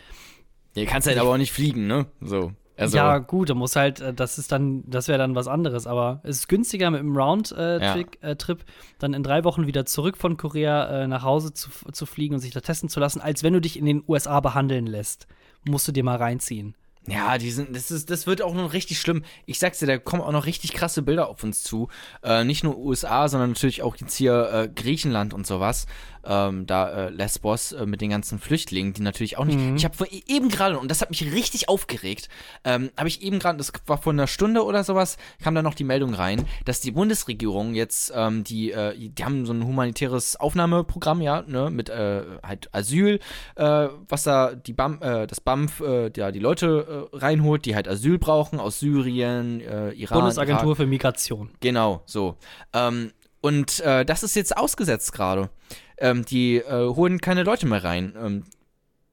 Ihr 0.76 0.86
kannst 0.86 1.08
halt 1.08 1.18
aber 1.18 1.32
auch 1.32 1.38
nicht 1.38 1.52
fliegen, 1.52 1.88
ne? 1.88 2.08
So. 2.22 2.52
Also, 2.76 2.98
ja, 2.98 3.20
gut, 3.20 3.52
da 3.52 3.54
muss 3.54 3.76
halt, 3.76 4.02
äh, 4.02 4.14
das 4.14 4.40
ist 4.40 4.52
dann, 4.52 4.84
das 4.90 5.08
wäre 5.08 5.20
dann 5.20 5.36
was 5.36 5.48
anderes, 5.48 5.86
aber 5.86 6.22
es 6.24 6.38
ist 6.38 6.48
günstiger 6.48 6.90
mit 6.90 7.02
dem 7.02 7.16
Round-Trip, 7.16 8.18
äh, 8.24 8.32
äh, 8.32 8.36
Trip, 8.36 8.64
dann 8.98 9.14
in 9.14 9.22
drei 9.22 9.44
Wochen 9.44 9.68
wieder 9.68 9.86
zurück 9.86 10.18
von 10.18 10.38
Korea 10.38 11.04
äh, 11.04 11.08
nach 11.08 11.22
Hause 11.22 11.54
zu, 11.54 11.70
zu 11.92 12.06
fliegen 12.08 12.34
und 12.34 12.40
sich 12.40 12.52
da 12.52 12.62
testen 12.62 12.90
zu 12.90 13.00
lassen, 13.00 13.22
als 13.22 13.44
wenn 13.44 13.54
du 13.54 13.62
dich 13.62 13.78
in 13.78 13.86
den 13.86 14.04
USA 14.08 14.40
behandeln 14.40 14.88
lässt. 14.88 15.28
Musst 15.66 15.88
du 15.88 15.92
dir 15.92 16.04
mal 16.04 16.18
reinziehen. 16.18 16.76
Ja, 17.08 17.38
die 17.38 17.52
sind, 17.52 17.76
das, 17.76 17.92
ist, 17.92 18.10
das 18.10 18.28
wird 18.28 18.42
auch 18.42 18.54
noch 18.54 18.72
richtig 18.72 19.00
schlimm. 19.00 19.24
Ich 19.46 19.60
sag's 19.60 19.80
dir, 19.80 19.88
da 19.88 19.98
kommen 19.98 20.22
auch 20.22 20.32
noch 20.32 20.46
richtig 20.46 20.74
krasse 20.74 21.02
Bilder 21.02 21.28
auf 21.28 21.44
uns 21.44 21.64
zu. 21.64 21.90
Äh, 22.24 22.46
nicht 22.46 22.64
nur 22.64 22.78
USA, 22.78 23.28
sondern 23.28 23.50
natürlich 23.52 23.82
auch 23.82 23.98
jetzt 23.98 24.16
hier 24.16 24.50
äh, 24.54 24.70
Griechenland 24.74 25.34
und 25.34 25.46
sowas. 25.46 25.86
Ähm, 26.26 26.66
da 26.66 26.90
äh, 26.90 27.10
Lesbos 27.10 27.74
äh, 27.74 27.86
mit 27.86 28.00
den 28.00 28.10
ganzen 28.10 28.40
Flüchtlingen, 28.40 28.94
die 28.94 29.02
natürlich 29.02 29.38
auch 29.38 29.44
nicht. 29.44 29.60
Mhm. 29.60 29.76
Ich 29.76 29.84
habe 29.84 30.08
eben 30.28 30.48
gerade, 30.48 30.80
und 30.80 30.90
das 30.90 31.02
hat 31.02 31.10
mich 31.10 31.34
richtig 31.34 31.68
aufgeregt, 31.68 32.30
ähm, 32.64 32.92
habe 32.96 33.10
ich 33.10 33.22
eben 33.22 33.40
gerade, 33.40 33.58
das 33.58 33.74
war 33.88 33.98
vor 33.98 34.14
einer 34.14 34.28
Stunde 34.28 34.64
oder 34.64 34.86
sowas, 34.86 35.18
kam 35.44 35.54
da 35.54 35.62
noch 35.62 35.74
die 35.74 35.84
Meldung 35.84 36.14
rein, 36.14 36.46
dass 36.64 36.80
die 36.80 36.92
Bundesregierung 36.92 37.74
jetzt, 37.74 38.14
ähm, 38.16 38.46
die, 38.46 38.72
äh, 38.72 38.96
die 38.98 39.26
haben 39.26 39.46
so 39.46 39.52
ein 39.52 39.66
humanitäres 39.66 40.38
Aufnahmeprogramm, 40.38 41.20
ja, 41.20 41.42
ne, 41.42 41.70
mit 41.70 41.90
äh, 41.90 42.22
halt 42.42 42.74
Asyl, 42.74 43.20
was 43.56 44.24
da 44.24 44.56
die 44.56 44.74
BAM, 44.74 45.02
äh, 45.02 45.28
das 45.28 45.42
BAMF, 45.42 45.82
äh, 45.82 46.12
ja, 46.16 46.32
die 46.32 46.40
Leute 46.40 46.88
reinholt, 47.12 47.66
die 47.66 47.76
halt 47.76 47.88
Asyl 47.88 48.18
brauchen 48.18 48.60
aus 48.60 48.80
Syrien, 48.80 49.62
äh, 49.62 49.92
Iran. 49.92 50.20
Bundesagentur 50.20 50.68
Irak. 50.68 50.78
für 50.78 50.86
Migration. 50.86 51.50
Genau, 51.60 52.02
so. 52.06 52.38
Ähm, 52.74 53.12
und 53.42 53.80
äh, 53.82 54.06
das 54.06 54.24
ist 54.24 54.36
jetzt 54.36 54.56
ausgesetzt 54.56 55.12
gerade. 55.12 55.50
Ähm, 55.98 56.24
die 56.26 56.58
äh, 56.58 56.88
holen 56.88 57.20
keine 57.20 57.44
Leute 57.44 57.66
mehr 57.66 57.84
rein. 57.84 58.14
Ähm, 58.18 58.44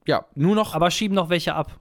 ja, 0.07 0.25
nur 0.35 0.55
noch 0.55 0.73
Aber 0.73 0.89
schieben 0.89 1.15
noch 1.15 1.29
welche 1.29 1.53
ab. 1.53 1.80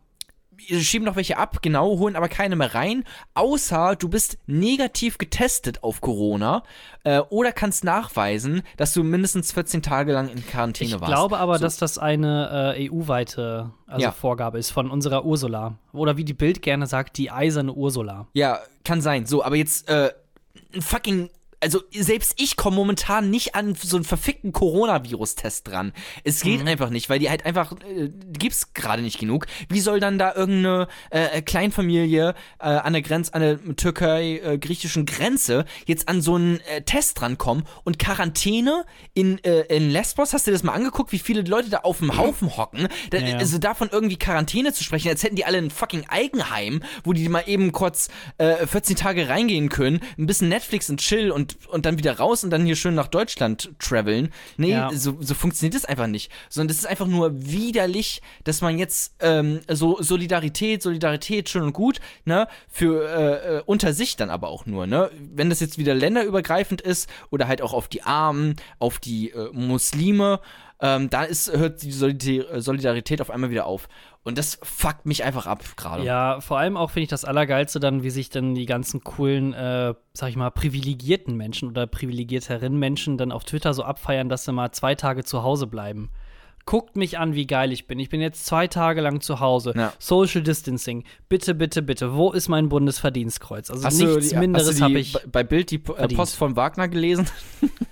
Schieben 0.68 1.06
noch 1.06 1.16
welche 1.16 1.36
ab, 1.38 1.62
genau, 1.62 1.98
holen 1.98 2.16
aber 2.16 2.28
keine 2.28 2.56
mehr 2.56 2.74
rein, 2.74 3.04
außer 3.34 3.96
du 3.96 4.08
bist 4.08 4.38
negativ 4.46 5.18
getestet 5.18 5.82
auf 5.82 6.00
Corona 6.00 6.62
äh, 7.04 7.20
oder 7.30 7.52
kannst 7.52 7.84
nachweisen, 7.84 8.62
dass 8.76 8.92
du 8.92 9.02
mindestens 9.02 9.52
14 9.52 9.82
Tage 9.82 10.12
lang 10.12 10.28
in 10.28 10.46
Quarantäne 10.46 10.90
Ich 10.90 11.00
warst. 11.00 11.06
glaube 11.12 11.38
aber, 11.38 11.58
So. 11.58 11.64
dass 11.64 11.76
das 11.78 11.98
eine 11.98 12.74
äh, 12.76 12.90
EU-weite 12.90 13.70
also 13.86 14.02
Ja. 14.02 14.12
Vorgabe 14.12 14.58
ist 14.58 14.70
von 14.70 14.90
unserer 14.90 15.24
Ursula. 15.24 15.74
Oder 15.92 16.16
wie 16.16 16.24
die 16.24 16.34
Bild 16.34 16.62
gerne 16.62 16.86
sagt, 16.86 17.16
die 17.18 17.30
eiserne 17.30 17.72
Ursula. 17.72 18.26
Ja, 18.34 18.61
kann 18.84 19.00
sein. 19.00 19.26
So, 19.26 19.42
aber 19.44 19.56
jetzt 19.56 19.88
äh, 19.88 20.12
ein 20.74 20.82
fucking. 20.82 21.30
Also 21.61 21.82
selbst 21.92 22.34
ich 22.40 22.56
komme 22.56 22.76
momentan 22.76 23.30
nicht 23.30 23.54
an 23.54 23.74
so 23.74 23.96
einen 23.96 24.04
verfickten 24.04 24.52
Coronavirus-Test 24.52 25.68
dran. 25.68 25.92
Es 26.24 26.40
geht 26.40 26.66
einfach 26.66 26.90
nicht, 26.90 27.11
weil 27.11 27.18
die 27.18 27.28
halt 27.28 27.44
einfach 27.44 27.72
äh, 27.72 28.11
gibt's 28.32 28.72
gerade 28.74 29.02
nicht 29.02 29.18
genug. 29.18 29.46
Wie 29.68 29.80
soll 29.80 30.00
dann 30.00 30.18
da 30.18 30.34
irgendeine 30.34 30.88
äh, 31.11 31.42
Kleinfamilie 31.42 32.34
äh, 32.58 32.64
an 32.64 32.92
der 32.92 33.02
Grenze, 33.02 33.34
an 33.34 33.40
der 33.42 33.76
Türkei-griechischen 33.76 35.06
Grenze 35.06 35.64
jetzt 35.86 36.08
an 36.08 36.22
so 36.22 36.34
einen 36.34 36.61
äh, 36.61 36.82
Test 36.82 37.20
drankommen 37.20 37.64
und 37.84 37.98
Quarantäne 37.98 38.84
in, 39.14 39.42
äh, 39.44 39.62
in 39.74 39.90
Lesbos? 39.90 40.32
Hast 40.32 40.46
du 40.46 40.50
dir 40.50 40.54
das 40.54 40.62
mal 40.62 40.72
angeguckt, 40.72 41.12
wie 41.12 41.18
viele 41.18 41.42
Leute 41.42 41.70
da 41.70 41.78
auf 41.78 41.98
dem 41.98 42.16
Haufen 42.16 42.56
hocken? 42.56 42.88
Da, 43.11 43.18
Ja, 43.18 43.28
ja. 43.28 43.36
Also 43.38 43.58
davon 43.58 43.88
irgendwie 43.92 44.18
Quarantäne 44.18 44.72
zu 44.72 44.84
sprechen, 44.84 45.08
als 45.08 45.22
hätten 45.22 45.36
die 45.36 45.44
alle 45.44 45.58
ein 45.58 45.70
fucking 45.70 46.04
Eigenheim, 46.08 46.82
wo 47.04 47.12
die 47.12 47.28
mal 47.28 47.44
eben 47.46 47.72
kurz 47.72 48.08
äh, 48.38 48.66
14 48.66 48.96
Tage 48.96 49.28
reingehen 49.28 49.68
können, 49.68 50.00
ein 50.18 50.26
bisschen 50.26 50.48
Netflix 50.48 50.90
und 50.90 51.00
chill 51.00 51.30
und, 51.30 51.49
und 51.68 51.86
dann 51.86 51.98
wieder 51.98 52.16
raus 52.18 52.44
und 52.44 52.51
dann 52.51 52.64
hier 52.64 52.76
schön 52.76 52.94
nach 52.94 53.09
Deutschland 53.09 53.70
traveln. 53.78 54.32
Nee, 54.57 54.70
Ja. 54.72 54.90
so, 54.92 55.16
so 55.20 55.34
funktioniert 55.34 55.74
das 55.74 55.84
einfach 55.84 56.07
nicht. 56.07 56.30
Sondern 56.48 56.68
das 56.68 56.78
ist 56.78 56.86
einfach 56.86 57.07
nur 57.07 57.30
widerlich, 57.34 58.22
dass 58.44 58.61
man 58.61 58.78
jetzt 58.78 59.14
ähm, 59.20 59.61
so 59.68 60.01
Solidarität, 60.03 60.82
Solidarität 60.82 61.48
schön 61.48 61.62
und 61.62 61.72
gut, 61.72 62.01
ne, 62.24 62.48
für 62.68 63.09
äh, 63.09 63.57
äh, 63.59 63.62
unter 63.66 63.92
sich 63.92 64.16
dann 64.16 64.30
aber 64.30 64.48
auch 64.48 64.66
nur, 64.66 64.86
ne? 64.86 65.11
Wenn 65.18 65.51
das 65.51 65.61
jetzt 65.61 65.78
wieder 65.78 65.94
länderübergreifend 65.94 66.80
ist 66.80 67.09
oder 67.30 67.48
halt 67.48 67.62
auch 67.62 67.72
auf 67.72 67.88
die 67.88 68.03
Armen, 68.03 68.57
auf 68.78 68.98
die 68.98 69.30
äh, 69.30 69.51
Muslime, 69.53 70.40
ähm, 70.82 71.10
da 71.10 71.24
ist, 71.24 71.52
hört 71.52 71.82
die 71.82 71.92
Solidar- 71.92 72.60
Solidarität 72.60 73.20
auf 73.20 73.30
einmal 73.30 73.50
wieder 73.50 73.66
auf. 73.66 73.88
Und 74.22 74.36
das 74.36 74.58
fuckt 74.62 75.06
mich 75.06 75.24
einfach 75.24 75.46
ab 75.46 75.62
gerade. 75.76 76.04
Ja, 76.04 76.40
vor 76.40 76.58
allem 76.58 76.76
auch 76.76 76.90
finde 76.90 77.04
ich 77.04 77.08
das 77.08 77.24
Allergeilste 77.24 77.80
dann, 77.80 78.02
wie 78.02 78.10
sich 78.10 78.28
dann 78.28 78.54
die 78.54 78.66
ganzen 78.66 79.02
coolen, 79.02 79.54
äh, 79.54 79.94
sag 80.12 80.28
ich 80.28 80.36
mal, 80.36 80.50
privilegierten 80.50 81.36
Menschen 81.36 81.68
oder 81.68 81.86
privilegierteren 81.86 82.78
Menschen 82.78 83.16
dann 83.16 83.32
auf 83.32 83.44
Twitter 83.44 83.72
so 83.72 83.82
abfeiern, 83.82 84.28
dass 84.28 84.44
sie 84.44 84.52
mal 84.52 84.72
zwei 84.72 84.94
Tage 84.94 85.24
zu 85.24 85.42
Hause 85.42 85.66
bleiben. 85.66 86.10
Guckt 86.66 86.94
mich 86.96 87.18
an, 87.18 87.34
wie 87.34 87.46
geil 87.46 87.72
ich 87.72 87.86
bin. 87.88 87.98
Ich 87.98 88.11
bin 88.11 88.20
jetzt 88.20 88.46
zwei 88.46 88.66
Tage 88.68 89.00
lang 89.00 89.20
zu 89.20 89.40
Hause. 89.40 89.72
Ja. 89.76 89.92
Social 89.98 90.42
Distancing. 90.42 91.04
Bitte, 91.28 91.54
bitte, 91.54 91.82
bitte. 91.82 92.14
Wo 92.14 92.30
ist 92.30 92.48
mein 92.48 92.68
Bundesverdienstkreuz? 92.68 93.70
Also 93.70 93.84
Hast 93.84 93.98
nichts 93.98 94.28
die, 94.28 94.36
Minderes 94.36 94.80
habe 94.80 94.98
ich. 94.98 95.16
bei- 95.32 95.42
Bild 95.42 95.70
die 95.72 95.76
äh, 95.76 95.80
verdient. 95.84 96.16
Post 96.18 96.36
von 96.36 96.54
Wagner 96.56 96.86
gelesen? 96.88 97.26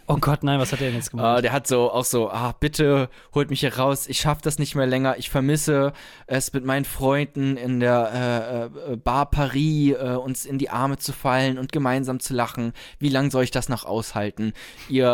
Oh 0.07 0.17
Gott, 0.21 0.43
nein, 0.45 0.61
was 0.61 0.71
hat 0.73 0.81
der 0.81 0.89
denn 0.89 0.97
jetzt 0.97 1.09
Äh, 1.09 1.11
gemacht? 1.17 1.45
der 1.45 1.53
hat 1.53 1.67
so 1.67 1.91
auch 1.91 2.05
so, 2.05 2.31
ah, 2.31 2.55
bitte 2.61 3.09
holt 3.35 3.51
mich 3.51 3.61
hier 3.61 3.77
raus, 3.77 4.07
ich 4.07 4.21
schaff 4.21 4.41
das 4.43 4.59
nicht 4.59 4.75
mehr 4.77 4.87
länger, 4.87 5.17
ich 5.19 5.29
vermisse 5.29 5.93
es 6.27 6.53
mit 6.53 6.65
meinen 6.65 6.85
Freunden 6.85 7.57
in 7.57 7.81
der 7.81 8.71
äh, 8.89 8.93
äh, 8.93 8.97
Bar 8.97 9.31
Paris, 9.31 9.93
äh, 9.95 10.15
uns 10.15 10.47
in 10.47 10.59
die 10.59 10.71
Arme 10.71 10.99
zu 10.99 11.13
fallen 11.13 11.59
und 11.59 11.73
gemeinsam 11.73 12.21
zu 12.21 12.33
lachen. 12.33 12.73
Wie 13.01 13.09
lange 13.09 13.31
soll 13.31 13.45
ich 13.45 13.51
das 13.51 13.69
noch 13.69 13.85
aushalten? 13.85 14.53
Ihr 14.89 15.09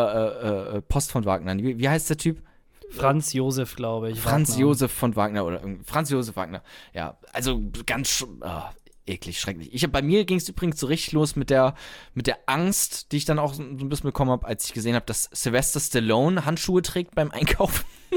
äh, 0.73 0.77
äh, 0.77 0.81
Post 0.81 1.11
von 1.11 1.25
Wagner. 1.25 1.57
Wie, 1.57 1.79
wie 1.79 1.89
heißt 1.89 2.09
der 2.09 2.17
Typ? 2.17 2.41
Franz 2.89 3.33
Josef, 3.33 3.75
glaube 3.75 4.11
ich. 4.11 4.19
Franz 4.19 4.49
Wagner. 4.49 4.61
Josef 4.61 4.91
von 4.91 5.15
Wagner 5.15 5.45
oder 5.45 5.61
Franz 5.83 6.09
Josef 6.09 6.35
Wagner. 6.35 6.61
Ja, 6.93 7.17
also 7.33 7.61
ganz 7.85 8.25
ah, 8.41 8.71
eklig, 9.05 9.39
schrecklich. 9.39 9.73
Ich 9.73 9.83
hab, 9.83 9.91
bei 9.91 10.01
mir 10.01 10.25
ging 10.25 10.37
es 10.37 10.49
übrigens 10.49 10.79
so 10.79 10.87
richtig 10.87 11.13
los 11.13 11.35
mit 11.35 11.49
der 11.49 11.75
mit 12.13 12.27
der 12.27 12.37
Angst, 12.45 13.11
die 13.11 13.17
ich 13.17 13.25
dann 13.25 13.39
auch 13.39 13.53
so 13.53 13.63
ein 13.63 13.89
bisschen 13.89 14.07
bekommen 14.07 14.31
habe, 14.31 14.45
als 14.45 14.65
ich 14.65 14.73
gesehen 14.73 14.95
habe, 14.95 15.05
dass 15.05 15.29
Sylvester 15.31 15.79
Stallone 15.79 16.45
Handschuhe 16.45 16.81
trägt 16.81 17.15
beim 17.15 17.31
Einkaufen. 17.31 17.85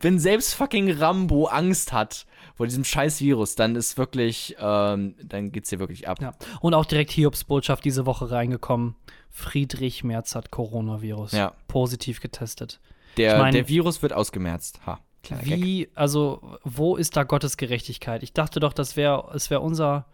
Wenn 0.00 0.18
selbst 0.18 0.54
fucking 0.54 0.90
Rambo 0.92 1.46
Angst 1.46 1.92
hat 1.92 2.26
vor 2.54 2.66
diesem 2.66 2.84
scheiß 2.84 3.20
Virus, 3.20 3.54
dann 3.54 3.76
ist 3.76 3.96
wirklich, 3.96 4.56
ähm, 4.60 5.14
dann 5.22 5.52
geht's 5.52 5.70
dir 5.70 5.78
wirklich 5.78 6.08
ab. 6.08 6.20
Ja. 6.20 6.34
Und 6.60 6.74
auch 6.74 6.84
direkt 6.84 7.12
Hiobs 7.12 7.44
Botschaft 7.44 7.84
diese 7.84 8.04
Woche 8.04 8.30
reingekommen. 8.30 8.96
Friedrich 9.30 10.02
Merz 10.02 10.34
hat 10.34 10.50
Coronavirus. 10.50 11.32
Ja. 11.32 11.54
Positiv 11.68 12.20
getestet. 12.20 12.80
Der, 13.16 13.34
Ich 13.36 13.40
mein- 13.42 13.54
der 13.54 13.68
Virus 13.68 14.02
wird 14.02 14.12
ausgemerzt. 14.12 14.80
Ha. 14.86 15.00
Kleiner 15.22 15.42
Gag. 15.42 15.62
Wie, 15.62 15.88
also, 15.94 16.58
wo 16.64 16.96
ist 16.96 17.16
da 17.16 17.24
Gottes 17.24 17.56
Gerechtigkeit? 17.56 18.22
Ich 18.22 18.32
dachte 18.32 18.60
doch, 18.60 18.72
das 18.72 18.96
wäre 18.96 19.30
es 19.34 19.50
wäre 19.50 19.60
unser, 19.60 20.06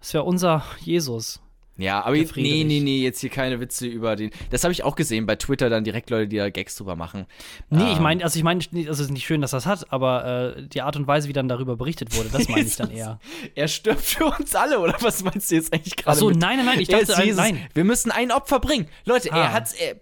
es 0.00 0.12
wäre 0.14 0.24
unser 0.24 0.64
Jesus. 0.80 1.40
Ja, 1.78 2.02
aber 2.02 2.16
jetzt, 2.16 2.34
nee, 2.36 2.64
nee, 2.64 2.80
nee, 2.80 3.02
jetzt 3.02 3.20
hier 3.20 3.28
keine 3.28 3.60
Witze 3.60 3.86
über 3.86 4.16
den. 4.16 4.30
Das 4.48 4.64
habe 4.64 4.72
ich 4.72 4.82
auch 4.82 4.96
gesehen 4.96 5.26
bei 5.26 5.36
Twitter, 5.36 5.68
dann 5.68 5.84
direkt 5.84 6.08
Leute, 6.08 6.26
die 6.26 6.38
da 6.38 6.48
Gags 6.48 6.74
drüber 6.76 6.96
machen. 6.96 7.26
Nee, 7.68 7.90
ich 7.92 7.98
Ähm, 7.98 8.02
meine, 8.02 8.24
also 8.24 8.38
ich 8.38 8.42
meine, 8.44 8.60
es 8.60 8.98
ist 8.98 9.10
nicht 9.10 9.26
schön, 9.26 9.42
dass 9.42 9.50
das 9.50 9.66
hat, 9.66 9.92
aber 9.92 10.54
äh, 10.56 10.66
die 10.68 10.80
Art 10.80 10.96
und 10.96 11.06
Weise, 11.06 11.28
wie 11.28 11.34
dann 11.34 11.48
darüber 11.48 11.76
berichtet 11.76 12.16
wurde, 12.16 12.30
das 12.30 12.48
meine 12.48 12.66
ich 12.66 12.76
dann 12.76 12.90
eher. 12.92 13.20
Er 13.54 13.68
stirbt 13.68 14.00
für 14.00 14.24
uns 14.24 14.54
alle, 14.54 14.80
oder 14.80 14.96
was 15.02 15.22
meinst 15.22 15.50
du 15.50 15.54
jetzt 15.56 15.70
eigentlich 15.70 15.96
gerade? 15.96 16.18
so, 16.18 16.30
mit- 16.30 16.38
nein, 16.38 16.56
nein, 16.56 16.64
nein, 16.66 16.80
ich 16.80 16.88
Er 16.88 17.00
dachte, 17.00 17.12
ist 17.12 17.18
Jesus. 17.18 17.36
nein. 17.36 17.66
Wir 17.74 17.84
müssen 17.84 18.10
ein 18.10 18.32
Opfer 18.32 18.58
bringen. 18.58 18.88
Leute, 19.04 19.30
Ah. 19.32 19.36
er 19.38 19.52
hat. 19.52 19.74
Er, 19.78 19.96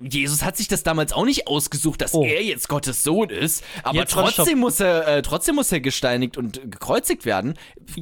Jesus 0.00 0.44
hat 0.44 0.56
sich 0.56 0.68
das 0.68 0.82
damals 0.82 1.12
auch 1.12 1.24
nicht 1.24 1.46
ausgesucht, 1.46 2.00
dass 2.00 2.14
Oh. 2.14 2.24
er 2.24 2.42
jetzt 2.42 2.68
Gottes 2.68 3.02
Sohn 3.02 3.30
ist, 3.30 3.64
aber 3.82 3.98
Jetzt, 3.98 4.12
trotzdem 4.12 4.58
muss 4.58 4.80
er 4.80 5.06
äh, 5.18 5.22
trotzdem 5.22 5.54
muss 5.56 5.70
er 5.72 5.80
gesteinigt 5.80 6.36
und 6.36 6.60
gekreuzigt 6.70 7.24
werden. 7.24 7.54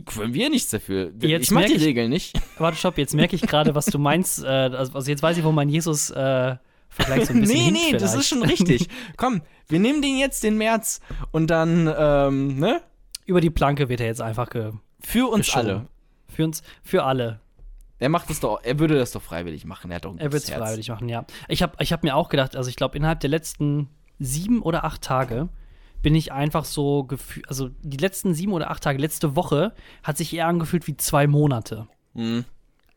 Können 0.07 0.35
wir 0.35 0.51
nichts 0.51 0.71
dafür. 0.71 1.13
Jetzt 1.21 1.45
ich 1.45 1.51
mach 1.51 1.65
die 1.65 1.75
Regeln 1.75 2.11
nicht. 2.11 2.39
Warte, 2.59 2.77
stopp, 2.79 2.99
jetzt 2.99 3.15
merke 3.15 3.37
ich 3.37 3.43
gerade, 3.43 3.75
was 3.75 3.87
du 3.87 3.99
meinst. 3.99 4.43
Äh, 4.43 4.47
also 4.47 4.93
also 4.95 5.11
jetzt 5.11 5.23
weiß 5.23 5.37
ich, 5.39 5.45
wo 5.45 5.53
mein 5.53 5.69
Jesus 5.69 6.11
äh, 6.11 6.57
Vergleich 6.89 7.27
so 7.27 7.33
ein 7.35 7.41
bisschen 7.41 7.57
nee, 7.65 7.71
nee, 7.71 7.93
das 7.93 8.13
vielleicht. 8.13 8.17
ist 8.21 8.29
schon 8.29 8.43
richtig. 8.43 8.89
Komm, 9.17 9.43
wir 9.69 9.79
nehmen 9.81 10.01
den 10.03 10.17
jetzt 10.19 10.43
den 10.45 10.57
März 10.57 11.01
und 11.31 11.49
dann 11.49 11.93
ähm, 11.99 12.59
ne 12.59 12.81
Über 13.27 13.41
die 13.41 13.51
Planke 13.51 13.89
wird 13.89 14.01
er 14.01 14.07
jetzt 14.07 14.23
einfach 14.23 14.51
ge 14.51 14.73
für 15.01 15.31
uns 15.31 15.47
geschoben. 15.47 15.69
alle. 15.69 15.87
Für 16.29 16.45
uns, 16.45 16.63
für 16.83 17.05
alle. 17.05 17.41
Er 17.99 18.09
macht 18.09 18.31
es 18.31 18.41
doch, 18.41 18.61
er 18.63 18.79
würde 18.79 18.99
das 18.99 19.13
doch 19.13 19.23
freiwillig 19.23 19.65
machen. 19.65 19.91
Er 19.91 19.97
hat 19.97 20.05
doch 20.05 20.13
ein 20.13 20.19
Er 20.19 20.33
wird 20.33 20.43
es 20.43 20.51
freiwillig 20.51 20.89
machen, 20.89 21.09
ja. 21.09 21.25
Ich 21.49 21.63
habe 21.63 21.73
ich 21.81 21.93
hab 21.93 22.03
mir 22.03 22.15
auch 22.15 22.29
gedacht, 22.29 22.57
also 22.57 22.69
ich 22.69 22.77
glaube, 22.77 22.97
innerhalb 22.97 23.21
der 23.21 23.31
letzten 23.31 23.89
sieben 24.19 24.63
oder 24.63 24.85
acht 24.85 25.03
Tage 25.03 25.49
bin 26.03 26.15
ich 26.15 26.33
einfach 26.33 26.65
so 26.65 27.05
gefühlt, 27.05 27.49
also 27.49 27.71
die 27.83 27.97
letzten 27.97 28.35
sieben 28.35 28.53
oder 28.53 28.71
acht 28.71 28.83
Tage, 28.83 28.99
letzte 28.99 29.35
Woche 29.35 29.73
hat 30.03 30.17
sich 30.19 30.35
eher 30.35 30.47
angefühlt 30.47 30.87
wie 30.87 30.97
zwei 30.97 31.27
Monate. 31.27 31.89
Mhm. 32.15 32.45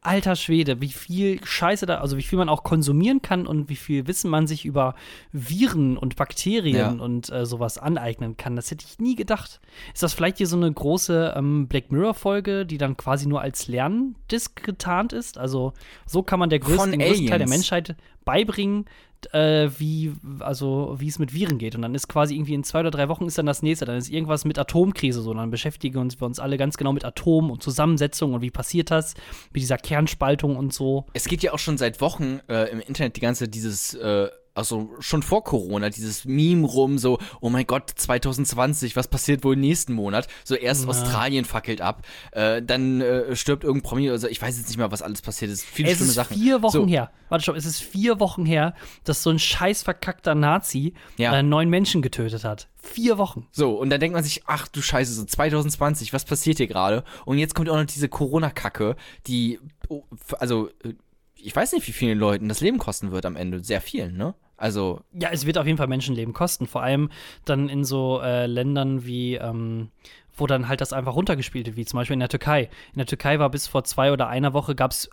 Alter 0.02 0.36
Schwede, 0.38 0.80
wie 0.80 0.88
viel 0.90 1.44
Scheiße 1.44 1.86
da, 1.86 1.98
also 2.00 2.16
wie 2.18 2.22
viel 2.24 2.38
man 2.38 2.48
auch 2.48 2.64
konsumieren 2.64 3.22
kann 3.22 3.46
und 3.46 3.68
wie 3.70 3.76
viel 3.76 4.08
Wissen 4.08 4.30
man 4.30 4.48
sich 4.48 4.66
über 4.66 4.96
Viren 5.34 5.98
und 5.98 6.16
Bakterien 6.16 6.76
Ja. 6.76 6.90
und 7.04 7.30
äh, 7.32 7.46
sowas 7.46 7.78
aneignen 7.78 8.38
kann. 8.38 8.56
Das 8.56 8.72
hätte 8.72 8.86
ich 8.88 9.00
nie 9.00 9.16
gedacht. 9.16 9.60
Ist 9.94 10.02
das 10.04 10.14
vielleicht 10.14 10.38
hier 10.38 10.48
so 10.48 10.56
eine 10.56 10.72
große 10.72 11.34
ähm, 11.36 11.68
Black 11.68 11.92
Mirror-Folge, 11.92 12.66
die 12.66 12.78
dann 12.78 12.96
quasi 12.96 13.28
nur 13.28 13.42
als 13.42 13.68
Lerndisk 13.68 14.64
getarnt 14.64 15.12
ist? 15.12 15.38
Also 15.38 15.74
so 16.06 16.24
kann 16.24 16.40
man 16.40 16.50
der 16.50 16.60
größten, 16.60 16.98
größten 17.00 17.28
Teil 17.28 17.40
der. 17.40 17.50
Menschheit 17.50 17.96
beibringen, 18.26 18.86
äh, 19.34 19.70
wie, 19.78 20.14
also, 20.40 20.96
wie 21.00 21.08
es 21.08 21.20
mit 21.20 21.34
Viren 21.34 21.58
geht. 21.58 21.76
Und 21.76 21.82
dann 21.82 21.96
ist 21.96 22.08
quasi 22.08 22.36
irgendwie 22.36 22.54
in 22.54 22.64
zwei 22.64 22.82
oder 22.82 22.92
drei 22.92 23.10
Wochen 23.10 23.26
ist 23.26 23.38
dann 23.38 23.46
das 23.46 23.62
nächste. 23.62 23.86
Dann 23.86 23.98
ist 23.98 24.10
irgendwas 24.10 24.46
mit 24.46 24.58
Atomkrise 24.58 25.22
so. 25.22 25.34
Dann 25.34 25.52
beschäftigen 25.52 26.12
wir 26.12 26.26
uns 26.26 26.40
alle 26.40 26.58
ganz 26.58 26.78
genau 26.78 26.94
mit 26.94 27.06
Atom 27.06 27.52
und 27.52 27.64
Zusammensetzung 27.64 28.34
und 28.34 28.42
wie 28.42 28.52
passiert 28.52 28.92
das, 28.92 29.16
mit 29.54 29.62
dieser 29.62 29.78
Kernspaltung 29.78 30.56
und 30.56 30.74
so. 30.74 31.06
Es 31.14 31.26
geht 31.26 31.44
ja 31.44 31.54
auch 31.54 31.60
schon 31.60 31.78
seit 31.78 32.02
Wochen 32.02 32.40
äh, 32.48 32.72
im 32.72 32.80
Internet 32.80 33.16
die 33.16 33.22
ganze 33.22 33.48
dieses 33.48 33.94
äh, 33.94 34.30
also 34.54 34.90
schon 35.00 35.24
vor 35.24 35.44
Corona, 35.44 35.90
dieses 35.90 36.26
Meme 36.26 36.66
rum, 36.68 36.98
so, 36.98 37.18
oh 37.42 37.50
mein 37.50 37.66
Gott, 37.66 37.92
2020, 37.96 38.96
was 38.96 39.08
passiert 39.08 39.44
wohl 39.44 39.56
nächsten 39.56 39.94
Monat? 39.94 40.28
So 40.44 40.56
erst 40.56 40.84
Ja. 40.84 40.90
Australien 40.90 41.46
fackelt 41.46 41.82
ab, 41.82 42.06
äh, 42.32 42.62
dann 42.62 43.02
äh, 43.02 43.36
stirbt 43.36 43.64
irgendein 43.64 43.88
Promi, 43.90 44.10
also 44.10 44.28
ich 44.28 44.42
weiß 44.42 44.58
jetzt 44.58 44.68
nicht 44.68 44.78
mehr, 44.78 44.92
was 44.92 45.02
alles 45.02 45.22
passiert 45.22 45.52
ist. 45.52 45.64
Viele 45.64 45.90
es 45.90 45.98
schlimme 45.98 46.10
ist 46.10 46.16
Sachen. 46.16 46.36
vier 46.38 46.62
Wochen 46.62 46.72
so, 46.72 46.88
her. 46.88 47.12
Warte 47.30 47.46
schon, 47.46 47.56
es 47.56 47.66
ist 47.66 47.82
vier 47.82 48.20
Wochen 48.20 48.46
her, 48.46 48.74
dass 49.04 49.24
so 49.24 49.30
ein 49.30 49.40
scheiß 49.40 49.84
verkackter 49.84 50.36
Nazi 50.36 50.94
Ja. 51.18 51.34
äh, 51.38 51.44
neun 51.44 51.70
Menschen 51.70 52.02
getötet 52.02 52.44
hat. 52.44 52.68
Vier 52.82 53.18
Wochen. 53.18 53.48
So, 53.52 53.74
und 53.74 53.90
dann 53.90 54.00
denkt 54.00 54.16
man 54.16 54.24
sich, 54.24 54.44
ach 54.48 54.68
du 54.68 54.82
Scheiße, 54.82 55.14
so 55.14 55.26
2020, 55.26 56.14
was 56.14 56.26
passiert 56.26 56.58
hier 56.58 56.68
gerade? 56.68 57.04
Und 57.26 57.38
jetzt 57.38 57.54
kommt 57.56 57.70
auch 57.70 57.76
noch 57.78 57.86
diese 57.86 58.10
Corona-Kacke, 58.10 58.96
die, 59.28 59.60
oh, 59.90 60.04
also, 60.40 60.70
äh, 60.84 60.94
ich 61.42 61.56
weiß 61.56 61.74
nicht, 61.74 61.88
wie 61.88 61.92
vielen 61.92 62.18
Leuten 62.20 62.50
das 62.50 62.62
Leben 62.62 62.78
kosten 62.78 63.12
wird 63.12 63.26
am 63.26 63.36
Ende. 63.36 63.64
Sehr 63.64 63.82
vielen, 63.82 64.18
ne? 64.18 64.34
Also, 64.58 65.02
Ja, 65.14 65.30
es 65.32 65.46
wird 65.46 65.58
auf 65.58 65.66
jeden 65.66 65.78
Fall 65.78 65.88
Menschenleben 65.88 66.34
kosten. 66.34 66.68
Vor 66.68 66.84
allem 66.84 67.10
dann 67.46 67.70
in 67.70 67.84
so 67.86 68.20
äh, 68.22 68.46
Ländern 68.46 69.06
wie, 69.06 69.36
ähm, 69.36 69.90
wo 70.36 70.48
dann 70.48 70.68
halt 70.68 70.82
das 70.82 70.94
einfach 70.94 71.16
runtergespielt 71.16 71.68
wird, 71.68 71.78
wie 71.78 71.86
zum 71.86 71.98
Beispiel 71.98 72.16
in 72.16 72.20
der 72.20 72.30
Türkei. 72.30 72.70
In 72.92 72.98
der 72.98 73.06
Türkei 73.06 73.40
war 73.40 73.50
bis 73.50 73.68
vor 73.68 73.84
zwei 73.86 74.12
oder 74.12 74.28
einer 74.28 74.54
Woche 74.54 74.76
gab 74.76 74.92
es 74.92 75.10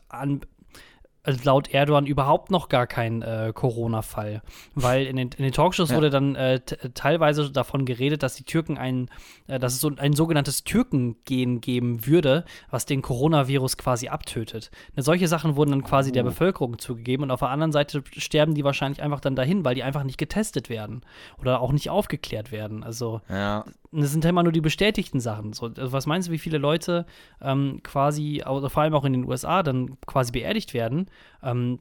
laut 1.45 1.73
Erdogan 1.73 2.07
überhaupt 2.07 2.51
noch 2.51 2.69
gar 2.69 2.87
kein 2.87 3.23
äh, 3.23 3.53
Corona-Fall. 3.55 4.43
Weil 4.75 5.07
in 5.07 5.17
den, 5.17 5.31
in 5.37 5.43
den 5.45 5.53
Talkshows 5.53 5.91
Ja. 5.91 5.97
wurde 5.97 6.11
dann 6.11 6.35
äh, 6.35 6.61
teilweise 6.95 7.51
davon 7.51 7.85
geredet, 7.85 8.23
dass 8.23 8.35
die 8.35 8.45
Türken 8.45 8.79
ein, 8.79 9.11
äh, 9.47 9.59
dass 9.59 9.75
es 9.75 9.81
so 9.81 9.91
ein 9.97 10.13
sogenanntes 10.13 10.65
Türkengen 10.65 11.61
geben 11.61 12.07
würde, 12.07 12.45
was 12.71 12.87
den 12.87 13.03
Coronavirus 13.03 13.77
quasi 13.77 14.09
abtötet. 14.09 14.71
Ne, 14.95 15.03
solche 15.03 15.29
Sachen 15.29 15.57
wurden 15.57 15.71
dann 15.71 15.85
quasi 15.85 16.13
der 16.13 16.23
Bevölkerung 16.23 16.79
zugegeben 16.79 17.25
und 17.25 17.31
auf 17.31 17.41
der 17.41 17.51
anderen 17.51 17.73
Seite 17.73 18.03
sterben 18.17 18.55
die 18.55 18.65
wahrscheinlich 18.65 19.03
einfach 19.03 19.21
dann 19.21 19.37
dahin, 19.37 19.65
weil 19.65 19.75
die 19.75 19.83
einfach 19.83 20.05
nicht 20.05 20.19
getestet 20.19 20.69
werden 20.69 21.03
oder 21.39 21.61
auch 21.61 21.73
nicht 21.73 21.91
aufgeklärt 21.91 22.53
werden. 22.53 22.85
Also 22.85 23.21
ja. 23.29 23.65
Das 24.03 24.13
sind 24.13 24.25
ja 24.25 24.31
immer 24.31 24.43
nur 24.43 24.53
die 24.53 24.61
bestätigten 24.61 25.21
Sachen. 25.21 25.53
So, 25.53 25.67
also 25.67 25.93
was 25.93 26.07
meinst 26.07 26.29
du, 26.29 26.33
wie 26.33 26.39
viele 26.39 26.59
Leute 26.59 27.07
ähm, 27.41 27.81
quasi, 27.83 28.43
also 28.45 28.69
vor 28.69 28.83
allem 28.83 28.95
auch 28.95 29.05
in 29.05 29.13
den 29.13 29.25
USA, 29.25 29.63
dann 29.63 29.99
quasi 30.07 30.33
beerdigt 30.33 30.75
werden, 30.75 31.07
ähm, 31.43 31.81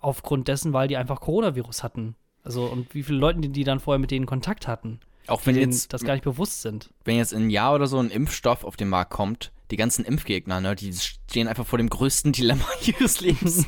aufgrund 0.00 0.48
dessen, 0.48 0.72
weil 0.72 0.88
die 0.88 0.96
einfach 0.96 1.20
Coronavirus 1.20 1.82
hatten? 1.82 2.16
Also, 2.44 2.64
und 2.64 2.94
wie 2.94 3.02
viele 3.02 3.18
Leute, 3.18 3.40
die, 3.40 3.50
die 3.50 3.64
dann 3.64 3.80
vorher 3.80 3.98
mit 4.00 4.10
denen 4.10 4.26
Kontakt 4.26 4.66
hatten, 4.66 4.98
Auch 5.28 5.46
wenn 5.46 5.56
jetzt, 5.56 5.92
das 5.92 6.02
gar 6.04 6.14
nicht 6.14 6.24
bewusst 6.24 6.62
sind. 6.62 6.90
wenn 7.04 7.16
jetzt 7.16 7.32
in 7.32 7.44
ein 7.46 7.50
Jahr 7.50 7.74
oder 7.74 7.86
so 7.86 7.98
ein 7.98 8.10
Impfstoff 8.10 8.64
auf 8.64 8.76
den 8.76 8.88
Markt 8.88 9.12
kommt, 9.12 9.52
die 9.70 9.76
ganzen 9.76 10.04
Impfgegner, 10.04 10.60
ne, 10.60 10.74
die 10.74 10.92
stehen 11.32 11.48
einfach 11.48 11.66
vor 11.66 11.78
dem 11.78 11.88
größten 11.88 12.32
Dilemma 12.32 12.66
ihres 12.84 13.20
Lebens, 13.22 13.66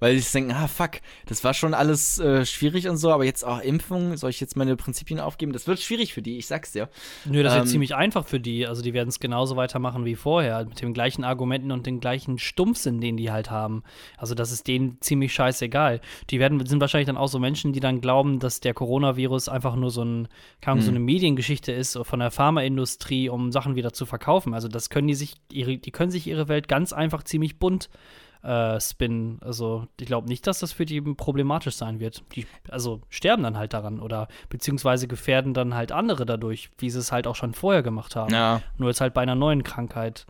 weil 0.00 0.14
sie 0.14 0.20
sich 0.20 0.32
denken, 0.32 0.52
ah 0.52 0.68
fuck, 0.68 1.00
das 1.24 1.44
war 1.44 1.54
schon 1.54 1.72
alles 1.72 2.18
äh, 2.18 2.44
schwierig 2.44 2.88
und 2.88 2.98
so, 2.98 3.10
aber 3.10 3.24
jetzt 3.24 3.42
auch 3.42 3.60
Impfung, 3.60 4.18
soll 4.18 4.28
ich 4.28 4.38
jetzt 4.38 4.54
meine 4.54 4.76
Prinzipien 4.76 5.18
aufgeben? 5.18 5.52
Das 5.54 5.66
wird 5.66 5.80
schwierig 5.80 6.12
für 6.12 6.20
die, 6.20 6.36
ich 6.36 6.46
sag's 6.46 6.72
dir. 6.72 6.90
Nö, 7.24 7.42
das 7.42 7.54
ist 7.54 7.56
Ähm, 7.56 7.62
jetzt 7.62 7.72
ziemlich 7.72 7.94
einfach 7.94 8.26
für 8.26 8.38
die. 8.38 8.66
Also 8.66 8.82
die 8.82 8.92
werden 8.92 9.08
es 9.08 9.18
genauso 9.18 9.56
weitermachen 9.56 10.04
wie 10.04 10.14
vorher, 10.14 10.66
mit 10.66 10.82
den 10.82 10.92
gleichen 10.92 11.24
Argumenten 11.24 11.72
und 11.72 11.86
den 11.86 12.00
gleichen 12.00 12.38
Stumpfsinn, 12.38 13.00
den 13.00 13.16
die 13.16 13.30
halt 13.30 13.50
haben. 13.50 13.82
Also 14.18 14.34
das 14.34 14.52
ist 14.52 14.68
denen 14.68 14.98
ziemlich 15.00 15.32
scheißegal. 15.32 16.02
Die 16.28 16.38
werden, 16.38 16.64
sind 16.66 16.82
wahrscheinlich 16.82 17.06
dann 17.06 17.16
auch 17.16 17.28
so 17.28 17.38
Menschen, 17.38 17.72
die 17.72 17.80
dann 17.80 18.02
glauben, 18.02 18.40
dass 18.40 18.60
der 18.60 18.74
Coronavirus 18.74 19.48
einfach 19.48 19.74
nur 19.74 19.90
so, 19.90 20.04
ein, 20.04 20.28
Ahnung, 20.66 20.80
so 20.82 20.88
Hm. 20.88 20.96
eine 20.96 21.00
Mediengeschichte 21.04 21.72
ist 21.72 21.98
von 22.02 22.20
der 22.20 22.30
Pharmaindustrie, 22.30 23.30
um 23.30 23.52
Sachen 23.52 23.74
wieder 23.74 23.94
zu 23.94 24.04
verkaufen. 24.04 24.52
Also 24.52 24.68
das 24.68 24.90
können 24.90 25.08
die 25.08 25.14
sich, 25.14 25.36
ihre, 25.50 25.78
die 25.78 25.90
können 25.90 26.10
sich 26.10 26.26
ihre 26.26 26.48
Welt 26.48 26.68
ganz 26.68 26.92
einfach 26.92 27.05
ziemlich 27.24 27.58
bunt 27.58 27.88
äh, 28.42 28.80
spinnen. 28.80 29.38
Also 29.42 29.86
ich 29.98 30.06
glaube 30.06 30.28
nicht, 30.28 30.46
dass 30.46 30.60
das 30.60 30.72
für 30.72 30.86
die 30.86 31.00
problematisch 31.00 31.74
sein 31.74 32.00
wird. 32.00 32.22
Die, 32.34 32.46
also 32.68 33.00
sterben 33.08 33.42
dann 33.42 33.56
halt 33.56 33.72
daran 33.72 34.00
oder 34.00 34.28
beziehungsweise 34.48 35.08
gefährden 35.08 35.54
dann 35.54 35.74
halt 35.74 35.92
andere 35.92 36.26
dadurch, 36.26 36.70
wie 36.78 36.90
sie 36.90 36.98
es 36.98 37.12
halt 37.12 37.26
auch 37.26 37.36
schon 37.36 37.54
vorher 37.54 37.82
gemacht 37.82 38.14
haben. 38.16 38.32
Ja. 38.32 38.62
Nur 38.78 38.90
jetzt 38.90 39.00
halt 39.00 39.14
bei 39.14 39.22
einer 39.22 39.34
neuen 39.34 39.64
Krankheit. 39.64 40.26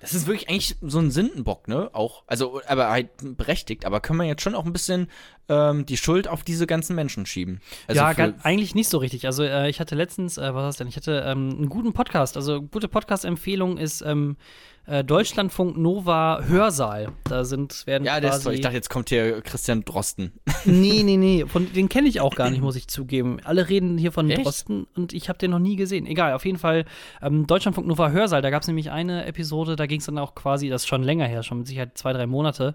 Das 0.00 0.14
ist 0.14 0.26
wirklich 0.26 0.48
eigentlich 0.48 0.76
so 0.80 0.98
ein 0.98 1.10
Sündenbock, 1.10 1.68
ne? 1.68 1.90
Auch, 1.92 2.22
also, 2.26 2.62
aber 2.66 2.88
halt 2.88 3.10
berechtigt, 3.36 3.84
aber 3.84 4.00
können 4.00 4.18
wir 4.18 4.24
jetzt 4.24 4.40
schon 4.40 4.54
auch 4.54 4.64
ein 4.64 4.72
bisschen 4.72 5.08
ähm, 5.50 5.84
die 5.84 5.98
Schuld 5.98 6.26
auf 6.26 6.42
diese 6.42 6.66
ganzen 6.66 6.96
Menschen 6.96 7.26
schieben. 7.26 7.60
Also 7.86 8.00
ja, 8.00 8.14
gan- 8.14 8.40
eigentlich 8.42 8.74
nicht 8.74 8.88
so 8.88 8.96
richtig. 8.96 9.26
Also 9.26 9.42
äh, 9.42 9.68
ich 9.68 9.78
hatte 9.78 9.96
letztens, 9.96 10.38
äh, 10.38 10.40
was 10.40 10.54
war 10.54 10.62
das 10.62 10.78
denn? 10.78 10.88
Ich 10.88 10.96
hatte 10.96 11.22
ähm, 11.26 11.50
einen 11.50 11.68
guten 11.68 11.92
Podcast. 11.92 12.38
Also 12.38 12.62
gute 12.62 12.88
Podcast-Empfehlung 12.88 13.76
ist 13.76 14.00
ähm, 14.00 14.38
äh, 14.86 15.04
Deutschlandfunk 15.04 15.76
Nova 15.76 16.40
Hörsaal. 16.42 17.12
Da 17.24 17.44
sind 17.44 17.86
werden 17.86 18.04
ja, 18.04 18.16
ist 18.16 18.26
quasi 18.26 18.44
toll. 18.44 18.54
Ich 18.54 18.60
dachte, 18.60 18.76
jetzt 18.76 18.90
kommt 18.90 19.08
hier 19.08 19.40
Christian 19.42 19.84
Drosten. 19.84 20.32
Nee, 20.66 21.02
nee, 21.04 21.16
nee. 21.16 21.46
Von, 21.46 21.72
den 21.72 21.88
kenne 21.88 22.06
ich 22.06 22.20
auch 22.20 22.34
gar 22.34 22.50
nicht, 22.50 22.60
muss 22.62 22.76
ich 22.76 22.86
zugeben. 22.86 23.38
Alle 23.44 23.70
reden 23.70 23.96
hier 23.96 24.12
von 24.12 24.28
Echt? 24.28 24.44
Drosten 24.44 24.86
und 24.94 25.14
ich 25.14 25.30
habe 25.30 25.38
den 25.38 25.52
noch 25.52 25.58
nie 25.58 25.76
gesehen. 25.76 26.06
Egal, 26.06 26.34
auf 26.34 26.44
jeden 26.44 26.58
Fall. 26.58 26.84
Ähm, 27.22 27.46
Deutschlandfunk 27.46 27.86
Nova 27.86 28.10
Hörsaal, 28.10 28.42
da 28.42 28.50
gab 28.50 28.60
es 28.60 28.68
nämlich 28.68 28.90
eine 28.90 29.24
Episode, 29.24 29.74
da 29.74 29.86
ging 29.86 30.00
es 30.00 30.06
dann 30.06 30.18
auch 30.18 30.34
quasi, 30.34 30.68
das 30.68 30.82
ist 30.82 30.88
schon 30.88 31.02
länger 31.02 31.26
her, 31.26 31.42
schon 31.42 31.58
mit 31.58 31.66
Sicherheit 31.66 31.96
zwei, 31.96 32.12
drei 32.12 32.26
Monate. 32.26 32.74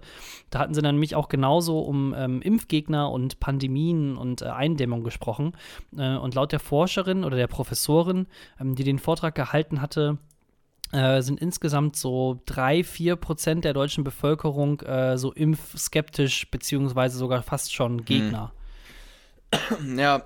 Da 0.50 0.58
hatten 0.58 0.74
sie 0.74 0.82
dann 0.82 0.96
nämlich 0.96 1.14
auch 1.14 1.28
genauso 1.28 1.78
um 1.78 2.12
ähm, 2.16 2.42
Impfgegner 2.42 3.10
und 3.10 3.38
Pandemien 3.38 4.16
und 4.16 4.42
äh, 4.42 4.46
Eindämmung 4.46 5.04
gesprochen. 5.04 5.52
Äh, 5.96 6.16
und 6.16 6.34
laut 6.34 6.50
der 6.50 6.60
Forscherin 6.60 7.24
oder 7.24 7.36
der 7.36 7.46
Professorin, 7.46 8.26
ähm, 8.60 8.74
die 8.74 8.84
den 8.84 8.98
Vortrag 8.98 9.36
gehalten 9.36 9.80
hatte, 9.80 10.18
äh, 10.92 11.20
sind 11.22 11.40
insgesamt 11.40 11.96
so 11.96 12.40
drei, 12.46 12.84
vier 12.84 13.16
Prozent 13.16 13.64
der 13.64 13.72
deutschen 13.72 14.04
Bevölkerung 14.04 14.80
äh, 14.80 15.18
so 15.18 15.32
impfskeptisch, 15.32 16.50
beziehungsweise 16.50 17.18
sogar 17.18 17.42
fast 17.42 17.74
schon 17.74 18.04
Gegner. 18.04 18.52
Ja. 19.96 20.24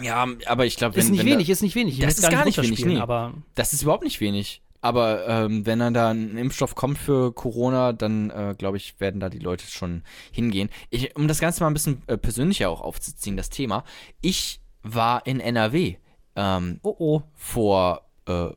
Ja, 0.00 0.26
aber 0.46 0.64
ich 0.64 0.76
glaube, 0.76 0.96
wenn. 0.96 1.02
Ist 1.02 1.10
nicht 1.10 1.20
wenn 1.20 1.26
wenig, 1.26 1.46
da, 1.46 1.52
ist 1.52 1.62
nicht 1.62 1.74
wenig. 1.74 1.98
Das 1.98 2.18
ist 2.18 2.28
gar 2.28 2.44
nicht 2.46 2.60
wenig, 2.60 2.84
nee. 2.84 2.98
Aber 2.98 3.34
Das 3.54 3.72
ist 3.72 3.82
überhaupt 3.82 4.02
nicht 4.02 4.20
wenig. 4.20 4.62
Aber 4.80 5.28
ähm, 5.28 5.64
wenn 5.64 5.78
dann 5.78 5.94
da 5.94 6.10
ein 6.10 6.36
Impfstoff 6.36 6.74
kommt 6.74 6.98
für 6.98 7.32
Corona, 7.32 7.92
dann 7.92 8.30
äh, 8.30 8.54
glaube 8.58 8.78
ich, 8.78 8.98
werden 8.98 9.20
da 9.20 9.28
die 9.28 9.38
Leute 9.38 9.64
schon 9.66 10.02
hingehen. 10.32 10.70
Ich, 10.90 11.14
um 11.14 11.28
das 11.28 11.38
Ganze 11.38 11.62
mal 11.62 11.68
ein 11.68 11.74
bisschen 11.74 12.02
äh, 12.08 12.18
persönlicher 12.18 12.68
auch 12.68 12.80
aufzuziehen, 12.80 13.36
das 13.36 13.48
Thema. 13.48 13.84
Ich 14.22 14.60
war 14.82 15.24
in 15.24 15.38
NRW 15.38 15.96
ähm, 16.34 16.80
oh 16.82 16.96
oh. 16.98 17.22
vor 17.34 18.08
äh, 18.26 18.48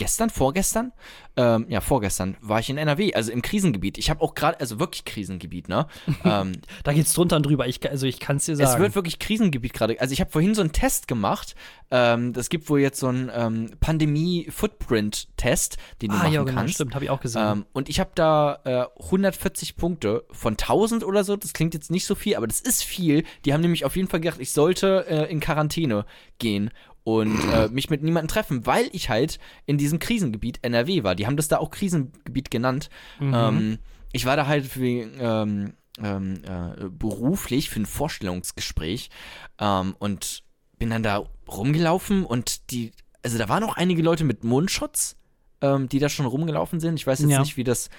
gestern, 0.00 0.30
vorgestern, 0.30 0.92
ähm, 1.36 1.66
ja, 1.68 1.82
vorgestern 1.82 2.38
war 2.40 2.58
ich 2.58 2.70
in 2.70 2.78
NRW, 2.78 3.12
also 3.12 3.30
im 3.30 3.42
Krisengebiet. 3.42 3.98
Ich 3.98 4.08
habe 4.08 4.22
auch 4.22 4.34
gerade, 4.34 4.58
also 4.58 4.80
wirklich 4.80 5.04
Krisengebiet, 5.04 5.68
ne? 5.68 5.86
ähm, 6.24 6.52
Da 6.84 6.94
geht's 6.94 7.12
drunter 7.12 7.36
und 7.36 7.44
drüber. 7.44 7.68
Ich, 7.68 7.86
also 7.88 8.06
ich 8.06 8.18
kann 8.18 8.36
es 8.36 8.46
dir 8.46 8.56
sagen. 8.56 8.70
es 8.70 8.78
wird 8.78 8.94
wirklich 8.94 9.18
Krisengebiet 9.18 9.74
gerade. 9.74 10.00
Also 10.00 10.14
ich 10.14 10.20
habe 10.22 10.30
vorhin 10.30 10.54
so 10.54 10.62
einen 10.62 10.72
Test 10.72 11.06
gemacht. 11.06 11.54
Ähm, 11.90 12.32
das 12.32 12.48
gibt 12.48 12.70
wohl 12.70 12.80
jetzt 12.80 12.98
so 12.98 13.08
einen 13.08 13.30
ähm, 13.34 13.72
Pandemie-Footprint-Test, 13.78 15.76
den 16.00 16.08
du 16.10 16.16
ah, 16.16 16.20
machen 16.20 16.32
ja, 16.32 16.44
genau, 16.44 16.56
kannst. 16.56 16.76
stimmt, 16.76 16.94
habe 16.94 17.04
ich 17.04 17.10
auch 17.10 17.20
gesehen. 17.20 17.42
Ähm, 17.42 17.66
und 17.74 17.90
ich 17.90 18.00
habe 18.00 18.12
da 18.14 18.60
äh, 18.64 18.86
140 19.02 19.76
Punkte 19.76 20.24
von 20.30 20.54
1000 20.54 21.04
oder 21.04 21.24
so. 21.24 21.36
Das 21.36 21.52
klingt 21.52 21.74
jetzt 21.74 21.90
nicht 21.90 22.06
so 22.06 22.14
viel, 22.14 22.36
aber 22.36 22.46
das 22.46 22.60
ist 22.62 22.82
viel. 22.82 23.24
Die 23.44 23.52
haben 23.52 23.60
nämlich 23.60 23.84
auf 23.84 23.96
jeden 23.96 24.08
Fall 24.08 24.20
gedacht, 24.20 24.40
ich 24.40 24.52
sollte 24.52 25.04
äh, 25.06 25.30
in 25.30 25.40
Quarantäne 25.40 26.06
gehen 26.38 26.70
und 27.18 27.38
äh, 27.52 27.68
mich 27.68 27.90
mit 27.90 28.02
niemandem 28.02 28.28
treffen, 28.28 28.66
weil 28.66 28.88
ich 28.92 29.08
halt 29.10 29.38
in 29.66 29.78
diesem 29.78 29.98
Krisengebiet 29.98 30.58
NRW 30.62 31.02
war. 31.02 31.14
Die 31.14 31.26
haben 31.26 31.36
das 31.36 31.48
da 31.48 31.58
auch 31.58 31.70
Krisengebiet 31.70 32.50
genannt. 32.50 32.88
Mhm. 33.18 33.34
Ähm, 33.34 33.78
ich 34.12 34.24
war 34.26 34.36
da 34.36 34.46
halt 34.46 34.66
für, 34.66 34.84
ähm, 34.86 35.74
ähm, 36.02 36.42
äh, 36.44 36.88
beruflich 36.90 37.70
für 37.70 37.80
ein 37.80 37.86
Vorstellungsgespräch 37.86 39.10
ähm, 39.58 39.94
und 39.98 40.42
bin 40.78 40.90
dann 40.90 41.02
da 41.02 41.24
rumgelaufen 41.48 42.24
und 42.24 42.70
die, 42.70 42.92
also 43.22 43.36
da 43.38 43.48
waren 43.48 43.64
auch 43.64 43.76
einige 43.76 44.02
Leute 44.02 44.24
mit 44.24 44.44
Mundschutz, 44.44 45.16
ähm, 45.60 45.88
die 45.88 45.98
da 45.98 46.08
schon 46.08 46.26
rumgelaufen 46.26 46.80
sind. 46.80 46.94
Ich 46.94 47.06
weiß 47.06 47.20
jetzt 47.20 47.30
Ja. 47.30 47.40
nicht, 47.40 47.56
wie 47.56 47.64
das 47.64 47.90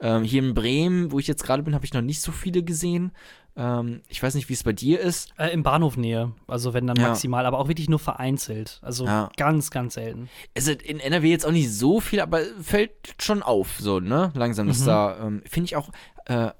ähm, 0.00 0.22
hier 0.24 0.42
in 0.42 0.54
Bremen, 0.54 1.12
wo 1.12 1.18
ich 1.18 1.26
jetzt 1.26 1.44
gerade 1.44 1.62
bin, 1.62 1.74
habe 1.74 1.84
ich 1.84 1.92
noch 1.92 2.00
nicht 2.02 2.20
so 2.20 2.32
viele 2.32 2.62
gesehen. 2.62 3.12
Ähm, 3.56 4.02
ich 4.08 4.22
weiß 4.22 4.34
nicht, 4.34 4.48
wie 4.48 4.52
es 4.54 4.62
bei 4.62 4.72
dir 4.72 5.00
ist. 5.00 5.32
äh, 5.38 5.48
Im 5.52 5.62
Bahnhof 5.62 5.96
Nähe. 5.96 6.32
Also 6.46 6.72
wenn 6.72 6.86
dann 6.86 6.96
Ja. 6.96 7.08
maximal, 7.08 7.44
aber 7.46 7.58
auch 7.58 7.68
wirklich 7.68 7.88
nur 7.88 7.98
vereinzelt. 7.98 8.78
Also 8.82 9.06
Ja. 9.06 9.30
ganz, 9.36 9.70
ganz 9.70 9.94
selten. 9.94 10.28
Also 10.56 10.70
in 10.72 11.00
NRW 11.00 11.28
jetzt 11.30 11.44
auch 11.44 11.50
nicht 11.52 11.70
so 11.72 12.00
viel, 12.00 12.20
aber 12.20 12.40
fällt 12.62 12.92
schon 13.20 13.42
auf, 13.42 13.78
so, 13.80 13.98
ne? 14.00 14.30
Langsam, 14.34 14.68
dass 14.68 14.80
Mhm. 14.80 14.86
da, 14.86 15.26
ähm, 15.26 15.42
finde 15.46 15.64
ich 15.66 15.76
auch, 15.76 15.90
äh, 16.26 16.50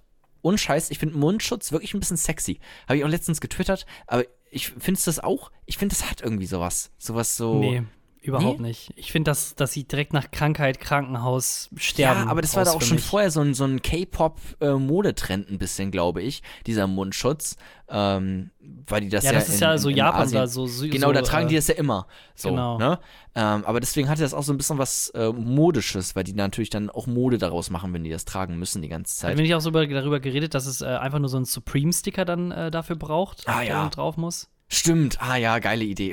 unscheiß, 0.43 0.91
ich 0.91 0.99
finde 0.99 1.16
Mundschutz 1.16 1.70
wirklich 1.72 1.95
ein 1.95 2.01
bisschen 2.01 2.16
sexy. 2.16 2.61
Habe 2.88 2.99
ich 2.99 3.05
auch 3.05 3.09
letztens 3.09 3.41
getwittert, 3.41 3.86
aber 4.07 4.24
ich 4.51 4.68
finde 4.68 4.95
es 4.99 5.05
das 5.05 5.20
auch, 5.20 5.51
ich 5.66 5.78
finde, 5.78 5.95
das 5.95 6.11
hat 6.11 6.22
irgendwie 6.22 6.47
sowas. 6.47 6.91
Sowas 6.99 7.36
so. 7.36 7.61
Nee. 7.61 7.82
Überhaupt 8.23 8.61
Nee? 8.61 8.68
nicht. 8.68 8.93
Ich 8.97 9.12
finde, 9.12 9.31
dass, 9.31 9.55
dass 9.55 9.73
sie 9.73 9.85
direkt 9.85 10.12
nach 10.12 10.31
Krankheit, 10.31 10.79
Krankenhaus 10.79 11.71
sterben. 11.77 12.25
Ja, 12.25 12.27
aber 12.31 12.43
das 12.43 12.55
war 12.55 12.64
da 12.66 12.73
auch 12.73 12.83
schon 12.83 12.97
mich. 12.97 13.05
vorher 13.05 13.31
so 13.31 13.41
ein, 13.41 13.55
so 13.55 13.64
ein 13.64 13.81
K-Pop-Modetrend 13.81 15.51
ein 15.51 15.59
bisschen, 15.59 15.91
glaube 15.91 16.23
ich, 16.23 16.43
dieser 16.66 16.87
Mundschutz. 16.87 17.57
Ähm, 17.89 18.51
weil 18.87 19.01
die 19.01 19.09
das 19.09 19.25
Ja, 19.25 19.33
ja, 19.33 19.39
das 19.39 19.49
ist 19.49 19.55
in, 19.57 19.61
ja 19.62 19.79
so 19.79 19.89
in 19.89 19.97
Japan 19.97 20.23
Asien, 20.23 20.41
da 20.43 20.47
so 20.47 20.64
sü- 20.64 20.91
Genau, 20.91 21.09
so, 21.09 21.12
da 21.12 21.23
tragen 21.23 21.47
äh, 21.47 21.49
die 21.49 21.55
das 21.57 21.66
ja 21.68 21.75
immer. 21.75 22.07
So, 22.37 22.51
genau. 22.51 22.79
ne? 22.79 23.01
Ähm, 23.35 23.64
aber 23.64 23.81
deswegen 23.81 24.09
hatte 24.09 24.23
das 24.23 24.33
auch 24.35 24.43
so 24.45 24.53
ein 24.53 24.59
bisschen 24.59 24.79
was 24.79 25.09
äh, 25.11 25.33
Modisches, 25.33 26.14
weil 26.14 26.23
die 26.25 26.33
natürlich 26.35 26.71
dann 26.71 26.89
auch 26.91 27.07
Mode 27.07 27.39
daraus 27.39 27.71
machen, 27.71 27.93
wenn 27.95 28.05
die 28.05 28.11
das 28.11 28.27
tragen 28.27 28.59
müssen 28.59 28.81
die 28.83 28.89
ganze 28.89 29.16
Zeit. 29.16 29.37
wir 29.37 29.43
nicht 29.43 29.55
auch 29.55 29.61
so 29.61 29.71
über, 29.71 29.87
darüber 29.87 30.21
geredet, 30.21 30.55
dass 30.55 30.66
es 30.66 30.83
äh, 30.83 30.87
einfach 30.87 31.18
nur 31.18 31.29
so 31.29 31.37
einen 31.37 31.47
Supreme-Sticker 31.47 32.25
dann 32.25 32.53
äh, 32.53 32.71
dafür 32.71 32.97
braucht, 32.97 33.43
Ah, 33.49 33.61
der 33.61 33.68
ja. 33.68 33.89
drauf 33.89 34.16
muss? 34.16 34.49
Stimmt, 34.68 35.21
ah 35.21 35.35
ja, 35.37 35.59
geile 35.59 35.85
Idee. 35.85 36.12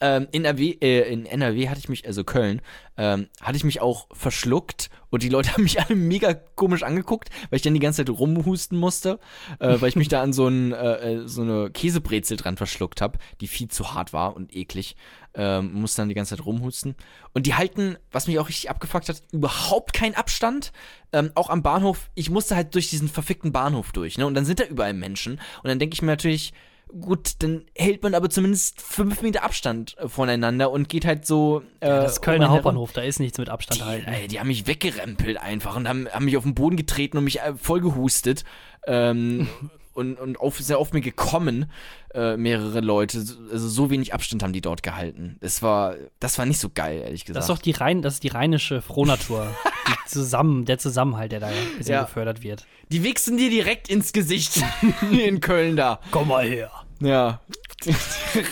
ähm, 0.00 0.28
in, 0.32 0.44
NRW, 0.44 0.76
äh, 0.80 1.12
in 1.12 1.26
NRW 1.26 1.68
hatte 1.68 1.80
ich 1.80 1.88
mich, 1.88 2.06
also 2.06 2.24
Köln, 2.24 2.60
ähm, 2.96 3.28
hatte 3.40 3.56
ich 3.56 3.64
mich 3.64 3.80
auch 3.80 4.08
verschluckt 4.12 4.90
und 5.10 5.22
die 5.22 5.28
Leute 5.28 5.52
haben 5.52 5.62
mich 5.62 5.80
alle 5.80 5.96
mega 5.96 6.34
komisch 6.34 6.82
angeguckt, 6.82 7.30
weil 7.50 7.56
ich 7.56 7.62
dann 7.62 7.74
die 7.74 7.80
ganze 7.80 8.04
Zeit 8.04 8.18
rumhusten 8.18 8.78
musste, 8.78 9.18
äh, 9.58 9.80
weil 9.80 9.88
ich 9.88 9.96
mich 9.96 10.08
da 10.08 10.22
an 10.22 10.32
so, 10.32 10.48
ein, 10.48 10.72
äh, 10.72 11.14
äh, 11.14 11.28
so 11.28 11.42
eine 11.42 11.70
Käsebrezel 11.70 12.36
dran 12.36 12.56
verschluckt 12.56 13.00
habe, 13.00 13.18
die 13.40 13.48
viel 13.48 13.68
zu 13.68 13.94
hart 13.94 14.12
war 14.12 14.36
und 14.36 14.54
eklig. 14.54 14.96
Ähm, 15.32 15.74
musste 15.74 16.02
dann 16.02 16.08
die 16.08 16.16
ganze 16.16 16.36
Zeit 16.36 16.44
rumhusten. 16.44 16.96
Und 17.34 17.46
die 17.46 17.54
halten, 17.54 17.96
was 18.10 18.26
mich 18.26 18.40
auch 18.40 18.48
richtig 18.48 18.68
abgefuckt 18.68 19.08
hat, 19.08 19.22
überhaupt 19.30 19.92
keinen 19.92 20.16
Abstand. 20.16 20.72
Ähm, 21.12 21.30
auch 21.36 21.50
am 21.50 21.62
Bahnhof, 21.62 22.10
ich 22.16 22.30
musste 22.30 22.56
halt 22.56 22.74
durch 22.74 22.90
diesen 22.90 23.08
verfickten 23.08 23.52
Bahnhof 23.52 23.92
durch, 23.92 24.18
ne? 24.18 24.26
Und 24.26 24.34
dann 24.34 24.44
sind 24.44 24.58
da 24.58 24.64
überall 24.64 24.92
Menschen. 24.92 25.34
Und 25.62 25.68
dann 25.68 25.78
denke 25.78 25.94
ich 25.94 26.02
mir 26.02 26.08
natürlich, 26.08 26.52
gut, 26.98 27.34
dann 27.42 27.64
hält 27.76 28.02
man 28.02 28.14
aber 28.14 28.30
zumindest 28.30 28.80
fünf 28.80 29.22
Meter 29.22 29.42
Abstand 29.42 29.96
äh, 29.98 30.08
voneinander 30.08 30.70
und 30.70 30.88
geht 30.88 31.04
halt 31.04 31.26
so. 31.26 31.62
Äh, 31.80 31.88
Das 31.88 32.20
Kölner 32.22 32.46
um. 32.46 32.52
Hauptbahnhof, 32.52 32.92
da 32.92 33.02
ist 33.02 33.20
nichts 33.20 33.38
mit 33.38 33.48
Abstand 33.48 33.80
Die, 33.80 33.84
halten. 33.84 34.08
ey, 34.08 34.28
die 34.28 34.40
haben 34.40 34.48
mich 34.48 34.66
weggerempelt 34.66 35.36
einfach 35.38 35.76
und 35.76 35.88
haben, 35.88 36.08
haben 36.08 36.24
mich 36.24 36.36
auf 36.36 36.44
den 36.44 36.54
Boden 36.54 36.76
getreten 36.76 37.18
und 37.18 37.24
mich 37.24 37.40
äh, 37.40 37.54
voll 37.54 37.80
gehustet. 37.80 38.44
Ähm, 38.86 39.48
und, 39.92 40.18
und 40.18 40.38
auf, 40.40 40.58
sehr 40.58 40.78
auf 40.78 40.92
mir 40.92 41.00
gekommen, 41.00 41.70
äh, 42.14 42.36
mehrere 42.36 42.80
Leute. 42.80 43.18
Also 43.52 43.68
so 43.68 43.90
wenig 43.90 44.14
Abstand 44.14 44.42
haben 44.42 44.52
die 44.52 44.60
dort 44.60 44.82
gehalten. 44.82 45.36
Das 45.40 45.62
war, 45.62 45.96
das 46.20 46.38
war 46.38 46.46
nicht 46.46 46.58
so 46.60 46.68
geil, 46.72 47.00
ehrlich 47.02 47.24
gesagt. 47.24 47.36
Das 47.38 47.44
ist 47.44 47.50
doch 47.50 47.62
die 47.62 47.72
rein, 47.72 48.02
das 48.02 48.14
ist 48.14 48.22
die 48.22 48.28
rheinische 48.28 48.82
Frohnatur. 48.82 49.54
die 49.88 50.08
zusammen, 50.10 50.64
der 50.64 50.78
Zusammenhalt, 50.78 51.32
der 51.32 51.40
da 51.40 51.46
ein 51.48 51.54
bisschen 51.78 51.94
Ja. 51.94 52.02
gefördert 52.04 52.42
wird. 52.42 52.66
die 52.90 53.02
wichsen 53.02 53.36
dir 53.36 53.50
direkt 53.50 53.88
ins 53.88 54.12
Gesicht 54.12 54.62
in 55.10 55.40
Köln 55.40 55.76
da. 55.76 56.00
Komm 56.10 56.28
mal 56.28 56.46
her. 56.46 56.70
Ja. 57.00 57.40
Die 57.84 57.94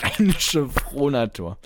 rheinische 0.02 0.68
Frohnatur. 0.68 1.58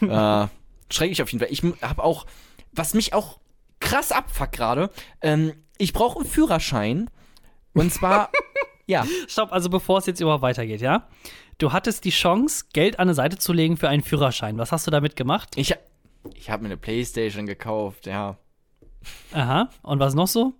äh, 0.00 0.46
schrecklich 0.90 1.22
auf 1.22 1.30
jeden 1.32 1.44
Fall. 1.44 1.52
Ich 1.52 1.62
habe 1.82 2.02
auch, 2.02 2.26
was 2.72 2.94
mich 2.94 3.12
auch 3.12 3.38
krass 3.80 4.10
abfuckt 4.12 4.52
gerade, 4.52 4.90
ähm, 5.22 5.52
ich 5.78 5.92
brauche 5.92 6.18
einen 6.20 6.28
Führerschein. 6.28 7.08
Und 7.74 7.92
zwar, 7.92 8.30
ja. 8.88 9.06
Stopp, 9.28 9.52
also 9.52 9.70
bevor 9.70 9.98
es 9.98 10.06
jetzt 10.06 10.20
überhaupt 10.20 10.42
weitergeht, 10.42 10.80
ja? 10.80 11.06
Du 11.58 11.72
hattest 11.72 12.04
die 12.04 12.10
Chance, 12.10 12.66
Geld 12.72 12.98
an 12.98 13.08
eine 13.08 13.14
Seite 13.14 13.38
zu 13.38 13.52
legen 13.52 13.76
für 13.76 13.88
einen 13.88 14.02
Führerschein. 14.02 14.58
Was 14.58 14.72
hast 14.72 14.86
du 14.86 14.90
damit 14.90 15.14
gemacht? 15.14 15.50
Ich, 15.56 15.74
ich 16.34 16.50
habe 16.50 16.62
mir 16.62 16.68
eine 16.68 16.76
Playstation 16.76 17.46
gekauft, 17.46 18.06
ja. 18.06 18.38
Aha. 19.32 19.70
Und 19.82 20.00
was 20.00 20.14
noch 20.14 20.26
so? 20.26 20.54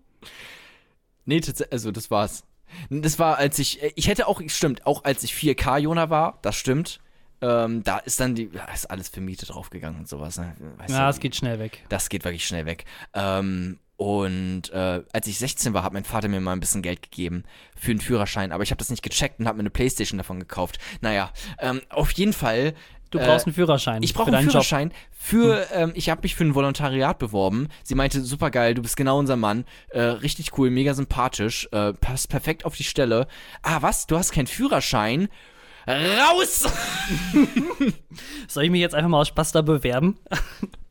Nee, 1.24 1.40
also 1.70 1.90
das 1.90 2.10
war's. 2.10 2.44
Das 2.90 3.18
war, 3.18 3.38
als 3.38 3.58
ich, 3.58 3.82
äh, 3.82 3.92
ich 3.96 4.08
hätte 4.08 4.28
auch, 4.28 4.40
stimmt, 4.46 4.86
auch 4.86 5.04
als 5.04 5.22
ich 5.22 5.32
4K-Jona 5.32 6.10
war, 6.10 6.38
das 6.42 6.56
stimmt. 6.56 7.00
Ähm, 7.40 7.84
da 7.84 7.98
ist 7.98 8.18
dann 8.18 8.34
die, 8.34 8.50
da 8.50 8.64
ist 8.66 8.90
alles 8.90 9.08
für 9.08 9.20
Miete 9.20 9.46
draufgegangen 9.46 10.00
und 10.00 10.08
sowas. 10.08 10.38
Ne? 10.38 10.54
Weißt 10.78 10.90
Ja, 10.90 11.08
es 11.08 11.20
geht 11.20 11.36
schnell 11.36 11.58
weg. 11.58 11.84
Das 11.88 12.08
geht 12.08 12.24
wirklich 12.24 12.46
schnell 12.46 12.66
weg. 12.66 12.84
Ähm, 13.14 13.78
und 13.98 14.72
äh, 14.72 15.02
als 15.12 15.26
ich 15.26 15.40
16 15.40 15.74
war, 15.74 15.82
hat 15.82 15.92
mein 15.92 16.04
Vater 16.04 16.28
mir 16.28 16.40
mal 16.40 16.52
ein 16.52 16.60
bisschen 16.60 16.82
Geld 16.82 17.02
gegeben 17.02 17.42
für 17.76 17.90
einen 17.90 18.00
Führerschein, 18.00 18.52
aber 18.52 18.62
ich 18.62 18.70
habe 18.70 18.78
das 18.78 18.90
nicht 18.90 19.02
gecheckt 19.02 19.40
und 19.40 19.48
habe 19.48 19.56
mir 19.56 19.62
eine 19.62 19.70
Playstation 19.70 20.18
davon 20.18 20.38
gekauft. 20.38 20.78
Naja, 21.00 21.32
ähm, 21.58 21.82
auf 21.88 22.12
jeden 22.12 22.32
Fall. 22.32 22.74
Du 23.10 23.18
äh, 23.18 23.26
brauchst 23.26 23.46
einen 23.46 23.54
Führerschein. 23.54 24.04
Ich 24.04 24.14
brauche 24.14 24.32
einen 24.32 24.48
Führerschein 24.48 24.92
für, 25.10 25.66
ähm, 25.72 25.90
ich 25.96 26.10
habe 26.10 26.20
mich 26.22 26.36
für 26.36 26.44
ein 26.44 26.54
Volontariat 26.54 27.18
beworben. 27.18 27.70
Sie 27.82 27.96
meinte, 27.96 28.22
super 28.22 28.52
geil, 28.52 28.74
du 28.74 28.82
bist 28.82 28.96
genau 28.96 29.18
unser 29.18 29.34
Mann. 29.34 29.64
Äh, 29.88 30.00
richtig 30.00 30.56
cool, 30.56 30.70
mega 30.70 30.94
sympathisch, 30.94 31.68
äh, 31.72 31.92
passt 31.92 32.28
perfekt 32.28 32.64
auf 32.64 32.76
die 32.76 32.84
Stelle. 32.84 33.26
Ah, 33.62 33.78
was? 33.82 34.06
Du 34.06 34.16
hast 34.16 34.30
keinen 34.30 34.46
Führerschein? 34.46 35.28
Raus! 35.88 36.68
Soll 38.46 38.64
ich 38.64 38.70
mich 38.70 38.80
jetzt 38.80 38.94
einfach 38.94 39.10
mal 39.10 39.22
aus 39.22 39.28
Spaß 39.28 39.50
da 39.50 39.62
bewerben? 39.62 40.18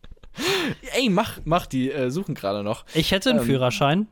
Ey, 0.98 1.10
mach, 1.10 1.38
mach, 1.46 1.68
die 1.68 1.92
äh, 1.92 2.10
suchen 2.10 2.34
gerade 2.34 2.64
noch. 2.64 2.84
Ich 2.96 3.12
hätte 3.12 3.30
einen 3.30 3.40
Ähm, 3.40 3.46
Führerschein. 3.46 4.08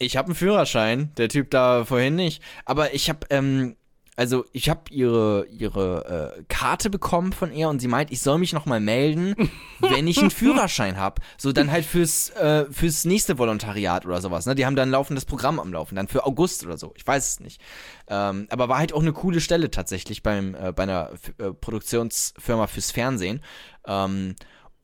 Ich 0.00 0.16
habe 0.16 0.26
einen 0.26 0.34
Führerschein, 0.34 1.12
der 1.16 1.28
Typ 1.28 1.48
da 1.52 1.84
vorhin 1.84 2.16
nicht. 2.16 2.42
Aber 2.64 2.92
ich 2.92 3.08
habe, 3.08 3.20
ähm, 3.30 3.76
also 4.16 4.44
ich 4.52 4.68
habe 4.68 4.80
ihre, 4.90 5.46
ihre 5.46 6.34
äh, 6.38 6.42
Karte 6.48 6.90
bekommen 6.90 7.32
von 7.32 7.52
ihr 7.52 7.68
und 7.68 7.78
sie 7.78 7.86
meint, 7.86 8.10
ich 8.10 8.20
soll 8.20 8.38
mich 8.38 8.52
nochmal 8.52 8.80
melden, 8.80 9.36
wenn 9.78 10.08
ich 10.08 10.18
einen 10.18 10.32
Führerschein 10.32 10.96
habe. 10.96 11.22
So 11.38 11.52
dann 11.52 11.70
halt 11.70 11.84
fürs, 11.84 12.30
äh, 12.30 12.64
fürs 12.68 13.04
nächste 13.04 13.38
Volontariat 13.38 14.04
oder 14.04 14.20
sowas. 14.20 14.44
Ne? 14.46 14.56
Die 14.56 14.66
haben 14.66 14.74
dann 14.74 14.88
ein 14.88 14.92
laufendes 14.92 15.26
Programm 15.26 15.60
am 15.60 15.72
Laufen, 15.72 15.94
dann 15.94 16.08
für 16.08 16.26
August 16.26 16.66
oder 16.66 16.76
so. 16.76 16.92
Ich 16.96 17.06
weiß 17.06 17.28
es 17.28 17.38
nicht. 17.38 17.60
Ähm, 18.08 18.48
aber 18.50 18.68
war 18.68 18.78
halt 18.78 18.92
auch 18.92 19.02
eine 19.02 19.12
coole 19.12 19.40
Stelle 19.40 19.70
tatsächlich 19.70 20.24
beim, 20.24 20.56
äh, 20.56 20.72
bei 20.72 20.82
einer 20.82 21.10
F 21.12 21.32
äh, 21.38 21.52
Produktionsfirma 21.52 22.66
fürs 22.66 22.90
Fernsehen. 22.90 23.40
Ähm, 23.86 24.34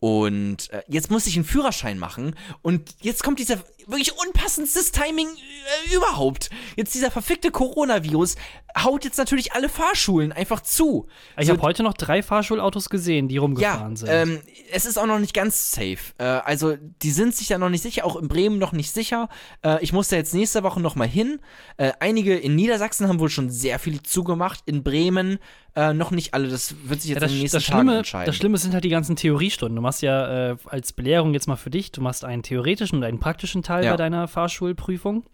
und 0.01 0.71
äh, 0.71 0.83
jetzt 0.89 1.11
muss 1.11 1.27
ich 1.27 1.37
einen 1.37 1.45
Führerschein 1.45 1.99
machen. 1.99 2.35
Und 2.63 2.95
jetzt 3.03 3.23
kommt 3.23 3.39
dieser 3.39 3.59
wirklich 3.87 4.13
unpassendstes 4.19 4.93
Timing 4.93 5.29
äh, 5.29 5.95
überhaupt. 5.95 6.49
Jetzt 6.77 6.95
dieser 6.95 7.11
verfickte 7.11 7.51
Coronavirus 7.51 8.37
haut 8.79 9.05
jetzt 9.05 9.19
natürlich 9.19 9.53
alle 9.53 9.69
Fahrschulen 9.69 10.33
einfach 10.33 10.61
zu. 10.61 11.07
Ich 11.37 11.47
So, 11.47 11.53
habe 11.53 11.63
heute 11.63 11.83
noch 11.83 11.95
drei 11.95 12.23
Fahrschulautos 12.23 12.89
gesehen, 12.89 13.29
die 13.29 13.37
rumgefahren 13.37 13.93
ja, 13.93 13.97
sind. 13.97 14.09
ähm, 14.09 14.41
es 14.73 14.87
ist 14.87 14.97
auch 14.97 15.07
noch 15.07 15.19
nicht 15.19 15.35
ganz 15.35 15.73
safe. 15.73 15.99
Äh, 16.19 16.25
also, 16.25 16.77
die 17.03 17.11
sind 17.11 17.35
sich 17.35 17.49
da 17.49 17.59
noch 17.59 17.69
nicht 17.69 17.83
sicher, 17.83 18.07
auch 18.07 18.17
in 18.17 18.29
Bremen 18.29 18.59
noch 18.59 18.73
nicht 18.73 18.93
sicher. 18.93 19.29
Äh, 19.63 19.83
ich 19.83 19.93
muss 19.93 20.09
da 20.09 20.17
jetzt 20.17 20.33
nächste 20.33 20.63
Woche 20.63 20.81
noch 20.81 20.95
mal 20.95 21.09
hin. 21.09 21.41
Äh, 21.77 21.93
einige 22.01 22.39
in 22.39 22.55
Niedersachsen 22.55 23.07
haben 23.09 23.21
wohl 23.21 23.29
schon 23.29 23.51
sehr 23.51 23.79
viel 23.79 24.03
zugemacht. 24.03 24.63
In 24.65 24.83
Bremen 24.83 25.39
äh, 25.77 25.93
noch 25.93 26.11
nicht 26.11 26.35
alle. 26.35 26.49
Das 26.49 26.75
wird 26.85 27.01
sich 27.01 27.11
jetzt 27.11 27.17
Ja, 27.17 27.21
das, 27.21 27.31
in 27.33 27.37
den 27.39 27.43
nächsten 27.43 27.57
das, 27.59 27.67
Tagen 27.67 27.79
Schlimme, 27.81 27.99
entscheiden. 27.99 28.27
das 28.27 28.37
Schlimme 28.37 28.59
sind 28.59 28.75
halt 28.75 28.85
die 28.85 28.89
ganzen 28.89 29.17
Theoriestunden. 29.17 29.77
Du 29.77 29.83
machst 29.83 30.03
ja 30.03 30.51
äh, 30.53 30.57
als 30.67 30.93
Belehrung 30.93 31.33
jetzt 31.35 31.47
mal 31.47 31.57
für 31.57 31.71
dich, 31.71 31.93
du 31.93 32.01
machst 32.01 32.25
einen 32.25 32.43
theoretischen 32.43 32.99
und 32.99 33.05
einen 33.05 33.21
praktischen 33.21 33.63
Teil 33.63 33.85
Ja. 33.85 33.91
bei 33.93 33.97
deiner 33.97 34.29
Fahrschulprüfung. 34.29 35.25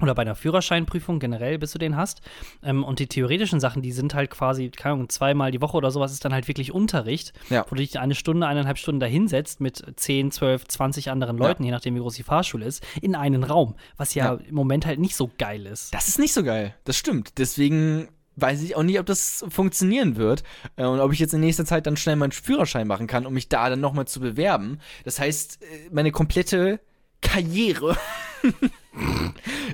Oder 0.00 0.16
bei 0.16 0.22
einer 0.22 0.34
Führerscheinprüfung 0.34 1.20
generell, 1.20 1.58
bis 1.60 1.72
du 1.72 1.78
den 1.78 1.96
hast. 1.96 2.22
Ähm, 2.64 2.82
und 2.82 2.98
die 2.98 3.06
theoretischen 3.06 3.60
Sachen, 3.60 3.82
die 3.82 3.92
sind 3.92 4.14
halt 4.14 4.30
quasi, 4.30 4.70
keine 4.70 4.94
Ahnung, 4.94 5.08
zweimal 5.10 5.52
die 5.52 5.60
Woche 5.60 5.76
oder 5.76 5.92
sowas, 5.92 6.10
ist 6.12 6.24
dann 6.24 6.32
halt 6.32 6.48
wirklich 6.48 6.72
Unterricht, 6.72 7.32
Ja. 7.50 7.64
wo 7.68 7.76
du 7.76 7.82
dich 7.82 8.00
eine 8.00 8.16
Stunde, 8.16 8.48
eineinhalb 8.48 8.78
Stunden 8.78 8.98
da 8.98 9.06
hinsetzt 9.06 9.60
mit 9.60 9.80
10, 9.94 10.32
12, 10.32 10.66
20 10.66 11.10
anderen 11.12 11.38
Leuten, 11.38 11.62
je 11.62 11.70
nachdem, 11.70 11.94
wie 11.94 12.00
groß 12.00 12.16
die 12.16 12.24
Fahrschule 12.24 12.64
ist, 12.64 12.84
in 13.00 13.14
einen 13.14 13.44
Raum. 13.44 13.76
Was 13.96 14.14
ja, 14.14 14.34
Ja. 14.34 14.40
im 14.44 14.54
Moment 14.56 14.86
halt 14.86 14.98
nicht 14.98 15.14
so 15.14 15.30
geil 15.38 15.66
ist. 15.66 15.94
Das 15.94 16.08
ist 16.08 16.18
nicht 16.18 16.32
so 16.32 16.42
geil. 16.42 16.74
Das 16.82 16.96
stimmt. 16.96 17.38
Deswegen 17.38 18.08
weiß 18.36 18.62
ich 18.62 18.76
auch 18.76 18.82
nicht, 18.82 18.98
ob 18.98 19.06
das 19.06 19.44
funktionieren 19.48 20.16
wird 20.16 20.42
äh, 20.76 20.84
und 20.84 21.00
ob 21.00 21.12
ich 21.12 21.18
jetzt 21.18 21.34
in 21.34 21.40
nächster 21.40 21.64
Zeit 21.64 21.86
dann 21.86 21.96
schnell 21.96 22.16
meinen 22.16 22.32
Führerschein 22.32 22.86
machen 22.86 23.06
kann, 23.06 23.26
um 23.26 23.34
mich 23.34 23.48
da 23.48 23.68
dann 23.68 23.80
nochmal 23.80 24.06
zu 24.06 24.20
bewerben. 24.20 24.78
Das 25.04 25.18
heißt, 25.18 25.62
äh, 25.62 25.66
meine 25.90 26.12
komplette 26.12 26.80
Karriere 27.20 27.96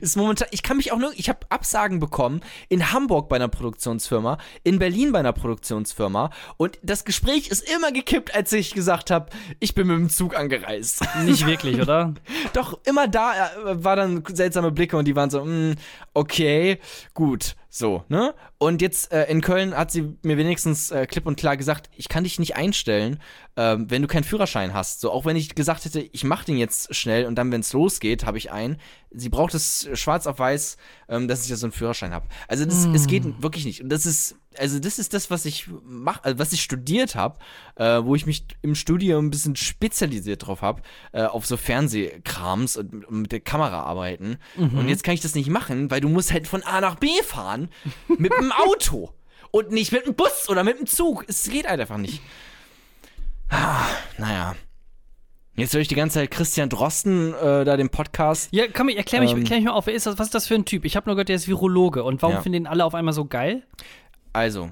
ist 0.01 0.17
momentan. 0.17 0.49
Ich 0.51 0.63
kann 0.63 0.77
mich 0.77 0.93
auch 0.93 0.99
nur. 0.99 1.13
Ich 1.17 1.29
habe 1.29 1.41
Absagen 1.49 1.99
bekommen 1.99 2.43
in 2.69 2.93
Hamburg 2.93 3.29
bei 3.29 3.37
einer 3.37 3.49
Produktionsfirma, 3.49 4.39
in 4.63 4.79
Berlin 4.79 5.13
bei 5.13 5.19
einer 5.19 5.33
Produktionsfirma 5.33 6.31
und 6.59 6.79
das 6.83 7.05
Gespräch 7.05 7.49
ist 7.49 7.69
immer 7.69 7.91
gekippt, 7.91 8.35
als 8.35 8.53
ich 8.53 8.75
gesagt 8.75 9.11
habe, 9.11 9.31
ich 9.61 9.75
bin 9.75 9.87
mit 9.87 9.97
dem 9.97 10.11
Zug 10.11 10.37
angereist. 10.37 11.03
Nicht 11.25 11.47
wirklich, 11.47 11.81
oder? 11.81 12.15
Doch, 12.53 12.79
immer 12.85 13.09
da 13.09 13.33
äh, 13.33 13.83
war 13.83 13.97
dann 13.97 14.23
seltsame 14.33 14.71
Blicke 14.71 14.97
und 14.97 15.07
die 15.07 15.17
waren 15.17 15.31
so, 15.31 15.45
mm, 15.45 15.75
okay, 16.15 16.79
gut, 17.15 17.57
so, 17.79 18.05
ne? 18.09 18.35
Und 18.59 18.83
jetzt 18.83 19.13
äh, 19.13 19.25
in 19.31 19.41
Köln 19.41 19.77
hat 19.77 19.91
sie 19.91 20.17
mir 20.23 20.37
wenigstens 20.37 20.91
äh, 20.91 21.07
klipp 21.07 21.27
und 21.27 21.37
klar 21.37 21.57
gesagt, 21.57 21.89
ich 21.97 22.09
kann 22.09 22.25
dich 22.25 22.39
nicht 22.39 22.57
einstellen, 22.57 23.21
ähm, 23.57 23.91
wenn 23.91 24.03
du 24.03 24.09
keinen 24.09 24.25
Führerschein 24.25 24.75
hast. 24.75 25.01
So, 25.01 25.11
auch 25.11 25.25
wenn 25.25 25.37
ich 25.37 25.55
gesagt 25.55 25.85
hätte, 25.85 26.01
ich 26.01 26.25
mach 26.25 26.45
den 26.45 26.59
jetzt 26.59 26.95
schnell 26.95 27.27
und 27.27 27.37
dann, 27.37 27.53
wenn 27.53 27.61
es 27.61 27.73
losgeht, 27.73 28.27
habe 28.27 28.39
ich 28.39 28.51
einen. 28.51 28.79
Sie 29.11 29.29
braucht 29.29 29.55
es 29.55 29.89
schwarz 29.95 30.27
auf 30.27 30.39
weiß, 30.39 30.77
ähm, 31.09 31.29
dass 31.29 31.45
ich 31.45 31.51
ja 31.51 31.57
so 31.57 31.67
einen 31.67 31.73
Führerschein 31.73 32.13
habe. 32.13 32.27
Also 32.49 32.65
das, 32.65 32.87
es 32.87 33.07
geht 33.07 33.43
wirklich 33.43 33.65
nicht. 33.65 33.83
Und 33.83 33.89
das 33.89 34.05
ist, 34.05 34.37
also 34.57 34.79
das 34.79 34.99
ist 34.99 35.15
das, 35.15 35.31
was 35.31 35.45
ich 35.45 35.69
mach, 35.85 36.23
also 36.25 36.39
was 36.39 36.53
ich 36.53 36.63
studiert 36.63 37.15
habe, 37.15 37.39
äh, 37.77 38.03
wo 38.03 38.15
ich 38.15 38.27
mich 38.27 38.47
im 38.63 38.75
Studium 38.75 39.27
ein 39.27 39.31
bisschen 39.31 39.55
spezialisiert 39.57 40.47
drauf 40.47 40.63
habe, 40.63 40.83
äh, 41.13 41.23
auf 41.25 41.47
so 41.47 41.57
Fernsehkrams 41.57 42.77
und, 42.77 43.05
und 43.05 43.23
mit 43.23 43.33
der 43.33 43.41
Kamera 43.41 43.83
arbeiten. 43.83 44.39
Und 44.57 44.89
jetzt 44.89 45.05
kann 45.05 45.15
ich 45.15 45.21
das 45.21 45.35
nicht 45.35 45.51
machen, 45.51 45.91
weil 45.91 46.01
du 46.01 46.09
musst 46.09 46.33
halt 46.33 46.49
von 46.49 46.63
A 46.63 46.81
nach 46.81 46.97
B 46.97 47.09
fahren 47.23 47.69
mit 48.19 48.33
dem 48.33 48.53
Auto. 48.53 49.13
Und 49.51 49.71
nicht 49.73 49.93
mit 49.93 50.05
dem 50.07 50.15
Bus 50.15 50.49
oder 50.49 50.63
mit 50.65 50.79
dem 50.79 50.87
Zug. 50.87 51.25
Es 51.27 51.49
geht 51.49 51.67
halt 51.69 51.81
einfach 51.81 51.97
nicht. 51.99 52.21
Ah, 53.51 53.87
naja. 54.19 54.55
Jetzt 55.55 55.75
höre 55.75 55.81
ich 55.81 55.89
die 55.89 55.95
ganze 55.97 56.21
Zeit 56.21 56.31
Christian 56.31 56.69
Drosten 56.69 57.35
äh, 57.35 57.65
da 57.65 57.77
den 57.77 57.89
Podcast. 57.89 58.49
Ja, 58.53 58.67
komm, 58.73 58.91
erklär 58.91 59.21
mich, 59.23 59.33
Ähm. 59.33 59.39
erklär 59.39 59.59
mich 59.59 59.67
mal 59.67 59.73
auf, 59.73 59.87
wer 59.87 59.95
ist 59.95 60.07
das, 60.07 60.19
was 60.19 60.27
ist 60.29 60.35
das 60.35 60.47
für 60.47 60.55
ein 60.55 60.65
Typ? 60.65 60.85
Ich 60.85 60.95
habe 60.97 61.09
nur 61.09 61.17
gehört, 61.17 61.31
der 61.31 61.37
ist 61.37 61.49
Virologe. 61.49 62.05
Und 62.05 62.23
warum 62.23 62.37
Ja. 62.37 62.43
finden 62.43 62.65
den 62.65 62.67
alle 62.67 62.85
auf 62.85 62.95
einmal 62.95 63.15
so 63.15 63.25
geil? 63.25 63.63
Also, 64.33 64.71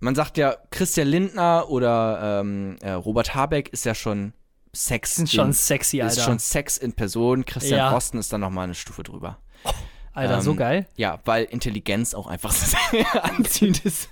man 0.00 0.14
sagt 0.14 0.36
ja, 0.36 0.56
Christian 0.70 1.08
Lindner 1.08 1.68
oder 1.68 2.40
ähm, 2.40 2.76
äh, 2.80 2.92
Robert 2.92 3.34
Habeck 3.34 3.68
ist 3.70 3.84
ja 3.84 3.94
schon 3.94 4.32
Sex. 4.72 5.16
Sind 5.16 5.30
schon 5.30 5.48
in, 5.48 5.52
sexy, 5.52 6.00
Alter. 6.00 6.16
Ist 6.16 6.24
schon 6.24 6.38
Sex 6.38 6.78
in 6.78 6.92
Person. 6.92 7.44
Christian 7.44 7.78
Ja. 7.78 7.96
Ist 7.96 8.32
dann 8.32 8.40
nochmal 8.40 8.64
eine 8.64 8.74
Stufe 8.74 9.02
drüber. 9.02 9.38
Alter, 10.12 10.40
so 10.40 10.52
ähm, 10.52 10.56
geil. 10.56 10.86
Ja, 10.96 11.20
weil 11.24 11.44
Intelligenz 11.44 12.14
auch 12.14 12.26
einfach 12.26 12.52
sehr 12.52 13.24
anziehend 13.24 13.84
ist. 13.84 14.08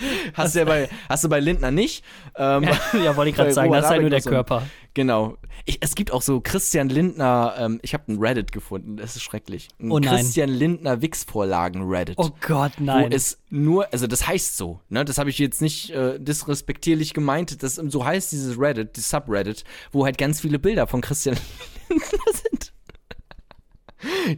hast, 0.34 0.54
du 0.54 0.60
ja 0.60 0.64
bei, 0.64 0.88
hast 1.08 1.24
du 1.24 1.28
bei 1.28 1.40
Lindner 1.40 1.70
nicht. 1.70 2.04
Ähm, 2.36 2.64
ja, 3.04 3.16
wollte 3.16 3.30
ich 3.30 3.36
gerade 3.36 3.52
sagen, 3.52 3.68
Robert 3.68 3.84
das 3.84 3.86
ist 3.86 3.90
halt 3.90 4.00
Habeck 4.00 4.10
nur 4.10 4.20
der 4.20 4.22
Körper. 4.22 4.62
Genau. 4.94 5.36
Ich, 5.66 5.78
es 5.80 5.94
gibt 5.94 6.10
auch 6.10 6.22
so 6.22 6.40
Christian 6.40 6.88
Lindner, 6.88 7.54
ähm, 7.58 7.80
ich 7.82 7.92
habe 7.92 8.10
ein 8.10 8.18
Reddit 8.18 8.52
gefunden, 8.52 8.96
das 8.96 9.16
ist 9.16 9.22
schrecklich. 9.22 9.68
Ein 9.78 9.90
Oh 9.90 9.98
nein. 9.98 10.16
Christian 10.16 10.48
Lindner 10.48 11.02
Wix-Vorlagen 11.02 11.82
Reddit. 11.82 12.16
Oh 12.18 12.30
Gott, 12.40 12.72
nein. 12.78 13.10
Wo 13.10 13.14
es 13.14 13.38
nur, 13.50 13.92
also 13.92 14.06
das 14.06 14.26
heißt 14.26 14.56
so, 14.56 14.80
ne? 14.88 15.04
Das 15.04 15.18
habe 15.18 15.30
ich 15.30 15.38
jetzt 15.38 15.60
nicht 15.60 15.90
äh, 15.90 16.18
disrespektierlich 16.18 17.14
gemeint. 17.14 17.62
Das 17.62 17.74
so 17.74 18.04
heißt 18.04 18.32
dieses 18.32 18.58
Reddit, 18.58 18.96
die 18.96 19.00
Subreddit, 19.00 19.64
wo 19.92 20.04
halt 20.04 20.18
ganz 20.18 20.40
viele 20.40 20.58
Bilder 20.58 20.86
von 20.86 21.00
Christian 21.00 21.36
Lindner 21.88 22.08
sind. 22.32 22.72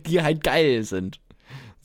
Die 0.07 0.23
halt 0.23 0.43
geil 0.43 0.83
sind. 0.83 1.21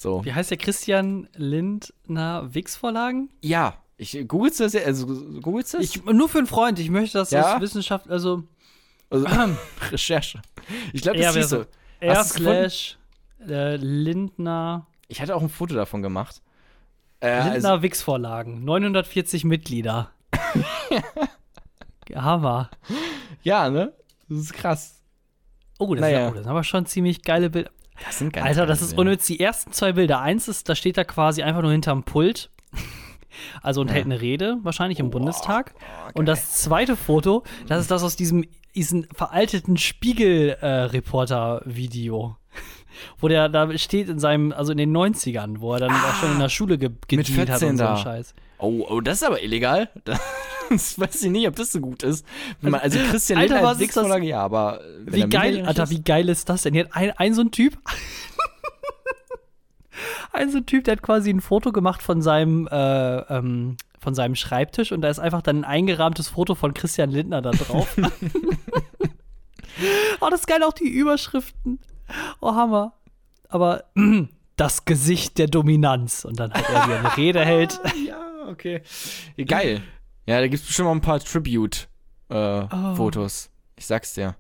So. 0.04 0.24
Wie 0.26 0.34
heißt 0.34 0.52
der 0.52 0.58
Christian 0.58 1.30
Lindner 1.34 2.54
Wix-Vorlagen? 2.54 3.30
Ja, 3.42 3.76
ich 3.96 4.28
googelst 4.28 4.60
das 4.60 4.74
ja, 4.74 4.82
also 4.82 5.08
googelst 5.42 5.74
das? 5.74 5.82
Ich, 5.82 6.04
nur 6.04 6.28
für 6.28 6.40
einen 6.40 6.48
Freund. 6.48 6.78
Ich 6.78 6.90
möchte, 6.90 7.18
dass 7.18 7.32
Ja? 7.32 7.54
das 7.54 7.62
Wissenschaft, 7.62 8.10
also 8.10 8.44
also, 9.10 9.28
Recherche. 9.92 10.42
Ich 10.92 11.04
glaube, 11.04 11.20
das 11.20 11.36
wer 11.36 11.44
so. 11.46 11.66
R 12.02 12.24
slash 12.26 12.98
äh, 13.48 13.78
Lindner, 13.78 14.88
Ich 15.08 15.22
hatte 15.22 15.36
auch 15.36 15.42
ein 15.42 15.48
Foto 15.50 15.74
davon 15.74 16.02
gemacht. 16.02 16.42
Äh, 17.22 17.30
also, 17.30 17.52
Lindner 17.52 17.82
Wix-Vorlagen. 17.82 18.66
940 18.66 19.46
Mitglieder. 19.46 20.12
Hammer. 22.14 22.70
ja, 23.44 23.70
ne? 23.70 23.94
Das 24.28 24.40
ist 24.40 24.54
krass. 24.54 25.02
Oh, 25.80 25.96
das, 25.96 26.02
Naja. 26.02 26.26
ist, 26.26 26.32
oh, 26.32 26.36
das 26.36 26.44
sind 26.44 26.50
aber 26.52 26.64
schon 26.66 26.86
ziemlich 26.88 27.22
geile 27.22 27.50
Bilder. 27.50 27.72
Das 28.06 28.20
sind 28.20 28.34
ganz 28.34 28.48
Alter, 28.48 28.66
das 28.66 28.82
ist 28.82 28.98
unnütz. 28.98 29.26
Die 29.28 29.40
ersten 29.40 29.72
zwei 29.72 29.94
Bilder. 29.94 30.20
Eins 30.22 30.48
ist, 30.48 30.68
da 30.70 30.76
steht 30.76 30.98
er 30.98 31.06
quasi 31.06 31.44
einfach 31.44 31.62
nur 31.62 31.72
hinterm 31.72 32.04
Pult. 32.04 32.50
Also 33.62 33.82
und 33.82 33.90
hält 33.90 34.06
eine 34.06 34.22
Rede, 34.22 34.58
wahrscheinlich 34.62 35.00
im 35.00 35.10
Bundestag. 35.10 35.74
Und 36.14 36.28
das 36.28 36.54
zweite 36.54 36.96
Foto, 36.96 37.44
das 37.68 37.82
ist 37.82 37.92
das 37.92 38.04
aus 38.04 38.16
diesem, 38.16 38.46
diesem 38.76 39.06
veralteten 39.14 39.76
Spiegel-Reporter-Video. 39.78 42.38
Wo 43.20 43.28
der 43.28 43.50
da 43.50 43.76
steht 43.78 44.10
in 44.10 44.20
seinem, 44.20 44.52
also 44.52 44.72
in 44.72 44.78
den 44.78 44.96
90ern, 44.96 45.60
wo 45.60 45.74
er 45.74 45.80
dann 45.80 45.92
auch 45.92 46.16
schon 46.20 46.34
in 46.34 46.40
der 46.40 46.50
Schule 46.50 46.78
ge 46.78 46.90
gedient 47.08 47.50
hat 47.50 47.60
14 47.60 47.70
und 47.70 47.78
so 47.78 47.84
einen 47.86 47.96
da. 47.96 48.02
Scheiß. 48.02 48.34
Oh, 48.60 48.86
oh, 48.90 49.02
das 49.02 49.18
ist 49.18 49.24
aber 49.24 49.42
illegal. 49.44 49.90
Das 50.70 50.98
weiß 50.98 51.24
ich 51.24 51.30
nicht, 51.30 51.46
ob 51.48 51.56
das 51.58 51.74
so 51.74 51.82
gut 51.82 52.02
ist. 52.04 52.26
Wenn 52.62 52.72
man, 52.72 52.80
also 52.80 52.98
Christian 52.98 53.38
Alter, 53.38 53.56
Lindner 53.56 53.70
was 53.70 53.80
ist 53.80 53.90
das? 53.90 53.96
Wix-Vorlage, 53.98 54.26
ja, 54.26 54.40
aber 54.42 54.80
Wie 55.06 55.28
geil, 55.30 55.64
Alter, 55.68 55.84
ist- 55.84 55.90
wie 55.92 56.02
geil 56.02 56.30
ist 56.30 56.48
das 56.50 56.64
denn? 56.64 56.74
Hier 56.74 56.86
hat 56.86 56.96
ein, 56.96 57.12
ein 57.12 57.34
so 57.34 57.42
ein 57.42 57.52
Typ, 57.52 57.78
ein 60.32 60.50
so 60.50 60.60
ein 60.60 60.66
Typ, 60.66 60.86
der 60.86 60.94
hat 60.94 61.02
quasi 61.04 61.30
ein 61.30 61.42
Foto 61.42 61.74
gemacht 61.74 62.02
von 62.02 62.22
seinem, 62.22 62.68
äh, 62.72 63.18
ähm, 63.20 63.76
von 64.00 64.16
seinem 64.16 64.36
Schreibtisch 64.36 64.94
und 64.94 65.02
da 65.02 65.10
ist 65.10 65.20
einfach 65.20 65.42
dann 65.42 65.58
ein 65.60 65.66
eingerahmtes 65.66 66.30
Foto 66.30 66.56
von 66.56 66.74
Christian 66.74 67.12
Lindner 67.12 67.42
da 67.42 67.52
drauf. 67.52 67.96
oh, 70.22 70.28
das 70.30 70.42
ist 70.42 70.48
geil, 70.48 70.64
auch 70.64 70.74
die 70.74 70.90
Überschriften. 70.90 71.80
Oh, 72.42 72.54
Hammer. 72.54 72.94
Aber 73.50 73.86
das 74.56 74.86
Gesicht 74.86 75.38
der 75.38 75.48
Dominanz. 75.48 76.26
Und 76.26 76.40
dann 76.40 76.54
hat 76.54 76.70
er 76.70 76.86
wieder 76.86 77.00
eine 77.00 77.18
Rede 77.18 77.44
hält. 77.46 77.80
Ja, 78.08 78.48
okay. 78.50 78.82
Geil. 79.48 79.82
Ja, 80.26 80.40
da 80.40 80.48
gibt's 80.48 80.66
bestimmt 80.68 80.88
auch 80.90 80.94
ein 80.94 81.02
paar 81.02 81.18
Oh. 81.18 81.24
Tribute-Fotos. 82.30 83.50
Ich 83.76 83.86
sag's 83.86 84.14
dir. 84.14 84.36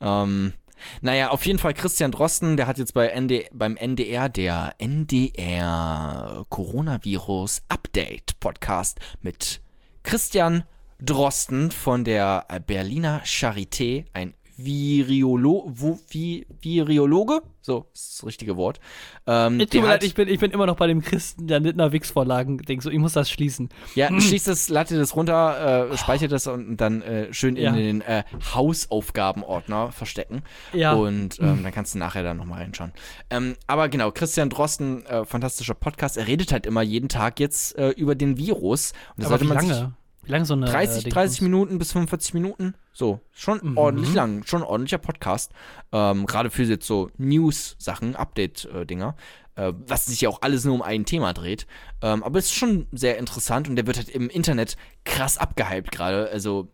Ähm, 0.00 0.52
Naja, 1.00 1.30
auf 1.30 1.46
jeden 1.46 1.58
Fall 1.60 1.74
Christian 1.74 2.10
Drosten, 2.10 2.56
der 2.56 2.66
hat 2.66 2.78
jetzt 2.78 2.92
bei 2.94 3.08
ND, 3.18 3.48
beim 3.52 3.76
NDR, 3.76 4.28
der 4.28 4.74
NDR 4.78 6.44
Coronavirus 6.48 7.62
Update 7.68 8.38
Podcast 8.40 8.98
mit 9.20 9.60
Christian 10.02 10.64
Drosten 11.00 11.70
von 11.70 12.02
der 12.04 12.46
Berliner 12.66 13.22
Charité, 13.24 14.06
ein 14.12 14.34
Viriolo 14.64 15.64
wo, 15.74 15.98
Vi 16.08 16.46
Viriologe, 16.60 17.42
so 17.60 17.86
ist 17.94 18.18
das 18.18 18.26
richtige 18.26 18.56
Wort. 18.56 18.80
Ähm, 19.26 19.58
Tut 19.58 19.72
der 19.74 19.82
mir 19.82 19.86
leid, 19.88 20.04
ich 20.04 20.14
bin, 20.14 20.28
ich 20.28 20.40
bin 20.40 20.50
immer 20.50 20.66
noch 20.66 20.76
bei 20.76 20.86
dem 20.86 21.00
Christen 21.02 21.46
der 21.46 21.60
Lindner 21.60 21.92
Wix-Vorlagen. 21.92 22.58
Denk 22.58 22.82
so, 22.82 22.90
ich 22.90 22.98
muss 22.98 23.12
das 23.12 23.30
schließen. 23.30 23.68
Ja, 23.94 24.08
schließt 24.20 24.48
das, 24.48 24.68
lade 24.68 24.96
das 24.98 25.14
runter, 25.16 25.90
äh, 25.92 25.96
speichert 25.96 26.32
das 26.32 26.46
und 26.46 26.76
dann 26.78 27.02
äh, 27.02 27.32
schön 27.32 27.56
in 27.56 27.62
Ja. 27.64 27.72
den 27.72 28.00
äh, 28.00 28.24
Hausaufgabenordner 28.54 29.92
verstecken. 29.92 30.42
Ja. 30.72 30.92
Und 30.94 31.38
ähm, 31.40 31.62
dann 31.62 31.72
kannst 31.72 31.94
du 31.94 31.98
nachher 31.98 32.22
dann 32.22 32.36
nochmal 32.36 32.60
reinschauen. 32.62 32.92
Ähm, 33.30 33.54
aber 33.66 33.88
genau, 33.88 34.10
Christian 34.10 34.50
Drosten, 34.50 35.04
äh, 35.06 35.24
fantastischer 35.24 35.74
Podcast, 35.74 36.16
er 36.16 36.26
redet 36.26 36.52
halt 36.52 36.66
immer 36.66 36.82
jeden 36.82 37.08
Tag 37.08 37.40
jetzt 37.40 37.76
äh, 37.78 37.90
über 37.90 38.14
den 38.14 38.36
Virus. 38.36 38.92
Und 39.16 39.24
da 39.24 39.28
Aber 39.28 39.38
sollte 39.38 39.44
man 39.54 39.60
sich 39.60 39.70
lange? 39.70 39.94
Wie 40.24 40.30
lange 40.32 40.44
so 40.44 40.54
eine 40.54 40.66
30, 40.66 41.06
äh, 41.06 41.08
30 41.10 41.38
Ding- 41.40 41.50
Minuten 41.50 41.78
bis 41.78 41.92
45 41.92 42.34
Minuten. 42.34 42.74
So, 42.92 43.20
schon 43.32 43.58
Mhm. 43.62 43.76
ordentlich 43.78 44.14
lang, 44.14 44.44
schon 44.44 44.62
ein 44.62 44.68
ordentlicher 44.68 44.98
Podcast. 44.98 45.52
Ähm, 45.92 46.26
Gerade 46.26 46.50
für 46.50 46.62
jetzt 46.62 46.86
so 46.86 47.10
News-Sachen, 47.18 48.14
Update-Dinger, 48.16 49.16
äh, 49.56 49.72
was 49.86 50.06
sich 50.06 50.20
ja 50.20 50.28
auch 50.28 50.42
alles 50.42 50.64
nur 50.64 50.74
um 50.74 50.82
ein 50.82 51.04
Thema 51.04 51.32
dreht. 51.32 51.66
Ähm, 52.02 52.22
aber 52.22 52.38
es 52.38 52.46
ist 52.46 52.54
schon 52.54 52.86
sehr 52.92 53.18
interessant 53.18 53.68
und 53.68 53.76
der 53.76 53.86
wird 53.86 53.96
halt 53.96 54.08
im 54.10 54.28
Internet 54.30 54.76
krass 55.04 55.38
abgehypt 55.38 55.90
gerade. 55.90 56.28
Also, 56.30 56.68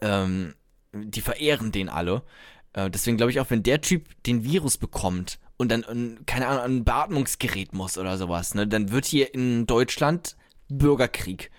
ähm, 0.00 0.54
die 0.94 1.20
verehren 1.20 1.72
den 1.72 1.88
alle. 1.88 2.22
Äh, 2.72 2.90
deswegen 2.90 3.16
glaube 3.16 3.32
ich 3.32 3.40
auch, 3.40 3.50
wenn 3.50 3.62
der 3.62 3.80
Typ 3.80 4.06
den 4.24 4.44
Virus 4.44 4.78
bekommt 4.78 5.38
und 5.58 5.70
dann, 5.70 5.82
äh, 5.82 6.22
keine 6.24 6.48
Ahnung, 6.48 6.62
an 6.62 6.76
ein 6.78 6.84
Beatmungsgerät 6.84 7.72
muss 7.74 7.98
oder 7.98 8.16
sowas, 8.16 8.54
ne, 8.54 8.66
dann 8.66 8.90
wird 8.92 9.04
hier 9.04 9.34
in 9.34 9.66
Deutschland 9.66 10.36
Bürgerkrieg. 10.68 11.50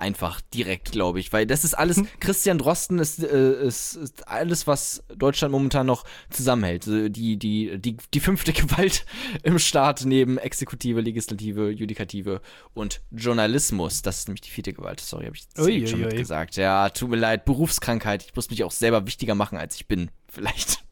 Einfach 0.00 0.40
direkt, 0.40 0.92
glaube 0.92 1.20
ich. 1.20 1.30
Weil 1.30 1.44
das 1.46 1.62
ist 1.62 1.74
alles, 1.74 2.00
Christian 2.20 2.56
Drosten 2.56 2.98
ist, 2.98 3.22
äh, 3.22 3.66
ist, 3.66 3.96
ist 3.96 4.26
alles, 4.26 4.66
was 4.66 5.04
Deutschland 5.14 5.52
momentan 5.52 5.84
noch 5.86 6.04
zusammenhält. 6.30 6.86
Die, 6.86 7.36
die, 7.36 7.78
die, 7.78 7.98
die 8.14 8.20
fünfte 8.20 8.52
Gewalt 8.54 9.04
im 9.42 9.58
Staat 9.58 10.06
neben 10.06 10.38
Exekutive, 10.38 11.02
Legislative, 11.02 11.68
Judikative 11.68 12.40
und 12.72 13.02
Journalismus. 13.10 14.00
Das 14.00 14.20
ist 14.20 14.28
nämlich 14.28 14.40
die 14.40 14.48
vierte 14.48 14.72
Gewalt. 14.72 15.00
Sorry, 15.00 15.26
habe 15.26 15.36
ich 15.36 15.42
jetzt 15.42 15.58
Ui, 15.58 15.86
schon 15.86 16.02
ui. 16.02 16.16
gesagt. 16.16 16.56
Ja, 16.56 16.88
tut 16.88 17.10
mir 17.10 17.16
leid. 17.16 17.44
Berufskrankheit. 17.44 18.24
Ich 18.24 18.34
muss 18.34 18.48
mich 18.48 18.64
auch 18.64 18.72
selber 18.72 19.06
wichtiger 19.06 19.34
machen, 19.34 19.58
als 19.58 19.74
ich 19.74 19.86
bin. 19.86 20.10
Vielleicht. 20.28 20.82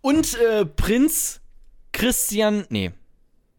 und 0.00 0.34
äh, 0.38 0.64
Prinz 0.64 1.42
Christian. 1.92 2.64
Nee. 2.70 2.92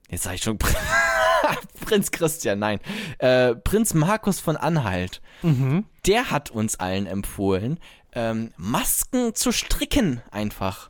Jetzt 0.10 0.24
sage 0.24 0.38
ich 0.38 0.42
schon 0.42 0.58
Prinz. 0.58 0.76
Prinz 1.86 2.12
Christian, 2.12 2.60
nein. 2.60 2.80
Äh, 3.18 3.56
Prinz 3.56 3.94
Markus 3.94 4.40
von 4.40 4.58
Anhalt. 4.58 5.22
Mhm. 5.42 5.86
Der 6.06 6.32
hat 6.32 6.52
uns 6.52 6.80
allen 6.80 7.06
empfohlen, 7.06 7.80
ähm, 8.14 8.52
Masken 8.58 9.36
zu 9.36 9.52
stricken 9.52 10.22
einfach. 10.32 10.90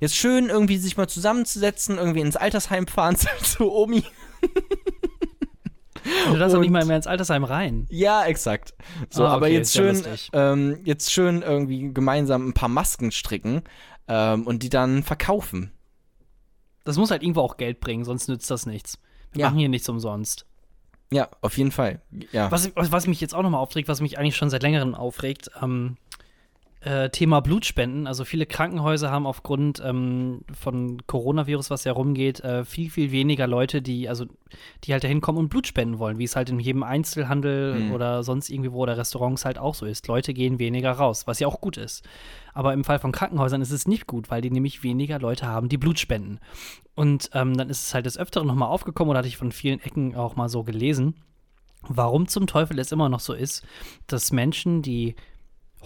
Jetzt 0.00 0.16
schön 0.16 0.48
irgendwie 0.48 0.78
sich 0.78 0.96
mal 0.96 1.08
zusammenzusetzen, 1.08 1.98
irgendwie 1.98 2.20
ins 2.20 2.36
Altersheim 2.36 2.86
fahren 2.86 3.16
zu, 3.16 3.28
zu 3.42 3.72
Omi. 3.72 4.04
Du 6.30 6.36
darfst 6.36 6.54
doch 6.54 6.60
nicht 6.60 6.70
mal 6.70 6.84
mehr 6.84 6.96
ins 6.96 7.06
Altersheim 7.06 7.44
rein. 7.44 7.86
Ja, 7.88 8.24
exakt. 8.24 8.74
So, 9.08 9.24
aber 9.26 9.46
okay, 9.46 9.54
jetzt 9.54 9.74
ist 9.74 10.04
ja 10.04 10.16
schön, 10.16 10.18
ähm, 10.34 10.80
jetzt 10.84 11.12
schön 11.12 11.42
irgendwie 11.42 11.92
gemeinsam 11.92 12.48
ein 12.48 12.52
paar 12.52 12.68
Masken 12.68 13.10
stricken 13.10 13.62
ähm, 14.06 14.46
und 14.46 14.62
die 14.62 14.68
dann 14.68 15.02
verkaufen. 15.02 15.72
Das 16.84 16.98
muss 16.98 17.10
halt 17.10 17.22
irgendwo 17.22 17.40
auch 17.40 17.56
Geld 17.56 17.80
bringen, 17.80 18.04
sonst 18.04 18.28
nützt 18.28 18.50
das 18.50 18.66
nichts. 18.66 18.98
Wir 19.34 19.42
Ja. 19.42 19.46
machen 19.48 19.58
hier 19.58 19.68
nichts 19.68 19.88
umsonst. 19.88 20.46
Ja, 21.12 21.28
auf 21.42 21.56
jeden 21.58 21.70
Fall. 21.70 22.00
Ja. 22.32 22.50
Was, 22.50 22.70
was 22.74 23.06
mich 23.06 23.20
jetzt 23.20 23.34
auch 23.34 23.42
nochmal 23.42 23.60
aufregt, 23.60 23.88
was 23.88 24.00
mich 24.00 24.18
eigentlich 24.18 24.36
schon 24.36 24.50
seit 24.50 24.62
längerem 24.62 24.94
aufregt, 24.94 25.50
ähm, 25.62 25.96
äh, 26.84 27.08
Thema 27.08 27.40
Blutspenden. 27.40 28.06
Also 28.06 28.24
viele 28.24 28.44
Krankenhäuser 28.44 29.10
haben 29.10 29.26
aufgrund 29.26 29.82
ähm, 29.84 30.42
von 30.52 31.04
Coronavirus, 31.06 31.70
was 31.70 31.84
ja 31.84 31.92
rumgeht, 31.92 32.40
äh, 32.40 32.64
viel, 32.64 32.90
viel 32.90 33.10
weniger 33.10 33.46
Leute, 33.46 33.80
die, 33.80 34.08
also, 34.08 34.26
die 34.84 34.92
halt 34.92 35.02
dahin 35.02 35.22
kommen 35.22 35.38
und 35.38 35.48
Blut 35.48 35.66
spenden 35.66 35.98
wollen, 35.98 36.18
wie 36.18 36.24
es 36.24 36.36
halt 36.36 36.50
in 36.50 36.60
jedem 36.60 36.82
Einzelhandel 36.82 37.74
Mhm. 37.74 37.92
oder 37.92 38.22
sonst 38.22 38.50
irgendwie 38.50 38.72
wo 38.72 38.82
oder 38.82 38.98
Restaurants 38.98 39.44
halt 39.46 39.58
auch 39.58 39.74
so 39.74 39.86
ist. 39.86 40.06
Leute 40.08 40.34
gehen 40.34 40.58
weniger 40.58 40.92
raus, 40.92 41.26
was 41.26 41.40
ja 41.40 41.48
auch 41.48 41.60
gut 41.60 41.78
ist. 41.78 42.06
Aber 42.52 42.74
im 42.74 42.84
Fall 42.84 42.98
von 42.98 43.12
Krankenhäusern 43.12 43.62
ist 43.62 43.72
es 43.72 43.88
nicht 43.88 44.06
gut, 44.06 44.30
weil 44.30 44.42
die 44.42 44.50
nämlich 44.50 44.82
weniger 44.82 45.18
Leute 45.18 45.46
haben, 45.46 45.68
die 45.70 45.78
Blut 45.78 45.98
spenden. 45.98 46.38
Und 46.94 47.30
ähm, 47.32 47.56
dann 47.56 47.70
ist 47.70 47.86
es 47.86 47.94
halt 47.94 48.04
des 48.04 48.18
Öfteren 48.18 48.46
nochmal 48.46 48.68
aufgekommen 48.68 49.10
oder 49.10 49.20
hatte 49.20 49.28
ich 49.28 49.38
von 49.38 49.52
vielen 49.52 49.80
Ecken 49.80 50.14
auch 50.14 50.36
mal 50.36 50.48
so 50.48 50.62
gelesen, 50.62 51.14
warum 51.88 52.28
zum 52.28 52.46
Teufel 52.46 52.78
es 52.78 52.92
immer 52.92 53.08
noch 53.08 53.20
so 53.20 53.32
ist, 53.32 53.66
dass 54.06 54.32
Menschen, 54.32 54.82
die 54.82 55.14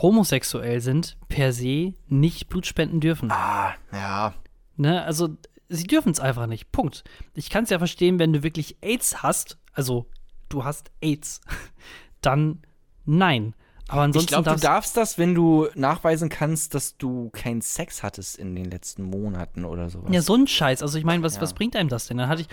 homosexuell 0.01 0.80
sind, 0.80 1.16
per 1.28 1.53
se 1.53 1.94
nicht 2.07 2.49
Blut 2.49 2.66
spenden 2.66 3.01
dürfen. 3.01 3.30
Ah, 3.30 3.74
ja. 3.92 4.34
Ne? 4.76 5.03
Also, 5.05 5.36
sie 5.68 5.86
dürfen 5.86 6.12
es 6.12 6.20
einfach 6.20 6.46
nicht. 6.46 6.72
Punkt. 6.72 7.05
Ich 7.34 7.51
kann 7.51 7.64
es 7.64 7.70
ja 7.70 7.78
verstehen, 7.78 8.18
wenn 8.18 8.32
du 8.32 8.42
wirklich 8.42 8.76
AIDS 8.80 9.22
hast, 9.22 9.59
also 9.72 10.07
du 10.49 10.64
hast 10.64 10.90
AIDS, 11.01 11.40
dann 12.20 12.62
nein. 13.05 13.55
Aber 13.89 14.03
ansonsten 14.03 14.34
Ich 14.34 14.43
glaube, 14.45 14.57
du 14.59 14.61
darfst- 14.62 14.97
das, 14.97 15.16
wenn 15.18 15.34
du 15.34 15.66
nachweisen 15.74 16.28
kannst, 16.28 16.74
dass 16.74 16.97
du 16.99 17.30
keinen 17.30 17.62
Sex 17.62 18.03
hattest 18.03 18.36
in 18.36 18.55
den 18.55 18.66
letzten 18.66 19.03
Monaten 19.03 19.64
oder 19.64 19.89
sowas. 19.89 20.11
Ja, 20.12 20.20
so 20.22 20.34
ein 20.34 20.47
Scheiß. 20.47 20.82
Also 20.82 20.99
ich 20.99 21.05
meine, 21.05 21.22
was, 21.22 21.36
Ja. 21.36 21.41
was 21.43 21.55
bringt 21.55 21.74
einem 21.74 21.89
das 21.89 22.07
denn? 22.07 22.18
Dann 22.18 22.28
hatte 22.28 22.43
ich, 22.43 22.49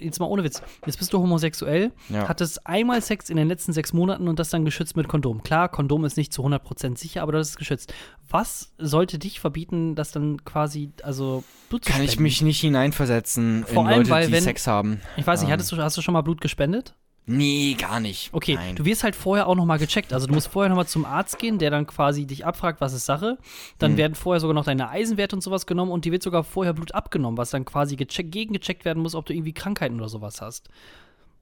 jetzt 0.00 0.20
mal 0.20 0.26
ohne 0.26 0.44
Witz, 0.44 0.62
jetzt 0.86 0.98
bist 0.98 1.12
du 1.12 1.18
homosexuell, 1.18 1.92
Ja. 2.10 2.28
hattest 2.28 2.66
einmal 2.66 3.00
Sex 3.02 3.30
in 3.30 3.36
den 3.36 3.48
letzten 3.48 3.72
sechs 3.72 3.92
Monaten 3.92 4.28
und 4.28 4.38
das 4.38 4.50
dann 4.50 4.64
geschützt 4.64 4.96
mit 4.96 5.08
Kondom. 5.08 5.42
Klar, 5.42 5.68
Kondom 5.70 6.04
ist 6.04 6.16
nicht 6.16 6.32
zu 6.32 6.42
100% 6.44 6.98
sicher, 6.98 7.22
aber 7.22 7.32
das 7.32 7.48
ist 7.50 7.56
geschützt. 7.56 7.92
Was 8.28 8.72
sollte 8.78 9.18
dich 9.18 9.40
verbieten, 9.40 9.94
das 9.94 10.12
dann 10.12 10.44
quasi, 10.44 10.90
also 11.02 11.42
Blut 11.70 11.84
zu 11.84 11.92
Kann 11.92 12.02
ich 12.02 12.10
spenden? 12.12 12.22
mich 12.24 12.42
nicht 12.42 12.60
hineinversetzen 12.60 13.64
Vor 13.66 13.82
in 13.84 13.88
allem, 13.88 13.98
Leute, 14.00 14.10
weil 14.10 14.26
die 14.26 14.32
wenn- 14.32 14.42
Sex 14.44 14.66
haben. 14.66 15.00
Ich 15.16 15.26
weiß 15.26 15.40
nicht, 15.40 15.48
Ähm, 15.48 15.54
hattest 15.54 15.72
du, 15.72 15.76
hast 15.78 15.96
du 15.96 16.02
schon 16.02 16.12
mal 16.14 16.22
Blut 16.22 16.40
gespendet? 16.40 16.94
Nee, 17.26 17.74
gar 17.78 18.00
nicht. 18.00 18.28
Okay, 18.34 18.54
Nein. 18.56 18.76
du 18.76 18.84
wirst 18.84 19.02
halt 19.02 19.16
vorher 19.16 19.46
auch 19.46 19.54
nochmal 19.54 19.78
gecheckt. 19.78 20.12
Also 20.12 20.26
du 20.26 20.34
musst 20.34 20.48
vorher 20.48 20.68
nochmal 20.68 20.86
zum 20.86 21.06
Arzt 21.06 21.38
gehen, 21.38 21.58
der 21.58 21.70
dann 21.70 21.86
quasi 21.86 22.26
dich 22.26 22.44
abfragt, 22.44 22.80
was 22.82 22.92
ist 22.92 23.06
Sache. 23.06 23.38
Dann 23.78 23.92
Hm. 23.92 23.96
werden 23.98 24.14
vorher 24.14 24.40
sogar 24.40 24.52
noch 24.54 24.64
deine 24.64 24.90
Eisenwerte 24.90 25.34
und 25.34 25.40
sowas 25.42 25.64
genommen 25.66 25.90
und 25.90 26.04
dir 26.04 26.12
wird 26.12 26.22
sogar 26.22 26.44
vorher 26.44 26.74
Blut 26.74 26.94
abgenommen, 26.94 27.38
was 27.38 27.48
dann 27.50 27.64
quasi 27.64 27.96
gecheckt, 27.96 28.30
gegengecheckt 28.32 28.84
werden 28.84 29.02
muss, 29.02 29.14
ob 29.14 29.24
du 29.24 29.32
irgendwie 29.32 29.54
Krankheiten 29.54 29.96
oder 29.96 30.08
sowas 30.10 30.42
hast. 30.42 30.68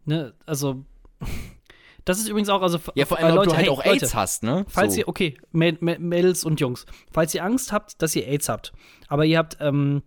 Ne, 0.04 0.34
also 0.46 0.84
das 2.04 2.18
ist 2.18 2.28
übrigens 2.28 2.48
auch, 2.48 2.62
also 2.62 2.78
ja, 2.94 3.04
vor 3.04 3.18
äh, 3.18 3.22
allem, 3.24 3.38
ob 3.38 3.44
Leute, 3.46 3.50
du 3.50 3.56
halt 3.56 3.64
hey, 3.66 3.70
auch 3.72 3.84
Leute, 3.84 3.90
AIDS 4.04 4.14
hast, 4.14 4.42
ne? 4.44 4.64
Falls 4.68 4.94
so. 4.94 5.00
ihr, 5.00 5.08
okay, 5.08 5.36
Mäd- 5.52 5.80
Mäd- 5.80 5.98
Mädels 6.00 6.44
und 6.44 6.60
Jungs, 6.60 6.86
falls 7.12 7.34
ihr 7.34 7.44
Angst 7.44 7.72
habt, 7.72 8.00
dass 8.02 8.14
ihr 8.16 8.26
AIDS 8.28 8.48
habt, 8.48 8.72
aber 9.08 9.24
ihr 9.24 9.38
habt, 9.38 9.56
ähm, 9.60 10.02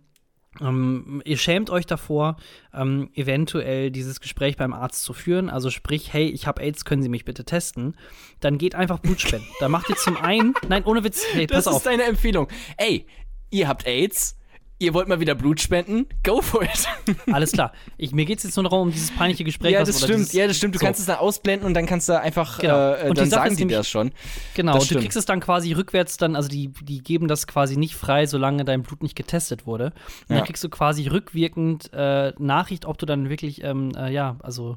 ähm, 0.60 1.22
ihr 1.24 1.36
schämt 1.38 1.70
euch 1.70 1.86
davor, 1.86 2.36
ähm, 2.74 3.10
eventuell 3.14 3.90
dieses 3.90 4.20
Gespräch 4.20 4.56
beim 4.56 4.72
Arzt 4.72 5.02
zu 5.02 5.12
führen, 5.12 5.50
also 5.50 5.70
sprich, 5.70 6.12
hey, 6.12 6.28
ich 6.28 6.46
habe 6.46 6.62
AIDS, 6.62 6.84
können 6.84 7.02
Sie 7.02 7.08
mich 7.08 7.24
bitte 7.24 7.44
testen, 7.44 7.96
dann 8.40 8.58
geht 8.58 8.74
einfach 8.74 8.98
Blut 8.98 9.20
spenden. 9.20 9.46
da 9.60 9.68
macht 9.68 9.88
ihr 9.90 9.96
zum 9.96 10.16
einen, 10.16 10.54
nein, 10.68 10.84
ohne 10.84 11.04
Witz, 11.04 11.24
hey, 11.32 11.46
Das 11.46 11.64
pass 11.64 11.66
auf. 11.68 11.76
ist 11.78 11.86
deine 11.86 12.04
Empfehlung. 12.04 12.48
Ey, 12.76 13.06
ihr 13.50 13.68
habt 13.68 13.86
AIDS, 13.86 14.36
ihr 14.78 14.92
wollt 14.94 15.08
mal 15.08 15.20
wieder 15.20 15.34
Blut 15.34 15.60
spenden, 15.60 16.06
go 16.22 16.42
for 16.42 16.62
it. 16.62 16.86
Alles 17.32 17.52
klar. 17.52 17.72
Ich, 17.96 18.12
mir 18.12 18.24
geht 18.26 18.38
es 18.38 18.44
jetzt 18.44 18.56
nur 18.56 18.64
darum, 18.64 18.80
um 18.88 18.90
dieses 18.92 19.10
peinliche 19.10 19.42
Gespräch. 19.44 19.72
ja, 19.72 19.82
das 19.84 19.98
stimmt. 20.02 20.18
Dieses, 20.20 20.32
ja, 20.32 20.46
das 20.46 20.56
stimmt. 20.56 20.74
Du 20.74 20.78
so. 20.78 20.84
kannst 20.84 21.00
es 21.00 21.06
dann 21.06 21.16
ausblenden 21.16 21.66
und 21.66 21.74
dann 21.74 21.86
kannst 21.86 22.08
du 22.08 22.20
einfach, 22.20 22.58
Genau. 22.58 22.92
äh, 22.92 23.08
Und 23.08 23.16
die 23.16 23.20
dann 23.22 23.30
sagen 23.30 23.50
die 23.56 23.62
nämlich- 23.62 23.76
das 23.78 23.88
schon. 23.88 24.12
Genau, 24.54 24.74
Das 24.74 24.82
und 24.84 24.90
du 24.92 25.00
kriegst 25.00 25.16
es 25.16 25.24
dann 25.24 25.40
quasi 25.40 25.72
rückwärts 25.72 26.16
dann, 26.18 26.36
also 26.36 26.48
die, 26.48 26.68
die 26.82 27.02
geben 27.02 27.26
das 27.28 27.46
quasi 27.46 27.76
nicht 27.76 27.94
frei, 27.96 28.26
solange 28.26 28.64
dein 28.64 28.82
Blut 28.82 29.02
nicht 29.02 29.16
getestet 29.16 29.66
wurde. 29.66 29.86
Und 29.86 29.94
Ja. 30.28 30.36
dann 30.36 30.44
kriegst 30.44 30.62
du 30.62 30.68
quasi 30.68 31.06
rückwirkend 31.08 31.90
äh, 31.94 32.32
Nachricht, 32.38 32.84
ob 32.84 32.98
du 32.98 33.06
dann 33.06 33.28
wirklich, 33.30 33.62
ähm, 33.64 33.92
äh, 33.96 34.12
ja, 34.12 34.36
also 34.42 34.76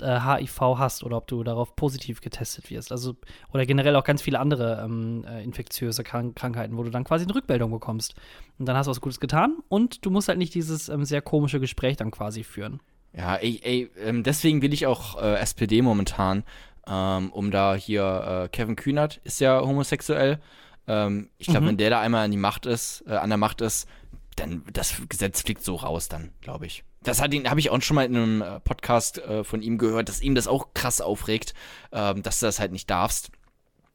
äh, 0.00 0.20
HIV 0.20 0.60
hast 0.78 1.04
oder 1.04 1.16
ob 1.16 1.26
du 1.26 1.42
darauf 1.42 1.76
positiv 1.76 2.20
getestet 2.20 2.70
wirst. 2.70 2.92
Also, 2.92 3.16
oder 3.52 3.66
generell 3.66 3.96
auch 3.96 4.04
ganz 4.04 4.22
viele 4.22 4.40
andere 4.40 4.82
ähm, 4.84 5.24
äh, 5.28 5.42
infektiöse 5.42 6.02
Krank 6.04 6.36
Krankheiten, 6.36 6.76
wo 6.76 6.82
du 6.82 6.90
dann 6.90 7.04
quasi 7.04 7.24
eine 7.24 7.34
Rückmeldung 7.34 7.70
bekommst. 7.70 8.14
Und 8.58 8.66
dann 8.66 8.76
hast 8.76 8.86
du 8.86 8.90
was 8.90 9.00
Gutes 9.00 9.20
getan 9.20 9.56
und 9.68 10.04
du 10.06 10.10
musst 10.10 10.28
halt 10.28 10.38
nicht 10.38 10.54
dieses 10.54 10.88
ähm, 10.88 11.04
sehr 11.04 11.20
komische 11.22 11.60
Gespräch 11.60 11.96
dann 11.96 12.10
quasi 12.10 12.44
führen. 12.44 12.80
Ja, 13.14 13.36
ey, 13.36 13.60
ey 13.62 13.90
ähm, 14.02 14.22
deswegen 14.22 14.62
will 14.62 14.72
ich 14.72 14.86
auch 14.86 15.20
äh, 15.20 15.34
SPD 15.34 15.82
momentan, 15.82 16.44
ähm, 16.86 17.30
um 17.32 17.50
da 17.50 17.74
hier, 17.74 18.44
äh, 18.44 18.48
Kevin 18.48 18.76
Kühnert 18.76 19.20
ist 19.24 19.40
ja 19.40 19.60
homosexuell. 19.60 20.40
Ähm, 20.86 21.28
ich 21.38 21.48
glaube, 21.48 21.66
Mhm. 21.66 21.68
wenn 21.70 21.76
der 21.76 21.90
da 21.90 22.00
einmal 22.00 22.24
an 22.24 22.30
die 22.30 22.36
Macht 22.36 22.66
ist, 22.66 23.04
äh, 23.06 23.12
an 23.14 23.28
der 23.28 23.36
Macht 23.36 23.60
ist, 23.60 23.88
dann 24.36 24.62
das 24.72 25.00
Gesetz 25.08 25.42
fliegt 25.42 25.62
so 25.62 25.76
raus, 25.76 26.08
dann, 26.08 26.30
glaube 26.40 26.66
ich. 26.66 26.84
Das 27.02 27.20
hat 27.20 27.34
ihn, 27.34 27.48
habe 27.50 27.60
ich 27.60 27.70
auch 27.70 27.82
schon 27.82 27.94
mal 27.96 28.04
in 28.04 28.16
einem 28.16 28.42
äh, 28.42 28.60
Podcast 28.60 29.18
äh, 29.18 29.44
von 29.44 29.62
ihm 29.62 29.78
gehört, 29.78 30.08
dass 30.08 30.20
ihm 30.22 30.34
das 30.34 30.46
auch 30.46 30.74
krass 30.74 31.00
aufregt, 31.00 31.54
ähm, 31.92 32.22
dass 32.22 32.40
du 32.40 32.46
das 32.46 32.60
halt 32.60 32.72
nicht 32.72 32.88
darfst. 32.90 33.30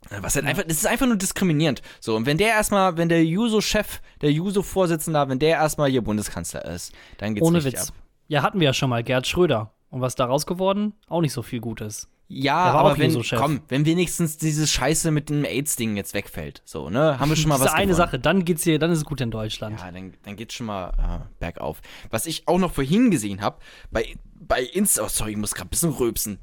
Äh, 0.10 0.18
Was 0.22 0.36
halt 0.36 0.46
einfach, 0.46 0.64
das 0.64 0.78
ist 0.78 0.88
einfach 0.88 1.06
nur 1.08 1.16
diskriminierend. 1.16 1.82
So, 2.00 2.16
und 2.16 2.26
wenn 2.26 2.38
der 2.38 2.50
erstmal, 2.50 2.98
wenn 2.98 3.10
der 3.10 3.24
Juso-Chef, 3.26 4.02
der 4.22 4.32
Juso-Vorsitzender, 4.32 5.30
wenn 5.30 5.40
der 5.40 5.58
erstmal 5.58 5.90
hier 5.90 6.02
Bundeskanzler 6.04 6.66
ist, 6.66 6.94
dann 7.18 7.34
geht's 7.34 7.46
Ohne 7.48 7.64
Witz. 7.64 7.90
ab. 7.90 7.96
Ja, 8.28 8.44
hatten 8.44 8.60
wir 8.60 8.66
ja 8.66 8.74
schon 8.74 8.90
mal, 8.90 9.04
Gerd 9.04 9.26
Schröder. 9.26 9.72
Und 9.90 10.02
was 10.02 10.16
daraus 10.16 10.46
geworden? 10.46 10.94
Auch 11.08 11.22
nicht 11.22 11.32
so 11.34 11.42
viel 11.42 11.62
Gutes. 11.62 12.10
Ja, 12.30 12.56
aber 12.74 12.98
wenn, 12.98 13.12
Juso-Chef. 13.12 13.40
komm, 13.40 13.62
wenn 13.70 13.86
wenigstens 13.86 14.38
diese 14.38 14.68
Scheiße 14.68 15.12
mit 15.12 15.30
dem 15.30 15.46
AIDS-Ding 15.46 15.96
jetzt 15.96 16.14
wegfällt, 16.14 16.62
so, 16.66 16.90
ne, 16.90 17.20
haben 17.20 17.30
wir 17.30 17.38
schon 17.38 17.48
mal 17.50 17.60
was 17.60 17.74
eine 17.74 17.88
gewonnen. 17.88 17.96
Sache, 17.96 18.20
dann 18.20 18.44
geht's 18.44 18.64
hier, 18.64 18.80
dann 18.80 18.92
ist 18.92 19.00
es 19.00 19.06
gut 19.06 19.22
in 19.22 19.32
Deutschland. 19.32 19.80
Ja, 19.80 19.92
dann, 19.92 20.14
dann 20.24 20.36
geht's 20.36 20.54
schon 20.54 20.66
mal 20.66 20.90
äh, 20.98 21.26
bergauf. 21.40 21.82
Was 22.10 22.26
ich 22.26 22.48
auch 22.48 22.58
noch 22.58 22.74
vorhin 22.74 23.12
gesehen 23.12 23.42
habe, 23.42 23.60
bei, 23.92 24.16
bei 24.36 24.62
Insta, 24.62 25.04
oh, 25.04 25.08
sorry, 25.08 25.32
ich 25.32 25.38
muss 25.38 25.56
gerade 25.56 25.68
ein 25.68 25.70
bisschen 25.70 25.92
rülpsen. 25.92 26.40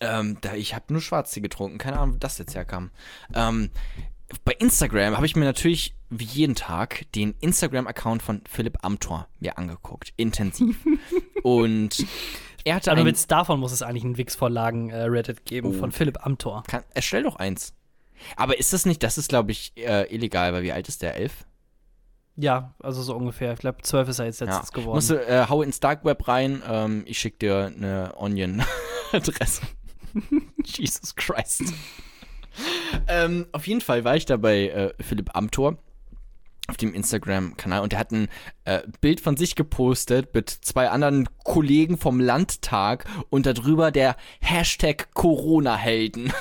Ähm, 0.00 0.36
da, 0.42 0.54
ich 0.54 0.74
habe 0.74 0.92
nur 0.92 1.00
Schwarztee 1.00 1.40
getrunken, 1.40 1.78
keine 1.78 1.98
Ahnung, 1.98 2.16
wo 2.16 2.18
das 2.18 2.36
jetzt 2.36 2.54
herkam. 2.54 2.90
Ähm, 3.34 3.70
bei 4.44 4.52
Instagram 4.52 5.16
habe 5.16 5.26
ich 5.26 5.36
mir 5.36 5.44
natürlich 5.44 5.94
wie 6.10 6.24
jeden 6.24 6.54
Tag 6.54 7.06
den 7.14 7.34
Instagram-Account 7.40 8.22
von 8.22 8.42
Philipp 8.48 8.78
Amthor 8.82 9.28
mir 9.40 9.56
angeguckt, 9.58 10.12
intensiv. 10.16 10.76
Und 11.42 12.04
er 12.64 12.76
hatte 12.76 12.92
Aber 12.92 13.04
Witz 13.04 13.26
davon 13.26 13.60
muss 13.60 13.72
es 13.72 13.82
eigentlich 13.82 14.04
einen 14.04 14.16
Wix-Vorlagen-Reddit 14.18 15.44
geben 15.44 15.68
Oh. 15.68 15.72
von 15.78 15.92
Philipp 15.92 16.24
Amthor. 16.24 16.62
Kann, 16.66 16.82
erstell 16.94 17.22
doch 17.24 17.36
eins. 17.36 17.74
Aber 18.36 18.58
ist 18.58 18.72
das 18.72 18.86
nicht, 18.86 19.02
das 19.02 19.18
ist 19.18 19.28
glaube 19.28 19.50
ich 19.52 19.72
äh, 19.76 20.12
illegal, 20.14 20.52
weil 20.52 20.62
wie 20.62 20.72
alt 20.72 20.88
ist 20.88 21.02
der? 21.02 21.16
Elf? 21.16 21.44
Ja, 22.36 22.74
also 22.82 23.02
so 23.02 23.14
ungefähr. 23.14 23.52
Ich 23.52 23.58
glaube, 23.58 23.82
12 23.82 24.08
ist 24.08 24.18
er 24.20 24.24
jetzt 24.26 24.40
letztens 24.40 24.72
geworden. 24.72 24.94
Musst 24.96 25.10
du, 25.10 25.16
äh, 25.16 25.46
hau 25.48 25.60
ins 25.62 25.80
Dark 25.80 26.04
Web 26.04 26.26
rein, 26.28 26.62
ähm, 26.66 27.02
ich 27.06 27.18
schick 27.18 27.38
dir 27.38 27.66
eine 27.76 28.14
Onion-Adresse. 28.16 29.62
Jesus 30.64 31.14
Christ. 31.14 31.64
ähm, 33.08 33.46
auf 33.52 33.66
jeden 33.66 33.80
Fall 33.80 34.04
war 34.04 34.16
ich 34.16 34.24
da 34.26 34.36
bei 34.36 34.68
äh, 34.68 34.94
Philipp 35.02 35.34
Amthor 35.36 35.76
auf 36.68 36.76
dem 36.76 36.94
Instagram-Kanal 36.94 37.80
und 37.80 37.92
der 37.92 37.98
hat 37.98 38.12
ein 38.12 38.28
äh, 38.64 38.80
Bild 39.00 39.20
von 39.20 39.36
sich 39.36 39.56
gepostet 39.56 40.32
mit 40.34 40.48
zwei 40.48 40.88
anderen 40.90 41.28
Kollegen 41.44 41.98
vom 41.98 42.20
Landtag 42.20 43.04
und 43.30 43.46
darüber 43.46 43.90
der 43.90 44.16
Hashtag 44.40 45.12
Corona-Helden. 45.12 46.32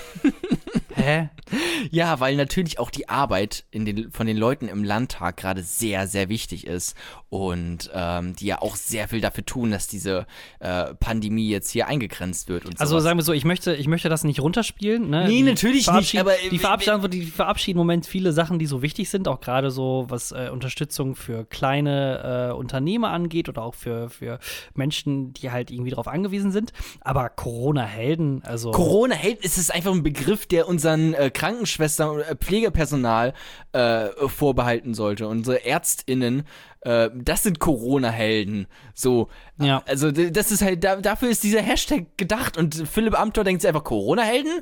Hä? 0.96 1.30
Ja, 1.92 2.20
weil 2.20 2.36
natürlich 2.36 2.80
auch 2.80 2.90
die 2.90 3.10
Arbeit 3.10 3.66
den, 3.74 4.12
von 4.12 4.28
den 4.28 4.38
Leuten 4.38 4.68
im 4.68 4.84
Landtag 4.84 5.38
gerade 5.38 5.64
sehr, 5.64 6.08
sehr 6.08 6.30
wichtig 6.30 6.68
ist 6.68 6.96
und 7.30 7.90
ähm, 7.94 8.36
die 8.36 8.46
ja 8.48 8.62
auch 8.62 8.76
sehr 8.76 9.08
viel 9.08 9.22
dafür 9.22 9.46
tun, 9.46 9.72
dass 9.72 9.88
diese 9.88 10.26
äh, 10.60 10.94
Pandemie 10.96 11.50
jetzt 11.50 11.72
hier 11.72 11.88
eingegrenzt 11.88 12.50
wird 12.50 12.66
und 12.66 12.80
Also 12.80 12.92
sowas. 12.92 13.04
sagen 13.04 13.18
wir 13.20 13.24
so, 13.24 13.34
ich 13.34 13.46
möchte, 13.46 13.74
ich 13.76 13.88
möchte 13.88 14.10
das 14.10 14.24
nicht 14.24 14.42
runterspielen. 14.42 15.10
Ne? 15.10 15.24
Nee, 15.28 15.38
Die 15.38 15.44
natürlich 15.44 15.92
nicht, 15.92 16.20
aber, 16.20 16.34
äh, 16.34 16.50
die 16.50 16.60
verabschieden, 16.60 17.10
die 17.10 17.26
verabschieden 17.26 17.78
im 17.78 17.86
Moment 17.86 18.06
viele 18.06 18.32
Sachen, 18.32 18.60
die 18.60 18.66
so 18.66 18.82
wichtig 18.82 19.10
sind, 19.10 19.28
auch 19.28 19.40
gerade 19.40 19.72
so, 19.72 20.06
was 20.10 20.32
äh, 20.32 20.50
Unterstützung 20.52 21.16
für 21.16 21.46
kleine 21.46 22.50
äh, 22.52 22.54
Unternehmer 22.54 23.12
angeht 23.12 23.50
oder 23.50 23.64
auch 23.64 23.76
für, 23.76 24.10
für 24.10 24.40
Menschen, 24.76 25.34
die 25.34 25.52
halt 25.52 25.72
irgendwie 25.72 25.92
darauf 25.92 26.08
angewiesen 26.08 26.52
sind. 26.52 26.74
Aber 27.02 27.30
Corona-Helden, 27.30 28.44
also. 28.44 28.72
Corona-Held 28.72 29.44
ist 29.44 29.58
es 29.58 29.70
einfach 29.72 29.92
ein 29.94 30.04
Begriff, 30.04 30.46
der 30.46 30.68
unseren 30.68 31.14
äh, 31.14 31.30
Krankenschwestern 31.42 32.10
und 32.10 32.20
äh, 32.22 32.36
Pflegepersonal 32.36 33.34
äh, 33.72 34.10
vorbehalten 34.28 34.94
sollte. 34.94 35.28
Unsere 35.28 35.58
ÄrztInnen, 35.66 36.44
äh, 36.82 37.10
das 37.16 37.42
sind 37.44 37.60
Corona-Helden. 37.60 38.68
So. 38.94 39.30
Ja. 39.60 39.82
Also, 39.88 40.12
das 40.12 40.52
ist 40.52 40.62
halt, 40.62 40.84
da, 40.84 40.98
dafür 40.98 41.30
ist 41.30 41.44
dieser 41.44 41.62
Hashtag 41.62 42.16
gedacht. 42.18 42.58
Und 42.58 42.88
Philipp 42.88 43.20
Amthor 43.20 43.44
denkt 43.44 43.62
sich 43.64 43.70
einfach, 43.70 43.84
Corona-Helden? 43.84 44.62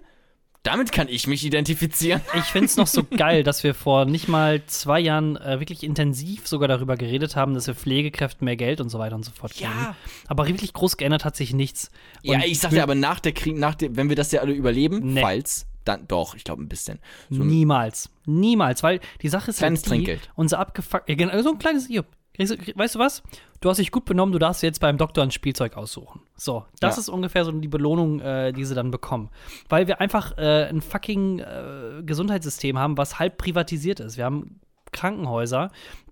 Damit 0.63 0.91
kann 0.91 1.07
ich 1.07 1.25
mich 1.25 1.45
identifizieren. 1.45 2.19
Ich 2.35 2.43
finde 2.43 2.65
es 2.65 2.75
noch 2.75 2.87
so 2.87 3.03
geil, 3.03 3.43
dass 3.43 3.63
wir 3.63 3.73
vor 3.73 4.03
nicht 4.03 4.27
mal 4.27 4.61
zwei 4.65 4.99
Jahren 4.99 5.37
äh, 5.37 5.61
wirklich 5.61 5.83
intensiv 5.83 6.47
sogar 6.47 6.67
darüber 6.67 6.97
geredet 6.97 7.37
haben, 7.37 7.53
dass 7.53 7.67
wir 7.67 7.75
Pflegekräften 7.75 8.43
mehr 8.43 8.57
Geld 8.57 8.81
und 8.81 8.89
so 8.89 8.99
weiter 8.99 9.15
und 9.15 9.23
so 9.23 9.31
fort 9.31 9.53
geben. 9.53 9.71
Ja. 9.73 9.95
Aber 10.27 10.47
wirklich 10.47 10.73
groß 10.73 10.97
geändert 10.97 11.23
hat 11.23 11.37
sich 11.37 11.53
nichts. 11.53 11.91
Ja, 12.23 12.35
Und 12.35 12.43
ich 12.45 12.59
sagte 12.59 12.83
aber 12.83 12.93
nach 12.95 13.21
der 13.21 13.31
Krieg, 13.31 13.57
nach 13.57 13.75
dem, 13.75 13.95
wenn 13.95 14.09
wir 14.09 14.17
das 14.17 14.33
ja 14.33 14.41
alle 14.41 14.51
überleben, 14.51 15.13
Nee. 15.13 15.21
falls, 15.21 15.65
dann 15.89 16.07
doch, 16.07 16.35
ich 16.35 16.43
glaube 16.45 16.63
ein 16.63 16.69
bisschen. 16.69 16.99
So 17.29 17.43
Niemals. 17.43 18.09
Niemals. 18.25 18.81
Weil 18.83 18.99
die 19.21 19.27
Sache 19.29 19.49
ist 19.51 19.57
Kleines 19.57 19.79
halt 19.81 19.85
die, 19.85 19.89
Trinkgeld. 19.89 20.29
unser 20.35 20.59
abgefuckt, 20.59 21.07
genau, 21.07 21.41
so 21.41 21.49
ein 21.51 21.59
kleines, 21.59 21.87
hier, 21.87 22.05
du- 22.37 22.45
weißt 22.75 22.95
du 22.95 22.99
was? 22.99 23.23
Du 23.61 23.69
hast 23.69 23.77
dich 23.77 23.91
gut 23.91 24.05
benommen, 24.05 24.31
du 24.31 24.39
darfst 24.39 24.63
jetzt 24.63 24.79
beim 24.79 24.97
Doktor 24.97 25.21
ein 25.23 25.31
Spielzeug 25.31 25.75
aussuchen. 25.75 26.21
So, 26.37 26.63
das 26.79 26.95
Ja. 26.95 27.01
ist 27.01 27.09
ungefähr 27.09 27.43
so 27.43 27.51
die 27.51 27.67
Belohnung, 27.67 28.21
äh, 28.21 28.53
die 28.53 28.63
sie 28.63 28.73
dann 28.75 28.89
bekommen. 28.91 29.29
Weil 29.67 29.87
wir 29.87 29.99
einfach 29.99 30.37
äh, 30.37 30.67
ein 30.69 30.79
fucking 30.81 31.39
äh, 31.39 32.03
Gesundheitssystem 32.05 32.79
haben, 32.79 32.97
was 32.97 33.19
halb 33.19 33.37
privatisiert 33.37 33.99
ist. 33.99 34.15
Wir 34.15 34.23
haben 34.23 34.61
Krankenhäuser, 34.93 35.71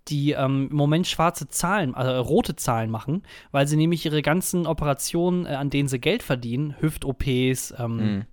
die 0.09 0.31
ähm, 0.31 0.67
im 0.71 0.75
Moment 0.75 1.07
schwarze 1.07 1.47
Zahlen, 1.47 1.93
also 1.95 2.21
rote 2.21 2.55
Zahlen 2.55 2.89
machen, 2.89 3.23
weil 3.51 3.67
sie 3.67 3.75
nämlich 3.77 4.05
ihre 4.05 4.21
ganzen 4.21 4.65
Operationen, 4.67 5.45
äh, 5.45 5.49
an 5.55 5.69
denen 5.69 5.87
sie 5.89 5.99
Geld 5.99 6.23
verdienen, 6.23 6.75
Hüft-OPs, 6.79 7.73
ähm, 7.77 7.95
Mhm. 7.97 8.25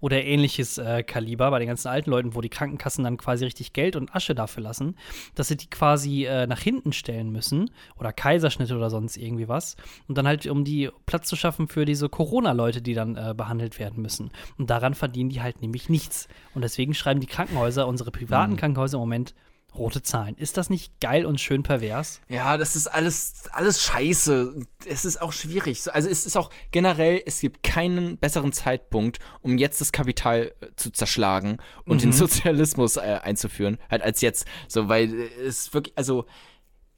Oder 0.00 0.22
ähnliches 0.22 0.78
äh, 0.78 1.02
Kaliber 1.02 1.50
bei 1.50 1.58
den 1.58 1.68
ganzen 1.68 1.88
alten 1.88 2.10
Leuten, 2.10 2.34
wo 2.34 2.40
die 2.40 2.48
Krankenkassen 2.48 3.04
dann 3.04 3.16
quasi 3.16 3.44
richtig 3.44 3.72
Geld 3.72 3.96
und 3.96 4.14
Asche 4.14 4.34
dafür 4.34 4.62
lassen, 4.62 4.96
dass 5.34 5.48
sie 5.48 5.56
die 5.56 5.68
quasi 5.68 6.24
äh, 6.24 6.46
nach 6.46 6.60
hinten 6.60 6.92
stellen 6.92 7.30
müssen 7.30 7.70
oder 7.96 8.12
Kaiserschnitte 8.12 8.76
oder 8.76 8.90
sonst 8.90 9.16
irgendwie 9.16 9.48
was 9.48 9.76
und 10.08 10.18
dann 10.18 10.26
halt, 10.26 10.46
um 10.46 10.64
die 10.64 10.90
Platz 11.06 11.28
zu 11.28 11.36
schaffen 11.36 11.68
für 11.68 11.84
diese 11.84 12.08
Corona-Leute, 12.08 12.82
die 12.82 12.94
dann 12.94 13.16
äh, 13.16 13.34
behandelt 13.36 13.78
werden 13.78 14.02
müssen. 14.02 14.30
Und 14.58 14.70
daran 14.70 14.94
verdienen 14.94 15.30
die 15.30 15.42
halt 15.42 15.60
nämlich 15.62 15.88
nichts. 15.88 16.28
Und 16.54 16.62
deswegen 16.62 16.94
schreiben 16.94 17.20
die 17.20 17.26
Krankenhäuser, 17.26 17.86
unsere 17.86 18.10
privaten 18.10 18.56
Krankenhäuser 18.56 18.96
im 18.96 19.00
Moment, 19.00 19.34
rote 19.74 20.02
Zahlen. 20.02 20.36
Ist 20.36 20.56
das 20.56 20.70
nicht 20.70 21.00
geil 21.00 21.26
und 21.26 21.40
schön 21.40 21.62
pervers? 21.62 22.20
Ja, 22.28 22.56
das 22.56 22.76
ist 22.76 22.86
alles, 22.86 23.44
alles 23.52 23.82
scheiße. 23.82 24.54
Es 24.86 25.04
ist 25.04 25.20
auch 25.20 25.32
schwierig. 25.32 25.82
So, 25.82 25.90
Also 25.90 26.08
es 26.08 26.26
ist 26.26 26.36
auch 26.36 26.50
generell, 26.70 27.22
es 27.26 27.40
gibt 27.40 27.62
keinen 27.62 28.18
besseren 28.18 28.52
Zeitpunkt, 28.52 29.18
um 29.42 29.58
jetzt 29.58 29.80
das 29.80 29.92
Kapital 29.92 30.52
äh, 30.60 30.66
zu 30.76 30.90
zerschlagen 30.90 31.58
und 31.84 32.02
den 32.02 32.12
Sozialismus 32.12 32.96
äh, 32.96 33.20
einzuführen, 33.22 33.78
halt 33.90 34.02
als 34.02 34.20
jetzt. 34.20 34.46
So, 34.68 34.88
weil 34.88 35.12
äh, 35.12 35.28
es 35.46 35.72
wirklich, 35.74 35.96
also 35.96 36.26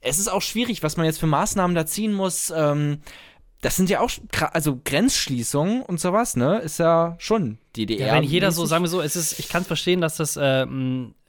es 0.01 0.19
ist 0.19 0.27
auch 0.27 0.41
schwierig, 0.41 0.83
was 0.83 0.97
man 0.97 1.05
jetzt 1.05 1.19
für 1.19 1.27
Maßnahmen 1.27 1.75
da 1.75 1.85
ziehen 1.85 2.13
muss. 2.13 2.51
Ähm, 2.55 2.99
das 3.61 3.77
sind 3.77 3.89
ja 3.89 4.01
auch, 4.01 4.11
also 4.51 4.79
Grenzschließungen 4.83 5.83
und 5.83 5.99
sowas, 5.99 6.35
ne? 6.35 6.59
Ist 6.59 6.79
ja 6.79 7.15
schon 7.17 7.57
DDR. 7.77 8.07
Ja, 8.07 8.13
wenn 8.15 8.23
jeder 8.23 8.51
so, 8.51 8.65
sagen 8.65 8.83
wir 8.83 8.89
so, 8.89 8.99
es 8.99 9.15
ist, 9.15 9.39
ich 9.39 9.47
kann 9.47 9.61
es 9.61 9.67
verstehen, 9.67 10.01
dass 10.01 10.17
das 10.17 10.35
äh, 10.35 10.65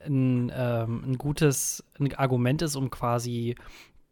ein, 0.07 0.53
ähm, 0.55 1.05
ein 1.07 1.19
gutes 1.19 1.85
ein 1.99 2.15
Argument 2.15 2.63
ist, 2.63 2.77
um 2.77 2.91
quasi 2.91 3.55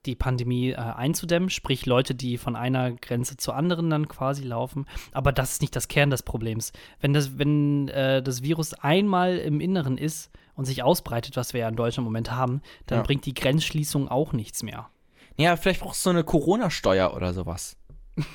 die 0.05 0.17
Pandemie 0.17 0.71
äh, 0.71 0.77
einzudämmen, 0.77 1.49
sprich 1.49 1.87
Leute, 1.87 2.15
die 2.15 2.37
von 2.37 2.57
einer 2.57 2.91
Grenze 2.93 3.37
zur 3.37 3.55
anderen 3.55 3.89
dann 3.89 4.09
quasi 4.09 4.43
laufen. 4.43 4.87
Aber 5.13 5.31
das 5.33 5.53
ist 5.53 5.61
nicht 5.63 5.77
das 5.77 5.87
Kern 5.89 6.11
des 6.11 6.25
Problems. 6.25 6.73
Wenn 7.01 7.13
das, 7.13 7.39
wenn 7.39 7.87
äh, 7.89 8.21
das 8.23 8.43
Virus 8.43 8.75
einmal 8.75 9.37
im 9.39 9.61
Inneren 9.61 9.99
ist 9.99 10.31
und 10.55 10.65
sich 10.65 10.83
ausbreitet, 10.83 11.37
was 11.37 11.53
wir 11.53 11.61
ja 11.61 11.69
in 11.69 11.77
Deutschland 11.77 12.05
im 12.05 12.13
Moment 12.13 12.33
haben, 12.33 12.63
dann 12.87 12.99
Ja. 12.99 13.03
bringt 13.05 13.27
die 13.27 13.35
Grenzschließung 13.35 14.09
auch 14.09 14.33
nichts 14.33 14.63
mehr. 14.65 14.89
Ja, 15.37 15.57
vielleicht 15.57 15.81
brauchst 15.81 16.01
du 16.05 16.05
so 16.05 16.11
eine 16.11 16.25
Corona-Steuer 16.25 17.15
oder 17.15 17.33
sowas. 17.33 17.77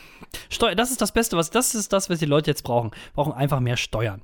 Steu 0.49 0.73
das 0.73 0.91
ist 0.91 1.01
das 1.01 1.11
Beste, 1.11 1.37
was 1.37 1.49
das 1.51 1.75
ist 1.75 1.93
das, 1.93 2.09
was 2.09 2.19
die 2.19 2.25
Leute 2.25 2.49
jetzt 2.49 2.63
brauchen. 2.63 2.91
Brauchen 3.13 3.33
einfach 3.33 3.59
mehr 3.59 3.77
Steuern. 3.77 4.21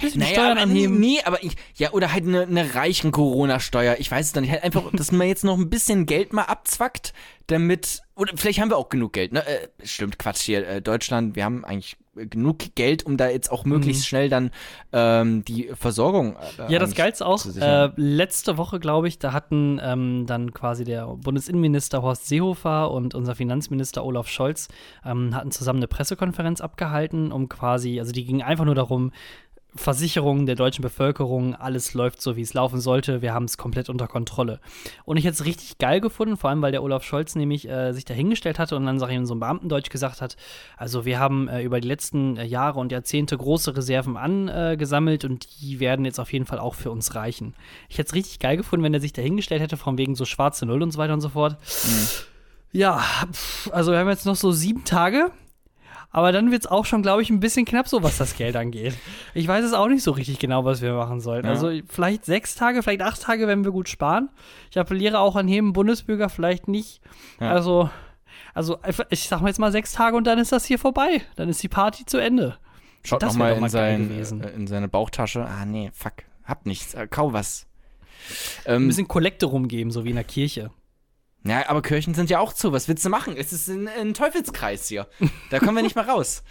Bisschen 0.00 0.22
Steuern 0.22 0.52
aber 0.52 0.62
anheben. 0.62 0.98
Nee, 0.98 1.20
aber 1.24 1.42
ich, 1.42 1.52
ja, 1.76 1.92
oder 1.92 2.12
halt 2.12 2.26
eine, 2.26 2.42
eine 2.42 2.74
reichen 2.74 3.12
Corona-Steuer. 3.12 3.96
Ich 3.98 4.10
weiß 4.10 4.26
es 4.26 4.32
dann 4.32 4.42
nicht. 4.42 4.52
Halt 4.52 4.64
einfach, 4.64 4.90
dass 4.92 5.12
man 5.12 5.26
jetzt 5.26 5.44
noch 5.44 5.58
ein 5.58 5.70
bisschen 5.70 6.06
Geld 6.06 6.32
mal 6.32 6.44
abzwackt, 6.44 7.12
damit. 7.46 8.02
Oder 8.16 8.32
vielleicht 8.36 8.60
haben 8.60 8.70
wir 8.70 8.76
auch 8.76 8.88
genug 8.88 9.12
Geld, 9.12 9.32
ne? 9.32 9.46
Äh, 9.46 9.68
stimmt, 9.82 10.18
Quatsch 10.18 10.42
hier. 10.42 10.66
Äh, 10.66 10.82
Deutschland, 10.82 11.36
wir 11.36 11.44
haben 11.44 11.64
eigentlich 11.64 11.96
äh, 12.16 12.26
genug 12.26 12.74
Geld, 12.74 13.04
um 13.06 13.16
da 13.16 13.28
jetzt 13.28 13.50
auch 13.50 13.64
möglichst 13.64 14.06
schnell 14.06 14.28
dann 14.28 14.50
ähm, 14.92 15.44
die 15.44 15.70
Versorgung. 15.74 16.36
Äh, 16.58 16.72
Ja, 16.72 16.78
das 16.78 16.94
Geilste 16.94 17.24
auch, 17.26 17.44
äh, 17.46 17.90
letzte 17.96 18.58
Woche, 18.58 18.78
glaube 18.78 19.08
ich, 19.08 19.18
da 19.18 19.32
hatten 19.32 19.80
ähm, 19.82 20.26
dann 20.26 20.52
quasi 20.52 20.84
der 20.84 21.06
Bundesinnenminister 21.06 22.02
Horst 22.02 22.28
Seehofer 22.28 22.90
und 22.90 23.14
unser 23.14 23.34
Finanzminister 23.34 24.04
Olaf 24.04 24.28
Scholz 24.28 24.68
ähm, 25.04 25.34
hatten 25.34 25.50
zusammen 25.50 25.78
eine 25.78 25.88
Pressekonferenz 25.88 26.60
abgehalten, 26.60 27.32
um 27.32 27.48
quasi, 27.48 27.98
also 27.98 28.12
die 28.12 28.24
ging 28.24 28.42
einfach 28.42 28.66
nur 28.66 28.74
darum, 28.74 29.12
Versicherungen 29.74 30.46
der 30.46 30.56
deutschen 30.56 30.82
Bevölkerung, 30.82 31.54
alles 31.54 31.94
läuft 31.94 32.20
so, 32.20 32.36
wie 32.36 32.42
es 32.42 32.54
laufen 32.54 32.80
sollte, 32.80 33.22
wir 33.22 33.32
haben 33.32 33.44
es 33.44 33.56
komplett 33.56 33.88
unter 33.88 34.08
Kontrolle. 34.08 34.60
Und 35.04 35.16
ich 35.16 35.24
hätte 35.24 35.34
es 35.34 35.44
richtig 35.44 35.78
geil 35.78 36.00
gefunden, 36.00 36.36
vor 36.36 36.50
allem 36.50 36.62
weil 36.62 36.72
der 36.72 36.82
Olaf 36.82 37.04
Scholz 37.04 37.36
nämlich 37.36 37.68
äh, 37.68 37.92
sich 37.92 38.04
dahingestellt 38.04 38.58
hatte 38.58 38.76
und 38.76 38.86
dann, 38.86 38.98
sag 38.98 39.10
ich, 39.10 39.16
in 39.16 39.26
so 39.26 39.34
einem 39.34 39.40
Beamtendeutsch 39.40 39.90
gesagt 39.90 40.20
hat, 40.20 40.36
also 40.76 41.04
wir 41.04 41.18
haben 41.18 41.48
äh, 41.48 41.62
über 41.62 41.80
die 41.80 41.88
letzten 41.88 42.36
äh, 42.36 42.44
Jahre 42.44 42.80
und 42.80 42.90
Jahrzehnte 42.92 43.36
große 43.36 43.76
Reserven 43.76 44.16
angesammelt 44.16 45.24
und 45.24 45.46
die 45.60 45.80
werden 45.80 46.04
jetzt 46.04 46.18
auf 46.18 46.32
jeden 46.32 46.46
Fall 46.46 46.58
auch 46.58 46.74
für 46.74 46.90
uns 46.90 47.14
reichen. 47.14 47.54
Ich 47.88 47.98
hätte 47.98 48.08
es 48.08 48.14
richtig 48.14 48.38
geil 48.40 48.56
gefunden, 48.56 48.84
wenn 48.84 48.94
er 48.94 49.00
sich 49.00 49.12
dahingestellt 49.12 49.62
hätte, 49.62 49.76
von 49.76 49.98
wegen 49.98 50.14
so 50.14 50.24
schwarze 50.24 50.66
Null 50.66 50.82
und 50.82 50.90
so 50.90 50.98
weiter 50.98 51.14
und 51.14 51.20
so 51.20 51.30
fort. 51.30 51.56
Ja, 52.72 53.02
pff, 53.32 53.70
also 53.72 53.92
wir 53.92 53.98
haben 53.98 54.08
jetzt 54.08 54.26
noch 54.26 54.36
so 54.36 54.52
sieben 54.52 54.84
Tage. 54.84 55.30
Aber 56.12 56.32
dann 56.32 56.50
wird 56.50 56.62
es 56.62 56.66
auch 56.70 56.84
schon, 56.86 57.02
glaube 57.02 57.22
ich, 57.22 57.30
ein 57.30 57.38
bisschen 57.38 57.64
knapp, 57.64 57.86
so 57.86 58.02
was 58.02 58.18
das 58.18 58.36
Geld 58.36 58.56
angeht. 58.56 58.94
Ich 59.32 59.46
weiß 59.46 59.64
es 59.64 59.72
auch 59.72 59.86
nicht 59.86 60.02
so 60.02 60.10
richtig 60.10 60.40
genau, 60.40 60.64
was 60.64 60.82
wir 60.82 60.92
machen 60.94 61.20
sollen. 61.20 61.44
Ja. 61.44 61.50
Also 61.50 61.70
vielleicht 61.88 62.24
sechs 62.24 62.56
Tage, 62.56 62.82
vielleicht 62.82 63.02
acht 63.02 63.22
Tage, 63.22 63.46
wenn 63.46 63.64
wir 63.64 63.70
gut 63.70 63.88
sparen. 63.88 64.28
Ich 64.70 64.78
appelliere 64.78 65.20
auch 65.20 65.36
an 65.36 65.46
jeden 65.46 65.72
Bundesbürger, 65.72 66.28
vielleicht 66.28 66.66
nicht. 66.66 67.00
Ja. 67.40 67.50
Also, 67.52 67.90
also 68.54 68.78
ich 69.10 69.28
sag 69.28 69.40
mal 69.40 69.48
jetzt 69.48 69.58
mal 69.60 69.70
sechs 69.70 69.92
Tage 69.92 70.16
und 70.16 70.24
dann 70.26 70.38
ist 70.40 70.50
das 70.50 70.64
hier 70.64 70.80
vorbei. 70.80 71.22
Dann 71.36 71.48
ist 71.48 71.62
die 71.62 71.68
Party 71.68 72.04
zu 72.04 72.18
Ende. 72.18 72.56
Schaut 73.04 73.22
das 73.22 73.34
noch 73.34 73.38
mal 73.38 73.52
in, 73.56 73.68
sein, 73.68 74.08
gewesen. 74.08 74.42
äh, 74.42 74.50
in 74.50 74.66
seine 74.66 74.88
Bauchtasche. 74.88 75.44
Ah, 75.46 75.64
nee, 75.64 75.90
fuck. 75.94 76.14
Hab 76.44 76.66
nichts. 76.66 76.94
Äh, 76.94 77.06
kau 77.08 77.32
was. 77.32 77.66
Ein 78.64 78.74
Ähm, 78.74 78.86
bisschen 78.88 79.08
Kollekte 79.08 79.46
rumgeben, 79.46 79.90
so 79.92 80.04
wie 80.04 80.10
in 80.10 80.16
der 80.16 80.24
Kirche. 80.24 80.70
Ja, 81.44 81.68
aber 81.68 81.82
Kirchen 81.82 82.14
sind 82.14 82.28
ja 82.28 82.38
auch 82.38 82.52
zu. 82.52 82.72
Was 82.72 82.88
willst 82.88 83.04
du 83.04 83.08
machen? 83.08 83.34
Es 83.36 83.52
ist 83.52 83.68
ein, 83.68 83.88
ein 83.88 84.14
Teufelskreis 84.14 84.88
hier. 84.88 85.06
Da 85.50 85.58
kommen 85.58 85.76
wir 85.76 85.82
nicht 85.82 85.96
mehr 85.96 86.06
raus. 86.06 86.42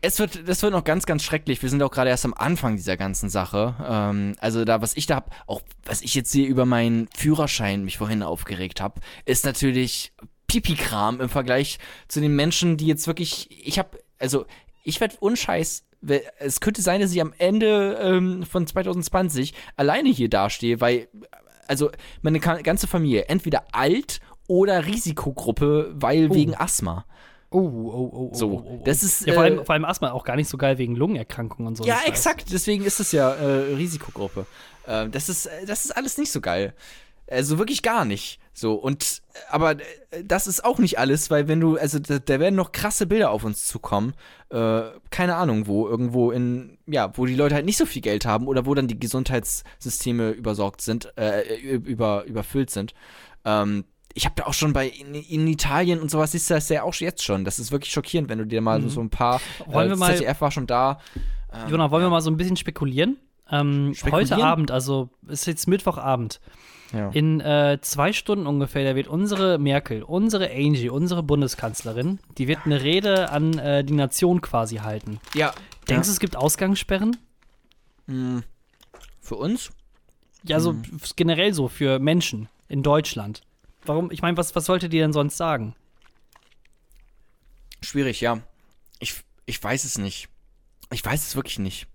Es 0.00 0.18
wird, 0.20 0.48
das 0.48 0.62
wird 0.62 0.72
noch 0.72 0.84
ganz, 0.84 1.06
ganz 1.06 1.24
schrecklich. 1.24 1.60
Wir 1.62 1.70
sind 1.70 1.82
auch 1.82 1.90
gerade 1.90 2.10
erst 2.10 2.24
am 2.24 2.34
Anfang 2.34 2.76
dieser 2.76 2.96
ganzen 2.96 3.28
Sache. 3.28 3.74
Ähm, 3.84 4.36
also 4.38 4.64
da, 4.64 4.80
was 4.80 4.96
ich 4.96 5.06
da 5.06 5.16
hab, 5.16 5.34
auch 5.46 5.62
was 5.84 6.02
ich 6.02 6.14
jetzt 6.14 6.32
hier 6.32 6.46
über 6.46 6.66
meinen 6.66 7.08
Führerschein 7.16 7.84
mich 7.84 7.98
vorhin 7.98 8.22
aufgeregt 8.22 8.80
habe, 8.80 9.00
ist 9.24 9.44
natürlich 9.44 10.12
Pipi-Kram 10.46 11.20
im 11.20 11.28
Vergleich 11.28 11.78
zu 12.06 12.20
den 12.20 12.36
Menschen, 12.36 12.76
die 12.76 12.86
jetzt 12.86 13.06
wirklich, 13.08 13.48
ich 13.66 13.78
habe, 13.78 13.98
also 14.18 14.46
ich 14.84 15.00
werde 15.00 15.16
unscheiß. 15.18 15.84
Es 16.38 16.60
könnte 16.60 16.82
sein, 16.82 17.00
dass 17.00 17.12
ich 17.12 17.20
am 17.20 17.32
Ende 17.38 17.98
ähm, 18.00 18.44
von 18.44 18.66
2020 18.66 19.54
alleine 19.76 20.10
hier 20.10 20.28
dastehe, 20.28 20.80
weil 20.80 21.08
also 21.68 21.90
meine 22.22 22.40
ganze 22.40 22.86
Familie 22.86 23.26
entweder 23.26 23.64
alt 23.72 24.20
oder 24.48 24.86
Risikogruppe, 24.86 25.92
weil 25.94 26.32
wegen 26.34 26.54
Asthma. 26.54 27.04
Oh, 27.50 27.58
oh, 27.60 27.90
oh, 27.92 28.10
oh. 28.12 28.34
So, 28.34 28.50
oh, 28.50 28.64
oh. 28.66 28.82
das 28.84 29.02
ist, 29.02 29.26
Ja, 29.26 29.34
vor, 29.34 29.44
äh, 29.44 29.46
allem, 29.46 29.64
vor 29.64 29.72
allem 29.74 29.84
Asthma 29.84 30.12
auch 30.12 30.24
gar 30.24 30.36
nicht 30.36 30.48
so 30.48 30.58
geil 30.58 30.78
wegen 30.78 30.96
Lungenerkrankungen 30.96 31.68
und 31.68 31.76
so. 31.76 31.84
Ja, 31.84 32.00
exakt. 32.06 32.52
Deswegen 32.52 32.84
ist 32.84 33.00
es 33.00 33.12
ja 33.12 33.32
äh, 33.32 33.74
Risikogruppe. 33.74 34.46
Äh, 34.86 35.08
das 35.08 35.28
ist, 35.28 35.46
äh, 35.46 35.64
das 35.66 35.84
ist 35.84 35.96
alles 35.96 36.18
nicht 36.18 36.32
so 36.32 36.40
geil. 36.40 36.74
Also 37.30 37.58
wirklich 37.58 37.82
gar 37.82 38.04
nicht. 38.04 38.40
So 38.58 38.72
und 38.72 39.20
äh, 39.34 39.38
aber 39.50 39.72
äh, 39.72 40.24
das 40.24 40.46
ist 40.46 40.64
auch 40.64 40.78
nicht 40.78 40.98
alles, 40.98 41.30
weil 41.30 41.46
wenn 41.46 41.60
du 41.60 41.76
also 41.76 41.98
da, 41.98 42.18
da 42.18 42.40
werden 42.40 42.54
noch 42.54 42.72
krasse 42.72 43.06
Bilder 43.06 43.30
auf 43.30 43.44
uns 43.44 43.66
zukommen. 43.66 44.14
Äh, 44.48 44.82
keine 45.10 45.34
Ahnung 45.36 45.66
wo 45.66 45.86
irgendwo 45.86 46.30
in 46.30 46.78
ja 46.86 47.10
wo 47.18 47.26
die 47.26 47.34
Leute 47.34 47.54
halt 47.54 47.66
nicht 47.66 47.76
so 47.76 47.84
viel 47.84 48.00
Geld 48.00 48.24
haben 48.24 48.46
oder 48.48 48.64
wo 48.64 48.74
dann 48.74 48.88
die 48.88 48.98
Gesundheitssysteme 48.98 50.30
übersorgt 50.30 50.80
sind, 50.80 51.12
äh, 51.18 51.42
über 51.76 52.24
überfüllt 52.24 52.70
sind. 52.70 52.94
Ähm, 53.44 53.84
ich 54.14 54.24
habe 54.24 54.34
da 54.36 54.44
auch 54.46 54.54
schon 54.54 54.72
bei 54.72 54.88
in, 54.88 55.14
in 55.14 55.46
Italien 55.46 56.00
und 56.00 56.10
sowas 56.10 56.32
siehst 56.32 56.48
du 56.48 56.54
das 56.54 56.68
ja 56.70 56.82
auch 56.82 56.94
jetzt 56.94 57.22
schon. 57.22 57.44
Das 57.44 57.58
ist 57.58 57.70
wirklich 57.72 57.92
schockierend, 57.92 58.30
wenn 58.30 58.38
du 58.38 58.46
dir 58.46 58.62
mal 58.62 58.80
so, 58.80 58.88
so 58.88 59.00
ein 59.02 59.10
paar 59.10 59.40
Mhm. 59.66 59.72
Wollen 59.74 59.86
äh, 59.88 59.90
wir 59.90 59.96
mal- 59.98 60.16
ZDF 60.16 60.40
war 60.40 60.50
schon 60.50 60.66
da. 60.66 60.98
Ähm, 61.52 61.68
Jonah, 61.70 61.90
wollen 61.90 62.04
wir 62.04 62.10
mal 62.10 62.22
so 62.22 62.30
ein 62.30 62.38
bisschen 62.38 62.56
spekulieren? 62.56 63.18
Ähm, 63.50 63.92
Spekulieren? 63.94 64.30
Heute 64.38 64.44
Abend, 64.44 64.70
also 64.70 65.10
es 65.28 65.40
ist 65.40 65.46
jetzt 65.46 65.68
Mittwochabend, 65.68 66.40
Ja. 66.92 67.10
in 67.10 67.40
äh, 67.40 67.78
zwei 67.82 68.12
Stunden 68.12 68.46
ungefähr, 68.46 68.84
da 68.84 68.94
wird 68.94 69.08
unsere 69.08 69.58
Merkel, 69.58 70.02
unsere 70.04 70.50
Angie, 70.50 70.88
unsere 70.88 71.22
Bundeskanzlerin, 71.22 72.20
die 72.38 72.46
wird 72.46 72.60
eine 72.64 72.82
Rede 72.82 73.30
an 73.30 73.58
äh, 73.58 73.82
die 73.84 73.92
Nation 73.94 74.40
quasi 74.40 74.76
halten. 74.76 75.20
Ja. 75.34 75.52
Denkst 75.88 76.06
du, 76.08 76.12
es 76.12 76.20
gibt 76.20 76.36
Ausgangssperren? 76.36 77.16
Hm. 78.06 78.44
Für 79.20 79.34
uns? 79.36 79.70
Ja, 80.44 80.60
so 80.60 80.74
Mhm. 80.74 80.82
f- 81.02 81.16
generell 81.16 81.52
so 81.52 81.66
für 81.68 81.98
Menschen 81.98 82.48
in 82.68 82.82
Deutschland. 82.84 83.42
Warum? 83.84 84.10
Ich 84.12 84.22
meine, 84.22 84.36
was, 84.36 84.54
was 84.54 84.64
sollte 84.66 84.88
die 84.88 84.98
denn 84.98 85.12
sonst 85.12 85.36
sagen? 85.36 85.74
Schwierig, 87.82 88.20
ja. 88.20 88.40
Ich, 88.98 89.22
ich 89.44 89.62
weiß 89.62 89.84
es 89.84 89.98
nicht. 89.98 90.28
Ich 90.92 91.04
weiß 91.04 91.26
es 91.26 91.36
wirklich 91.36 91.58
nicht. 91.58 91.86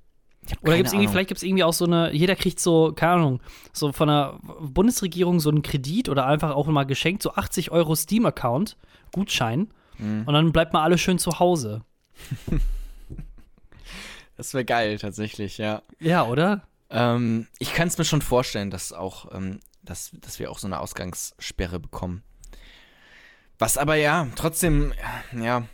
Oder 0.61 0.77
gibt's 0.77 0.91
irgendwie, 0.91 1.05
Ahnung. 1.05 1.11
vielleicht 1.13 1.27
gibt 1.27 1.37
es 1.37 1.43
irgendwie 1.43 1.63
auch 1.63 1.73
so 1.73 1.85
eine, 1.85 2.11
jeder 2.13 2.35
kriegt 2.35 2.59
so, 2.59 2.93
keine 2.93 3.13
Ahnung, 3.13 3.41
so 3.73 3.91
von 3.91 4.07
der 4.07 4.39
Bundesregierung 4.59 5.39
so 5.39 5.49
einen 5.49 5.61
Kredit 5.61 6.09
oder 6.09 6.25
einfach 6.25 6.51
auch 6.55 6.67
mal 6.67 6.83
geschenkt, 6.85 7.21
so 7.23 7.33
80 7.33 7.71
Euro 7.71 7.95
Steam-Account, 7.95 8.75
Gutschein. 9.13 9.71
Mhm. 9.97 10.23
Und 10.25 10.33
dann 10.33 10.51
bleibt 10.51 10.73
mal 10.73 10.83
alle 10.83 10.97
schön 10.97 11.19
zu 11.19 11.39
Hause. 11.39 11.83
Das 14.37 14.55
wäre 14.55 14.65
geil, 14.65 14.97
tatsächlich, 14.97 15.59
ja. 15.59 15.83
Ja, 15.99 16.25
oder? 16.25 16.63
Ähm, 16.89 17.45
ich 17.59 17.75
kann 17.75 17.87
es 17.87 17.99
mir 17.99 18.05
schon 18.05 18.23
vorstellen, 18.23 18.71
dass 18.71 18.91
auch, 18.91 19.31
ähm, 19.35 19.59
dass, 19.83 20.09
dass 20.19 20.39
wir 20.39 20.49
auch 20.49 20.57
so 20.57 20.65
eine 20.65 20.79
Ausgangssperre 20.79 21.79
bekommen. 21.79 22.23
Was 23.59 23.77
aber 23.77 23.93
ja, 23.97 24.27
trotzdem, 24.35 24.93
ja, 25.39 25.67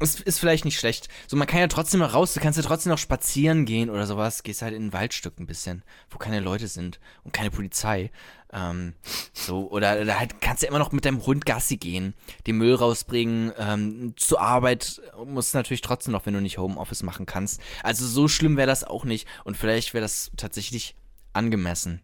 ist, 0.00 0.20
ist 0.20 0.38
vielleicht 0.38 0.64
nicht 0.64 0.78
schlecht. 0.78 1.08
So, 1.26 1.36
man 1.36 1.46
kann 1.46 1.60
ja 1.60 1.66
trotzdem 1.68 2.00
noch 2.00 2.14
raus, 2.14 2.34
du 2.34 2.40
kannst 2.40 2.56
ja 2.56 2.62
trotzdem 2.62 2.90
noch 2.90 2.98
spazieren 2.98 3.64
gehen 3.64 3.90
oder 3.90 4.06
sowas. 4.06 4.42
Gehst 4.42 4.62
halt 4.62 4.74
in 4.74 4.86
ein 4.86 4.92
Waldstück 4.92 5.38
ein 5.38 5.46
bisschen, 5.46 5.82
wo 6.10 6.18
keine 6.18 6.40
Leute 6.40 6.68
sind 6.68 7.00
und 7.24 7.32
keine 7.32 7.50
Polizei. 7.50 8.10
Ähm, 8.52 8.94
so, 9.32 9.70
oder, 9.70 10.00
oder 10.00 10.18
halt 10.18 10.40
kannst 10.40 10.62
du 10.62 10.66
immer 10.66 10.78
noch 10.78 10.92
mit 10.92 11.04
deinem 11.04 11.24
Hund 11.26 11.44
Gassi 11.44 11.76
gehen, 11.76 12.14
den 12.46 12.56
Müll 12.56 12.74
rausbringen, 12.74 13.52
ähm, 13.58 14.14
zur 14.16 14.40
Arbeit 14.40 15.02
musst 15.26 15.52
du 15.52 15.58
natürlich 15.58 15.82
trotzdem 15.82 16.12
noch, 16.12 16.24
wenn 16.24 16.34
du 16.34 16.40
nicht 16.40 16.58
Homeoffice 16.58 17.02
machen 17.02 17.26
kannst. 17.26 17.60
Also 17.82 18.06
so 18.06 18.26
schlimm 18.26 18.56
wäre 18.56 18.66
das 18.66 18.84
auch 18.84 19.04
nicht 19.04 19.28
und 19.44 19.56
vielleicht 19.56 19.92
wäre 19.92 20.02
das 20.02 20.30
tatsächlich 20.36 20.96
angemessen. 21.34 22.00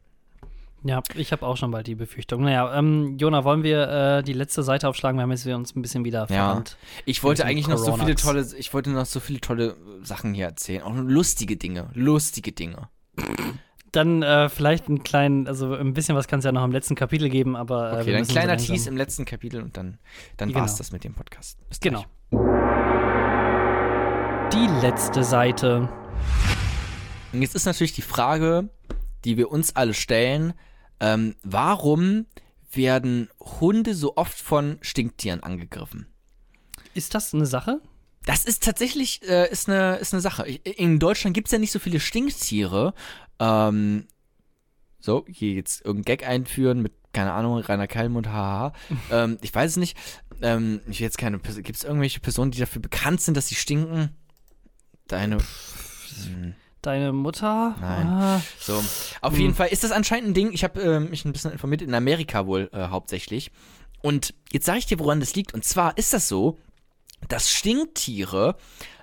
Ja, 0.87 1.03
ich 1.14 1.32
habe 1.32 1.47
auch 1.47 1.57
schon 1.57 1.70
bald 1.70 1.87
die 1.87 1.95
Befürchtung. 1.95 2.43
Naja, 2.43 2.76
ähm, 2.78 3.16
Jona, 3.18 3.43
wollen 3.45 3.62
wir 3.62 3.89
äh, 4.18 4.22
die 4.22 4.35
letzte 4.35 4.62
Seite 4.62 4.87
aufschlagen? 4.89 5.16
Wir 5.18 5.22
haben 5.22 5.30
jetzt 5.30 5.47
uns 5.47 5.74
ein 5.74 5.80
bisschen 5.80 6.05
wieder 6.05 6.26
verrannt. 6.26 6.76
Ich 7.07 7.22
wollte 7.22 7.47
eigentlich 7.47 7.68
noch 7.68 7.78
so 7.78 7.97
viele 7.97 8.14
tolle, 8.16 8.47
ich 8.59 8.74
wollte 8.74 8.91
noch 8.91 9.07
so 9.07 9.18
viele 9.18 9.41
tolle 9.41 9.76
Sachen 10.03 10.35
hier 10.35 10.45
erzählen. 10.45 10.82
Auch 10.82 10.93
lustige 10.95 11.57
Dinge, 11.57 11.89
lustige 11.95 12.53
Dinge. 12.53 12.89
Dann 13.93 14.22
äh, 14.22 14.49
vielleicht 14.51 14.89
einen 14.89 15.03
kleinen, 15.05 15.47
also 15.47 15.72
ein 15.74 15.95
bisschen 15.95 16.16
was 16.16 16.26
kann 16.28 16.41
es 16.41 16.45
ja 16.45 16.53
noch 16.53 16.64
im 16.64 16.72
letzten 16.72 16.97
Kapitel 16.97 17.30
geben, 17.30 17.57
aber. 17.57 17.93
Äh, 17.93 18.01
Okay, 18.03 18.12
dann 18.12 18.24
so 18.24 18.32
kleiner 18.32 18.49
langsam- 18.49 18.74
Tease 18.74 18.89
im 18.91 18.97
letzten 18.99 19.24
Kapitel 19.24 19.62
und 19.62 19.76
dann, 19.78 19.99
dann 20.37 20.49
Genau. 20.51 20.61
war's 20.61 20.76
das 20.76 20.93
mit 20.93 21.05
dem 21.05 21.14
Podcast. 21.14 21.59
Bis 21.70 21.80
Genau. 21.80 22.05
gleich. 22.30 22.41
Die 24.53 24.66
letzte 24.87 25.24
Seite. 25.24 25.89
Und 27.32 27.41
jetzt 27.43 27.55
ist 27.55 27.64
natürlich 27.64 27.93
die 27.95 28.03
Frage, 28.03 28.68
die 29.24 29.37
wir 29.37 29.51
uns 29.51 29.74
alle 29.74 29.95
stellen, 29.95 30.53
ähm, 31.01 31.34
warum 31.42 32.26
werden 32.72 33.28
Hunde 33.40 33.95
so 33.95 34.16
oft 34.16 34.38
von 34.38 34.78
Stinktieren 34.80 35.42
angegriffen? 35.42 36.07
Ist 36.95 37.14
das 37.14 37.34
eine 37.34 37.47
Sache? 37.47 37.80
Das 38.24 38.45
ist 38.45 38.62
tatsächlich 38.62 39.22
äh, 39.28 39.51
ist 39.51 39.68
eine, 39.68 39.97
ist 39.97 40.14
eine 40.14 40.22
Sache. 40.22 40.45
In 40.47 40.99
Deutschland 40.99 41.34
gibt 41.34 41.49
es 41.49 41.53
ja 41.53 41.59
nicht 41.59 41.72
so 41.72 41.78
viele 41.78 42.01
Stinktiere. 42.01 42.95
Ähm, 43.38 44.07
so, 44.99 45.26
hier 45.28 45.53
jetzt 45.53 45.84
irgendein 45.84 46.16
Gag 46.16 46.26
einführen 46.26 46.80
mit, 46.80 46.92
keine 47.12 47.32
Ahnung, 47.32 47.59
Rainer 47.59 47.86
Kallmund, 47.86 48.28
haha. 48.28 48.72
ähm, 49.11 49.38
ich 49.42 49.55
weiß 49.55 49.72
es 49.72 49.76
nicht. 49.76 49.97
Ähm, 50.40 50.80
ich 50.88 51.01
will 51.01 51.05
jetzt 51.05 51.18
keine 51.18 51.38
Gibt 51.38 51.76
es 51.76 51.84
irgendwelche 51.84 52.20
Personen, 52.20 52.51
die 52.51 52.59
dafür 52.59 52.80
bekannt 52.80 53.20
sind, 53.20 53.36
dass 53.36 53.49
sie 53.49 53.55
stinken? 53.55 54.11
Deine. 55.07 55.38
Hm. 55.38 56.55
Deine 56.85 57.12
Mutter? 57.12 57.74
Nein. 57.80 58.07
Ah, 58.07 58.41
So, 58.61 58.85
auf 59.22 59.39
jeden 59.39 59.55
Fall 59.55 59.68
ist 59.68 59.85
das 59.85 59.91
anscheinend 59.91 60.28
ein 60.30 60.35
Ding. 60.35 60.53
Ich 60.53 60.64
habe 60.64 60.82
äh, 60.82 61.01
mich 61.01 61.24
ein 61.24 61.32
bisschen 61.32 61.51
informiert, 61.51 61.80
in 61.80 61.95
Amerika 61.95 62.47
wohl 62.47 62.68
äh, 62.74 62.89
hauptsächlich. 62.89 63.51
Und 64.03 64.35
jetzt 64.53 64.66
sage 64.66 64.80
ich 64.80 64.87
dir, 64.87 64.99
woran 64.99 65.18
das 65.20 65.35
liegt. 65.35 65.55
Und 65.55 65.64
zwar 65.64 65.97
ist 65.97 66.12
das 66.12 66.28
so, 66.28 66.59
dass 67.28 67.51
Stinktiere, 67.51 68.57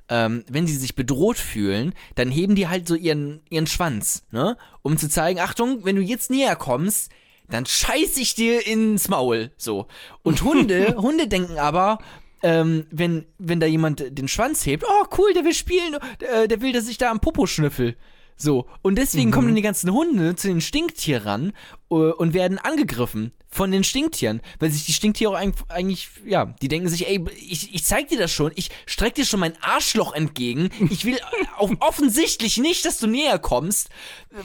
ähm, 0.09 0.45
wenn 0.47 0.67
sie 0.67 0.75
sich 0.75 0.95
bedroht 0.95 1.37
fühlen, 1.37 1.93
dann 2.13 2.29
heben 2.29 2.53
die 2.53 2.67
halt 2.67 2.87
so 2.87 2.93
ihren, 2.93 3.41
ihren 3.49 3.65
Schwanz, 3.65 4.25
ne? 4.29 4.57
Um 4.83 4.97
zu 4.97 5.09
zeigen, 5.09 5.39
Achtung, 5.39 5.83
wenn 5.83 5.95
du 5.95 6.03
jetzt 6.03 6.29
näher 6.29 6.55
kommst, 6.55 7.11
dann 7.49 7.65
scheiß 7.65 8.17
ich 8.17 8.35
dir 8.35 8.65
ins 8.67 9.07
Maul. 9.07 9.51
So. 9.57 9.87
Und 10.21 10.43
Hunde, 10.43 10.95
Hunde 11.01 11.27
denken 11.27 11.57
aber, 11.57 11.97
ähm, 12.43 12.85
wenn, 12.91 13.25
wenn 13.37 13.59
da 13.59 13.67
jemand 13.67 14.03
den 14.17 14.27
Schwanz 14.27 14.65
hebt, 14.65 14.83
oh 14.87 15.05
cool, 15.17 15.33
der 15.33 15.43
will 15.45 15.53
spielen, 15.53 15.95
äh, 16.19 16.47
der 16.47 16.61
will, 16.61 16.73
dass 16.73 16.87
ich 16.87 16.97
da 16.97 17.11
am 17.11 17.19
Popo 17.19 17.45
schnüffel. 17.45 17.95
So, 18.37 18.65
und 18.81 18.95
deswegen 18.97 19.29
kommen 19.29 19.47
dann 19.49 19.55
die 19.55 19.61
ganzen 19.61 19.91
Hunde 19.91 20.35
zu 20.35 20.47
den 20.47 20.61
Stinktieren 20.61 21.23
ran 21.23 21.53
äh, 21.91 21.93
und 21.93 22.33
werden 22.33 22.57
angegriffen 22.57 23.33
von 23.49 23.69
den 23.69 23.83
Stinktieren, 23.83 24.41
weil 24.59 24.71
sich 24.71 24.85
die 24.85 24.93
Stinktiere 24.93 25.31
auch 25.31 25.39
eig- 25.39 25.69
eigentlich, 25.69 26.09
ja, 26.25 26.45
die 26.61 26.67
denken 26.67 26.89
sich, 26.89 27.07
ey, 27.07 27.23
ich, 27.37 27.75
ich 27.75 27.83
zeig 27.83 28.07
dir 28.07 28.17
das 28.17 28.31
schon, 28.31 28.51
ich 28.55 28.69
streck 28.87 29.13
dir 29.13 29.25
schon 29.25 29.41
mein 29.41 29.53
Arschloch 29.61 30.13
entgegen, 30.13 30.69
ich 30.89 31.05
will 31.05 31.19
auch 31.57 31.69
offensichtlich 31.81 32.57
nicht, 32.57 32.83
dass 32.85 32.97
du 32.97 33.05
näher 33.05 33.37
kommst. 33.37 33.89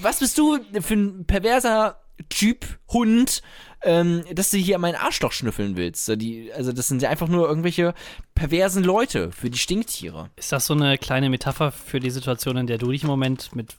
Was 0.03 0.19
bist 0.19 0.37
du 0.37 0.59
für 0.83 0.95
ein 0.95 1.25
perverser 1.25 1.99
Typ, 2.29 2.67
Hund, 2.89 3.41
ähm, 3.87 4.25
dass 4.35 4.51
du 4.51 4.59
hier 4.59 4.79
meinen 4.79 4.97
Arschloch 4.97 5.33
schnüffeln 5.33 5.77
willst? 5.77 6.05
So, 6.05 6.17
Die, 6.17 6.53
also 6.53 6.73
das 6.73 6.89
sind 6.89 7.01
ja 7.01 7.09
einfach 7.09 7.29
nur 7.29 7.49
irgendwelche 7.49 7.95
perversen 8.35 8.85
Leute 8.85 9.33
für 9.33 9.49
die 9.49 9.59
Stinktiere. 9.59 10.31
ist 10.37 10.53
das 10.53 10.67
so 10.67 10.75
eine 10.75 10.99
kleine 10.99 11.31
Metapher 11.31 11.73
für 11.73 12.01
die 12.01 12.11
Situation, 12.11 12.57
in 12.57 12.67
der 12.67 12.79
du 12.79 12.91
dich 12.91 13.03
im 13.03 13.09
Moment 13.09 13.55
mit, 13.55 13.77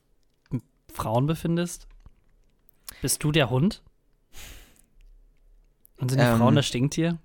Frauen 0.94 1.28
befindest? 1.28 1.88
Bist 3.02 3.24
du 3.24 3.32
der 3.32 3.50
Hund? 3.52 3.84
Und 5.98 6.10
sind 6.10 6.20
die 6.20 6.26
Ähm. 6.26 6.38
Frauen 6.38 6.56
das 6.56 6.66
Stinktier? 6.68 7.20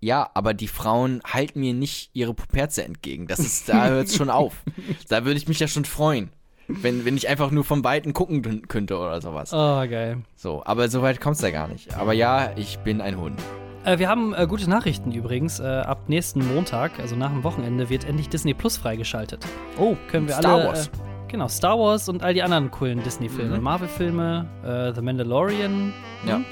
Ja, 0.00 0.30
aber 0.34 0.54
die 0.54 0.68
Frauen 0.68 1.22
halten 1.24 1.60
mir 1.60 1.72
nicht 1.72 2.10
ihre 2.12 2.34
Puperze 2.34 2.84
entgegen. 2.84 3.26
Das 3.26 3.38
ist, 3.38 3.68
da 3.68 3.88
hört's 3.88 4.14
schon 4.16 4.30
auf. 4.30 4.62
Da 5.08 5.24
würde 5.24 5.38
ich 5.38 5.48
mich 5.48 5.58
ja 5.60 5.66
schon 5.66 5.84
freuen. 5.84 6.30
Wenn, 6.68 7.04
wenn 7.04 7.16
ich 7.16 7.28
einfach 7.28 7.50
nur 7.50 7.64
vom 7.64 7.84
Weiten 7.84 8.12
gucken 8.14 8.66
könnte 8.68 8.96
oder 8.98 9.20
sowas. 9.20 9.52
Oh, 9.52 9.86
geil. 9.88 10.18
So, 10.36 10.62
aber 10.64 10.88
so 10.88 11.02
weit 11.02 11.20
kommt's 11.20 11.40
da 11.40 11.50
gar 11.50 11.68
nicht. 11.68 11.94
Aber 11.96 12.12
ja, 12.12 12.52
ich 12.56 12.78
bin 12.78 13.00
ein 13.00 13.18
Hund. 13.18 13.40
Äh, 13.84 13.98
wir 13.98 14.08
haben 14.08 14.34
äh, 14.34 14.46
gute 14.46 14.68
Nachrichten 14.68 15.12
übrigens. 15.12 15.60
Äh, 15.60 15.64
ab 15.64 16.08
nächsten 16.08 16.46
Montag, 16.54 16.98
also 16.98 17.16
nach 17.16 17.30
dem 17.30 17.44
Wochenende, 17.44 17.90
wird 17.90 18.04
endlich 18.04 18.28
Disney 18.28 18.54
Plus 18.54 18.76
freigeschaltet. 18.76 19.46
Oh, 19.78 19.96
Können 20.10 20.26
wir 20.26 20.34
Star 20.34 20.54
alle. 20.54 20.68
Wars. 20.68 20.86
Äh, 20.86 20.90
genau, 21.28 21.48
Star 21.48 21.78
Wars 21.78 22.08
und 22.08 22.22
all 22.22 22.32
die 22.32 22.42
anderen 22.42 22.70
coolen 22.70 23.02
Disney-Filme. 23.02 23.58
Mhm. 23.58 23.62
Marvel-Filme, 23.62 24.48
äh, 24.64 24.94
The 24.94 25.02
Mandalorian. 25.02 25.92
Ja. 26.26 26.36
Hm? 26.36 26.44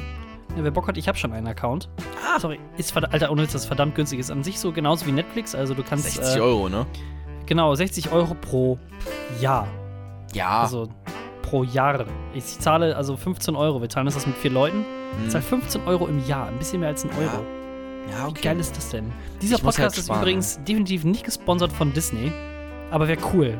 Ja, 0.56 0.64
wer 0.64 0.70
Bock 0.70 0.86
hat, 0.88 0.98
ich 0.98 1.08
habe 1.08 1.16
schon 1.16 1.32
einen 1.32 1.46
Account. 1.46 1.88
Sorry, 2.38 2.60
ist 2.76 2.94
Alter, 2.94 3.30
ohne 3.30 3.42
Witz, 3.42 3.52
das 3.52 3.64
verdammt 3.64 3.94
günstig. 3.94 4.18
Ist 4.18 4.30
an 4.30 4.42
sich 4.42 4.60
so 4.60 4.70
genauso 4.70 5.06
wie 5.06 5.12
Netflix. 5.12 5.54
Also 5.54 5.72
du 5.72 5.82
kannst. 5.82 6.10
60 6.10 6.36
äh, 6.36 6.40
Euro, 6.40 6.68
ne? 6.68 6.86
Genau, 7.46 7.74
60 7.74 8.12
Euro 8.12 8.34
pro 8.34 8.78
Jahr. 9.40 9.66
Ja. 10.32 10.62
Also 10.62 10.88
pro 11.42 11.64
Jahr. 11.64 12.04
Ich 12.34 12.58
zahle 12.58 12.96
also 12.96 13.16
15 13.16 13.56
Euro. 13.56 13.80
Wir 13.80 13.88
zahlen 13.88 14.06
das 14.06 14.14
das 14.14 14.26
mit 14.26 14.36
vier 14.36 14.50
Leuten. 14.50 14.84
Ich 15.18 15.24
hm. 15.24 15.30
zahle 15.30 15.44
15 15.44 15.82
Euro 15.86 16.06
im 16.06 16.24
Jahr. 16.26 16.48
Ein 16.48 16.58
bisschen 16.58 16.80
mehr 16.80 16.88
als 16.88 17.04
ein 17.04 17.10
Euro. 17.10 17.44
ja, 18.10 18.28
Wie 18.28 18.40
geil 18.40 18.58
ist 18.58 18.76
das 18.76 18.90
denn? 18.90 19.12
Dieser 19.40 19.56
Ich 19.56 19.62
Podcast 19.62 19.96
halt 19.96 19.98
ist 19.98 20.08
übrigens 20.08 20.58
definitiv 20.64 21.04
nicht 21.04 21.24
gesponsert 21.24 21.72
von 21.72 21.92
Disney. 21.92 22.32
Aber 22.90 23.08
wäre 23.08 23.18
cool, 23.34 23.58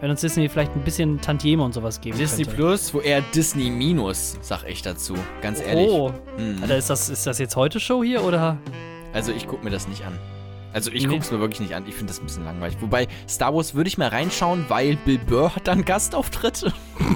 wenn 0.00 0.10
uns 0.10 0.20
Disney 0.20 0.48
vielleicht 0.48 0.74
ein 0.74 0.82
bisschen 0.82 1.20
Tantieme 1.20 1.62
und 1.62 1.72
sowas 1.74 2.00
geben 2.00 2.16
Disney 2.18 2.44
könnte. 2.44 2.56
Plus, 2.56 2.92
wo 2.94 3.00
eher 3.00 3.22
Disney 3.34 3.70
Minus, 3.70 4.38
sag 4.40 4.64
ich 4.68 4.82
dazu. 4.82 5.14
Ganz 5.42 5.60
ehrlich. 5.60 5.88
Oh, 5.90 6.12
Hm. 6.36 6.58
Alter, 6.62 6.76
ist 6.76 6.90
das, 6.90 7.08
ist 7.10 7.26
das 7.26 7.38
jetzt 7.38 7.56
heute 7.56 7.80
Show 7.80 8.02
hier 8.02 8.22
oder? 8.24 8.58
Also 9.12 9.32
ich 9.32 9.46
guck 9.46 9.62
mir 9.62 9.70
das 9.70 9.86
nicht 9.88 10.04
an. 10.04 10.18
Also 10.74 10.90
ich 10.90 11.06
Nee. 11.06 11.14
guck's 11.14 11.30
mir 11.30 11.38
wirklich 11.40 11.60
nicht 11.60 11.74
an. 11.74 11.84
Ich 11.86 11.94
finde 11.94 12.10
das 12.12 12.20
ein 12.20 12.26
bisschen 12.26 12.44
langweilig. 12.44 12.76
Wobei 12.80 13.06
Star 13.28 13.54
Wars 13.54 13.74
würde 13.74 13.88
ich 13.88 13.96
mal 13.96 14.08
reinschauen, 14.08 14.64
weil 14.68 14.96
Bill 15.04 15.18
Burr 15.18 15.54
hat 15.54 15.68
dann 15.68 15.84
Gastauftritt. 15.84 16.72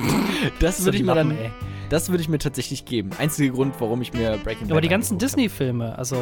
das 0.60 0.84
würde 0.84 0.96
ich 0.96 1.02
mir 1.02 1.14
dann, 1.14 1.32
ey. 1.32 1.50
das 1.90 2.08
würde 2.08 2.22
ich 2.22 2.28
mir 2.28 2.38
tatsächlich 2.38 2.84
geben. 2.84 3.10
Einziger 3.18 3.52
Grund, 3.52 3.74
warum 3.80 4.00
ich 4.00 4.12
mir 4.12 4.38
Breaking 4.44 4.68
Bad 4.68 4.70
Aber 4.70 4.80
die 4.80 4.88
ganzen 4.88 5.18
Disney-Filme, 5.18 5.98
also, 5.98 6.16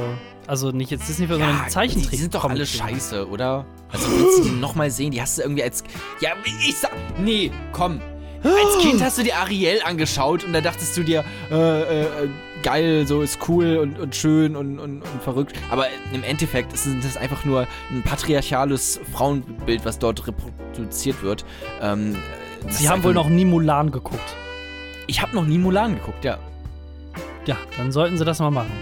also 0.46 0.70
nicht 0.70 0.90
jetzt 0.90 1.08
Disney-Filme, 1.08 1.42
hab. 1.44 1.50
sondern 1.50 1.66
ja, 1.66 1.70
Zeichentrick. 1.70 2.10
die 2.10 2.16
sind 2.16 2.34
doch 2.34 2.44
alle 2.46 2.64
scheiße, 2.66 3.28
oder? 3.28 3.66
Also 3.92 4.06
willst 4.10 4.38
du 4.38 4.42
die 4.44 4.50
nochmal 4.50 4.90
sehen? 4.90 5.10
Die 5.12 5.20
hast 5.20 5.36
du 5.38 5.42
irgendwie 5.42 5.62
als 5.62 5.84
ja 6.20 6.30
ich 6.66 6.76
sag 6.76 6.90
nee 7.18 7.50
komm. 7.72 8.00
Als 8.42 8.78
Kind 8.82 9.00
hast 9.04 9.18
du 9.18 9.22
dir 9.24 9.36
Ariel 9.36 9.80
angeschaut 9.84 10.42
und 10.44 10.52
da 10.52 10.60
dachtest 10.60 10.96
du 10.96 11.02
dir, 11.02 11.24
äh, 11.50 11.82
äh, 12.04 12.28
geil, 12.62 13.06
so 13.06 13.22
ist 13.22 13.38
cool 13.48 13.76
und, 13.76 13.98
und 13.98 14.14
schön 14.14 14.56
und, 14.56 14.78
und, 14.78 15.02
und 15.02 15.22
verrückt. 15.22 15.56
Aber 15.70 15.86
im 16.12 16.22
Endeffekt 16.24 16.72
ist 16.72 16.86
das 17.02 17.16
einfach 17.16 17.44
nur 17.44 17.66
ein 17.90 18.02
patriarchales 18.02 19.00
Frauenbild, 19.12 19.84
was 19.84 19.98
dort 19.98 20.26
reproduziert 20.26 21.22
wird. 21.22 21.44
Ähm, 21.80 22.16
Sie 22.68 22.88
haben 22.88 23.04
wohl 23.04 23.14
noch 23.14 23.28
nie 23.28 23.44
Mulan 23.44 23.90
geguckt. 23.90 24.36
Ich 25.06 25.22
habe 25.22 25.34
noch 25.34 25.44
nie 25.44 25.58
Mulan 25.58 25.94
geguckt, 25.94 26.24
ja. 26.24 26.38
Ja, 27.46 27.56
dann 27.76 27.92
sollten 27.92 28.18
sie 28.18 28.24
das 28.24 28.40
mal 28.40 28.50
machen. 28.50 28.72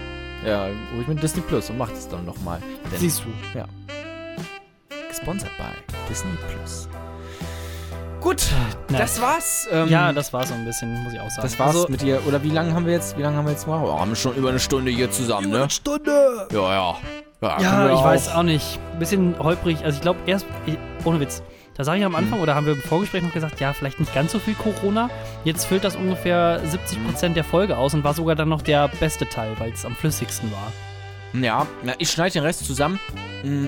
Ja, 0.45 0.65
hol 0.93 1.01
ich 1.01 1.07
mit 1.07 1.21
Disney 1.21 1.41
Plus 1.41 1.69
und 1.69 1.77
mach 1.77 1.89
das 1.89 2.07
dann 2.09 2.25
nochmal. 2.25 2.59
Siehst 2.95 3.23
du. 3.23 3.57
Ja. 3.57 3.65
Gesponsert 5.07 5.51
bei 5.57 5.71
Disney 6.09 6.31
Plus. 6.49 6.89
Gut, 8.25 8.47
Nice. 8.89 8.99
das 9.01 9.21
war's. 9.21 9.67
Ähm, 9.71 9.87
Ja, 9.87 10.11
das 10.11 10.33
war 10.33 10.43
so 10.47 10.55
ein 10.55 10.65
bisschen, 10.65 11.03
muss 11.03 11.13
ich 11.13 11.19
auch 11.19 11.29
sagen. 11.29 11.43
das 11.43 11.59
war's 11.59 11.75
Also, 11.75 11.87
mit 11.89 12.01
dir. 12.01 12.19
Oder 12.25 12.41
wie 12.41 12.49
lange 12.49 12.73
haben 12.73 12.87
wir 12.87 12.93
jetzt? 12.93 13.15
Wie 13.17 13.21
lange 13.21 13.37
haben 13.37 13.45
wir 13.45 13.51
jetzt 13.51 13.67
mal? 13.67 13.79
Oh, 13.85 13.99
haben 13.99 14.09
wir 14.09 14.15
schon 14.15 14.33
über 14.35 14.49
eine 14.49 14.57
Stunde 14.59 14.89
hier 14.89 15.11
zusammen, 15.11 15.51
ne? 15.51 15.57
Eine 15.61 15.69
Stunde. 15.69 16.47
Ja, 16.51 16.73
ja. 16.73 16.95
Ja, 17.41 17.61
ja, 17.61 17.93
ich 17.93 18.03
weiß 18.03 18.33
auch 18.33 18.41
nicht. 18.41 18.79
Ein 18.93 18.97
bisschen 18.99 19.35
holprig. 19.37 19.83
Also 19.85 19.97
ich 19.97 20.01
glaube 20.01 20.17
erst, 20.25 20.47
ich, 20.65 20.75
ohne 21.03 21.19
Witz, 21.19 21.43
da 21.75 21.83
sage 21.83 21.99
ich 21.99 22.05
am 22.05 22.13
Mhm. 22.13 22.17
Anfang 22.17 22.39
oder 22.39 22.55
haben 22.55 22.65
wir 22.65 22.73
im 22.73 22.81
Vorgespräch 22.81 23.21
noch 23.21 23.33
gesagt, 23.33 23.59
ja, 23.59 23.73
vielleicht 23.73 23.99
nicht 23.99 24.15
ganz 24.15 24.31
so 24.31 24.39
viel 24.39 24.55
Corona. 24.55 25.11
Jetzt 25.43 25.65
füllt 25.65 25.83
das 25.83 25.95
ungefähr 25.95 26.59
70% 26.65 27.35
der 27.35 27.43
Folge 27.43 27.77
aus 27.77 27.93
und 27.93 28.03
war 28.03 28.15
sogar 28.15 28.35
dann 28.35 28.49
noch 28.49 28.63
der 28.63 28.87
beste 28.87 29.29
Teil, 29.29 29.51
weil 29.59 29.71
es 29.71 29.85
am 29.85 29.95
flüssigsten 29.95 30.51
war. 30.51 30.71
Ja, 31.39 31.67
na, 31.83 31.93
ich 31.99 32.09
schneide 32.09 32.33
den 32.33 32.43
Rest 32.43 32.65
zusammen. 32.65 32.99
Mm, 33.43 33.67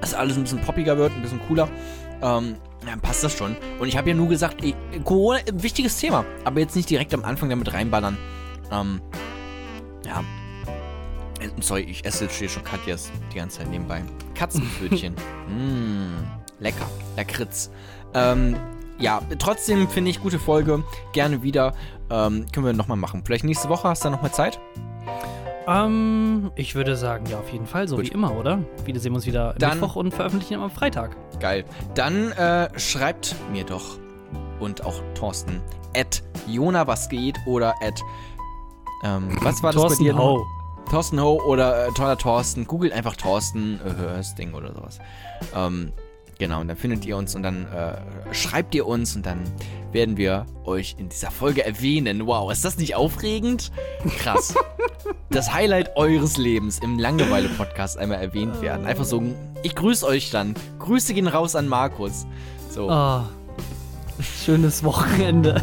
Dass 0.00 0.14
alles 0.14 0.36
ein 0.36 0.42
bisschen 0.44 0.60
poppiger 0.60 0.96
wird, 0.98 1.10
ein 1.16 1.22
bisschen 1.22 1.40
cooler. 1.48 1.66
Ähm, 2.22 2.54
dann 2.86 3.00
passt 3.00 3.24
das 3.24 3.36
schon. 3.36 3.56
Und 3.78 3.88
ich 3.88 3.96
habe 3.96 4.10
ja 4.10 4.14
nur 4.14 4.28
gesagt, 4.28 4.62
ey, 4.62 4.74
Corona, 5.04 5.40
äh, 5.40 5.52
wichtiges 5.54 5.98
Thema, 5.98 6.24
aber 6.44 6.60
jetzt 6.60 6.76
nicht 6.76 6.88
direkt 6.88 7.12
am 7.14 7.24
Anfang 7.24 7.50
damit 7.50 7.72
reinballern. 7.72 8.16
Ähm, 8.70 9.00
ja. 10.04 10.24
Äh, 11.40 11.48
Sorry, 11.60 11.82
ich 11.82 12.04
esse 12.04 12.24
jetzt 12.24 12.36
hier 12.36 12.48
schon 12.48 12.64
Katjas 12.64 13.10
die 13.32 13.38
ganze 13.38 13.58
Zeit 13.58 13.70
nebenbei. 13.70 14.02
Katzenpfötchen. 14.34 15.14
mm, 15.48 16.24
lecker. 16.60 16.88
Lakritz. 17.16 17.70
Ähm, 18.14 18.56
ja, 18.98 19.20
trotzdem 19.38 19.88
finde 19.88 20.10
ich 20.10 20.22
gute 20.22 20.38
Folge. 20.38 20.82
Gerne 21.12 21.42
wieder. 21.42 21.74
Ähm, 22.10 22.46
können 22.52 22.66
wir 22.66 22.72
nochmal 22.72 22.96
machen. 22.96 23.22
Vielleicht 23.24 23.44
nächste 23.44 23.68
Woche 23.68 23.88
hast 23.88 24.04
du 24.04 24.10
nochmal 24.10 24.32
Zeit? 24.32 24.58
Ähm, 25.66 26.50
ich 26.54 26.74
würde 26.74 26.96
sagen, 26.96 27.26
ja, 27.26 27.38
auf 27.38 27.50
jeden 27.52 27.66
Fall, 27.66 27.88
so 27.88 27.96
Gut. 27.96 28.06
wie 28.06 28.10
immer, 28.12 28.36
oder? 28.36 28.60
Wieder 28.84 29.00
sehen 29.00 29.12
wir 29.12 29.16
uns 29.16 29.26
wieder 29.26 29.54
Dann- 29.58 29.80
Mittwoch 29.80 29.96
und 29.96 30.12
veröffentlichen 30.14 30.60
am 30.60 30.70
Freitag. 30.70 31.16
Geil. 31.40 31.64
Dann 31.94 32.32
äh, 32.32 32.68
schreibt 32.78 33.34
mir 33.50 33.64
doch 33.64 33.98
und 34.60 34.84
auch 34.84 35.02
Thorsten 35.14 35.60
at 35.96 36.22
Jona 36.46 36.86
was 36.86 37.08
geht 37.08 37.36
oder 37.46 37.74
at 37.82 38.00
ähm, 39.04 39.28
was 39.42 39.62
war 39.62 39.72
das 39.72 39.82
bei 39.82 39.88
Thorsten 39.88 40.04
dir? 40.04 40.16
Ho. 40.16 40.46
Thorsten 40.90 41.20
Ho 41.20 41.42
oder 41.44 41.88
äh, 41.88 41.92
toller 41.92 42.16
Thorsten. 42.16 42.66
Googelt 42.66 42.92
einfach 42.92 43.16
Thorsten 43.16 43.80
äh, 43.84 44.00
Hörsting 44.00 44.54
oder 44.54 44.72
sowas. 44.72 44.98
Ähm, 45.54 45.92
genau, 46.38 46.60
und 46.60 46.68
dann 46.68 46.76
findet 46.76 47.04
ihr 47.04 47.16
uns 47.16 47.34
und 47.34 47.42
dann 47.42 47.66
äh, 47.72 48.34
schreibt 48.34 48.74
ihr 48.74 48.86
uns 48.86 49.16
und 49.16 49.26
dann 49.26 49.42
werden 49.92 50.16
wir 50.16 50.46
euch 50.64 50.96
in 50.98 51.08
dieser 51.08 51.30
Folge 51.30 51.64
erwähnen. 51.64 52.26
Wow, 52.26 52.52
ist 52.52 52.64
das 52.64 52.76
nicht 52.76 52.94
aufregend? 52.94 53.70
Krass. 54.18 54.54
das 55.30 55.52
Highlight 55.52 55.96
eures 55.96 56.36
Lebens 56.36 56.78
im 56.80 56.98
Langeweile-Podcast 56.98 57.98
einmal 57.98 58.20
erwähnt 58.20 58.60
werden. 58.60 58.86
Einfach 58.86 59.04
so, 59.04 59.22
ich 59.62 59.74
grüße 59.74 60.06
euch 60.06 60.30
dann. 60.30 60.54
Grüße 60.78 61.14
gehen 61.14 61.28
raus 61.28 61.56
an 61.56 61.68
Markus. 61.68 62.26
So. 62.70 62.90
Ah, 62.90 63.28
schönes 64.20 64.84
Wochenende. 64.84 65.62